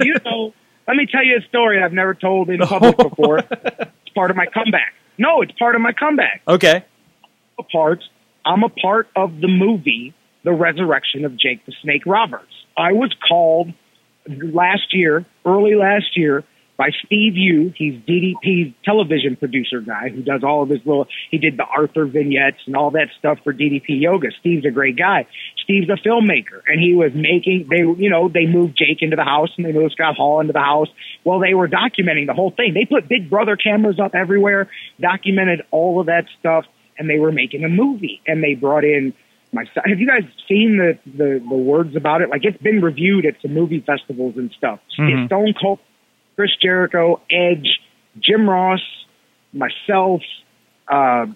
you 0.00 0.14
know, 0.24 0.52
let 0.88 0.96
me 0.96 1.06
tell 1.06 1.24
you 1.24 1.36
a 1.38 1.48
story 1.48 1.82
I've 1.82 1.92
never 1.92 2.14
told 2.14 2.50
in 2.50 2.58
public 2.60 2.96
before. 3.10 3.38
It's 3.38 4.10
part 4.14 4.30
of 4.30 4.36
my 4.36 4.46
comeback. 4.46 4.94
No, 5.18 5.42
it's 5.42 5.52
part 5.52 5.74
of 5.74 5.80
my 5.80 5.92
comeback. 5.92 6.42
Okay, 6.48 6.84
a 7.58 7.62
part. 7.62 8.02
I'm 8.44 8.64
a 8.64 8.68
part 8.68 9.08
of 9.14 9.40
the 9.40 9.46
movie 9.48 10.14
The 10.42 10.52
Resurrection 10.52 11.24
of 11.24 11.36
Jake 11.38 11.64
the 11.66 11.72
Snake 11.82 12.02
Roberts. 12.06 12.52
I 12.76 12.92
was 12.92 13.14
called 13.28 13.72
last 14.26 14.92
year, 14.94 15.24
early 15.44 15.74
last 15.74 16.16
year, 16.16 16.44
by 16.76 16.90
Steve 17.04 17.36
Yu. 17.36 17.72
He's 17.76 17.94
DDP's 18.02 18.74
television 18.84 19.36
producer 19.36 19.80
guy 19.80 20.08
who 20.08 20.22
does 20.22 20.42
all 20.42 20.62
of 20.62 20.68
his 20.68 20.80
little, 20.84 21.06
he 21.30 21.38
did 21.38 21.56
the 21.56 21.64
Arthur 21.64 22.06
vignettes 22.06 22.58
and 22.66 22.76
all 22.76 22.90
that 22.92 23.08
stuff 23.18 23.38
for 23.44 23.52
DDP 23.52 24.00
Yoga. 24.00 24.28
Steve's 24.40 24.66
a 24.66 24.70
great 24.70 24.96
guy. 24.96 25.26
Steve's 25.62 25.88
a 25.90 25.96
filmmaker 25.96 26.62
and 26.66 26.80
he 26.80 26.94
was 26.94 27.12
making, 27.14 27.68
they, 27.70 27.78
you 28.02 28.10
know, 28.10 28.28
they 28.28 28.46
moved 28.46 28.76
Jake 28.76 29.00
into 29.00 29.16
the 29.16 29.24
house 29.24 29.50
and 29.56 29.66
they 29.66 29.72
moved 29.72 29.92
Scott 29.92 30.16
Hall 30.16 30.40
into 30.40 30.52
the 30.52 30.60
house. 30.60 30.88
Well, 31.24 31.38
they 31.38 31.54
were 31.54 31.68
documenting 31.68 32.26
the 32.26 32.34
whole 32.34 32.50
thing. 32.50 32.74
They 32.74 32.84
put 32.84 33.08
big 33.08 33.30
brother 33.30 33.56
cameras 33.56 34.00
up 34.00 34.14
everywhere, 34.14 34.68
documented 35.00 35.62
all 35.70 36.00
of 36.00 36.06
that 36.06 36.24
stuff 36.40 36.64
and 36.98 37.08
they 37.08 37.18
were 37.18 37.32
making 37.32 37.64
a 37.64 37.68
movie 37.68 38.20
and 38.26 38.42
they 38.42 38.54
brought 38.54 38.84
in 38.84 39.12
my. 39.52 39.64
Have 39.84 39.98
you 40.00 40.06
guys 40.06 40.22
seen 40.48 40.78
the, 40.78 40.98
the, 41.06 41.42
the 41.46 41.54
words 41.56 41.94
about 41.96 42.22
it? 42.22 42.30
Like 42.30 42.44
it's 42.44 42.60
been 42.62 42.80
reviewed 42.80 43.26
at 43.26 43.34
some 43.42 43.54
movie 43.54 43.80
festivals 43.86 44.34
and 44.36 44.50
stuff. 44.56 44.80
Mhm. 44.98 45.26
Stone 45.26 45.54
Cold, 45.60 45.78
Chris 46.36 46.50
Jericho, 46.60 47.20
Edge, 47.30 47.80
Jim 48.18 48.48
Ross, 48.48 48.80
myself, 49.52 50.22
uh, 50.88 51.26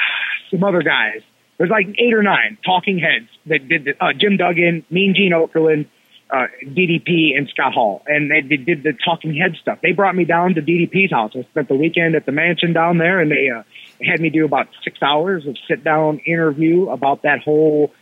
some 0.50 0.64
other 0.64 0.82
guys. 0.82 1.20
There's 1.58 1.70
like 1.70 1.86
eight 1.98 2.12
or 2.12 2.22
nine 2.22 2.58
talking 2.64 2.98
heads 2.98 3.28
that 3.46 3.66
did 3.68 3.84
the, 3.84 4.04
uh, 4.04 4.12
Jim 4.12 4.36
Duggan, 4.36 4.84
Mean 4.90 5.14
Gene 5.16 5.32
Okerlund, 5.32 5.86
uh, 6.30 6.46
DDP 6.64 7.36
and 7.36 7.48
Scott 7.48 7.72
Hall. 7.72 8.02
And 8.06 8.30
they, 8.30 8.40
they 8.40 8.56
did 8.56 8.82
the 8.82 8.92
talking 9.04 9.34
head 9.34 9.56
stuff. 9.60 9.78
They 9.82 9.92
brought 9.92 10.14
me 10.16 10.24
down 10.24 10.54
to 10.54 10.62
DDP's 10.62 11.12
house. 11.12 11.32
I 11.34 11.42
spent 11.50 11.68
the 11.68 11.76
weekend 11.76 12.14
at 12.14 12.26
the 12.26 12.32
mansion 12.32 12.72
down 12.72 12.98
there 12.98 13.20
and 13.20 13.30
they, 13.30 13.48
uh, 13.48 13.62
had 14.04 14.20
me 14.20 14.30
do 14.30 14.44
about 14.44 14.68
six 14.84 14.98
hours 15.02 15.46
of 15.46 15.56
sit 15.68 15.82
down 15.84 16.18
interview 16.26 16.88
about 16.90 17.22
that 17.22 17.40
whole 17.40 17.92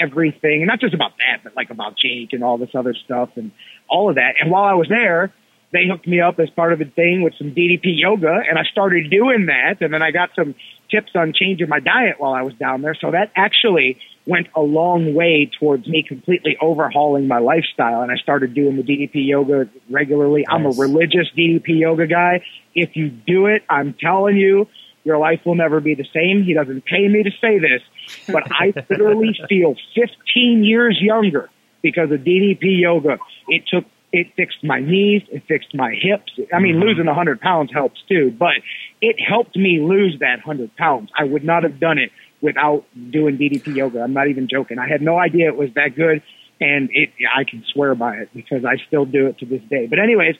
everything, 0.00 0.62
and 0.62 0.66
not 0.66 0.80
just 0.80 0.94
about 0.94 1.12
that, 1.18 1.44
but 1.44 1.54
like 1.54 1.70
about 1.70 1.96
Jake 1.96 2.32
and 2.32 2.42
all 2.42 2.58
this 2.58 2.70
other 2.74 2.94
stuff 2.94 3.30
and 3.36 3.52
all 3.88 4.08
of 4.08 4.16
that. 4.16 4.34
And 4.40 4.50
while 4.50 4.64
I 4.64 4.74
was 4.74 4.88
there, 4.88 5.32
they 5.72 5.86
hooked 5.88 6.06
me 6.06 6.20
up 6.20 6.38
as 6.38 6.50
part 6.50 6.72
of 6.72 6.80
a 6.80 6.84
thing 6.84 7.22
with 7.22 7.34
some 7.38 7.52
DDP 7.52 7.82
yoga, 7.84 8.40
and 8.48 8.58
I 8.58 8.64
started 8.64 9.10
doing 9.10 9.46
that. 9.46 9.80
And 9.80 9.92
then 9.92 10.02
I 10.02 10.10
got 10.10 10.30
some 10.34 10.54
tips 10.90 11.12
on 11.14 11.32
changing 11.32 11.68
my 11.68 11.80
diet 11.80 12.16
while 12.18 12.32
I 12.32 12.42
was 12.42 12.54
down 12.54 12.82
there. 12.82 12.96
So 13.00 13.10
that 13.10 13.30
actually 13.36 13.98
went 14.26 14.46
a 14.54 14.60
long 14.60 15.14
way 15.14 15.50
towards 15.58 15.86
me 15.86 16.02
completely 16.02 16.56
overhauling 16.60 17.28
my 17.28 17.38
lifestyle. 17.38 18.00
And 18.02 18.10
I 18.10 18.16
started 18.16 18.54
doing 18.54 18.76
the 18.76 18.82
DDP 18.82 19.26
yoga 19.26 19.68
regularly. 19.90 20.46
I'm 20.48 20.64
a 20.64 20.70
religious 20.70 21.28
DDP 21.36 21.80
yoga 21.80 22.06
guy. 22.06 22.42
If 22.74 22.96
you 22.96 23.10
do 23.10 23.46
it, 23.46 23.62
I'm 23.68 23.94
telling 23.94 24.36
you, 24.36 24.68
your 25.04 25.18
life 25.18 25.40
will 25.44 25.54
never 25.54 25.80
be 25.80 25.94
the 25.94 26.06
same. 26.14 26.42
He 26.42 26.54
doesn't 26.54 26.86
pay 26.86 27.06
me 27.08 27.22
to 27.22 27.30
say 27.40 27.58
this, 27.58 27.82
but 28.26 28.44
I 28.50 28.72
literally 28.90 29.38
feel 29.48 29.74
15 29.94 30.64
years 30.64 30.98
younger 31.00 31.50
because 31.82 32.10
of 32.10 32.20
DDP 32.20 32.80
yoga. 32.80 33.18
It 33.46 33.64
took, 33.66 33.84
it 34.12 34.28
fixed 34.34 34.64
my 34.64 34.80
knees, 34.80 35.22
it 35.30 35.42
fixed 35.46 35.74
my 35.74 35.94
hips. 35.94 36.32
I 36.50 36.58
mean, 36.60 36.76
mm-hmm. 36.76 36.84
losing 36.84 37.06
100 37.06 37.40
pounds 37.42 37.70
helps 37.70 38.00
too, 38.08 38.34
but 38.36 38.54
it 39.02 39.16
helped 39.20 39.56
me 39.56 39.80
lose 39.82 40.16
that 40.20 40.38
100 40.46 40.74
pounds. 40.76 41.10
I 41.18 41.24
would 41.24 41.44
not 41.44 41.64
have 41.64 41.78
done 41.78 41.98
it 41.98 42.10
without 42.44 42.84
doing 43.10 43.38
DDP 43.38 43.74
yoga. 43.74 44.02
I'm 44.02 44.12
not 44.12 44.28
even 44.28 44.46
joking. 44.48 44.78
I 44.78 44.86
had 44.86 45.00
no 45.00 45.18
idea 45.18 45.48
it 45.48 45.56
was 45.56 45.70
that 45.74 45.96
good, 45.96 46.22
and 46.60 46.90
it, 46.92 47.10
I 47.34 47.44
can 47.44 47.64
swear 47.72 47.94
by 47.94 48.16
it 48.16 48.28
because 48.34 48.64
I 48.64 48.76
still 48.86 49.06
do 49.06 49.26
it 49.28 49.38
to 49.38 49.46
this 49.46 49.62
day. 49.70 49.86
But 49.86 49.98
anyways, 49.98 50.36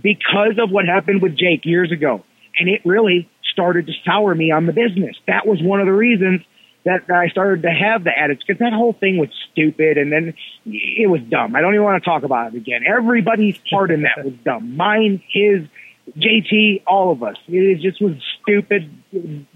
because 0.00 0.58
of 0.62 0.70
what 0.70 0.84
happened 0.84 1.22
with 1.22 1.36
Jake 1.36 1.64
years 1.64 1.90
ago, 1.90 2.22
and 2.58 2.68
it 2.68 2.82
really 2.84 3.30
started 3.50 3.86
to 3.86 3.92
sour 4.04 4.34
me 4.34 4.52
on 4.52 4.66
the 4.66 4.72
business. 4.72 5.16
That 5.26 5.46
was 5.46 5.60
one 5.62 5.80
of 5.80 5.86
the 5.86 5.92
reasons 5.92 6.42
that 6.84 7.10
I 7.10 7.28
started 7.28 7.62
to 7.62 7.70
have 7.70 8.04
the 8.04 8.16
attitude 8.16 8.44
because 8.46 8.60
that 8.60 8.72
whole 8.72 8.92
thing 8.92 9.18
was 9.18 9.28
stupid 9.50 9.98
and 9.98 10.12
then 10.12 10.34
it 10.64 11.10
was 11.10 11.20
dumb. 11.28 11.56
I 11.56 11.60
don't 11.60 11.74
even 11.74 11.84
want 11.84 12.02
to 12.02 12.08
talk 12.08 12.22
about 12.22 12.54
it 12.54 12.56
again. 12.56 12.82
Everybody's 12.86 13.58
part 13.70 13.90
in 13.90 14.02
that 14.02 14.24
was 14.24 14.34
dumb. 14.44 14.76
Mine, 14.76 15.22
his, 15.28 15.66
JT, 16.16 16.84
all 16.86 17.12
of 17.12 17.22
us. 17.22 17.36
It 17.48 17.80
just 17.80 18.00
was 18.00 18.14
stupid, 18.40 18.90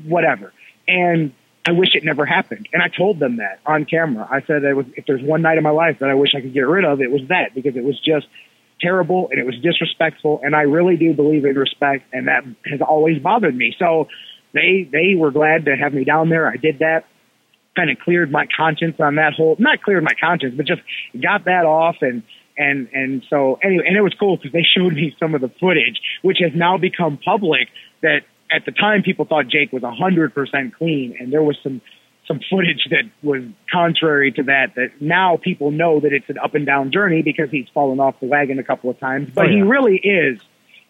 whatever. 0.05 0.53
And 0.89 1.33
I 1.67 1.73
wish 1.73 1.95
it 1.95 2.05
never 2.05 2.27
happened. 2.27 2.69
And 2.73 2.83
I 2.83 2.89
told 2.89 3.19
them 3.19 3.37
that 3.37 3.61
on 3.65 3.85
camera. 3.85 4.27
I 4.29 4.41
said 4.41 4.63
that 4.63 4.85
if 4.97 5.07
there's 5.07 5.23
one 5.23 5.43
night 5.43 5.59
in 5.59 5.65
my 5.65 5.71
life 5.71 5.99
that 6.01 6.11
I 6.11 6.15
wish 6.15 6.31
I 6.37 6.41
could 6.41 6.55
get 6.55 6.63
rid 6.63 6.85
of, 6.85 7.01
it 7.01 7.11
was 7.11 7.23
that 7.29 7.55
because 7.55 7.77
it 7.77 7.85
was 7.85 7.99
just 8.01 8.27
terrible 8.81 9.29
and 9.31 9.39
it 9.39 9.47
was 9.47 9.55
disrespectful. 9.63 10.41
And 10.43 10.57
I 10.57 10.63
really 10.63 10.97
do 10.97 11.15
believe 11.15 11.45
in 11.45 11.55
respect, 11.55 12.05
and 12.13 12.27
that 12.27 12.45
has 12.67 12.81
always 12.81 13.23
bothered 13.23 13.57
me. 13.57 13.75
So 13.79 14.09
they 14.53 14.89
they 14.91 15.15
were 15.17 15.31
glad 15.31 15.67
to 15.67 15.77
have 15.77 15.95
me 15.95 16.05
down 16.05 16.29
there. 16.29 16.49
I 16.49 16.57
did 16.57 16.81
that. 16.81 17.05
Kind 17.75 17.91
of 17.91 17.99
cleared 18.01 18.31
my 18.31 18.47
conscience 18.55 18.97
on 19.01 19.15
that 19.15 19.33
whole, 19.33 19.57
not 19.59 19.81
cleared 19.83 20.05
my 20.05 20.13
conscience, 20.21 20.55
but 20.57 20.67
just 20.67 20.83
got 21.19 21.47
that 21.47 21.65
off 21.65 21.97
and 22.03 22.23
and 22.59 22.89
and 22.93 23.25
so 23.31 23.59
anyway, 23.63 23.85
and 23.87 23.97
it 23.97 24.03
was 24.03 24.13
cool 24.19 24.37
because 24.37 24.53
they 24.53 24.65
showed 24.77 24.93
me 24.93 25.17
some 25.19 25.35
of 25.35 25.41
the 25.41 25.49
footage, 25.61 26.01
which 26.21 26.39
has 26.41 26.53
now 26.55 26.77
become 26.77 27.19
public. 27.25 27.69
That 28.03 28.23
at 28.55 28.65
the 28.65 28.73
time 28.73 29.03
people 29.03 29.25
thought 29.25 29.49
Jake 29.49 29.73
was 29.73 29.83
a 29.83 29.91
hundred 29.93 30.35
percent 30.35 30.75
clean, 30.75 31.17
and 31.19 31.33
there 31.33 31.43
was 31.43 31.57
some 31.63 31.81
some 32.29 32.41
footage 32.49 32.87
that 32.91 33.05
was 33.23 33.43
contrary 33.71 34.31
to 34.33 34.43
that. 34.45 34.75
That 34.77 35.01
now 35.01 35.37
people 35.37 35.71
know 35.71 36.01
that 36.01 36.13
it's 36.13 36.29
an 36.29 36.39
up 36.39 36.55
and 36.55 36.65
down 36.67 36.93
journey 36.93 37.23
because 37.23 37.51
he's 37.51 37.69
fallen 37.75 37.99
off 38.01 38.21
the 38.21 38.27
wagon 38.27 38.59
a 38.59 38.63
couple 38.65 38.91
of 38.91 38.99
times, 39.01 39.31
but 39.35 39.47
Oh, 39.47 39.49
yeah. 39.49 39.57
he 39.57 39.63
really 39.63 39.97
is 39.97 40.41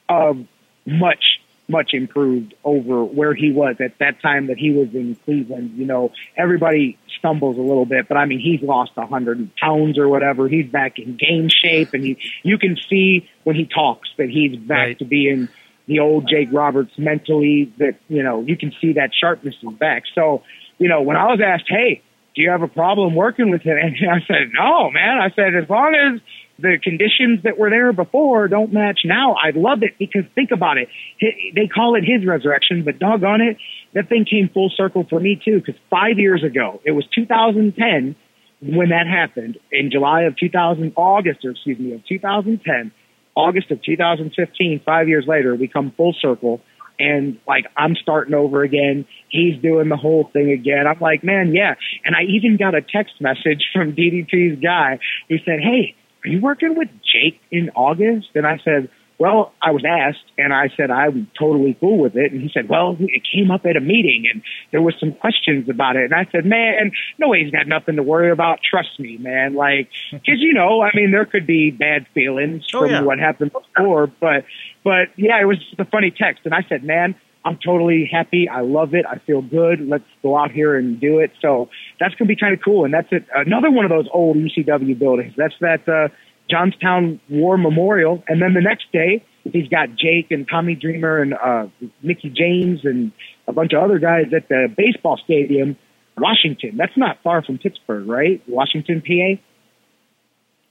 um, 0.08 0.48
much 0.86 1.38
much 1.68 1.94
improved 1.94 2.52
over 2.64 3.02
where 3.04 3.32
he 3.32 3.50
was 3.50 3.76
at 3.80 3.96
that 3.98 4.20
time 4.20 4.48
that 4.48 4.58
he 4.58 4.72
was 4.72 4.92
in 4.94 5.14
Cleveland. 5.24 5.70
You 5.76 5.86
know, 5.86 6.12
everybody 6.36 6.98
stumbles 7.18 7.56
a 7.56 7.60
little 7.62 7.86
bit, 7.86 8.08
but 8.08 8.16
I 8.18 8.26
mean, 8.26 8.40
he's 8.40 8.60
lost 8.60 8.90
a 8.96 9.06
hundred 9.06 9.54
pounds 9.56 9.96
or 9.96 10.08
whatever. 10.08 10.48
He's 10.48 10.66
back 10.68 10.98
in 10.98 11.16
game 11.16 11.48
shape, 11.48 11.94
and 11.94 12.04
he 12.04 12.18
you 12.42 12.58
can 12.58 12.76
see 12.90 13.26
when 13.44 13.56
he 13.56 13.64
talks 13.64 14.10
that 14.18 14.28
he's 14.28 14.56
back 14.56 14.78
Right. 14.86 14.98
to 14.98 15.04
being 15.06 15.48
the 15.86 16.00
old 16.00 16.28
Jake 16.28 16.48
Roberts 16.52 16.92
mentally. 16.98 17.72
That 17.78 17.96
you 18.08 18.22
know, 18.22 18.42
you 18.42 18.56
can 18.56 18.72
see 18.80 18.94
that 18.94 19.10
sharpness 19.18 19.54
is 19.62 19.74
back. 19.74 20.04
So, 20.14 20.42
you 20.78 20.88
know, 20.88 21.02
when 21.02 21.16
I 21.16 21.26
was 21.26 21.40
asked, 21.44 21.68
"Hey, 21.68 22.02
do 22.34 22.42
you 22.42 22.50
have 22.50 22.62
a 22.62 22.68
problem 22.68 23.14
working 23.14 23.50
with 23.50 23.62
him?" 23.62 23.76
and 23.82 23.94
I 24.10 24.20
said, 24.26 24.50
"No, 24.52 24.90
man." 24.90 25.18
I 25.18 25.30
said, 25.34 25.54
as 25.54 25.68
long 25.68 25.94
as 25.94 26.20
the 26.58 26.78
conditions 26.82 27.42
that 27.44 27.58
were 27.58 27.70
there 27.70 27.92
before 27.92 28.48
don't 28.48 28.72
match 28.72 29.00
now, 29.04 29.34
I 29.34 29.50
love 29.54 29.82
it 29.82 29.98
because 29.98 30.22
think 30.34 30.50
about 30.52 30.78
it. 30.78 30.88
They 31.20 31.66
call 31.66 31.96
it 31.96 32.04
his 32.04 32.26
resurrection, 32.26 32.84
but 32.84 32.98
doggone 32.98 33.40
it, 33.40 33.56
that 33.94 34.08
thing 34.08 34.24
came 34.24 34.48
full 34.48 34.70
circle 34.76 35.04
for 35.08 35.18
me 35.18 35.40
too. 35.42 35.60
Because 35.64 35.80
five 35.90 36.18
years 36.18 36.44
ago, 36.44 36.80
it 36.84 36.92
was 36.92 37.04
2010 37.14 38.14
when 38.62 38.90
that 38.90 39.06
happened 39.06 39.58
in 39.72 39.90
July 39.90 40.22
of 40.22 40.36
2000, 40.36 40.92
August, 40.96 41.44
or 41.44 41.50
excuse 41.50 41.78
me, 41.78 41.94
of 41.94 42.06
2010, 42.06 42.92
August 43.34 43.70
of 43.70 43.82
2015, 43.82 44.82
five 44.84 45.08
years 45.08 45.24
later, 45.26 45.54
we 45.54 45.68
come 45.68 45.92
full 45.96 46.14
circle. 46.20 46.60
And 46.98 47.38
like, 47.48 47.64
I'm 47.76 47.96
starting 48.00 48.34
over 48.34 48.62
again. 48.62 49.06
He's 49.28 49.60
doing 49.60 49.88
the 49.88 49.96
whole 49.96 50.28
thing 50.32 50.52
again. 50.52 50.86
I'm 50.86 51.00
like, 51.00 51.24
man, 51.24 51.54
yeah. 51.54 51.74
And 52.04 52.14
I 52.14 52.22
even 52.28 52.56
got 52.56 52.74
a 52.74 52.82
text 52.82 53.14
message 53.20 53.64
from 53.72 53.94
DDP's 53.94 54.62
guy. 54.62 54.98
He 55.28 55.38
said, 55.44 55.60
Hey, 55.60 55.96
are 56.24 56.28
you 56.28 56.40
working 56.40 56.76
with 56.76 56.88
Jake 57.02 57.40
in 57.50 57.70
August? 57.70 58.28
And 58.34 58.46
I 58.46 58.58
said, 58.64 58.88
well, 59.22 59.52
I 59.62 59.70
was 59.70 59.84
asked 59.88 60.24
and 60.36 60.52
I 60.52 60.68
said, 60.76 60.90
I'm 60.90 61.30
totally 61.38 61.76
cool 61.78 61.98
with 61.98 62.16
it. 62.16 62.32
And 62.32 62.42
he 62.42 62.50
said, 62.52 62.68
well, 62.68 62.96
it 62.98 63.22
came 63.32 63.52
up 63.52 63.64
at 63.64 63.76
a 63.76 63.80
meeting 63.80 64.24
and 64.28 64.42
there 64.72 64.82
was 64.82 64.96
some 64.98 65.12
questions 65.12 65.68
about 65.68 65.94
it. 65.94 66.10
And 66.10 66.14
I 66.14 66.26
said, 66.32 66.44
man, 66.44 66.90
no, 67.20 67.30
he's 67.32 67.52
got 67.52 67.68
nothing 67.68 67.94
to 67.96 68.02
worry 68.02 68.32
about. 68.32 68.58
Trust 68.68 68.98
me, 68.98 69.18
man. 69.18 69.54
Like, 69.54 69.88
cause 70.10 70.40
you 70.40 70.52
know, 70.54 70.82
I 70.82 70.90
mean, 70.92 71.12
there 71.12 71.24
could 71.24 71.46
be 71.46 71.70
bad 71.70 72.08
feelings 72.14 72.64
Oh, 72.74 72.80
from 72.80 72.90
yeah. 72.90 73.02
what 73.02 73.20
happened 73.20 73.52
before, 73.52 74.08
but, 74.08 74.44
but 74.82 75.10
yeah, 75.16 75.40
it 75.40 75.44
was 75.44 75.58
just 75.58 75.78
a 75.78 75.84
funny 75.84 76.10
text. 76.10 76.40
And 76.44 76.52
I 76.52 76.66
said, 76.68 76.82
man, 76.82 77.14
I'm 77.44 77.58
totally 77.64 78.10
happy. 78.10 78.48
I 78.48 78.62
love 78.62 78.92
it. 78.92 79.06
I 79.08 79.18
feel 79.24 79.40
good. 79.40 79.86
Let's 79.88 80.04
go 80.24 80.36
out 80.36 80.50
here 80.50 80.76
and 80.76 80.98
do 81.00 81.20
it. 81.20 81.30
So 81.40 81.68
that's 82.00 82.14
going 82.16 82.26
to 82.26 82.34
be 82.34 82.36
kind 82.36 82.54
of 82.54 82.60
cool. 82.64 82.84
And 82.84 82.92
that's 82.92 83.08
it. 83.12 83.24
Another 83.32 83.70
one 83.70 83.84
of 83.84 83.90
those 83.90 84.08
old 84.12 84.36
ECW 84.36 84.98
buildings. 84.98 85.34
That's 85.36 85.54
that 85.60 85.88
uh, 85.88 86.08
Johnstown 86.50 87.20
War 87.28 87.56
Memorial. 87.56 88.22
And 88.28 88.40
then 88.42 88.54
the 88.54 88.60
next 88.60 88.90
day, 88.92 89.24
he's 89.44 89.68
got 89.68 89.88
Jake 89.96 90.30
and 90.30 90.46
Tommy 90.48 90.74
Dreamer 90.74 91.18
and 91.22 91.34
uh, 91.34 91.66
Mickie 92.02 92.30
James 92.30 92.80
and 92.84 93.12
a 93.48 93.52
bunch 93.52 93.72
of 93.72 93.82
other 93.82 93.98
guys 93.98 94.26
at 94.36 94.48
the 94.48 94.68
baseball 94.76 95.18
stadium, 95.24 95.76
Washington. 96.16 96.76
That's 96.76 96.96
not 96.96 97.18
far 97.22 97.42
from 97.42 97.58
Pittsburgh, 97.58 98.06
right? 98.06 98.42
Washington, 98.46 99.02
PA. 99.02 99.40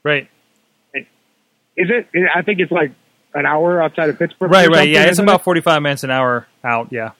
Right. 0.04 0.30
Is 1.78 1.88
it? 1.90 2.08
I 2.36 2.42
think 2.42 2.60
it's 2.60 2.72
like 2.72 2.92
an 3.34 3.46
hour 3.46 3.82
outside 3.82 4.10
of 4.10 4.20
Pittsburgh. 4.20 4.52
Right, 4.52 4.68
right. 4.68 4.90
Yeah, 4.90 5.04
it's 5.06 5.20
about 5.20 5.40
it? 5.42 5.44
45 5.44 5.82
minutes 5.82 6.04
an 6.04 6.12
hour 6.12 6.48
out. 6.64 6.90
Yeah. 6.92 7.12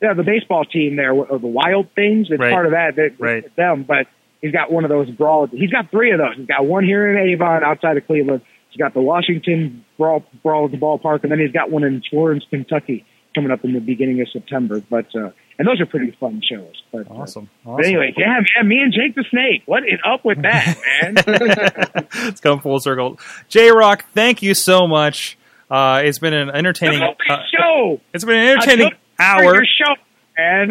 yeah, 0.00 0.14
the 0.14 0.22
baseball 0.22 0.64
team 0.64 0.96
there, 0.96 1.12
the 1.14 1.38
Wild 1.42 1.88
Things. 1.94 2.28
It's 2.30 2.40
Right. 2.40 2.50
part 2.52 2.64
of 2.66 2.72
that. 2.72 2.96
that 2.96 3.10
Right. 3.18 3.54
them, 3.56 3.82
but 3.86 4.06
he's 4.40 4.52
got 4.52 4.70
one 4.70 4.84
of 4.84 4.90
those 4.90 5.10
brawls. 5.10 5.50
He's 5.52 5.70
got 5.70 5.90
three 5.90 6.12
of 6.12 6.18
those. 6.18 6.36
He's 6.36 6.46
got 6.46 6.64
one 6.66 6.84
here 6.84 7.10
in 7.10 7.30
Avon, 7.30 7.62
outside 7.64 7.96
of 7.96 8.06
Cleveland. 8.06 8.42
He's 8.70 8.78
got 8.78 8.94
the 8.94 9.00
Washington 9.00 9.84
brawl 9.98 10.24
brawl 10.42 10.66
at 10.66 10.70
the 10.70 10.78
ballpark, 10.78 11.22
and 11.22 11.32
then 11.32 11.38
he's 11.38 11.52
got 11.52 11.70
one 11.70 11.84
in 11.84 12.02
Florence, 12.08 12.44
Kentucky, 12.50 13.04
coming 13.34 13.50
up 13.50 13.64
in 13.64 13.72
the 13.72 13.80
beginning 13.80 14.20
of 14.20 14.28
September. 14.32 14.80
But 14.88 15.06
uh, 15.14 15.30
and 15.58 15.66
those 15.66 15.80
are 15.80 15.86
pretty 15.86 16.16
fun 16.18 16.40
shows. 16.48 16.82
But 16.92 17.10
uh, 17.10 17.14
Awesome. 17.14 17.50
But 17.64 17.84
anyway, 17.84 18.14
yeah, 18.16 18.40
man, 18.56 18.68
me 18.68 18.80
and 18.80 18.92
Jake 18.92 19.14
the 19.14 19.24
Snake. 19.30 19.62
What 19.66 19.82
is 19.82 19.98
up 20.06 20.24
with 20.24 20.42
that, 20.42 20.76
man? 21.02 22.06
it's 22.28 22.40
come 22.40 22.60
full 22.60 22.80
circle. 22.80 23.18
J-Rocc, 23.48 24.02
thank 24.14 24.42
you 24.42 24.54
so 24.54 24.86
much. 24.86 25.36
Uh, 25.70 26.02
it's 26.04 26.18
been 26.18 26.32
an 26.34 26.50
entertaining. 26.50 27.02
Uh, 27.02 27.36
show. 27.56 28.00
it's 28.12 28.24
been 28.24 28.38
an 28.38 28.48
entertaining 28.48 28.92
hour. 29.18 29.54
Your 29.54 29.64
show, 29.64 29.94
man. 30.36 30.70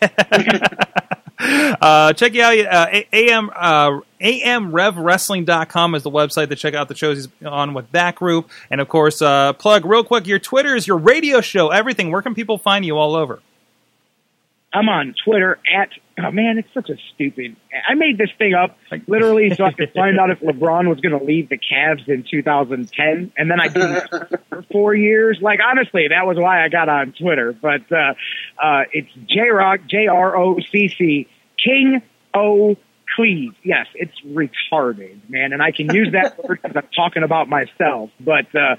Uh, 1.80 2.12
check 2.12 2.36
out 2.36 2.58
uh, 2.58 3.02
AM 3.12 3.50
uh, 3.54 4.00
amrevwrestling.com 4.20 5.94
is 5.94 6.02
the 6.02 6.10
website 6.10 6.48
to 6.50 6.56
check 6.56 6.74
out 6.74 6.88
the 6.88 6.94
shows 6.94 7.16
he's 7.16 7.46
on 7.46 7.72
with 7.74 7.90
that 7.92 8.16
group. 8.16 8.50
And 8.70 8.80
of 8.80 8.88
course, 8.88 9.22
uh, 9.22 9.54
plug 9.54 9.86
real 9.86 10.04
quick 10.04 10.26
your 10.26 10.38
Twitters, 10.38 10.86
your 10.86 10.98
radio 10.98 11.40
show, 11.40 11.68
everything. 11.68 12.10
Where 12.10 12.22
can 12.22 12.34
people 12.34 12.58
find 12.58 12.84
you 12.84 12.98
all 12.98 13.14
over? 13.14 13.40
I'm 14.72 14.88
on 14.88 15.14
Twitter 15.24 15.58
at 15.72 15.90
oh 16.18 16.30
man, 16.30 16.58
it's 16.58 16.72
such 16.72 16.90
a 16.90 16.96
stupid. 17.14 17.56
I 17.88 17.94
made 17.94 18.18
this 18.18 18.30
thing 18.38 18.54
up 18.54 18.78
literally 19.08 19.52
so 19.54 19.64
I 19.64 19.72
could 19.72 19.92
find 19.94 20.18
out 20.18 20.30
if 20.30 20.40
LeBron 20.40 20.88
was 20.88 21.00
going 21.00 21.18
to 21.18 21.24
leave 21.24 21.48
the 21.48 21.58
Cavs 21.58 22.08
in 22.08 22.24
2010, 22.30 23.32
and 23.36 23.50
then 23.50 23.60
I 23.60 23.68
did 23.68 23.90
it 23.90 24.40
for 24.48 24.62
four 24.70 24.94
years. 24.94 25.38
Like 25.40 25.58
honestly, 25.64 26.08
that 26.08 26.26
was 26.26 26.36
why 26.36 26.64
I 26.64 26.68
got 26.68 26.88
on 26.88 27.12
Twitter. 27.12 27.52
But 27.52 27.90
uh, 27.90 28.14
uh, 28.62 28.84
it's 28.92 29.10
J-Rocc 29.26 29.88
J 29.88 30.06
R 30.06 30.36
O 30.36 30.58
C 30.70 30.88
C 30.88 31.28
King 31.62 32.02
O 32.32 32.76
Cleve. 33.16 33.54
Yes, 33.64 33.86
it's 33.94 34.14
retarded, 34.24 35.18
man, 35.28 35.52
and 35.52 35.60
I 35.60 35.72
can 35.72 35.92
use 35.92 36.12
that 36.12 36.38
word 36.44 36.60
because 36.62 36.76
I'm 36.76 36.88
talking 36.94 37.24
about 37.24 37.48
myself. 37.48 38.10
But 38.20 38.46
uh, 38.54 38.76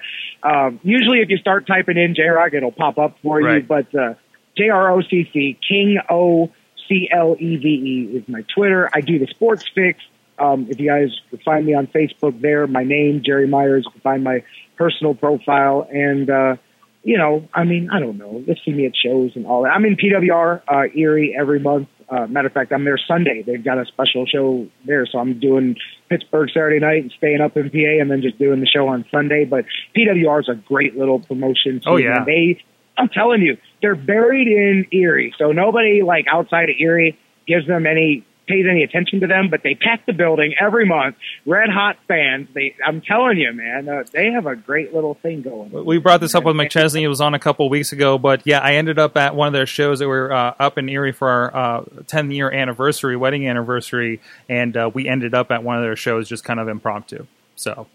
um, 0.48 0.80
usually, 0.84 1.20
if 1.20 1.30
you 1.30 1.38
start 1.38 1.68
typing 1.68 1.98
in 1.98 2.16
J-Rocc, 2.16 2.54
it'll 2.54 2.72
pop 2.72 2.98
up 2.98 3.18
for 3.22 3.42
you. 3.42 3.62
But 3.68 3.94
uh, 3.94 4.14
J 4.58 4.70
R 4.70 4.92
O 4.92 5.02
C 5.02 5.30
C 5.34 5.58
King 5.68 6.00
O 6.10 6.52
C 6.88 7.10
L 7.12 7.36
E 7.40 7.58
V 7.58 7.68
E 7.68 8.18
is 8.18 8.28
my 8.28 8.44
Twitter. 8.54 8.90
I 8.94 9.02
do 9.02 9.20
the 9.20 9.28
Sports 9.28 9.66
Fix. 9.74 10.00
Um, 10.40 10.68
if 10.70 10.80
you 10.80 10.90
guys 10.90 11.10
could 11.30 11.42
find 11.44 11.66
me 11.66 11.74
on 11.74 11.88
Facebook 11.88 12.42
there, 12.42 12.66
my 12.66 12.84
name, 12.84 13.22
Jerry 13.24 13.48
Myers, 13.48 13.84
you 13.86 13.92
can 13.92 14.02
find 14.02 14.24
my 14.24 14.44
personal 14.76 15.14
profile. 15.14 15.88
And, 15.92 16.30
uh, 16.30 16.56
you 17.04 17.18
know, 17.18 17.48
I 17.54 17.64
mean, 17.64 17.90
I 17.92 18.00
don't 18.00 18.18
know. 18.18 18.44
Just 18.48 18.66
see 18.66 18.72
me 18.72 18.88
at 18.88 18.94
shows 18.96 19.32
and 19.36 19.46
all 19.46 19.64
that. 19.64 19.70
I'm 19.70 19.86
in 19.86 19.96
PWR, 19.96 20.62
uh, 20.68 20.84
Erie 20.96 21.36
every 21.40 21.60
month. 21.60 21.90
Uh, 22.10 22.28
matter 22.28 22.48
of 22.48 22.54
fact, 22.54 22.74
I'm 22.74 22.84
there 22.84 22.98
Sunday. 22.98 23.44
They've 23.46 23.64
got 23.64 23.78
a 23.78 23.86
special 23.86 24.26
show 24.26 24.68
there. 24.86 25.06
So 25.06 25.20
I'm 25.20 25.40
doing 25.40 25.78
Pittsburgh 26.10 26.50
Saturday 26.50 26.80
night 26.80 27.04
and 27.04 27.14
staying 27.18 27.40
up 27.40 27.56
in 27.56 27.70
PA 27.70 28.02
and 28.02 28.12
then 28.12 28.22
just 28.22 28.38
doing 28.38 28.60
the 28.60 28.68
show 28.68 28.88
on 28.88 29.06
Sunday. 29.12 29.46
But 29.46 29.66
PWR 29.96 30.42
is 30.42 30.50
a 30.50 30.56
great 30.56 30.98
little 30.98 31.20
promotion. 31.20 31.82
Oh, 31.86 31.98
yeah. 31.98 32.18
and 32.18 32.26
They, 32.26 32.62
I'm 32.98 33.08
telling 33.10 33.42
you, 33.42 33.58
they're 33.82 33.96
buried 33.96 34.48
in 34.48 34.86
Erie. 34.92 35.34
So 35.38 35.52
nobody 35.52 36.02
like 36.04 36.26
outside 36.32 36.70
of 36.70 36.76
Erie 36.80 37.18
gives 37.48 37.68
them 37.68 37.86
any 37.86 38.26
pays 38.48 38.66
any 38.70 38.84
attention 38.84 39.22
to 39.22 39.28
them, 39.28 39.50
but 39.50 39.62
they 39.64 39.76
pack 39.76 40.06
the 40.06 40.14
building 40.14 40.54
every 40.60 40.86
month. 40.86 41.16
Red 41.46 41.70
hot 41.70 41.98
fans. 42.08 42.50
They, 42.54 42.76
I'm 42.86 43.02
telling 43.02 43.38
you, 43.38 43.54
man, 43.54 43.88
uh, 43.88 44.04
they 44.12 44.32
have 44.32 44.46
a 44.46 44.56
great 44.56 44.94
little 44.94 45.14
thing 45.14 45.42
going. 45.42 45.72
We 45.86 46.00
brought 46.00 46.22
this 46.22 46.36
up 46.36 46.44
with 46.44 46.56
McChesney. 46.56 47.02
It 47.02 47.08
was 47.08 47.22
on 47.22 47.34
a 47.34 47.40
couple 47.40 47.70
weeks 47.70 47.92
ago, 47.92 48.18
but 48.18 48.42
yeah, 48.46 48.60
I 48.60 48.74
ended 48.74 49.00
up 49.00 49.16
at 49.16 49.36
one 49.36 49.48
of 49.48 49.54
their 49.54 49.66
shows 49.66 50.00
that 50.00 50.08
were 50.08 50.34
uh, 50.34 50.56
up 50.60 50.78
in 50.78 50.90
Erie 50.90 51.14
for 51.14 51.30
our 51.30 51.56
uh, 51.56 51.84
10 52.08 52.32
year 52.32 52.52
anniversary, 52.52 53.16
wedding 53.16 53.48
anniversary, 53.48 54.20
and 54.50 54.76
uh, 54.76 54.90
we 54.94 55.08
ended 55.08 55.34
up 55.34 55.52
at 55.52 55.64
one 55.64 55.78
of 55.78 55.84
their 55.84 55.96
shows 55.96 56.28
just 56.28 56.44
kind 56.44 56.60
of 56.60 56.68
impromptu. 56.68 57.28
So 57.56 57.88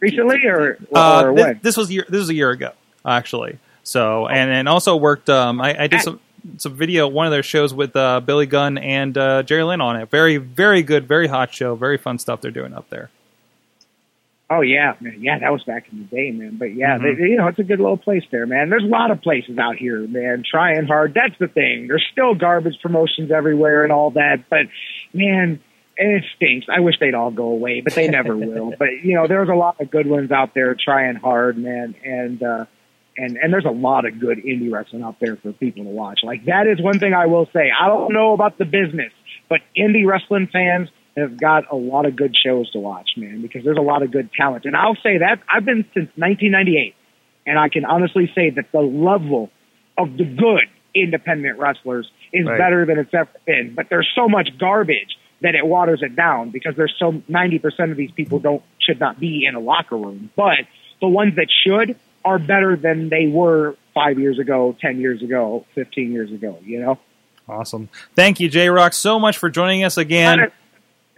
Recently 0.00 0.38
or, 0.46 0.78
or 0.90 0.98
uh, 0.98 1.32
when? 1.32 1.60
this 1.62 1.76
was 1.76 1.90
year, 1.90 2.04
this 2.08 2.20
was 2.20 2.30
a 2.30 2.34
year 2.34 2.50
ago 2.50 2.72
actually. 3.04 3.58
So 3.88 4.26
and 4.26 4.50
and 4.50 4.68
also 4.68 4.96
worked. 4.96 5.30
Um, 5.30 5.62
I, 5.62 5.84
I 5.84 5.86
did 5.86 6.02
some 6.02 6.20
some 6.58 6.74
video 6.74 7.08
one 7.08 7.26
of 7.26 7.32
their 7.32 7.42
shows 7.42 7.72
with 7.72 7.96
uh, 7.96 8.20
Billy 8.20 8.44
Gunn 8.44 8.76
and 8.76 9.16
uh, 9.16 9.42
Jerry 9.44 9.62
Lynn 9.64 9.80
on 9.80 9.96
it. 9.96 10.10
Very 10.10 10.36
very 10.36 10.82
good, 10.82 11.08
very 11.08 11.26
hot 11.26 11.54
show, 11.54 11.74
very 11.74 11.96
fun 11.96 12.18
stuff 12.18 12.42
they're 12.42 12.50
doing 12.50 12.74
up 12.74 12.90
there. 12.90 13.08
Oh 14.50 14.60
yeah, 14.60 14.94
man. 15.00 15.16
Yeah, 15.20 15.38
that 15.38 15.50
was 15.52 15.62
back 15.64 15.86
in 15.90 15.98
the 16.00 16.04
day, 16.04 16.30
man. 16.30 16.56
But 16.58 16.74
yeah, 16.74 16.98
Mhm. 16.98 17.16
they, 17.16 17.22
you 17.28 17.36
know, 17.36 17.48
it's 17.48 17.58
a 17.58 17.64
good 17.64 17.80
little 17.80 17.96
place 17.96 18.24
there, 18.30 18.44
man. 18.46 18.68
There's 18.68 18.84
a 18.84 18.86
lot 18.86 19.10
of 19.10 19.22
places 19.22 19.56
out 19.58 19.76
here, 19.76 20.00
man, 20.06 20.42
trying 20.48 20.86
hard. 20.86 21.14
That's 21.14 21.36
the 21.38 21.48
thing. 21.48 21.86
There's 21.88 22.04
still 22.12 22.34
garbage 22.34 22.78
promotions 22.82 23.30
everywhere 23.30 23.84
and 23.84 23.92
all 23.92 24.10
that, 24.12 24.50
but 24.50 24.66
man, 25.14 25.60
it 25.96 26.24
stinks. 26.36 26.66
I 26.70 26.80
wish 26.80 26.98
they'd 26.98 27.14
all 27.14 27.30
go 27.30 27.44
away, 27.48 27.80
but 27.80 27.94
they 27.94 28.08
never 28.08 28.36
will. 28.36 28.74
But 28.78 29.02
you 29.02 29.14
know, 29.14 29.26
there's 29.26 29.48
a 29.48 29.54
lot 29.54 29.80
of 29.80 29.90
good 29.90 30.06
ones 30.06 30.30
out 30.30 30.52
there 30.54 30.74
trying 30.74 31.16
hard, 31.16 31.56
man, 31.58 31.94
and 32.04 32.42
uh 32.42 32.64
and 33.18 33.36
and 33.36 33.52
there's 33.52 33.64
a 33.64 33.70
lot 33.70 34.06
of 34.06 34.18
good 34.18 34.38
indie 34.38 34.72
wrestling 34.72 35.02
out 35.02 35.16
there 35.20 35.36
for 35.36 35.52
people 35.52 35.84
to 35.84 35.90
watch. 35.90 36.20
Like 36.22 36.44
that 36.46 36.66
is 36.66 36.80
one 36.80 36.98
thing 36.98 37.12
I 37.12 37.26
will 37.26 37.46
say. 37.52 37.70
I 37.78 37.88
don't 37.88 38.12
know 38.12 38.32
about 38.32 38.56
the 38.58 38.64
business, 38.64 39.12
but 39.48 39.60
indie 39.76 40.06
wrestling 40.06 40.48
fans 40.50 40.88
have 41.16 41.38
got 41.38 41.64
a 41.70 41.76
lot 41.76 42.06
of 42.06 42.14
good 42.14 42.34
shows 42.36 42.70
to 42.70 42.78
watch, 42.78 43.10
man, 43.16 43.42
because 43.42 43.64
there's 43.64 43.76
a 43.76 43.82
lot 43.82 44.02
of 44.02 44.12
good 44.12 44.30
talent. 44.32 44.64
And 44.64 44.76
I'll 44.76 44.96
say 45.02 45.18
that 45.18 45.40
I've 45.52 45.64
been 45.64 45.84
since 45.94 46.08
1998, 46.16 46.94
and 47.46 47.58
I 47.58 47.68
can 47.68 47.84
honestly 47.84 48.30
say 48.34 48.50
that 48.50 48.70
the 48.72 48.80
level 48.80 49.50
of 49.98 50.16
the 50.16 50.24
good 50.24 50.68
independent 50.94 51.58
wrestlers 51.58 52.08
is 52.32 52.46
Right. 52.46 52.58
better 52.58 52.86
than 52.86 52.98
it's 52.98 53.12
ever 53.12 53.28
been. 53.46 53.74
But 53.74 53.88
there's 53.88 54.08
so 54.14 54.28
much 54.28 54.56
garbage 54.58 55.16
that 55.40 55.54
it 55.54 55.66
waters 55.66 56.02
it 56.02 56.14
down 56.16 56.50
because 56.50 56.76
there's 56.76 56.94
so 56.98 57.12
90% 57.28 57.90
of 57.90 57.96
these 57.96 58.10
people 58.12 58.38
don't 58.38 58.62
should 58.78 59.00
not 59.00 59.18
be 59.20 59.44
in 59.44 59.54
a 59.54 59.60
locker 59.60 59.96
room. 59.96 60.30
But 60.36 60.60
the 61.00 61.08
ones 61.08 61.36
that 61.36 61.48
should 61.50 61.96
are 62.24 62.38
better 62.38 62.76
than 62.76 63.08
they 63.08 63.26
were 63.26 63.76
five 63.94 64.18
years 64.18 64.38
ago, 64.38 64.76
10 64.80 65.00
years 65.00 65.22
ago, 65.22 65.64
15 65.74 66.12
years 66.12 66.30
ago, 66.32 66.58
you 66.64 66.80
know? 66.80 66.98
Awesome. 67.48 67.88
Thank 68.14 68.40
you, 68.40 68.48
J-Rocc, 68.48 68.94
so 68.94 69.18
much 69.18 69.38
for 69.38 69.48
joining 69.48 69.82
us 69.84 69.96
again. 69.96 70.50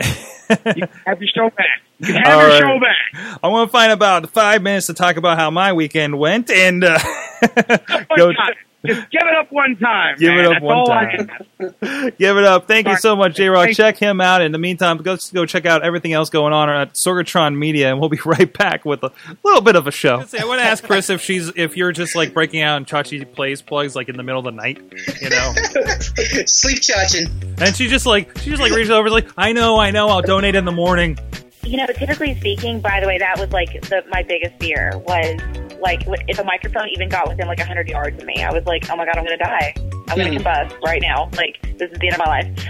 you 0.01 0.87
have 1.07 1.21
your 1.21 1.29
show 1.35 1.51
back. 1.51 1.67
You 1.99 2.15
have 2.15 2.27
All 2.27 2.41
your 2.41 2.49
right. 2.49 2.61
show 2.61 2.81
back. 2.81 3.39
I 3.43 3.49
want 3.49 3.69
to 3.69 3.73
find 3.73 3.93
about 3.93 4.31
five 4.31 4.63
minutes 4.63 4.87
to 4.87 4.95
talk 4.95 5.17
about 5.17 5.39
how 5.39 5.51
my 5.51 5.73
weekend 5.73 6.19
went, 6.19 6.51
and 6.51 6.83
uh, 6.83 6.99
One 7.55 8.07
go 8.17 8.33
time. 8.33 8.55
Just 8.87 9.11
give 9.11 9.21
it 9.23 9.35
up 9.37 9.53
one 9.53 9.77
time. 9.77 10.17
Give 10.19 10.33
it 10.33 10.47
up 10.47 10.53
That's 10.53 10.63
one 10.65 10.77
all 10.77 10.87
time. 10.87 11.31
ask. 11.61 12.17
give 12.19 12.37
it 12.39 12.45
up. 12.45 12.67
Thank 12.67 12.89
you 12.89 12.97
so 12.97 13.15
much, 13.15 13.37
J-Rocc. 13.37 13.75
Check 13.77 13.99
him 13.99 14.23
out. 14.23 14.41
In 14.41 14.53
the 14.53 14.59
meantime, 14.59 14.97
go 14.99 15.19
go 15.35 15.45
check 15.45 15.67
out 15.67 15.83
everything 15.83 16.15
else 16.15 16.31
going 16.31 16.55
on 16.55 16.71
at 16.71 16.95
Sorgatron 16.95 17.57
Media, 17.59 17.91
and 17.91 18.01
we'll 18.01 18.09
be 18.09 18.19
right 18.25 18.51
back 18.57 18.87
with 18.87 19.03
a 19.03 19.13
little 19.45 19.61
bit 19.61 19.77
of 19.77 19.87
a 19.87 19.91
show. 19.91 20.25
I 20.39 20.45
want 20.47 20.61
to 20.61 20.65
ask 20.67 20.83
Chris 20.83 21.11
if 21.11 21.21
she's 21.21 21.53
if 21.57 21.77
you're 21.77 21.93
just 21.93 22.17
like 22.17 22.33
breaking 22.33 22.63
out 22.63 22.79
and 22.79 22.87
Chachi 22.87 23.31
plays 23.31 23.61
plugs 23.61 23.95
like 23.95 24.09
in 24.09 24.17
the 24.17 24.23
middle 24.23 24.39
of 24.39 24.45
the 24.47 24.51
night, 24.53 24.79
you 25.21 25.29
know, 25.29 25.53
Sleep 26.47 26.81
chaching. 26.81 27.27
and 27.59 27.77
she 27.77 27.87
just 27.87 28.07
like 28.07 28.39
she 28.39 28.49
just 28.51 28.63
like 28.63 28.73
reaches 28.73 28.91
over 28.91 29.11
like 29.11 29.29
I 29.37 29.53
know 29.53 29.79
I 29.79 29.91
know 29.91 30.09
I'll 30.09 30.23
donate 30.23 30.55
in 30.55 30.65
the 30.65 30.73
morning. 30.73 31.19
You 31.63 31.77
know, 31.77 31.87
typically 31.87 32.35
speaking, 32.37 32.81
by 32.81 33.01
the 33.01 33.07
way, 33.07 33.19
that 33.19 33.39
was 33.39 33.53
like 33.53 33.73
the, 33.83 34.03
my 34.09 34.23
biggest 34.23 34.59
fear 34.59 34.93
was 35.07 35.41
like 35.81 36.03
if 36.29 36.39
a 36.39 36.45
microphone 36.45 36.89
even 36.89 37.09
got 37.09 37.29
within 37.29 37.47
like 37.47 37.59
100 37.59 37.89
yards 37.89 38.19
of 38.19 38.27
me, 38.27 38.43
I 38.43 38.53
was 38.53 38.65
like, 38.67 38.91
oh 38.91 38.97
my 38.97 39.05
God, 39.05 39.17
I'm 39.17 39.25
going 39.25 39.39
to 39.39 39.45
die. 39.45 39.75
I'm 40.09 40.17
going 40.17 40.33
to 40.33 40.39
hmm. 40.39 40.47
combust 40.47 40.81
right 40.83 41.01
now. 41.03 41.29
Like, 41.37 41.61
this 41.79 41.91
is 41.91 41.99
the 41.99 42.07
end 42.07 42.15
of 42.15 42.19
my 42.19 42.27
life. 42.27 42.67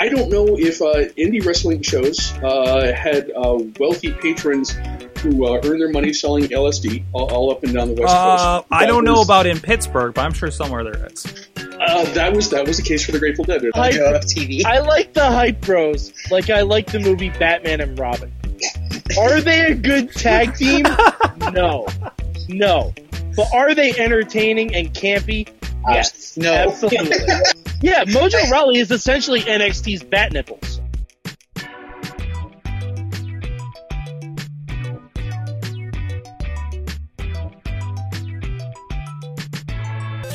I 0.00 0.08
don't 0.08 0.30
know 0.30 0.56
if 0.58 0.80
uh, 0.80 1.12
indie 1.18 1.44
wrestling 1.44 1.82
shows 1.82 2.32
uh, 2.42 2.92
had 2.96 3.30
uh, 3.36 3.58
wealthy 3.78 4.12
patrons 4.14 4.70
who 5.18 5.46
uh, 5.46 5.60
earn 5.64 5.78
their 5.78 5.90
money 5.90 6.12
selling 6.14 6.44
LSD 6.44 7.04
all, 7.12 7.30
all 7.30 7.50
up 7.52 7.62
and 7.62 7.74
down 7.74 7.94
the 7.94 8.00
west 8.00 8.14
Uh, 8.14 8.60
coast. 8.60 8.66
I 8.70 8.86
don't 8.86 9.04
know 9.04 9.20
about 9.20 9.46
in 9.46 9.60
Pittsburgh, 9.60 10.14
but 10.14 10.22
I'm 10.22 10.32
sure 10.32 10.50
somewhere 10.50 10.82
there 10.84 11.06
is. 11.06 11.26
Uh, 11.58 12.04
that 12.14 12.34
was 12.34 12.48
that 12.50 12.66
was 12.66 12.78
the 12.78 12.82
case 12.82 13.04
for 13.04 13.12
the 13.12 13.18
Grateful 13.18 13.44
Dead. 13.44 13.62
I 13.74 13.92
go 13.92 14.12
TV. 14.20 14.64
I 14.64 14.80
like 14.80 15.12
the 15.12 15.26
hype 15.26 15.60
bros. 15.60 16.12
Like 16.30 16.48
I 16.50 16.62
like 16.62 16.86
the 16.90 17.00
movie 17.00 17.28
Batman 17.30 17.80
and 17.82 17.98
Robin. 17.98 18.32
Are 19.18 19.40
they 19.40 19.72
a 19.72 19.74
good 19.74 20.12
tag 20.12 20.54
team? 20.54 20.84
No. 21.52 21.86
No. 22.48 22.92
But 23.36 23.48
are 23.54 23.74
they 23.74 23.92
entertaining 23.98 24.74
and 24.74 24.92
campy? 24.92 25.48
Yes, 25.88 26.36
no. 26.36 26.52
absolutely. 26.52 27.16
yeah, 27.80 28.04
Mojo 28.04 28.50
Rawley 28.50 28.78
is 28.78 28.90
essentially 28.90 29.40
NXT's 29.40 30.02
bat 30.04 30.32
nipples. 30.32 30.80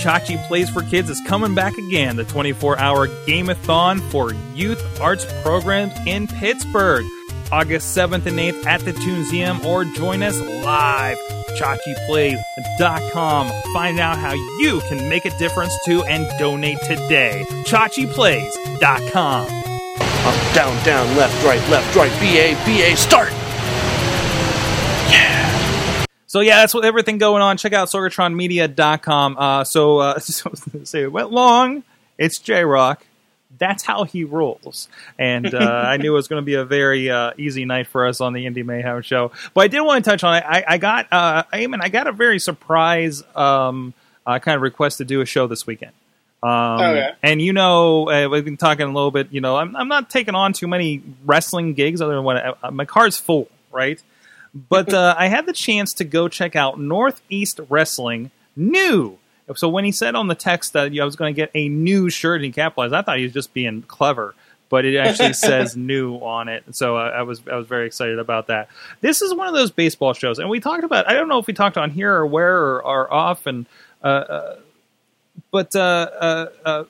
Chachi 0.06 0.38
Plays 0.48 0.70
for 0.70 0.84
Kids 0.84 1.10
is 1.10 1.20
coming 1.22 1.56
back 1.56 1.78
again, 1.80 2.16
the 2.16 2.26
24 2.26 2.78
hour 2.78 3.08
Gameathon 3.08 4.00
for 4.12 4.34
youth 4.54 5.02
arts 5.02 5.26
programs 5.42 5.94
in 6.06 6.28
Pittsburgh. 6.28 7.06
August 7.52 7.96
7th 7.98 8.26
and 8.26 8.38
8th 8.38 8.66
at 8.66 8.82
the 8.82 8.92
Tuneseum, 8.94 9.64
or 9.66 9.86
join 9.86 10.24
us 10.24 10.40
live. 10.40 11.18
ChachiPlays.com. 11.58 13.52
Find 13.74 14.00
out 14.00 14.18
how 14.18 14.34
you 14.34 14.82
can 14.90 15.08
make 15.10 15.26
a 15.26 15.38
difference 15.38 15.74
too 15.86 16.04
and 16.04 16.28
donate 16.38 16.80
today. 16.82 17.46
ChachiPlays.com. 17.64 19.48
Up, 20.26 20.56
down, 20.56 20.84
down, 20.84 21.16
left, 21.16 21.46
right, 21.46 21.62
left, 21.70 21.96
right, 21.96 22.12
BA, 22.20 22.56
BA, 22.66 22.98
start! 22.98 23.32
So 26.36 26.42
yeah, 26.42 26.58
that's 26.58 26.74
what 26.74 26.84
everything 26.84 27.18
going 27.18 27.42
on. 27.42 27.56
Check 27.56 27.72
out 27.72 27.88
sorgatronmedia.com. 27.88 29.38
Uh, 29.38 29.64
so, 29.64 30.00
uh, 30.00 30.20
so 30.20 30.52
say 30.84 31.04
it 31.04 31.12
went 31.12 31.32
long. 31.32 31.84
It's 32.18 32.40
J-Rocc. 32.40 32.98
That's 33.58 33.84
how 33.84 34.04
he 34.04 34.24
rules. 34.24 34.88
And 35.18 35.54
uh, 35.54 35.58
I 35.60 35.98
knew 35.98 36.14
it 36.14 36.16
was 36.16 36.28
going 36.28 36.42
to 36.42 36.46
be 36.46 36.56
a 36.56 36.66
very 36.66 37.10
uh, 37.10 37.32
easy 37.38 37.66
night 37.66 37.88
for 37.88 38.08
us 38.08 38.22
on 38.22 38.34
the 38.34 38.46
Indie 38.46 38.66
Mayhem 38.66 39.02
show. 39.02 39.32
But 39.54 39.62
I 39.62 39.68
did 39.68 39.82
want 39.82 40.04
to 40.04 40.10
touch 40.10 40.24
on 40.24 40.36
it. 40.36 40.44
I, 40.46 40.64
I 40.68 40.78
got, 40.78 41.08
uh, 41.12 41.44
Eamon, 41.54 41.80
I 41.82 41.90
got 41.90 42.08
a 42.08 42.12
very 42.12 42.40
surprise 42.40 43.24
um, 43.36 43.94
uh, 44.26 44.40
kind 44.40 44.56
of 44.56 44.62
request 44.62 44.98
to 45.00 45.06
do 45.06 45.22
a 45.22 45.26
show 45.26 45.48
this 45.48 45.66
weekend. 45.68 45.92
Um, 46.44 46.80
Okay. 46.80 47.10
And 47.24 47.42
you 47.42 47.54
know, 47.54 48.10
uh, 48.10 48.30
we've 48.30 48.46
been 48.46 48.58
talking 48.58 48.86
a 48.86 48.94
little 48.94 49.12
bit. 49.12 49.32
You 49.32 49.42
know, 49.42 49.58
I'm, 49.58 49.76
I'm 49.76 49.88
not 49.88 50.10
taking 50.10 50.36
on 50.36 50.54
too 50.54 50.68
many 50.68 51.02
wrestling 51.26 51.74
gigs 51.74 52.02
other 52.02 52.16
than 52.16 52.24
what 52.24 52.58
uh, 52.64 52.72
my 52.72 52.86
car's 52.86 53.18
full, 53.18 53.50
right? 53.72 54.02
But 54.54 54.94
uh, 54.94 55.16
I 55.18 55.28
had 55.28 55.46
the 55.46 55.54
chance 55.54 55.94
to 55.96 56.04
go 56.04 56.28
check 56.28 56.56
out 56.56 56.80
Northeast 56.80 57.60
Wrestling 57.70 58.32
new. 58.56 59.18
So 59.56 59.70
when 59.70 59.86
he 59.86 59.92
said 59.92 60.16
on 60.16 60.28
the 60.28 60.36
text 60.36 60.74
that 60.74 60.92
I 60.98 61.06
was 61.06 61.16
going 61.16 61.34
to 61.34 61.36
get 61.36 61.52
a 61.54 61.70
new 61.70 62.10
shirt 62.10 62.38
and 62.38 62.46
he 62.46 62.52
capitalized, 62.52 62.94
I 62.94 63.02
thought 63.02 63.18
he 63.18 63.24
was 63.24 63.34
just 63.34 63.54
being 63.54 63.84
clever. 63.84 64.34
But 64.70 64.86
it 64.86 64.98
actually 64.98 65.34
says 65.34 65.78
new 65.78 66.16
on 66.16 66.48
it, 66.48 66.64
so 66.76 66.98
I, 66.98 67.10
I 67.10 67.22
was 67.22 67.42
I 67.52 67.56
was 67.56 67.68
very 67.68 67.86
excited 67.86 68.18
about 68.18 68.48
that. 68.48 68.68
This 69.02 69.22
is 69.22 69.34
one 69.34 69.48
of 69.48 69.54
those 69.54 69.70
baseball 69.70 70.14
shows, 70.14 70.40
and 70.40 70.50
we 70.50 70.60
talked 70.60 70.84
about. 70.84 71.08
I 71.08 71.14
don't 71.14 71.28
know 71.28 71.38
if 71.38 71.46
we 71.46 71.54
talked 71.54 71.78
on 71.78 71.92
here 71.92 72.12
or 72.12 72.26
where 72.26 72.58
or, 72.58 72.84
or 72.84 73.14
off, 73.14 73.46
and 73.46 73.68
uh, 74.04 74.08
uh, 74.08 74.56
but 75.52 75.76
uh, 75.76 75.80
uh, 75.80 76.50
uh, 76.66 76.84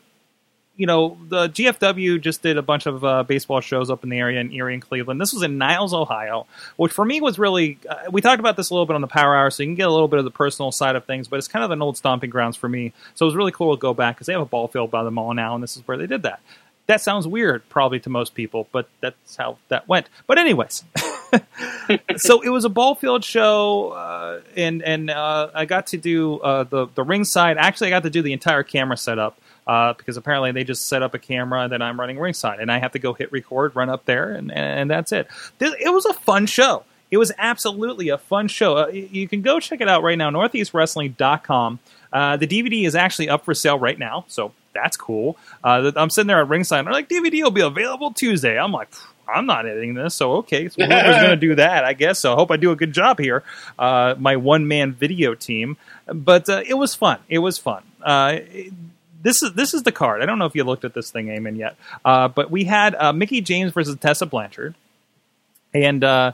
you 0.78 0.88
know, 0.88 1.18
the 1.30 1.48
GFW 1.48 2.20
just 2.20 2.42
did 2.42 2.58
a 2.58 2.62
bunch 2.62 2.86
of 2.86 3.04
uh, 3.04 3.24
baseball 3.24 3.62
shows 3.62 3.90
up 3.90 4.04
in 4.04 4.10
the 4.10 4.18
area 4.18 4.42
in 4.42 4.52
Erie 4.52 4.74
and 4.74 4.82
Cleveland. 4.82 5.22
This 5.22 5.34
was 5.34 5.42
in 5.42 5.58
Niles, 5.58 5.94
Ohio, 5.94 6.48
which 6.76 6.92
for 6.92 7.06
me 7.06 7.22
was 7.22 7.40
really. 7.40 7.78
Uh, 7.90 8.12
we 8.12 8.22
talked 8.22 8.40
about 8.40 8.58
this 8.58 8.70
a 8.70 8.74
little 8.74 8.86
bit 8.86 8.96
on 8.96 9.02
the 9.02 9.08
Power 9.08 9.36
Hour, 9.36 9.50
so 9.52 9.64
you 9.64 9.68
can 9.68 9.76
get 9.76 9.88
a 9.88 9.92
little 9.92 10.10
bit 10.10 10.20
of 10.20 10.26
the 10.26 10.32
personal 10.32 10.72
side 10.72 10.96
of 10.96 11.06
things, 11.06 11.28
but 11.28 11.38
it's 11.38 11.48
kind 11.48 11.64
of 11.64 11.72
an 11.72 11.82
old 11.82 11.98
stomping 11.98 12.30
grounds 12.30 12.58
for 12.58 12.68
me. 12.68 12.92
So 13.16 13.26
it 13.26 13.28
was 13.28 13.36
really 13.36 13.54
cool 13.54 13.76
to 13.76 13.80
go 13.80 13.94
back 13.94 14.16
because 14.16 14.28
they 14.28 14.34
have 14.34 14.42
a 14.42 14.46
ball 14.46 14.68
field 14.68 14.92
by 14.92 15.04
the 15.04 15.12
mall 15.12 15.34
now, 15.34 15.56
and 15.56 15.64
this 15.64 15.78
is 15.78 15.88
where 15.88 15.98
they 15.98 16.08
did 16.08 16.24
that. 16.24 16.42
That 16.88 17.02
sounds 17.02 17.26
weird, 17.26 17.68
probably 17.70 18.00
to 18.02 18.10
most 18.10 18.36
people, 18.36 18.68
but 18.72 18.88
that's 19.02 19.36
how 19.38 19.58
that 19.70 19.88
went. 19.88 20.08
But 20.28 20.38
anyways, 20.38 20.84
so 22.18 22.42
it 22.42 22.50
was 22.50 22.66
a 22.66 22.70
ball 22.70 22.96
field 22.96 23.24
show, 23.24 23.90
uh, 23.90 24.42
and 24.58 24.84
and 24.84 25.10
uh, 25.10 25.50
I 25.54 25.66
got 25.66 25.88
to 25.88 25.98
do 25.98 26.40
uh, 26.40 26.64
the 26.64 26.88
the 26.94 27.04
ringside. 27.04 27.58
Actually, 27.58 27.88
I 27.88 27.90
got 27.92 28.04
to 28.04 28.10
do 28.10 28.22
the 28.22 28.34
entire 28.34 28.62
camera 28.62 28.98
setup 28.98 29.40
uh, 29.68 29.94
because 29.94 30.18
apparently 30.18 30.52
they 30.52 30.64
just 30.64 30.88
set 30.88 31.02
up 31.02 31.14
a 31.14 31.20
camera 31.20 31.68
then 31.68 31.82
I'm 31.82 32.00
running 32.00 32.20
ringside, 32.20 32.60
and 32.60 32.72
I 32.72 32.80
have 32.80 32.94
to 32.94 33.00
go 33.00 33.14
hit 33.14 33.32
record, 33.32 33.76
run 33.76 33.90
up 33.90 34.06
there, 34.06 34.32
and 34.32 34.52
and 34.52 34.90
that's 34.90 35.12
it. 35.12 35.28
It 35.60 35.94
was 35.94 36.06
a 36.06 36.14
fun 36.14 36.46
show. 36.46 36.84
It 37.12 37.18
was 37.18 37.32
absolutely 37.38 38.10
a 38.10 38.18
fun 38.18 38.48
show. 38.48 38.78
Uh, 38.78 38.88
you 38.88 39.28
can 39.28 39.42
go 39.42 39.60
check 39.60 39.80
it 39.82 39.88
out 39.88 40.04
right 40.04 40.18
now, 40.18 40.30
northeastwrestling.com. 40.32 41.80
Uh, 42.12 42.38
the 42.38 42.48
DVD 42.48 42.86
is 42.86 42.96
actually 42.96 43.30
up 43.30 43.46
for 43.46 43.54
sale 43.54 43.78
right 43.78 43.98
now, 43.98 44.26
so 44.28 44.54
that's 44.74 44.98
cool. 44.98 45.38
Uh, 45.64 45.92
I'm 45.96 46.10
sitting 46.10 46.28
there 46.28 46.42
at 46.42 46.50
ringside, 46.50 46.80
and 46.80 46.88
they're 46.88 46.94
like, 46.94 47.10
DVD 47.10 47.44
will 47.44 47.52
be 47.52 47.62
available 47.62 48.12
Tuesday. 48.12 48.58
I'm 48.58 48.72
like, 48.72 48.90
I'm 49.28 49.46
not 49.46 49.66
editing 49.66 49.94
this, 49.94 50.16
so 50.16 50.34
okay. 50.38 50.70
So 50.70 50.84
whoever's 50.84 51.16
going 51.16 51.30
to 51.30 51.36
do 51.38 51.56
that, 51.56 51.84
I 51.84 51.94
guess. 51.94 52.20
So 52.20 52.34
I 52.34 52.36
hope 52.36 52.52
I 52.52 52.58
do 52.58 52.72
a 52.72 52.76
good 52.76 52.94
job 52.94 53.20
here. 53.20 53.44
Uh, 53.78 54.16
my 54.18 54.36
one 54.36 54.68
man 54.68 54.94
video 54.94 55.36
team, 55.36 55.78
but 56.08 56.50
uh, 56.50 56.64
it 56.68 56.76
was 56.76 56.96
fun. 56.96 57.20
It 57.30 57.40
was 57.40 57.58
fun. 57.58 57.84
Uh, 58.02 58.40
this 59.26 59.42
is 59.42 59.54
this 59.54 59.74
is 59.74 59.82
the 59.82 59.92
card. 59.92 60.22
I 60.22 60.28
don't 60.28 60.38
know 60.38 60.46
if 60.46 60.54
you 60.54 60.64
looked 60.64 60.86
at 60.86 60.94
this 60.94 61.10
thing, 61.10 61.26
Eamon, 61.28 61.58
yet, 61.58 61.76
uh, 62.06 62.28
but 62.28 62.52
we 62.52 62.64
had 62.64 62.94
uh, 62.94 63.12
Mickie 63.12 63.42
James 63.42 63.74
versus 63.74 63.98
Tessa 63.98 64.28
Blanchard, 64.28 64.76
and 65.74 66.04
uh, 66.04 66.34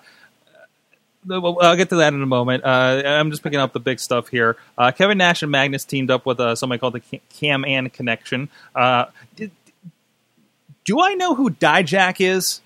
I'll 1.31 1.77
get 1.77 1.87
to 1.89 1.95
that 1.95 2.13
in 2.13 2.21
a 2.21 2.25
moment. 2.25 2.65
Uh, 2.65 3.01
I'm 3.05 3.31
just 3.31 3.43
picking 3.43 3.59
up 3.59 3.71
the 3.71 3.79
big 3.79 4.01
stuff 4.01 4.27
here. 4.27 4.57
Uh, 4.77 4.91
Kevin 4.91 5.17
Nash 5.17 5.41
and 5.41 5.49
Magnus 5.49 5.85
teamed 5.85 6.11
up 6.11 6.25
with 6.25 6.41
uh, 6.41 6.53
somebody 6.55 6.79
called 6.79 6.95
the 6.95 7.19
Cam 7.29 7.63
Ann 7.63 7.89
Connection. 7.89 8.49
Did, 9.37 9.51
do 10.83 10.99
I 10.99 11.13
know 11.13 11.33
who 11.33 11.49
Dijak 11.49 12.19
is? 12.19 12.59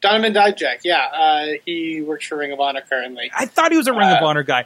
Donovan 0.00 0.32
Dijak, 0.32 0.80
yeah, 0.84 0.98
uh, 1.12 1.46
he 1.64 2.00
works 2.02 2.26
for 2.26 2.36
Ring 2.36 2.52
of 2.52 2.60
Honor 2.60 2.82
currently. 2.88 3.30
I 3.36 3.46
thought 3.46 3.72
he 3.72 3.78
was 3.78 3.88
a 3.88 3.92
Ring 3.92 4.08
of 4.08 4.22
Uh, 4.22 4.26
Honor 4.26 4.42
guy. 4.44 4.64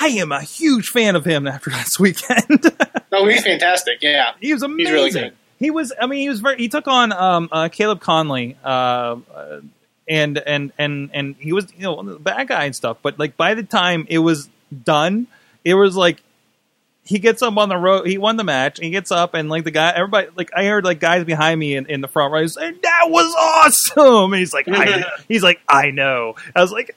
I 0.00 0.08
am 0.08 0.30
a 0.30 0.40
huge 0.40 0.88
fan 0.88 1.16
of 1.16 1.24
him 1.24 1.46
after 1.46 1.70
last 1.72 1.98
weekend. 1.98 2.64
No, 3.10 3.26
he's 3.28 3.42
fantastic. 3.42 3.98
Yeah, 4.02 4.32
he 4.40 4.52
was 4.52 4.62
amazing. 4.62 4.86
He's 4.86 4.92
really 4.92 5.10
good. 5.10 5.32
He 5.58 5.70
was. 5.70 5.92
I 6.00 6.06
mean, 6.06 6.20
he 6.20 6.28
was 6.28 6.40
very. 6.40 6.56
He 6.58 6.68
took 6.68 6.86
on 6.86 7.12
um, 7.12 7.48
uh, 7.50 7.68
Caleb 7.68 8.00
Conley, 8.00 8.56
uh, 8.64 8.68
uh, 9.34 9.60
and 10.08 10.38
and 10.38 10.72
and 10.78 11.10
and 11.12 11.34
he 11.40 11.52
was 11.52 11.66
you 11.76 11.82
know 11.82 12.00
the 12.02 12.18
bad 12.20 12.46
guy 12.46 12.64
and 12.64 12.76
stuff. 12.76 12.98
But 13.02 13.18
like 13.18 13.36
by 13.36 13.54
the 13.54 13.64
time 13.64 14.06
it 14.08 14.18
was 14.20 14.48
done, 14.84 15.26
it 15.64 15.74
was 15.74 15.96
like 15.96 16.22
he 17.08 17.18
gets 17.18 17.40
up 17.40 17.56
on 17.56 17.70
the 17.70 17.76
road. 17.78 18.06
He 18.06 18.18
won 18.18 18.36
the 18.36 18.44
match. 18.44 18.78
And 18.78 18.84
he 18.84 18.90
gets 18.90 19.10
up 19.10 19.32
and 19.32 19.48
like 19.48 19.64
the 19.64 19.70
guy, 19.70 19.90
everybody 19.96 20.28
like 20.36 20.50
I 20.54 20.66
heard 20.66 20.84
like 20.84 21.00
guys 21.00 21.24
behind 21.24 21.58
me 21.58 21.74
in, 21.74 21.86
in 21.86 22.02
the 22.02 22.06
front 22.08 22.34
right 22.34 22.48
saying 22.48 22.80
that 22.82 23.04
was 23.08 23.34
awesome. 23.34 24.34
And 24.34 24.38
he's 24.38 24.52
like, 24.52 24.68
I, 24.68 25.04
he's 25.28 25.42
like, 25.42 25.58
I 25.66 25.90
know. 25.90 26.34
I 26.54 26.60
was 26.60 26.70
like, 26.70 26.94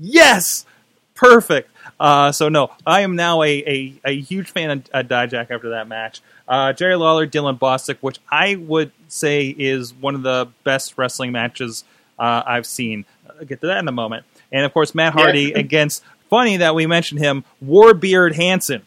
yes, 0.00 0.66
perfect. 1.14 1.70
Uh, 2.00 2.32
so 2.32 2.48
no, 2.48 2.72
I 2.84 3.02
am 3.02 3.14
now 3.14 3.42
a, 3.44 3.48
a, 3.48 3.94
a 4.04 4.20
huge 4.20 4.50
fan 4.50 4.70
of 4.70 4.90
uh, 4.92 5.02
Dijak 5.04 5.52
after 5.52 5.70
that 5.70 5.86
match. 5.86 6.20
Uh, 6.48 6.72
Jerry 6.72 6.96
Lawler, 6.96 7.28
Dylan 7.28 7.56
Bostic, 7.56 7.98
which 8.00 8.18
I 8.28 8.56
would 8.56 8.90
say 9.06 9.46
is 9.46 9.94
one 9.94 10.16
of 10.16 10.22
the 10.22 10.48
best 10.64 10.98
wrestling 10.98 11.30
matches 11.30 11.84
uh, 12.18 12.42
I've 12.44 12.66
seen. 12.66 13.04
I'll 13.30 13.44
get 13.44 13.60
to 13.60 13.68
that 13.68 13.78
in 13.78 13.86
a 13.86 13.92
moment. 13.92 14.26
And 14.50 14.64
of 14.64 14.74
course, 14.74 14.92
Matt 14.92 15.12
Hardy 15.12 15.52
Yeah. 15.54 15.58
against 15.60 16.02
funny 16.28 16.56
that 16.56 16.74
we 16.74 16.88
mentioned 16.88 17.20
him, 17.20 17.44
Warbeard 17.64 18.34
Hanson. 18.34 18.82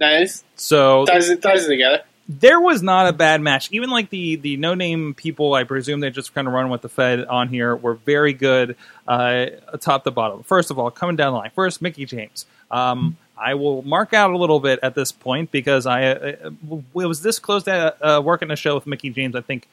Nice. 0.00 0.44
So 0.56 1.04
Ties 1.06 1.28
it, 1.28 1.40
ties 1.42 1.64
it 1.66 1.68
together. 1.68 2.02
there 2.28 2.60
was 2.60 2.82
not 2.82 3.06
a 3.06 3.12
bad 3.12 3.40
match. 3.40 3.70
Even 3.72 3.90
like 3.90 4.10
the 4.10 4.36
the 4.36 4.56
no 4.56 4.74
name 4.74 5.14
people, 5.14 5.54
I 5.54 5.64
presume 5.64 6.00
they 6.00 6.10
just 6.10 6.34
kind 6.34 6.46
of 6.48 6.54
run 6.54 6.68
with 6.70 6.82
the 6.82 6.88
Fed 6.88 7.24
on 7.26 7.48
here, 7.48 7.76
were 7.76 7.94
very 7.94 8.32
good, 8.32 8.76
uh, 9.06 9.46
top 9.80 10.04
to 10.04 10.10
bottom. 10.10 10.42
First 10.42 10.70
of 10.70 10.78
all, 10.78 10.90
coming 10.90 11.16
down 11.16 11.32
the 11.32 11.38
line, 11.38 11.50
first 11.54 11.80
Mickie 11.82 12.06
James. 12.06 12.46
Um, 12.70 13.16
I 13.36 13.54
will 13.54 13.82
mark 13.82 14.12
out 14.14 14.30
a 14.30 14.38
little 14.38 14.60
bit 14.60 14.78
at 14.82 14.94
this 14.94 15.12
point 15.12 15.50
because 15.50 15.86
I 15.86 16.04
uh, 16.06 16.50
it 16.50 16.52
was 16.92 17.22
this 17.22 17.38
close 17.38 17.64
to 17.64 17.94
uh, 18.06 18.20
working 18.20 18.50
a 18.50 18.56
show 18.56 18.74
with 18.74 18.86
Mickie 18.86 19.10
James. 19.10 19.36
I 19.36 19.40
think 19.42 19.68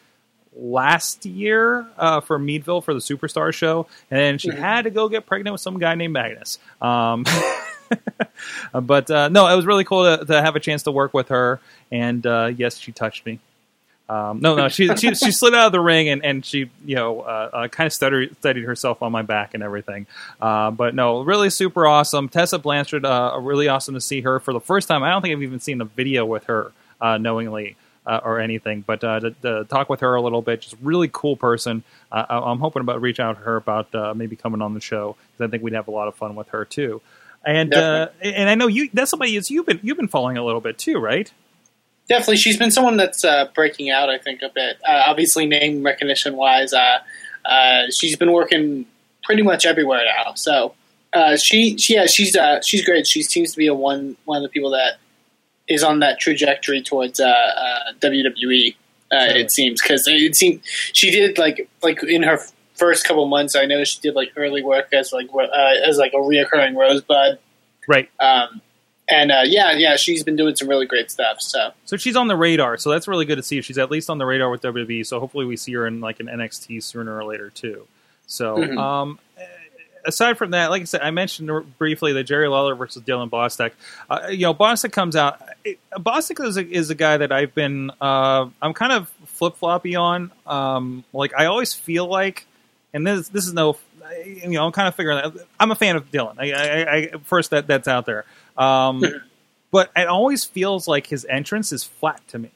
last 0.56 1.26
year 1.26 1.88
uh, 1.98 2.20
for 2.22 2.38
Meadville 2.38 2.82
for 2.82 2.94
the 2.94 3.00
Superstar 3.00 3.54
show, 3.54 3.88
and 4.10 4.20
then 4.20 4.38
she 4.38 4.50
had 4.50 4.84
to 4.84 4.90
go 4.90 5.10
get 5.10 5.26
pregnant 5.26 5.54
with 5.54 5.62
some 5.62 5.80
guy 5.80 5.96
named 5.96 6.14
Magnus. 6.14 6.60
Um, 6.82 7.26
but 8.74 9.10
uh, 9.12 9.30
no, 9.30 9.48
it 9.48 9.56
was 9.56 9.66
really 9.66 9.84
cool 9.84 10.18
to, 10.18 10.26
to 10.26 10.42
have 10.42 10.56
a 10.56 10.60
chance 10.60 10.84
to 10.84 10.92
work 10.92 11.14
with 11.14 11.30
her. 11.30 11.60
And 11.92 12.26
uh, 12.26 12.52
yes, 12.56 12.78
she 12.78 12.92
touched 12.92 13.26
me. 13.26 13.40
Um, 14.10 14.42
no, 14.42 14.56
no, 14.56 14.68
she, 14.68 14.94
she 14.98 15.16
she 15.16 15.32
slid 15.32 15.54
out 15.54 15.68
of 15.68 15.72
the 15.72 15.80
ring 15.80 16.10
and, 16.10 16.26
and 16.26 16.46
she 16.46 16.70
you 16.86 16.96
know 16.96 17.22
uh, 17.22 17.50
uh, 17.54 17.68
kind 17.70 17.88
of 17.88 17.94
studied, 17.94 18.36
studied 18.40 18.66
herself 18.66 19.02
on 19.02 19.10
my 19.14 19.22
back 19.22 19.54
and 19.54 19.64
everything. 19.64 20.06
Uh, 20.42 20.70
but 20.72 20.94
no, 20.94 21.22
really 21.22 21.50
super 21.50 21.88
awesome. 21.88 22.28
Tessa 22.28 22.60
Blanchard, 22.60 23.06
uh, 23.06 23.38
really 23.42 23.70
awesome 23.70 23.94
to 23.94 24.02
see 24.02 24.20
her 24.22 24.42
for 24.42 24.52
the 24.52 24.60
first 24.60 24.90
time. 24.90 25.02
I 25.02 25.12
don't 25.12 25.22
think 25.22 25.34
I've 25.34 25.44
even 25.44 25.62
seen 25.62 25.80
a 25.80 25.86
video 25.86 26.26
with 26.26 26.46
her 26.46 26.74
knowingly. 27.02 27.78
Uh, 28.04 28.20
or 28.24 28.40
anything, 28.40 28.82
but 28.82 29.04
uh, 29.04 29.20
to, 29.20 29.30
to 29.44 29.64
talk 29.66 29.88
with 29.88 30.00
her 30.00 30.16
a 30.16 30.22
little 30.24 30.42
bit, 30.42 30.60
just 30.60 30.76
really 30.82 31.08
cool 31.14 31.36
person. 31.38 31.84
Uh, 32.12 32.26
I- 32.28 32.40
I'm 32.40 32.58
hoping 32.58 32.82
about 32.82 33.00
reach 33.00 33.20
out 33.20 33.38
to 33.38 33.44
her 33.44 33.58
about 33.58 34.18
maybe 34.18 34.36
coming 34.36 34.60
on 34.64 34.74
the 34.74 34.82
show 34.82 35.16
because 35.32 35.48
I 35.48 35.52
think 35.52 35.62
we'd 35.62 35.74
have 35.74 35.88
a 35.88 35.92
lot 35.92 36.08
of 36.08 36.16
fun 36.16 36.34
with 36.34 36.50
her 36.50 36.66
too. 36.66 37.00
And 37.46 37.74
uh, 37.74 38.10
and 38.22 38.50
I 38.50 38.56
know 38.56 38.68
you 38.68 38.90
that's 38.94 39.10
somebody 39.10 39.36
is 39.36 39.50
you've 39.50 39.66
been 39.66 39.80
you've 39.82 39.98
been 39.98 40.08
following 40.08 40.38
a 40.38 40.46
little 40.46 40.62
bit 40.62 40.78
too, 40.78 41.00
right? 41.00 41.32
Definitely, 42.08 42.38
she's 42.38 42.58
been 42.58 42.72
someone 42.72 42.98
that's 42.98 43.24
uh, 43.24 43.46
breaking 43.56 43.90
out. 43.90 44.10
I 44.10 44.18
think 44.18 44.42
a 44.42 44.50
bit. 44.54 44.78
Uh, 44.88 45.04
obviously, 45.08 45.46
name 45.46 45.84
recognition 45.84 46.36
wise, 46.36 46.74
uh, 46.74 47.00
uh, 47.46 47.84
she's 47.98 48.16
been 48.18 48.32
working 48.32 48.86
pretty 49.24 49.42
much 49.44 49.66
everywhere 49.66 50.04
now. 50.06 50.34
So 50.34 50.76
Uh, 51.14 51.36
she, 51.36 51.78
she, 51.78 51.96
yeah, 51.96 52.06
she's 52.06 52.36
uh, 52.36 52.62
she's 52.62 52.86
great. 52.86 53.06
She 53.06 53.22
seems 53.22 53.52
to 53.52 53.58
be 53.58 53.68
a 53.68 53.74
one 53.74 54.16
one 54.26 54.38
of 54.38 54.44
the 54.44 54.50
people 54.50 54.70
that 54.72 54.94
is 55.68 55.84
on 55.84 56.00
that 56.00 56.20
trajectory 56.20 56.82
towards 56.82 57.20
uh, 57.20 57.28
uh, 57.28 57.94
WWE. 58.00 58.76
Uh, 59.12 59.28
Sure. 59.28 59.38
It 59.38 59.52
seems 59.52 59.82
because 59.82 60.04
it 60.08 60.36
seemed 60.36 60.62
she 60.94 61.12
did 61.12 61.38
like 61.38 61.70
like 61.84 62.02
in 62.04 62.24
her 62.24 62.40
first 62.82 63.06
couple 63.08 63.26
months. 63.28 63.56
I 63.56 63.66
know 63.66 63.84
she 63.84 64.00
did 64.02 64.16
like 64.16 64.32
early 64.36 64.64
work 64.64 64.92
as 64.92 65.14
like 65.14 65.30
uh, 65.34 65.48
as 65.88 65.98
like 66.00 66.14
a 66.14 66.18
reoccurring 66.18 66.76
Rosebud. 66.76 67.38
Right. 67.88 68.10
Um, 68.20 68.60
and 69.10 69.32
uh, 69.32 69.42
yeah, 69.46 69.74
yeah, 69.74 69.98
she's 69.98 70.24
been 70.24 70.36
doing 70.36 70.56
some 70.56 70.68
really 70.68 70.86
great 70.88 71.12
stuff. 71.12 71.38
So 71.42 71.72
So 71.86 71.98
she's 71.98 72.16
on 72.16 72.28
the 72.28 72.36
radar. 72.36 72.78
So 72.78 72.90
that's 72.90 73.08
really 73.08 73.26
good 73.26 73.36
to 73.38 73.44
see. 73.44 73.62
She's 73.62 73.78
at 73.78 73.92
least 73.92 74.10
on 74.10 74.18
the 74.18 74.26
radar 74.26 74.50
with 74.50 74.62
WWE. 74.62 75.06
So 75.06 75.20
hopefully 75.20 75.46
we 75.46 75.58
see 75.58 75.74
her 75.74 75.86
in 75.86 76.00
like 76.02 76.20
an 76.20 76.28
NXT 76.28 76.82
sooner 76.84 77.16
or 77.16 77.24
later 77.26 77.50
too. 77.52 77.88
So 78.28 78.56
Mhm. 78.58 78.78
um, 78.80 79.20
aside 80.06 80.38
from 80.38 80.52
that, 80.52 80.70
like 80.70 80.82
I 80.82 80.86
said, 80.86 81.02
I 81.02 81.12
mentioned 81.12 81.50
briefly 81.78 82.14
the 82.14 82.24
Jerry 82.24 82.48
Lawler 82.48 82.74
versus 82.76 83.04
Dylan 83.04 83.30
Bostic. 83.30 83.72
Uh, 84.10 84.28
you 84.30 84.44
know, 84.48 84.54
Bostic 84.54 84.92
comes 84.92 85.16
out. 85.16 85.42
eh, 85.66 85.74
Bostic 85.98 86.44
is 86.46 86.58
a, 86.58 86.66
is 86.68 86.90
a 86.90 86.96
guy 86.96 87.18
that 87.18 87.32
I've 87.32 87.54
been. 87.54 87.92
Uh, 88.00 88.48
I'm 88.62 88.74
kind 88.74 88.94
of 88.94 89.10
flip 89.26 89.58
floppy 89.58 89.96
on. 89.96 90.32
Um, 90.48 91.04
like 91.14 91.34
I 91.38 91.46
always 91.46 91.74
feel 91.74 92.08
like, 92.08 92.46
and 92.94 93.06
this 93.06 93.30
this 93.30 93.48
is 93.48 93.54
no. 93.54 93.78
You 94.26 94.50
know, 94.50 94.66
I'm 94.66 94.72
kind 94.72 94.88
of 94.88 94.96
figuring. 94.96 95.20
Out, 95.20 95.38
I'm 95.60 95.72
a 95.72 95.76
fan 95.76 95.96
of 95.96 96.12
Dylan. 96.12 96.36
I, 96.38 96.52
I, 96.52 96.92
I 96.92 97.12
first 97.24 97.52
that 97.52 97.68
that's 97.68 97.88
out 97.88 98.06
there. 98.06 98.26
Um, 98.58 99.04
but 99.72 99.92
it 99.96 100.08
always 100.08 100.44
feels 100.44 100.88
like 100.88 101.08
his 101.08 101.26
entrance 101.30 101.72
is 101.72 101.84
flat 101.84 102.22
to 102.30 102.40
me. 102.40 102.52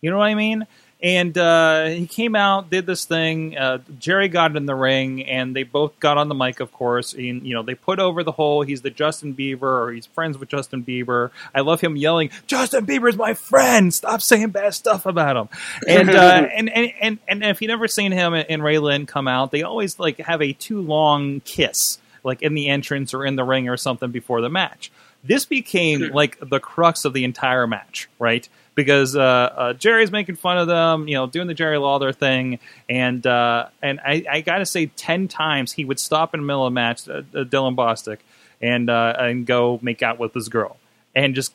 You 0.00 0.10
know 0.10 0.18
what 0.18 0.24
I 0.26 0.34
mean? 0.34 0.66
And 1.02 1.36
uh, 1.36 1.86
he 1.86 2.06
came 2.06 2.36
out, 2.36 2.70
did 2.70 2.86
this 2.86 3.04
thing. 3.04 3.58
Uh, 3.58 3.78
Jerry 3.98 4.28
got 4.28 4.56
in 4.56 4.66
the 4.66 4.74
ring, 4.74 5.24
and 5.24 5.54
they 5.54 5.64
both 5.64 5.98
got 5.98 6.16
on 6.16 6.28
the 6.28 6.34
mic, 6.36 6.60
of 6.60 6.70
course. 6.72 7.12
And 7.12 7.44
you 7.44 7.54
know, 7.54 7.64
they 7.64 7.74
put 7.74 7.98
over 7.98 8.22
the 8.22 8.30
whole 8.30 8.62
he's 8.62 8.82
the 8.82 8.90
Justin 8.90 9.34
Bieber, 9.34 9.62
or 9.62 9.90
he's 9.90 10.06
friends 10.06 10.38
with 10.38 10.48
Justin 10.48 10.84
Bieber. 10.84 11.30
I 11.52 11.62
love 11.62 11.80
him 11.80 11.96
yelling, 11.96 12.30
"Justin 12.46 12.86
Bieber's 12.86 13.16
my 13.16 13.34
friend! 13.34 13.92
Stop 13.92 14.22
saying 14.22 14.50
bad 14.50 14.74
stuff 14.74 15.04
about 15.04 15.36
him." 15.36 15.48
And 15.88 16.10
uh, 16.10 16.46
and, 16.56 16.70
and 16.70 16.92
and 17.00 17.18
and 17.26 17.42
if 17.42 17.60
you 17.60 17.66
never 17.66 17.88
seen 17.88 18.12
him 18.12 18.34
and 18.34 18.62
Ray 18.62 18.78
Lynn 18.78 19.06
come 19.06 19.26
out, 19.26 19.50
they 19.50 19.64
always 19.64 19.98
like 19.98 20.18
have 20.18 20.40
a 20.40 20.52
too 20.52 20.80
long 20.80 21.40
kiss, 21.40 21.98
like 22.22 22.42
in 22.42 22.54
the 22.54 22.68
entrance 22.68 23.12
or 23.12 23.26
in 23.26 23.34
the 23.34 23.44
ring 23.44 23.68
or 23.68 23.76
something 23.76 24.12
before 24.12 24.40
the 24.40 24.48
match. 24.48 24.92
This 25.24 25.46
became 25.46 26.10
like 26.12 26.38
the 26.40 26.60
crux 26.60 27.04
of 27.04 27.12
the 27.12 27.24
entire 27.24 27.66
match, 27.66 28.08
right? 28.18 28.48
Because 28.74 29.14
uh, 29.14 29.20
uh, 29.20 29.72
Jerry's 29.74 30.10
making 30.10 30.36
fun 30.36 30.56
of 30.56 30.66
them, 30.66 31.06
you 31.06 31.14
know, 31.14 31.26
doing 31.26 31.46
the 31.46 31.54
Jerry 31.54 31.76
Lawler 31.76 32.12
thing, 32.12 32.58
and 32.88 33.26
uh, 33.26 33.66
and 33.82 34.00
I, 34.00 34.24
I 34.30 34.40
got 34.40 34.58
to 34.58 34.66
say, 34.66 34.86
ten 34.86 35.28
times 35.28 35.72
he 35.72 35.84
would 35.84 36.00
stop 36.00 36.34
in 36.34 36.40
the 36.40 36.46
middle 36.46 36.66
of 36.66 36.72
a 36.72 36.74
match, 36.74 37.06
uh, 37.06 37.18
uh, 37.34 37.44
Dylan 37.44 37.76
Bostic, 37.76 38.18
and 38.62 38.88
uh, 38.88 39.14
and 39.18 39.46
go 39.46 39.78
make 39.82 40.02
out 40.02 40.18
with 40.18 40.32
this 40.32 40.48
girl, 40.48 40.78
and 41.14 41.34
just 41.34 41.52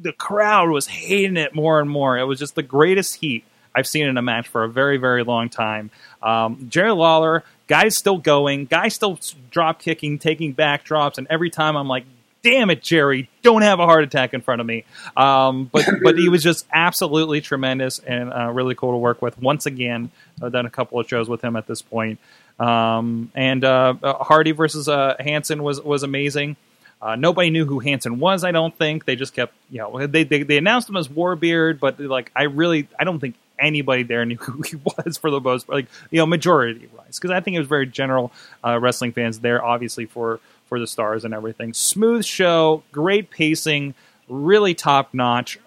the 0.00 0.12
crowd 0.12 0.70
was 0.70 0.86
hating 0.88 1.36
it 1.36 1.54
more 1.54 1.78
and 1.78 1.88
more. 1.88 2.18
It 2.18 2.24
was 2.24 2.38
just 2.38 2.54
the 2.54 2.62
greatest 2.62 3.16
heat 3.16 3.44
I've 3.74 3.86
seen 3.86 4.06
in 4.06 4.16
a 4.16 4.22
match 4.22 4.48
for 4.48 4.64
a 4.64 4.68
very, 4.68 4.96
very 4.96 5.24
long 5.24 5.48
time. 5.48 5.90
Um, 6.22 6.66
Jerry 6.68 6.92
Lawler, 6.92 7.44
guy's 7.68 7.96
still 7.96 8.18
going, 8.18 8.66
guy's 8.66 8.94
still 8.94 9.18
drop 9.50 9.80
kicking, 9.80 10.18
taking 10.18 10.52
back 10.52 10.84
drops, 10.84 11.18
and 11.18 11.26
every 11.30 11.50
time 11.50 11.76
I'm 11.76 11.88
like, 11.88 12.04
damn 12.42 12.70
it, 12.70 12.82
Jerry, 12.82 13.28
don't 13.42 13.62
have 13.62 13.80
a 13.80 13.86
heart 13.86 14.04
attack 14.04 14.34
in 14.34 14.40
front 14.40 14.60
of 14.60 14.66
me. 14.66 14.84
Um, 15.16 15.68
but 15.72 15.86
but 16.02 16.18
he 16.18 16.28
was 16.28 16.42
just 16.42 16.66
absolutely 16.72 17.40
tremendous 17.40 17.98
and 17.98 18.32
uh, 18.32 18.50
really 18.50 18.74
cool 18.74 18.92
to 18.92 18.98
work 18.98 19.22
with. 19.22 19.38
Once 19.38 19.66
again, 19.66 20.10
I've 20.42 20.52
done 20.52 20.66
a 20.66 20.70
couple 20.70 21.00
of 21.00 21.08
shows 21.08 21.28
with 21.28 21.42
him 21.42 21.56
at 21.56 21.66
this 21.66 21.82
point. 21.82 22.18
Um, 22.58 23.30
and 23.34 23.64
uh, 23.64 23.94
uh, 24.02 24.24
Hardy 24.24 24.52
versus 24.52 24.88
uh, 24.88 25.16
Hanson 25.18 25.62
was 25.62 25.80
was 25.80 26.02
amazing. 26.02 26.56
Uh, 27.00 27.16
nobody 27.16 27.50
knew 27.50 27.64
who 27.64 27.80
Hanson 27.80 28.20
was. 28.20 28.44
I 28.44 28.52
don't 28.52 28.76
think 28.76 29.04
they 29.04 29.16
just 29.16 29.34
kept 29.34 29.54
you 29.70 29.78
know 29.78 30.06
they 30.06 30.24
they, 30.24 30.42
they 30.42 30.58
announced 30.58 30.88
him 30.88 30.96
as 30.96 31.08
Warbeard, 31.08 31.80
but 31.80 31.98
like 31.98 32.30
I 32.36 32.44
really 32.44 32.88
I 32.98 33.04
don't 33.04 33.18
think 33.18 33.36
anybody 33.58 34.02
there 34.02 34.24
knew 34.24 34.36
who 34.40 34.62
he 34.62 34.76
was 34.76 35.16
for 35.16 35.30
the 35.30 35.40
most 35.40 35.66
part, 35.66 35.76
like 35.76 35.86
you 36.10 36.18
know 36.18 36.26
majority 36.26 36.88
wise 36.96 37.18
because 37.18 37.30
I 37.30 37.40
think 37.40 37.56
it 37.56 37.58
was 37.58 37.68
very 37.68 37.86
general 37.86 38.32
uh, 38.64 38.78
wrestling 38.78 39.12
fans 39.12 39.40
there 39.40 39.64
obviously 39.64 40.06
for 40.06 40.40
for 40.72 40.80
the 40.80 40.86
stars 40.86 41.26
and 41.26 41.34
everything. 41.34 41.74
Smooth 41.74 42.24
show, 42.24 42.82
great 42.92 43.28
pacing, 43.28 43.92
really 44.26 44.72
top 44.72 45.12
notch. 45.12 45.58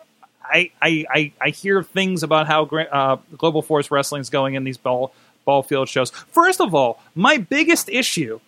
I, 0.44 0.72
I, 0.82 1.06
I, 1.14 1.32
I 1.40 1.50
hear 1.50 1.84
things 1.84 2.24
about 2.24 2.48
how 2.48 2.64
uh, 2.64 3.18
Global 3.38 3.62
Force 3.62 3.92
Wrestling 3.92 4.22
is 4.22 4.32
going 4.32 4.56
in 4.56 4.64
these 4.64 4.80
ball 4.80 5.14
ball 5.46 5.62
field 5.62 5.90
shows. 5.90 6.10
First 6.10 6.60
of 6.60 6.74
all, 6.74 7.00
my 7.14 7.38
biggest 7.38 7.88
issue, 7.88 8.40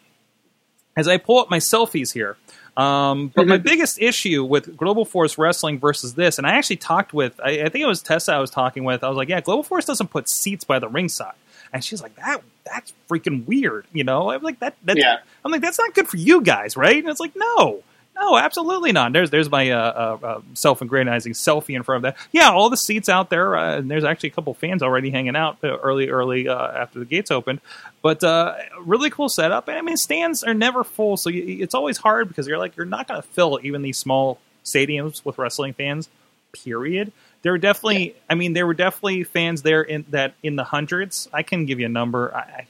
as 0.97 1.07
I 1.07 1.17
pull 1.17 1.37
up 1.37 1.51
my 1.51 1.59
selfies 1.59 2.11
here, 2.11 2.37
um, 2.75 3.31
but 3.35 3.45
my 3.45 3.57
biggest 3.73 4.01
issue 4.01 4.43
with 4.43 4.75
Global 4.75 5.05
Force 5.05 5.37
Wrestling 5.37 5.77
versus 5.77 6.15
this, 6.15 6.39
and 6.39 6.47
I 6.47 6.55
actually 6.55 6.77
talked 6.77 7.13
with, 7.13 7.39
I, 7.39 7.61
I 7.61 7.69
think 7.69 7.83
it 7.83 7.87
was 7.87 8.01
Tessa 8.01 8.33
I 8.33 8.39
was 8.39 8.49
talking 8.49 8.83
with. 8.83 9.03
I 9.03 9.09
was 9.09 9.17
like, 9.17 9.29
yeah, 9.29 9.41
Global 9.41 9.61
Force 9.61 9.85
doesn't 9.85 10.09
put 10.09 10.27
seats 10.27 10.63
by 10.63 10.79
the 10.79 10.89
ringside, 10.89 11.35
and 11.73 11.83
she's 11.83 12.01
like, 12.01 12.15
that 12.15 12.43
that's 12.65 12.93
freaking 13.09 13.45
weird, 13.45 13.85
you 13.93 14.03
know? 14.03 14.29
I'm 14.29 14.41
like, 14.43 14.59
that, 14.59 14.75
that's, 14.83 14.99
Yeah. 14.99 15.17
I'm 15.45 15.51
like, 15.51 15.61
that's 15.61 15.79
not 15.79 15.93
good 15.93 16.07
for 16.07 16.17
you 16.17 16.41
guys, 16.41 16.75
right? 16.75 16.97
And 16.97 17.07
it's 17.07 17.19
like, 17.19 17.35
no, 17.35 17.83
no, 18.19 18.37
absolutely 18.37 18.91
not. 18.91 19.13
There's 19.13 19.29
there's 19.29 19.49
my 19.49 19.69
uh, 19.69 19.77
uh, 20.21 20.25
uh, 20.25 20.41
self-aggrandizing 20.55 21.33
selfie 21.33 21.75
in 21.75 21.83
front 21.83 22.03
of 22.05 22.15
that. 22.15 22.27
Yeah, 22.31 22.49
all 22.49 22.69
the 22.69 22.77
seats 22.77 23.09
out 23.09 23.29
there, 23.29 23.55
uh, 23.55 23.77
and 23.77 23.91
there's 23.91 24.03
actually 24.03 24.29
a 24.29 24.31
couple 24.33 24.53
fans 24.55 24.81
already 24.81 25.11
hanging 25.11 25.35
out 25.35 25.57
uh, 25.63 25.77
early, 25.77 26.09
early 26.09 26.47
uh, 26.47 26.71
after 26.71 26.97
the 26.99 27.05
gates 27.05 27.29
opened. 27.29 27.61
But 28.01 28.23
uh, 28.23 28.55
really 28.81 29.11
cool 29.11 29.29
setup. 29.29 29.67
And 29.67 29.77
I 29.77 29.81
mean, 29.81 29.97
stands 29.97 30.43
are 30.43 30.55
never 30.55 30.83
full, 30.83 31.15
so 31.17 31.29
you, 31.29 31.63
it's 31.63 31.75
always 31.75 31.97
hard 31.97 32.27
because 32.27 32.47
you're 32.47 32.57
like 32.57 32.75
you're 32.75 32.87
not 32.87 33.07
going 33.07 33.21
to 33.21 33.27
fill 33.27 33.59
even 33.61 33.83
these 33.83 33.99
small 33.99 34.39
stadiums 34.65 35.23
with 35.23 35.37
wrestling 35.37 35.73
fans. 35.73 36.09
Period. 36.51 37.11
There 37.47 37.53
were 37.53 37.57
definitely, 37.59 38.13
I 38.29 38.35
mean, 38.35 38.51
there 38.51 38.67
were 38.67 38.73
definitely 38.73 39.23
fans 39.23 39.61
there 39.61 39.81
in 39.81 40.03
that 40.09 40.33
in 40.43 40.57
the 40.57 40.65
hundreds. 40.65 41.29
I 41.31 41.43
can 41.43 41.65
give 41.65 41.79
you 41.79 41.85
a 41.85 41.89
number. 41.89 42.35
I, 42.35 42.39
I, 42.39 42.67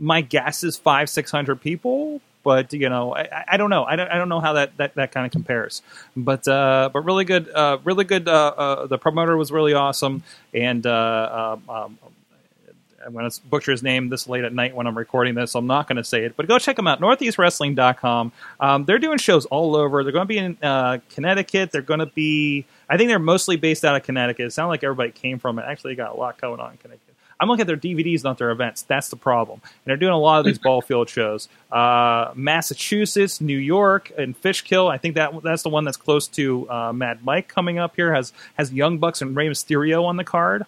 my 0.00 0.20
guess 0.20 0.64
is 0.64 0.76
five, 0.76 1.08
six 1.08 1.30
hundred 1.30 1.60
people, 1.60 2.20
but 2.42 2.72
you 2.72 2.88
know, 2.88 3.14
I, 3.14 3.20
I- 3.20 3.44
I 3.50 3.56
don't 3.56 3.70
know. 3.70 3.84
I 3.84 3.94
don't, 3.94 4.10
I 4.10 4.18
don't 4.18 4.28
know 4.28 4.40
how 4.40 4.54
that, 4.54 4.76
that, 4.78 4.96
that 4.96 5.12
kind 5.12 5.26
of 5.26 5.30
compares. 5.30 5.80
But 6.16 6.48
uh, 6.48 6.90
but 6.92 7.04
really 7.04 7.24
good, 7.24 7.48
uh, 7.54 7.78
really 7.84 8.04
good. 8.04 8.26
Uh, 8.26 8.32
uh, 8.56 8.86
the 8.88 8.98
promoter 8.98 9.36
was 9.36 9.52
really 9.52 9.74
awesome, 9.74 10.24
and 10.52 10.84
uh, 10.84 11.54
um, 11.68 11.70
um, 11.70 11.98
I'm 13.06 13.12
going 13.12 13.30
to 13.30 13.40
butcher 13.42 13.70
his 13.70 13.82
name 13.82 14.08
this 14.08 14.28
late 14.28 14.44
at 14.44 14.52
night 14.52 14.74
when 14.74 14.86
I'm 14.86 14.96
recording 14.98 15.34
this. 15.34 15.52
So 15.52 15.60
I'm 15.60 15.66
not 15.66 15.86
going 15.88 15.96
to 15.96 16.04
say 16.04 16.24
it, 16.24 16.36
but 16.36 16.48
go 16.48 16.58
check 16.58 16.76
them 16.76 16.86
out. 16.86 17.00
NortheastWrestling.com. 17.00 18.32
Um, 18.60 18.84
they're 18.84 18.98
doing 18.98 19.18
shows 19.18 19.46
all 19.46 19.76
over. 19.76 20.02
They're 20.02 20.12
going 20.12 20.24
to 20.24 20.28
be 20.28 20.38
in 20.38 20.58
uh, 20.62 20.98
Connecticut. 21.10 21.70
They're 21.72 21.82
going 21.82 22.00
to 22.00 22.06
be. 22.06 22.66
I 22.88 22.96
think 22.96 23.08
they're 23.08 23.18
mostly 23.18 23.56
based 23.56 23.84
out 23.84 23.96
of 23.96 24.02
Connecticut. 24.02 24.46
It 24.46 24.52
sounds 24.52 24.68
like 24.68 24.84
everybody 24.84 25.12
came 25.12 25.38
from 25.38 25.58
it. 25.58 25.64
Actually, 25.66 25.92
they 25.92 25.96
got 25.96 26.14
a 26.14 26.18
lot 26.18 26.40
going 26.40 26.60
on 26.60 26.72
in 26.72 26.76
Connecticut. 26.78 27.06
I'm 27.38 27.48
looking 27.48 27.62
at 27.62 27.66
their 27.66 27.76
DVDs, 27.76 28.24
not 28.24 28.38
their 28.38 28.50
events. 28.50 28.82
That's 28.82 29.08
the 29.08 29.16
problem. 29.16 29.60
And 29.62 29.72
they're 29.84 29.96
doing 29.96 30.12
a 30.12 30.18
lot 30.18 30.38
of 30.38 30.46
these 30.46 30.58
ball 30.62 30.80
field 30.80 31.08
shows. 31.08 31.48
Uh, 31.70 32.32
Massachusetts, 32.34 33.40
New 33.40 33.58
York, 33.58 34.10
and 34.16 34.36
Fishkill. 34.36 34.88
I 34.88 34.98
think 34.98 35.16
that 35.16 35.32
that's 35.42 35.62
the 35.62 35.68
one 35.68 35.84
that's 35.84 35.96
close 35.96 36.28
to 36.28 36.68
uh, 36.70 36.92
Mad 36.92 37.24
Mike 37.24 37.48
coming 37.48 37.78
up 37.78 37.94
here. 37.96 38.14
Has 38.14 38.32
has 38.56 38.72
Young 38.72 38.98
Bucks 38.98 39.20
and 39.20 39.36
Rey 39.36 39.48
Mysterio 39.48 40.04
on 40.04 40.16
the 40.16 40.24
card. 40.24 40.64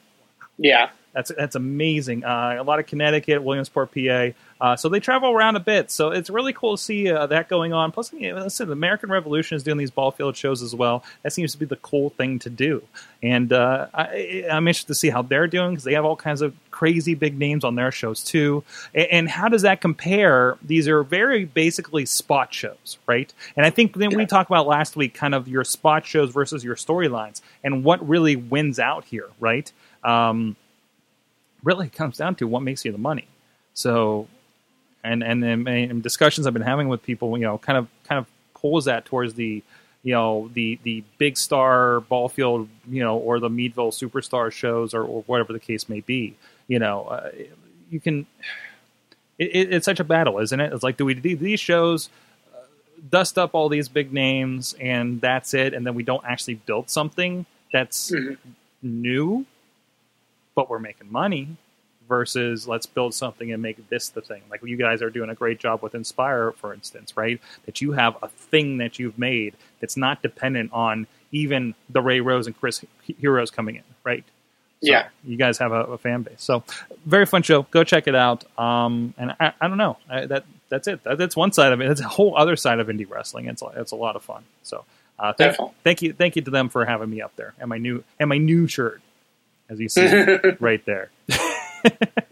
Yeah. 0.58 0.90
That's 1.12 1.32
that's 1.36 1.56
amazing. 1.56 2.24
Uh, 2.24 2.56
a 2.58 2.62
lot 2.62 2.78
of 2.78 2.86
Connecticut, 2.86 3.42
Williamsport, 3.42 3.90
PA. 3.94 4.28
Uh, 4.60 4.76
so 4.76 4.88
they 4.88 5.00
travel 5.00 5.30
around 5.30 5.56
a 5.56 5.60
bit. 5.60 5.90
So 5.90 6.10
it's 6.10 6.30
really 6.30 6.52
cool 6.52 6.76
to 6.76 6.82
see 6.82 7.10
uh, 7.10 7.26
that 7.26 7.48
going 7.48 7.72
on. 7.72 7.92
Plus, 7.92 8.12
you 8.12 8.32
know, 8.32 8.42
listen, 8.42 8.66
the 8.66 8.72
American 8.72 9.10
Revolution 9.10 9.56
is 9.56 9.62
doing 9.62 9.78
these 9.78 9.90
ball 9.90 10.10
field 10.10 10.36
shows 10.36 10.62
as 10.62 10.74
well. 10.74 11.04
That 11.22 11.32
seems 11.32 11.52
to 11.52 11.58
be 11.58 11.64
the 11.64 11.76
cool 11.76 12.10
thing 12.10 12.40
to 12.40 12.50
do. 12.50 12.82
And 13.22 13.52
uh, 13.52 13.86
I, 13.94 14.44
I'm 14.50 14.66
interested 14.66 14.88
to 14.88 14.94
see 14.94 15.10
how 15.10 15.22
they're 15.22 15.46
doing 15.46 15.70
because 15.70 15.84
they 15.84 15.94
have 15.94 16.04
all 16.04 16.16
kinds 16.16 16.42
of 16.42 16.54
crazy 16.70 17.14
big 17.14 17.38
names 17.38 17.64
on 17.64 17.76
their 17.76 17.92
shows 17.92 18.22
too. 18.22 18.64
And, 18.94 19.06
and 19.06 19.28
how 19.28 19.48
does 19.48 19.62
that 19.62 19.80
compare? 19.80 20.58
These 20.62 20.88
are 20.88 21.02
very 21.04 21.44
basically 21.44 22.04
spot 22.06 22.52
shows, 22.52 22.98
right? 23.06 23.32
And 23.56 23.64
I 23.64 23.70
think 23.70 23.94
then 23.94 24.16
we 24.16 24.26
talked 24.26 24.50
about 24.50 24.66
last 24.66 24.96
week, 24.96 25.14
kind 25.14 25.34
of 25.34 25.48
your 25.48 25.64
spot 25.64 26.04
shows 26.04 26.30
versus 26.32 26.64
your 26.64 26.76
storylines, 26.76 27.40
and 27.62 27.84
what 27.84 28.06
really 28.06 28.36
wins 28.36 28.78
out 28.78 29.04
here, 29.04 29.28
right? 29.40 29.70
Um, 30.02 30.56
really 31.62 31.86
it 31.86 31.92
comes 31.92 32.16
down 32.16 32.34
to 32.36 32.46
what 32.46 32.62
makes 32.62 32.84
you 32.84 32.92
the 32.92 32.98
money. 32.98 33.26
So, 33.74 34.28
and 35.04 35.22
and 35.22 35.42
then 35.42 35.66
and 35.68 36.02
discussions 36.02 36.46
I've 36.46 36.52
been 36.52 36.62
having 36.62 36.88
with 36.88 37.02
people, 37.02 37.36
you 37.38 37.44
know, 37.44 37.58
kind 37.58 37.78
of 37.78 37.88
kind 38.08 38.18
of 38.18 38.26
pulls 38.54 38.86
that 38.86 39.04
towards 39.04 39.34
the, 39.34 39.62
you 40.02 40.12
know, 40.12 40.50
the 40.52 40.78
the 40.82 41.04
big 41.18 41.36
star 41.38 42.00
ball 42.00 42.28
field, 42.28 42.68
you 42.88 43.02
know, 43.02 43.16
or 43.16 43.38
the 43.38 43.48
Meadville 43.48 43.92
superstar 43.92 44.50
shows, 44.50 44.94
or, 44.94 45.04
or 45.04 45.22
whatever 45.26 45.52
the 45.52 45.60
case 45.60 45.88
may 45.88 46.00
be. 46.00 46.34
You 46.66 46.78
know, 46.78 47.04
uh, 47.04 47.30
you 47.90 48.00
can. 48.00 48.26
It, 49.38 49.50
it, 49.54 49.74
it's 49.74 49.84
such 49.84 50.00
a 50.00 50.04
battle, 50.04 50.40
isn't 50.40 50.60
it? 50.60 50.72
It's 50.72 50.82
like, 50.82 50.96
do 50.96 51.04
we 51.04 51.14
do 51.14 51.36
these 51.36 51.60
shows? 51.60 52.10
uh, 52.52 52.58
Dust 53.08 53.38
up 53.38 53.54
all 53.54 53.68
these 53.68 53.88
big 53.88 54.12
names, 54.12 54.74
and 54.80 55.20
that's 55.20 55.54
it, 55.54 55.74
and 55.74 55.86
then 55.86 55.94
we 55.94 56.02
don't 56.02 56.24
actually 56.26 56.54
build 56.54 56.90
something 56.90 57.46
that's 57.72 58.12
new, 58.82 59.46
but 60.58 60.68
we're 60.68 60.78
making 60.90 61.10
money. 61.12 61.44
versus 62.08 62.66
let's 62.66 62.86
build 62.86 63.12
something 63.12 63.52
and 63.52 63.60
make 63.62 63.76
this 63.90 64.08
the 64.08 64.22
thing. 64.22 64.40
Like 64.50 64.60
you 64.64 64.76
guys 64.78 65.02
are 65.02 65.10
doing 65.10 65.28
a 65.30 65.34
great 65.34 65.58
job 65.60 65.82
with 65.82 65.94
Inspire, 65.94 66.52
for 66.52 66.72
instance, 66.72 67.14
right? 67.16 67.38
That 67.66 67.82
you 67.82 67.92
have 67.92 68.16
a 68.22 68.28
thing 68.28 68.78
that 68.78 68.98
you've 68.98 69.18
made 69.18 69.52
that's 69.80 69.94
not 69.96 70.22
dependent 70.22 70.72
on 70.72 71.06
even 71.32 71.74
the 71.90 72.00
Ray 72.00 72.20
Rowes 72.20 72.46
and 72.46 72.58
Chris 72.58 72.82
Heroes 73.20 73.50
coming 73.50 73.76
in, 73.76 73.82
right? 74.04 74.24
So 74.82 74.92
Yeah. 74.92 75.08
you 75.22 75.36
guys 75.36 75.58
have 75.58 75.72
a, 75.72 75.82
a 75.84 75.98
fan 75.98 76.22
base. 76.22 76.40
So 76.42 76.64
very 77.04 77.26
fun 77.26 77.42
show. 77.42 77.62
Go 77.70 77.84
check 77.84 78.08
it 78.08 78.14
out. 78.14 78.44
Um, 78.58 79.12
and 79.18 79.34
I, 79.38 79.52
I 79.60 79.68
don't 79.68 79.76
know 79.84 79.98
I, 80.08 80.24
that 80.26 80.44
that's 80.70 80.88
it. 80.88 81.04
That, 81.04 81.18
that's 81.18 81.36
one 81.36 81.52
side 81.52 81.72
of 81.74 81.80
it. 81.82 81.88
That's 81.88 82.00
a 82.00 82.08
whole 82.08 82.34
other 82.38 82.56
side 82.56 82.78
of 82.80 82.86
indie 82.88 83.08
wrestling. 83.10 83.46
It's 83.48 83.60
a- 83.60 83.72
it's 83.76 83.92
a 83.92 83.96
lot 83.96 84.16
of 84.16 84.22
fun. 84.24 84.44
So 84.62 84.84
uh, 85.18 85.34
thank, 85.34 85.56
thank 85.84 86.00
you 86.02 86.12
thank 86.14 86.36
you 86.36 86.42
to 86.42 86.50
them 86.50 86.70
for 86.70 86.86
having 86.86 87.10
me 87.10 87.20
up 87.20 87.36
there 87.36 87.52
and 87.60 87.68
my 87.68 87.76
new 87.76 88.02
and 88.18 88.28
my 88.30 88.38
new 88.38 88.66
shirt 88.66 89.02
as 89.68 89.78
you 89.80 89.88
see 89.88 90.06
right 90.60 90.84
there. 90.86 91.10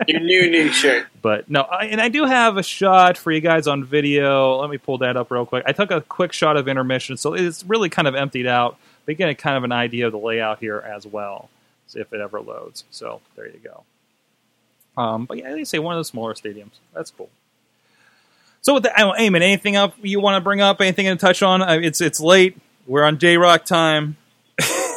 Your 0.08 0.20
new 0.20 0.50
new 0.50 0.70
shirt. 0.70 1.06
But 1.22 1.48
no, 1.50 1.62
I, 1.62 1.86
and 1.86 2.00
I 2.00 2.08
do 2.08 2.24
have 2.24 2.56
a 2.56 2.62
shot 2.62 3.16
for 3.16 3.30
you 3.30 3.40
guys 3.40 3.66
on 3.66 3.84
video. 3.84 4.56
Let 4.56 4.70
me 4.70 4.78
pull 4.78 4.98
that 4.98 5.16
up 5.16 5.30
real 5.30 5.46
quick. 5.46 5.64
I 5.66 5.72
took 5.72 5.90
a 5.90 6.00
quick 6.00 6.32
shot 6.32 6.56
of 6.56 6.68
intermission, 6.68 7.16
so 7.16 7.34
it's 7.34 7.64
really 7.64 7.88
kind 7.88 8.08
of 8.08 8.14
emptied 8.14 8.46
out. 8.46 8.76
But 9.04 9.12
you 9.12 9.16
get 9.16 9.28
a 9.28 9.34
kind 9.34 9.56
of 9.56 9.64
an 9.64 9.72
idea 9.72 10.06
of 10.06 10.12
the 10.12 10.18
layout 10.18 10.58
here 10.58 10.78
as 10.78 11.06
well, 11.06 11.48
if 11.94 12.12
it 12.12 12.20
ever 12.20 12.40
loads. 12.40 12.84
So 12.90 13.20
there 13.36 13.46
you 13.46 13.60
go. 13.62 13.84
Um, 15.00 15.26
but 15.26 15.38
yeah, 15.38 15.52
they 15.52 15.64
say 15.64 15.78
one 15.78 15.94
of 15.94 16.00
the 16.00 16.04
smaller 16.04 16.34
stadiums. 16.34 16.72
That's 16.92 17.10
cool. 17.10 17.28
So 18.62 18.74
with 18.74 18.82
don't, 18.82 19.16
Eamon, 19.18 19.42
anything 19.42 19.76
up 19.76 19.94
you 20.02 20.18
want 20.20 20.36
to 20.36 20.40
bring 20.40 20.60
up? 20.60 20.80
Anything 20.80 21.06
to 21.06 21.16
touch 21.16 21.42
on? 21.42 21.62
Uh, 21.62 21.78
It's 21.80 22.00
it's 22.00 22.20
late. 22.20 22.58
We're 22.86 23.04
on 23.04 23.18
J-Rocc 23.18 23.64
time. 23.64 24.16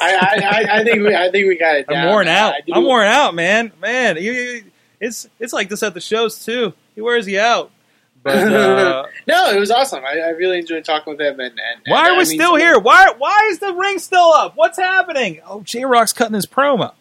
I, 0.01 0.15
I, 0.15 0.39
I, 0.43 0.79
I 0.79 0.83
think 0.83 1.01
we 1.01 1.15
I 1.15 1.31
think 1.31 1.47
we 1.47 1.57
got 1.57 1.75
it. 1.75 1.85
I'm 1.89 2.07
worn 2.09 2.27
out. 2.27 2.53
I 2.53 2.61
I'm 2.73 2.83
worn 2.83 3.05
out, 3.07 3.35
man. 3.35 3.71
Man, 3.81 4.17
you, 4.17 4.31
you- 4.31 4.63
it's 4.99 5.27
it's 5.39 5.53
like 5.53 5.69
this 5.69 5.81
at 5.83 5.93
the 5.93 6.01
shows 6.01 6.43
too. 6.43 6.73
He 6.95 7.01
wears 7.01 7.27
you 7.27 7.39
out. 7.39 7.71
But 8.21 8.37
uh, 8.51 9.05
no, 9.27 9.51
it 9.51 9.59
was 9.59 9.71
awesome. 9.71 10.03
I, 10.03 10.19
I 10.19 10.29
really 10.31 10.59
enjoyed 10.59 10.83
talking 10.83 11.11
with 11.13 11.21
him. 11.21 11.39
And, 11.39 11.51
and 11.57 11.81
why 11.87 11.99
and, 11.99 12.07
are 12.07 12.11
I 12.15 12.17
we 12.17 12.25
mean, 12.25 12.37
still 12.37 12.55
here? 12.55 12.77
Why 12.77 13.13
why 13.17 13.47
is 13.49 13.59
the 13.59 13.73
ring 13.73 13.99
still 13.99 14.31
up? 14.33 14.53
What's 14.57 14.77
happening? 14.77 15.39
Oh, 15.47 15.61
J-Rocc's 15.61 16.11
cutting 16.11 16.33
his 16.35 16.45
promo. 16.45 16.91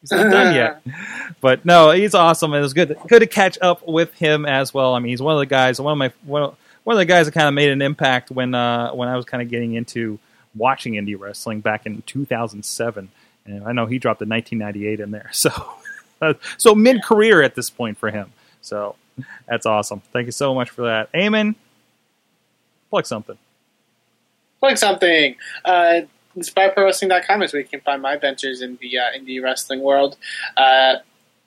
He's 0.00 0.10
not 0.10 0.30
done 0.30 0.54
yet. 0.86 1.36
But 1.42 1.66
no, 1.66 1.90
he's 1.90 2.14
awesome. 2.14 2.54
It 2.54 2.60
was 2.60 2.72
good 2.72 2.96
good 3.08 3.20
to 3.20 3.26
catch 3.26 3.58
up 3.60 3.86
with 3.86 4.14
him 4.14 4.46
as 4.46 4.72
well. 4.72 4.94
I 4.94 5.00
mean, 5.00 5.10
he's 5.10 5.20
one 5.20 5.34
of 5.34 5.40
the 5.40 5.46
guys. 5.46 5.78
One 5.78 5.92
of 5.92 5.98
my 5.98 6.12
one 6.24 6.42
of, 6.42 6.56
one 6.84 6.94
of 6.96 6.98
the 6.98 7.04
guys 7.04 7.26
that 7.26 7.32
kind 7.32 7.48
of 7.48 7.52
made 7.52 7.68
an 7.70 7.82
impact 7.82 8.30
when 8.30 8.54
uh, 8.54 8.92
when 8.92 9.08
I 9.08 9.16
was 9.16 9.26
kind 9.26 9.42
of 9.42 9.50
getting 9.50 9.74
into 9.74 10.18
watching 10.54 10.94
indie 10.94 11.18
wrestling 11.18 11.60
back 11.60 11.86
in 11.86 12.02
2007. 12.02 13.08
And 13.46 13.64
I 13.64 13.72
know 13.72 13.86
he 13.86 13.98
dropped 13.98 14.20
the 14.20 14.26
1998 14.26 15.00
in 15.00 15.10
there. 15.10 15.30
So 15.40 15.50
so 16.56 16.74
mid 16.74 17.02
career 17.02 17.42
at 17.42 17.54
this 17.54 17.68
point 17.68 17.98
for 17.98 18.10
him. 18.10 18.32
So 18.62 18.96
that's 19.46 19.66
awesome. 19.66 20.00
Thank 20.12 20.26
you 20.26 20.32
so 20.32 20.54
much 20.54 20.70
for 20.70 20.82
that, 20.82 21.12
Eamon. 21.12 21.54
Plug 22.88 23.04
something. 23.04 23.36
Plug 24.60 24.78
something. 24.78 25.36
Uh, 25.64 26.02
InspireProWrestling.com 26.36 27.42
is 27.42 27.52
where 27.52 27.62
you 27.62 27.68
can 27.68 27.80
find 27.80 28.00
my 28.00 28.16
ventures 28.16 28.62
in 28.62 28.78
the 28.80 28.98
uh, 28.98 29.02
indie 29.16 29.42
wrestling 29.42 29.80
world. 29.82 30.16
Uh, 30.56 30.96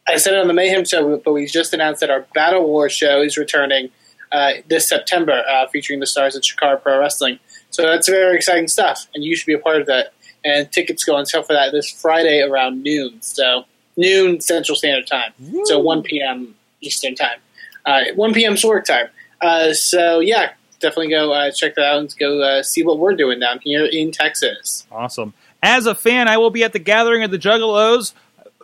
I 0.08 0.18
said 0.18 0.34
it 0.34 0.40
on 0.40 0.48
the 0.48 0.54
Mayhem 0.54 0.86
show, 0.86 1.18
but 1.18 1.34
we 1.34 1.46
just 1.46 1.74
announced 1.74 2.00
that 2.02 2.10
our 2.10 2.26
Battle 2.34 2.66
War 2.66 2.90
show 2.90 3.22
is 3.22 3.38
returning 3.38 3.90
uh, 4.32 4.54
this 4.68 4.88
September, 4.88 5.44
uh, 5.50 5.68
featuring 5.68 6.00
the 6.00 6.08
stars 6.08 6.36
of 6.36 6.44
Chikara 6.44 6.82
Pro 6.82 7.00
Wrestling. 7.00 7.40
So 7.72 7.84
that's 7.84 8.10
very 8.10 8.36
exciting 8.36 8.68
stuff, 8.68 9.08
and 9.14 9.24
you 9.24 9.36
should 9.36 9.46
be 9.46 9.54
a 9.54 9.60
part 9.60 9.82
of 9.82 9.88
that. 9.88 10.14
And 10.44 10.72
tickets 10.72 11.04
go 11.04 11.16
on 11.16 11.26
sale 11.26 11.44
for 11.44 11.54
that 11.54 11.72
this 11.72 11.90
Friday 11.90 12.42
around 12.42 12.82
noon. 12.82 13.22
So 13.22 13.66
noon 13.98 14.40
Central 14.40 14.76
Standard 14.76 15.08
Time. 15.08 15.34
So 15.66 15.80
1 15.80 16.04
p.m. 16.04 16.56
Eastern 16.82 17.16
Time. 17.16 17.40
Uh, 17.86 18.04
1 18.16 18.34
p.m. 18.34 18.56
Swark 18.56 18.86
time. 18.86 19.08
Uh, 19.42 19.74
so 19.74 20.20
yeah, 20.20 20.54
definitely 20.80 21.10
go 21.10 21.32
uh, 21.32 21.52
check 21.52 21.76
that 21.76 21.86
out 21.86 22.00
and 22.00 22.16
go 22.18 22.42
uh, 22.42 22.64
see 22.64 22.84
what 22.84 23.00
we're 23.00 23.16
doing 23.16 23.40
down 23.40 23.60
here 23.64 23.86
in 23.86 24.12
Texas. 24.12 24.86
Awesome. 24.92 25.34
As 25.62 25.86
a 25.86 25.96
fan, 25.96 26.28
I 26.28 26.38
will 26.38 26.52
be 26.52 26.64
at 26.64 26.74
the 26.74 26.80
gathering 26.80 27.24
of 27.24 27.32
the 27.32 27.40
Juggalos. 27.40 28.14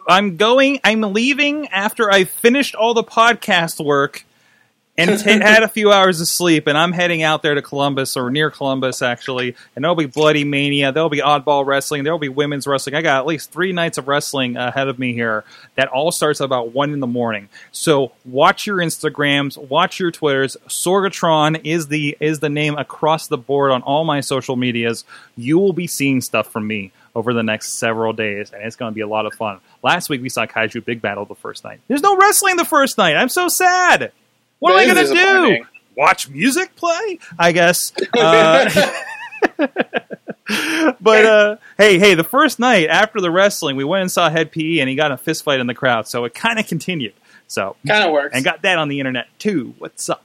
I'm 0.07 0.37
going. 0.37 0.79
I'm 0.83 1.01
leaving 1.01 1.67
after 1.69 2.11
I've 2.11 2.29
finished 2.29 2.75
all 2.75 2.93
the 2.93 3.03
podcast 3.03 3.83
work 3.83 4.25
and 4.97 5.09
had 5.21 5.63
a 5.63 5.67
few 5.67 5.91
hours 5.91 6.21
of 6.21 6.27
sleep, 6.27 6.67
and 6.67 6.77
I'm 6.77 6.91
heading 6.91 7.23
out 7.23 7.41
there 7.41 7.55
to 7.55 7.61
Columbus 7.61 8.15
or 8.15 8.29
near 8.29 8.51
Columbus 8.51 9.01
actually. 9.01 9.55
And 9.75 9.83
there'll 9.83 9.95
be 9.95 10.07
Bloodymania. 10.07 10.93
There'll 10.93 11.09
be 11.09 11.21
Oddball 11.21 11.65
Wrestling. 11.65 12.03
There'll 12.03 12.19
be 12.19 12.29
women's 12.29 12.67
wrestling. 12.67 12.95
I 12.95 13.01
got 13.01 13.19
at 13.19 13.25
least 13.25 13.51
three 13.51 13.71
nights 13.71 13.97
of 13.97 14.07
wrestling 14.07 14.55
ahead 14.55 14.87
of 14.87 14.99
me 14.99 15.13
here. 15.13 15.43
That 15.75 15.87
all 15.87 16.11
starts 16.11 16.39
about 16.39 16.73
one 16.73 16.93
in 16.93 16.99
the 16.99 17.07
morning. 17.07 17.49
So 17.71 18.11
watch 18.25 18.67
your 18.67 18.77
Instagrams, 18.77 19.57
watch 19.57 19.99
your 19.99 20.11
Twitters. 20.11 20.57
Sorgatron 20.67 21.61
is 21.63 21.87
the 21.87 22.15
is 22.19 22.39
the 22.39 22.49
name 22.49 22.75
across 22.77 23.27
the 23.27 23.37
board 23.37 23.71
on 23.71 23.81
all 23.81 24.03
my 24.03 24.21
social 24.21 24.55
medias. 24.55 25.05
You 25.35 25.57
will 25.57 25.73
be 25.73 25.87
seeing 25.87 26.21
stuff 26.21 26.51
from 26.51 26.67
me 26.67 26.91
over 27.15 27.33
the 27.33 27.43
next 27.43 27.73
several 27.73 28.13
days, 28.13 28.51
and 28.51 28.63
it's 28.63 28.75
going 28.75 28.91
to 28.91 28.95
be 28.95 29.01
a 29.01 29.07
lot 29.07 29.25
of 29.25 29.33
fun. 29.33 29.59
Last 29.83 30.09
week 30.09 30.21
we 30.21 30.29
saw 30.29 30.45
Kaiju 30.45 30.83
Big 30.83 31.01
Battel 31.01 31.27
the 31.27 31.35
first 31.35 31.63
night. 31.63 31.79
There's 31.87 32.01
no 32.01 32.17
wrestling 32.17 32.57
the 32.57 32.65
first 32.65 32.97
night. 32.97 33.15
I'm 33.15 33.29
so 33.29 33.47
sad. 33.47 34.11
What 34.63 34.77
That 34.77 34.87
am 34.87 34.97
I 34.97 35.03
going 35.03 35.07
to 35.07 35.59
do? 35.59 35.65
Watch 35.97 36.29
music 36.29 36.73
play? 36.77 37.19
I 37.37 37.51
guess. 37.51 37.91
Uh, 38.17 38.69
but 41.01 41.25
uh, 41.25 41.57
hey, 41.77 41.99
hey, 41.99 42.13
the 42.13 42.23
first 42.23 42.59
night 42.59 42.87
after 42.87 43.19
the 43.19 43.29
wrestling, 43.29 43.75
we 43.75 43.83
went 43.83 44.03
and 44.03 44.09
saw 44.09 44.29
Hed 44.29 44.53
PE, 44.53 44.79
and 44.79 44.87
he 44.87 44.95
got 44.95 45.07
in 45.07 45.11
a 45.11 45.17
fist 45.17 45.43
fight 45.43 45.59
in 45.59 45.67
the 45.67 45.73
crowd. 45.73 46.07
So 46.07 46.23
it 46.23 46.33
kind 46.33 46.59
of 46.59 46.67
continued. 46.67 47.13
So 47.53 47.75
Kind 47.87 48.03
of 48.05 48.11
works. 48.11 48.35
and 48.35 48.43
got 48.43 48.63
that 48.63 48.79
on 48.79 48.87
the 48.87 48.99
internet 48.99 49.27
too. 49.37 49.75
What's 49.77 50.09
up? 50.09 50.23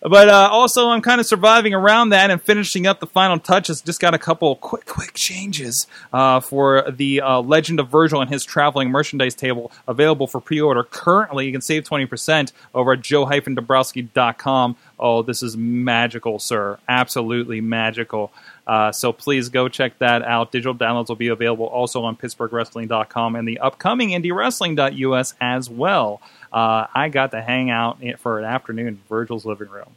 But 0.00 0.28
uh, 0.28 0.48
also, 0.52 0.88
I'm 0.90 1.02
kind 1.02 1.20
of 1.20 1.26
surviving 1.26 1.74
around 1.74 2.10
that 2.10 2.30
and 2.30 2.40
finishing 2.40 2.86
up 2.86 3.00
the 3.00 3.06
final 3.06 3.38
touches. 3.38 3.80
Just 3.80 4.00
got 4.00 4.14
a 4.14 4.18
couple 4.18 4.54
quick, 4.56 4.86
quick 4.86 5.12
changes 5.14 5.86
uh, 6.12 6.38
for 6.40 6.88
the 6.90 7.20
uh, 7.20 7.40
Legend 7.40 7.80
of 7.80 7.88
Virgil 7.88 8.20
and 8.20 8.30
his 8.30 8.44
traveling 8.44 8.90
merchandise 8.90 9.34
table 9.34 9.72
available 9.88 10.26
for 10.28 10.40
pre-order. 10.40 10.84
Currently, 10.84 11.46
you 11.46 11.52
can 11.52 11.60
save 11.60 11.82
20% 11.84 12.52
over 12.74 12.92
at 12.92 13.00
joe-dabrowski.com. 13.02 14.76
Oh, 14.98 15.22
this 15.22 15.42
is 15.42 15.56
magical, 15.56 16.38
sir! 16.38 16.78
Absolutely 16.88 17.60
magical. 17.60 18.32
Uh, 18.66 18.92
so 18.92 19.12
please 19.12 19.48
go 19.48 19.68
check 19.68 19.98
that 19.98 20.22
out. 20.22 20.50
Digital 20.52 20.74
downloads 20.74 21.08
will 21.08 21.16
be 21.16 21.28
available 21.28 21.66
also 21.66 22.02
on 22.02 22.16
PittsburghWrestling.com 22.16 23.36
and 23.36 23.46
the 23.46 23.60
upcoming 23.60 24.10
IndieWrestling.us 24.10 25.34
as 25.40 25.70
well. 25.70 26.20
Uh, 26.52 26.86
I 26.94 27.08
got 27.08 27.30
to 27.32 27.42
hang 27.42 27.70
out 27.70 27.98
for 28.18 28.38
an 28.38 28.44
afternoon 28.44 28.88
in 28.88 28.98
Virgil's 29.08 29.44
living 29.44 29.68
room. 29.68 29.94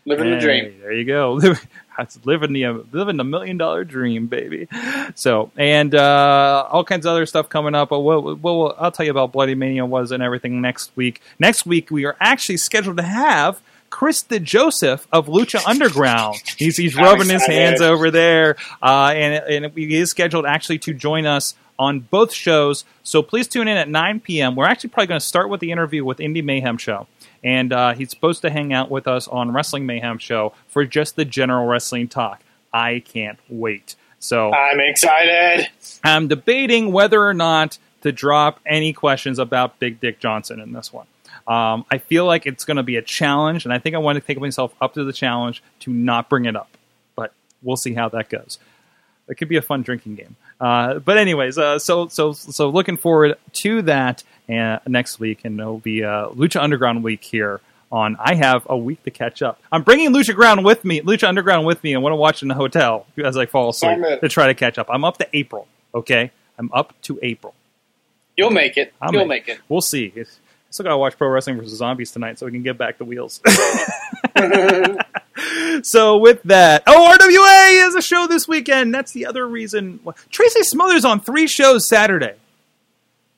Living 0.07 0.31
the 0.31 0.39
dream. 0.39 0.75
There 0.81 0.93
you 0.93 1.05
go. 1.05 1.41
That's 1.99 2.19
living 2.25 2.55
the 2.55 2.67
living 2.91 3.19
the 3.19 3.25
million 3.25 3.59
dollar 3.59 3.85
dream, 3.85 4.27
baby. 4.27 4.67
So 5.15 5.51
and 5.57 5.95
uh, 5.95 6.67
all 6.71 6.85
kinds 6.85 7.05
of 7.05 7.11
other 7.11 7.27
stuff 7.27 7.51
coming 7.51 7.75
up. 7.75 7.91
But 7.91 8.01
we'll, 8.01 8.37
we'll, 8.37 8.75
I'll 8.79 8.91
tell 8.91 9.05
you 9.05 9.11
about 9.11 9.33
Bloodymania 9.33 9.87
was 9.87 10.11
and 10.11 10.23
everything 10.23 10.63
next 10.63 10.91
week. 10.97 11.21
Next 11.39 11.67
week 11.67 11.91
we 11.91 12.07
are 12.07 12.17
actually 12.19 12.57
scheduled 12.57 12.97
to 12.97 13.03
have. 13.03 13.61
Chris 14.01 14.23
the 14.23 14.41
Joseph 14.41 15.07
of 15.13 15.27
Lucha 15.27 15.61
Underground. 15.67 16.37
He's 16.57 16.79
he's 16.79 16.97
rubbing 16.97 17.29
his 17.29 17.45
hands 17.45 17.83
over 17.83 18.11
there, 18.11 18.57
uh, 18.83 19.13
and 19.15 19.67
and 19.67 19.75
he 19.77 19.95
is 19.95 20.09
scheduled 20.09 20.47
actually 20.47 20.79
to 20.79 20.95
join 20.95 21.27
us 21.27 21.55
on 21.79 22.01
both 22.01 22.33
shows. 22.33 22.87
So 23.03 23.21
please 23.21 23.47
tune 23.47 23.69
in 23.69 23.77
at 23.77 23.91
9 23.91 24.21
p.m. 24.21 24.57
We're 24.57 24.65
actually 24.65 24.89
probably 24.89 25.09
going 25.09 25.21
to 25.21 25.27
start 25.27 25.51
with 25.51 25.61
the 25.61 25.71
interview 25.71 26.03
with 26.03 26.17
Indie 26.17 26.43
Mayhem 26.43 26.79
Show. 26.79 27.09
And 27.45 27.75
uh, 27.75 27.93
he's 27.93 28.09
supposed 28.09 28.41
to 28.41 28.49
hang 28.49 28.73
out 28.73 28.91
with 28.91 29.07
us 29.07 29.29
on 29.29 29.53
Wrestling 29.53 29.85
Mayhem 29.85 30.17
Show 30.17 30.55
for 30.69 30.87
just 30.87 31.17
the 31.17 31.27
general 31.27 31.67
wrestling 31.67 32.09
talk. 32.09 32.41
I 32.73 33.01
can't 33.01 33.39
wait. 33.51 33.97
So 34.19 34.51
I'm 34.51 34.81
excited. 34.81 35.69
I'm 36.03 36.27
debating 36.27 36.91
whether 36.91 37.23
or 37.23 37.35
not 37.35 37.77
to 38.01 38.13
drop 38.13 38.61
any 38.65 38.95
questions 38.95 39.39
about 39.39 39.79
Big 39.79 40.01
Dick 40.01 40.21
Johnson 40.21 40.59
in 40.59 40.73
this 40.73 40.91
one. 40.91 41.07
Um, 41.47 41.85
I 41.91 41.99
feel 41.99 42.27
like 42.27 42.47
it's 42.47 42.65
going 42.65 42.77
to 42.77 42.83
be 42.83 42.97
a 42.97 43.03
challenge, 43.03 43.65
and 43.65 43.73
I 43.73 43.79
think 43.79 43.95
I 43.95 43.99
want 43.99 44.17
to 44.17 44.21
take 44.21 44.41
myself 44.41 44.75
up 44.81 44.95
to 44.95 45.05
the 45.05 45.13
challenge 45.13 45.63
to 45.81 45.93
not 45.93 46.29
bring 46.29 46.45
it 46.45 46.57
up. 46.57 46.77
But 47.17 47.33
we'll 47.63 47.77
see 47.77 47.95
how 47.95 48.09
that 48.11 48.29
goes. 48.29 48.59
It 49.29 49.37
could 49.37 49.49
be 49.49 49.57
a 49.57 49.63
fun 49.63 49.83
drinking 49.83 50.17
game. 50.17 50.37
Uh, 50.61 50.99
but 50.99 51.17
anyways, 51.17 51.57
uh, 51.57 51.79
so 51.79 52.09
so 52.09 52.33
so 52.33 52.69
looking 52.69 52.97
forward 52.97 53.37
to 53.63 53.83
that 53.83 54.23
uh, 54.49 54.79
next 54.87 55.19
week, 55.21 55.45
and 55.45 55.59
it'll 55.59 55.79
be 55.79 56.05
uh, 56.05 56.29
Lucha 56.31 56.61
Underground 56.61 57.03
week 57.03 57.25
here. 57.25 57.61
On 57.93 58.17
I 58.21 58.35
have 58.37 58.65
a 58.69 58.77
week 58.77 59.03
to 59.03 59.11
catch 59.11 59.43
up. 59.43 59.61
I'm 59.73 59.83
bringing 59.83 60.13
Lucha 60.13 60.33
Ground 60.33 60.65
with 60.65 60.85
me, 60.85 61.01
Lucha 61.01 61.27
Underground 61.27 61.67
with 61.67 61.83
me, 61.83 61.93
and 61.93 62.05
want 62.05 62.13
to 62.13 62.17
watch 62.17 62.41
in 62.41 62.47
the 62.47 62.55
hotel 62.55 63.05
as 63.25 63.37
I 63.37 63.47
fall 63.47 63.71
asleep 63.71 63.99
to 64.21 64.29
try 64.29 64.47
to 64.47 64.55
catch 64.55 64.79
up. 64.79 64.87
I'm 64.89 65.05
up 65.05 65.19
to 65.19 65.27
April. 65.33 65.67
Okay, 65.93 66.31
I'm 66.57 66.71
up 66.73 66.95
to 67.03 67.19
April. 67.21 67.53
You'll 68.37 68.51
make 68.51 68.77
it. 68.77 68.95
I'll 69.01 69.13
You'll 69.13 69.27
make 69.27 69.49
make 69.49 69.57
it. 69.57 69.63
We'll 69.69 69.81
see. 69.81 70.13
I 70.17 70.25
still 70.71 70.85
got 70.85 70.91
to 70.91 70.99
watch 70.99 71.17
Pro 71.19 71.29
Wrestling 71.29 71.57
versus 71.57 71.77
Zombies 71.79 72.13
tonight 72.13 72.39
so 72.39 72.47
we 72.47 72.53
can 72.53 72.63
get 72.63 72.79
back 72.79 72.99
the 72.99 73.05
wheels. 73.05 73.41
so 75.83 76.17
with 76.19 76.43
that, 76.45 76.83
oh, 76.87 77.17
RWA 77.19 77.89
is 77.89 77.95
a 77.95 78.03
show 78.03 78.27
this 78.27 78.47
weekend. 78.49 78.95
That's 78.95 79.13
the 79.13 79.27
other 79.27 79.47
reason. 79.47 80.01
Tracy 80.31 80.63
Smothers 80.63 81.05
on 81.05 81.21
three 81.21 81.47
shows 81.47 81.89
Saturday. 81.89 82.35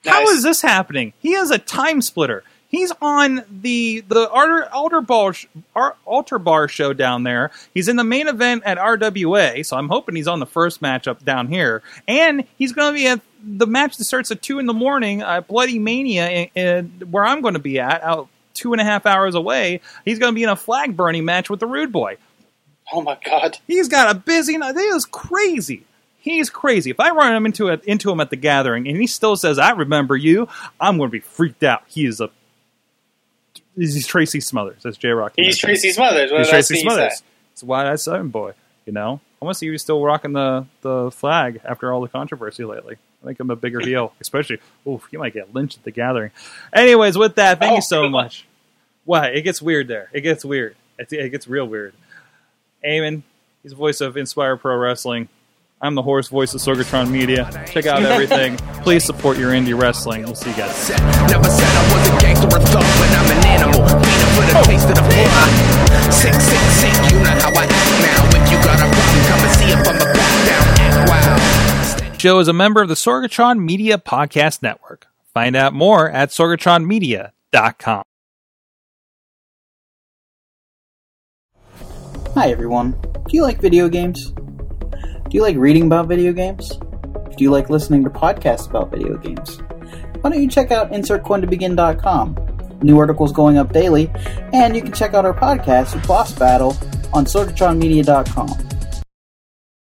How 0.04 0.20
Nice. 0.20 0.30
is 0.30 0.42
this 0.42 0.62
happening? 0.62 1.12
He 1.20 1.34
is 1.34 1.50
a 1.50 1.58
time 1.58 2.02
splitter. 2.02 2.42
He's 2.72 2.90
on 3.02 3.44
the 3.50 4.00
the 4.00 4.30
altar, 4.30 4.66
altar 4.72 5.00
bar 5.02 5.34
sh- 5.34 5.46
Ar- 5.76 5.96
bar 6.38 6.68
show 6.68 6.94
down 6.94 7.22
there. 7.22 7.50
He's 7.74 7.86
in 7.86 7.96
the 7.96 8.04
main 8.04 8.28
event 8.28 8.62
at 8.64 8.78
RWA, 8.78 9.64
so 9.64 9.76
I'm 9.76 9.90
hoping 9.90 10.16
he's 10.16 10.26
on 10.26 10.40
the 10.40 10.46
first 10.46 10.80
matchup 10.80 11.22
down 11.22 11.48
here, 11.48 11.82
and 12.08 12.44
he's 12.56 12.72
going 12.72 12.94
to 12.94 12.98
be 12.98 13.06
at 13.06 13.20
the 13.44 13.66
match 13.66 13.98
that 13.98 14.04
starts 14.04 14.30
at 14.30 14.40
two 14.40 14.58
in 14.58 14.64
the 14.64 14.72
morning 14.72 15.20
at 15.20 15.48
Bloodymania, 15.48 16.50
in, 16.54 16.62
in, 17.00 17.10
where 17.10 17.26
I'm 17.26 17.42
going 17.42 17.54
to 17.54 17.60
be 17.60 17.78
at, 17.78 18.02
out 18.02 18.28
two 18.54 18.72
and 18.72 18.80
a 18.80 18.84
half 18.84 19.04
hours 19.04 19.34
away. 19.34 19.82
He's 20.06 20.18
going 20.18 20.32
to 20.32 20.34
be 20.34 20.42
in 20.42 20.48
a 20.48 20.56
flag 20.56 20.96
burning 20.96 21.26
match 21.26 21.50
with 21.50 21.60
the 21.60 21.66
Rude 21.66 21.92
Boy. 21.92 22.16
Oh 22.90 23.02
my 23.02 23.18
god. 23.22 23.58
He's 23.66 23.88
got 23.88 24.16
a 24.16 24.18
busy 24.18 24.56
night. 24.56 24.76
That 24.76 24.94
is 24.94 25.04
crazy. 25.04 25.84
He's 26.20 26.48
crazy. 26.48 26.90
If 26.90 27.00
I 27.00 27.10
run 27.10 27.34
him 27.34 27.44
into 27.44 27.68
it 27.68 27.84
into 27.84 28.10
him 28.10 28.20
at 28.20 28.30
the 28.30 28.36
gathering 28.36 28.88
and 28.88 28.96
he 28.96 29.06
still 29.06 29.36
says, 29.36 29.58
"I 29.58 29.72
remember 29.72 30.16
you," 30.16 30.48
I'm 30.80 30.96
going 30.96 31.08
to 31.08 31.12
be 31.12 31.20
freaked 31.20 31.64
out. 31.64 31.82
He 31.88 32.06
is 32.06 32.20
a 32.20 32.30
he's 33.76 34.06
Tracy 34.06 34.40
Smothers. 34.40 34.82
That's 34.82 34.96
J-Rocc. 34.96 35.32
He's 35.36 35.58
Tracy 35.58 35.90
Smothers. 35.92 36.30
What 36.30 36.38
He's 36.40 36.46
did 36.48 36.54
I 36.54 36.56
Tracy 36.58 36.74
see 36.76 36.80
Smothers. 36.82 37.18
say? 37.18 37.24
It's 37.52 37.62
why 37.62 37.90
I 37.90 37.94
Southern 37.96 38.28
boy. 38.28 38.52
You 38.86 38.92
know, 38.92 39.20
I 39.40 39.44
want 39.44 39.54
to 39.54 39.58
see 39.58 39.66
if 39.66 39.72
he's 39.72 39.82
still 39.82 40.02
rocking 40.02 40.32
the 40.32 40.66
the 40.80 41.10
flag 41.12 41.60
after 41.64 41.92
all 41.92 42.00
the 42.00 42.08
controversy 42.08 42.64
lately. 42.64 42.96
I 43.22 43.26
think 43.26 43.38
I'm 43.38 43.50
a 43.50 43.56
bigger 43.56 43.78
heel, 43.80 44.12
especially. 44.20 44.58
Oof, 44.86 45.06
he 45.10 45.16
might 45.16 45.32
get 45.34 45.54
lynched 45.54 45.78
at 45.78 45.84
the 45.84 45.90
gathering. 45.92 46.32
Anyways, 46.72 47.16
with 47.16 47.36
that, 47.36 47.60
thank 47.60 47.72
Oh, 47.72 47.76
you 47.76 47.82
so 47.82 48.02
God. 48.02 48.10
much. 48.10 48.44
Why? 49.04 49.28
It 49.28 49.42
gets 49.42 49.62
weird 49.62 49.86
there. 49.88 50.08
It 50.12 50.22
gets 50.22 50.44
weird. 50.44 50.74
It, 50.98 51.12
it 51.12 51.30
gets 51.30 51.46
real 51.46 51.66
weird. 51.66 51.94
Eamon, 52.84 53.22
he's 53.62 53.70
the 53.70 53.76
voice 53.76 54.00
of 54.00 54.16
Inspire 54.16 54.56
Pro 54.56 54.76
Wrestling. 54.76 55.28
I'm 55.80 55.94
the 55.96 56.02
horse 56.02 56.28
voice 56.28 56.54
of 56.54 56.60
Sorgatron 56.60 57.10
Media. 57.10 57.48
Check 57.68 57.86
out 57.86 58.02
everything. 58.04 58.56
Please 58.82 59.04
support 59.04 59.38
your 59.38 59.50
indie 59.52 59.78
wrestling. 59.80 60.22
We'll 60.24 60.34
see 60.36 60.50
you 60.50 60.56
guys. 60.56 60.90
Never 62.52 62.66
said 62.66 62.78
a 62.78 62.82
thug, 62.82 62.84
but 62.98 63.08
I'm 63.16 63.30
an 63.30 63.46
animal. 63.46 63.80
Feeding 63.88 64.32
for 64.36 64.44
the 64.44 64.52
taste 64.66 64.88
of 64.88 64.96
the 64.96 65.02
blood. 65.02 66.12
Sick, 66.12 66.34
sick, 66.34 66.60
sick, 66.70 67.12
you 67.12 67.18
know 67.18 67.30
how 67.40 67.48
I 67.48 67.64
act 67.64 67.92
now. 68.02 68.28
If 68.28 68.50
you 68.50 68.58
got 68.58 68.76
a 68.76 68.88
problem, 68.92 69.24
come 69.24 69.40
and 69.40 69.52
see 69.56 69.70
if 69.72 69.78
I'm 69.88 69.96
a 69.96 70.12
back 70.12 70.34
down. 70.46 70.66
Act 70.78 72.10
wild. 72.10 72.18
Joe 72.18 72.38
is 72.40 72.48
a 72.48 72.52
member 72.52 72.82
of 72.82 72.88
the 72.88 72.94
Sorgatron 72.94 73.58
Media 73.58 73.96
Podcast 73.96 74.62
Network. 74.62 75.06
Find 75.32 75.56
out 75.56 75.72
more 75.72 76.10
at 76.10 76.28
sorgatronmedia.com. 76.28 78.02
Hi 82.34 82.50
everyone. 82.50 82.92
Do 83.28 83.36
you 83.36 83.42
like 83.42 83.60
video 83.60 83.88
games? 83.88 84.30
Do 84.30 85.30
you 85.30 85.42
like 85.42 85.56
reading 85.56 85.86
about 85.86 86.06
video 86.06 86.32
games? 86.32 86.68
Do 86.68 87.44
you 87.44 87.50
like 87.50 87.70
listening 87.70 88.04
to 88.04 88.10
podcasts 88.10 88.68
about 88.68 88.90
video 88.90 89.16
games? 89.16 89.58
Why 90.22 90.30
don't 90.30 90.40
you 90.40 90.48
check 90.48 90.70
out 90.70 90.92
insertcointobegin.com? 90.92 92.78
New 92.82 92.98
articles 92.98 93.32
going 93.32 93.58
up 93.58 93.72
daily, 93.72 94.10
and 94.52 94.74
you 94.74 94.82
can 94.82 94.92
check 94.92 95.14
out 95.14 95.24
our 95.24 95.34
podcast, 95.34 96.06
Boss 96.06 96.32
Battle, 96.32 96.76
on 97.12 97.24
sorgatronmedia.com. 97.26 98.48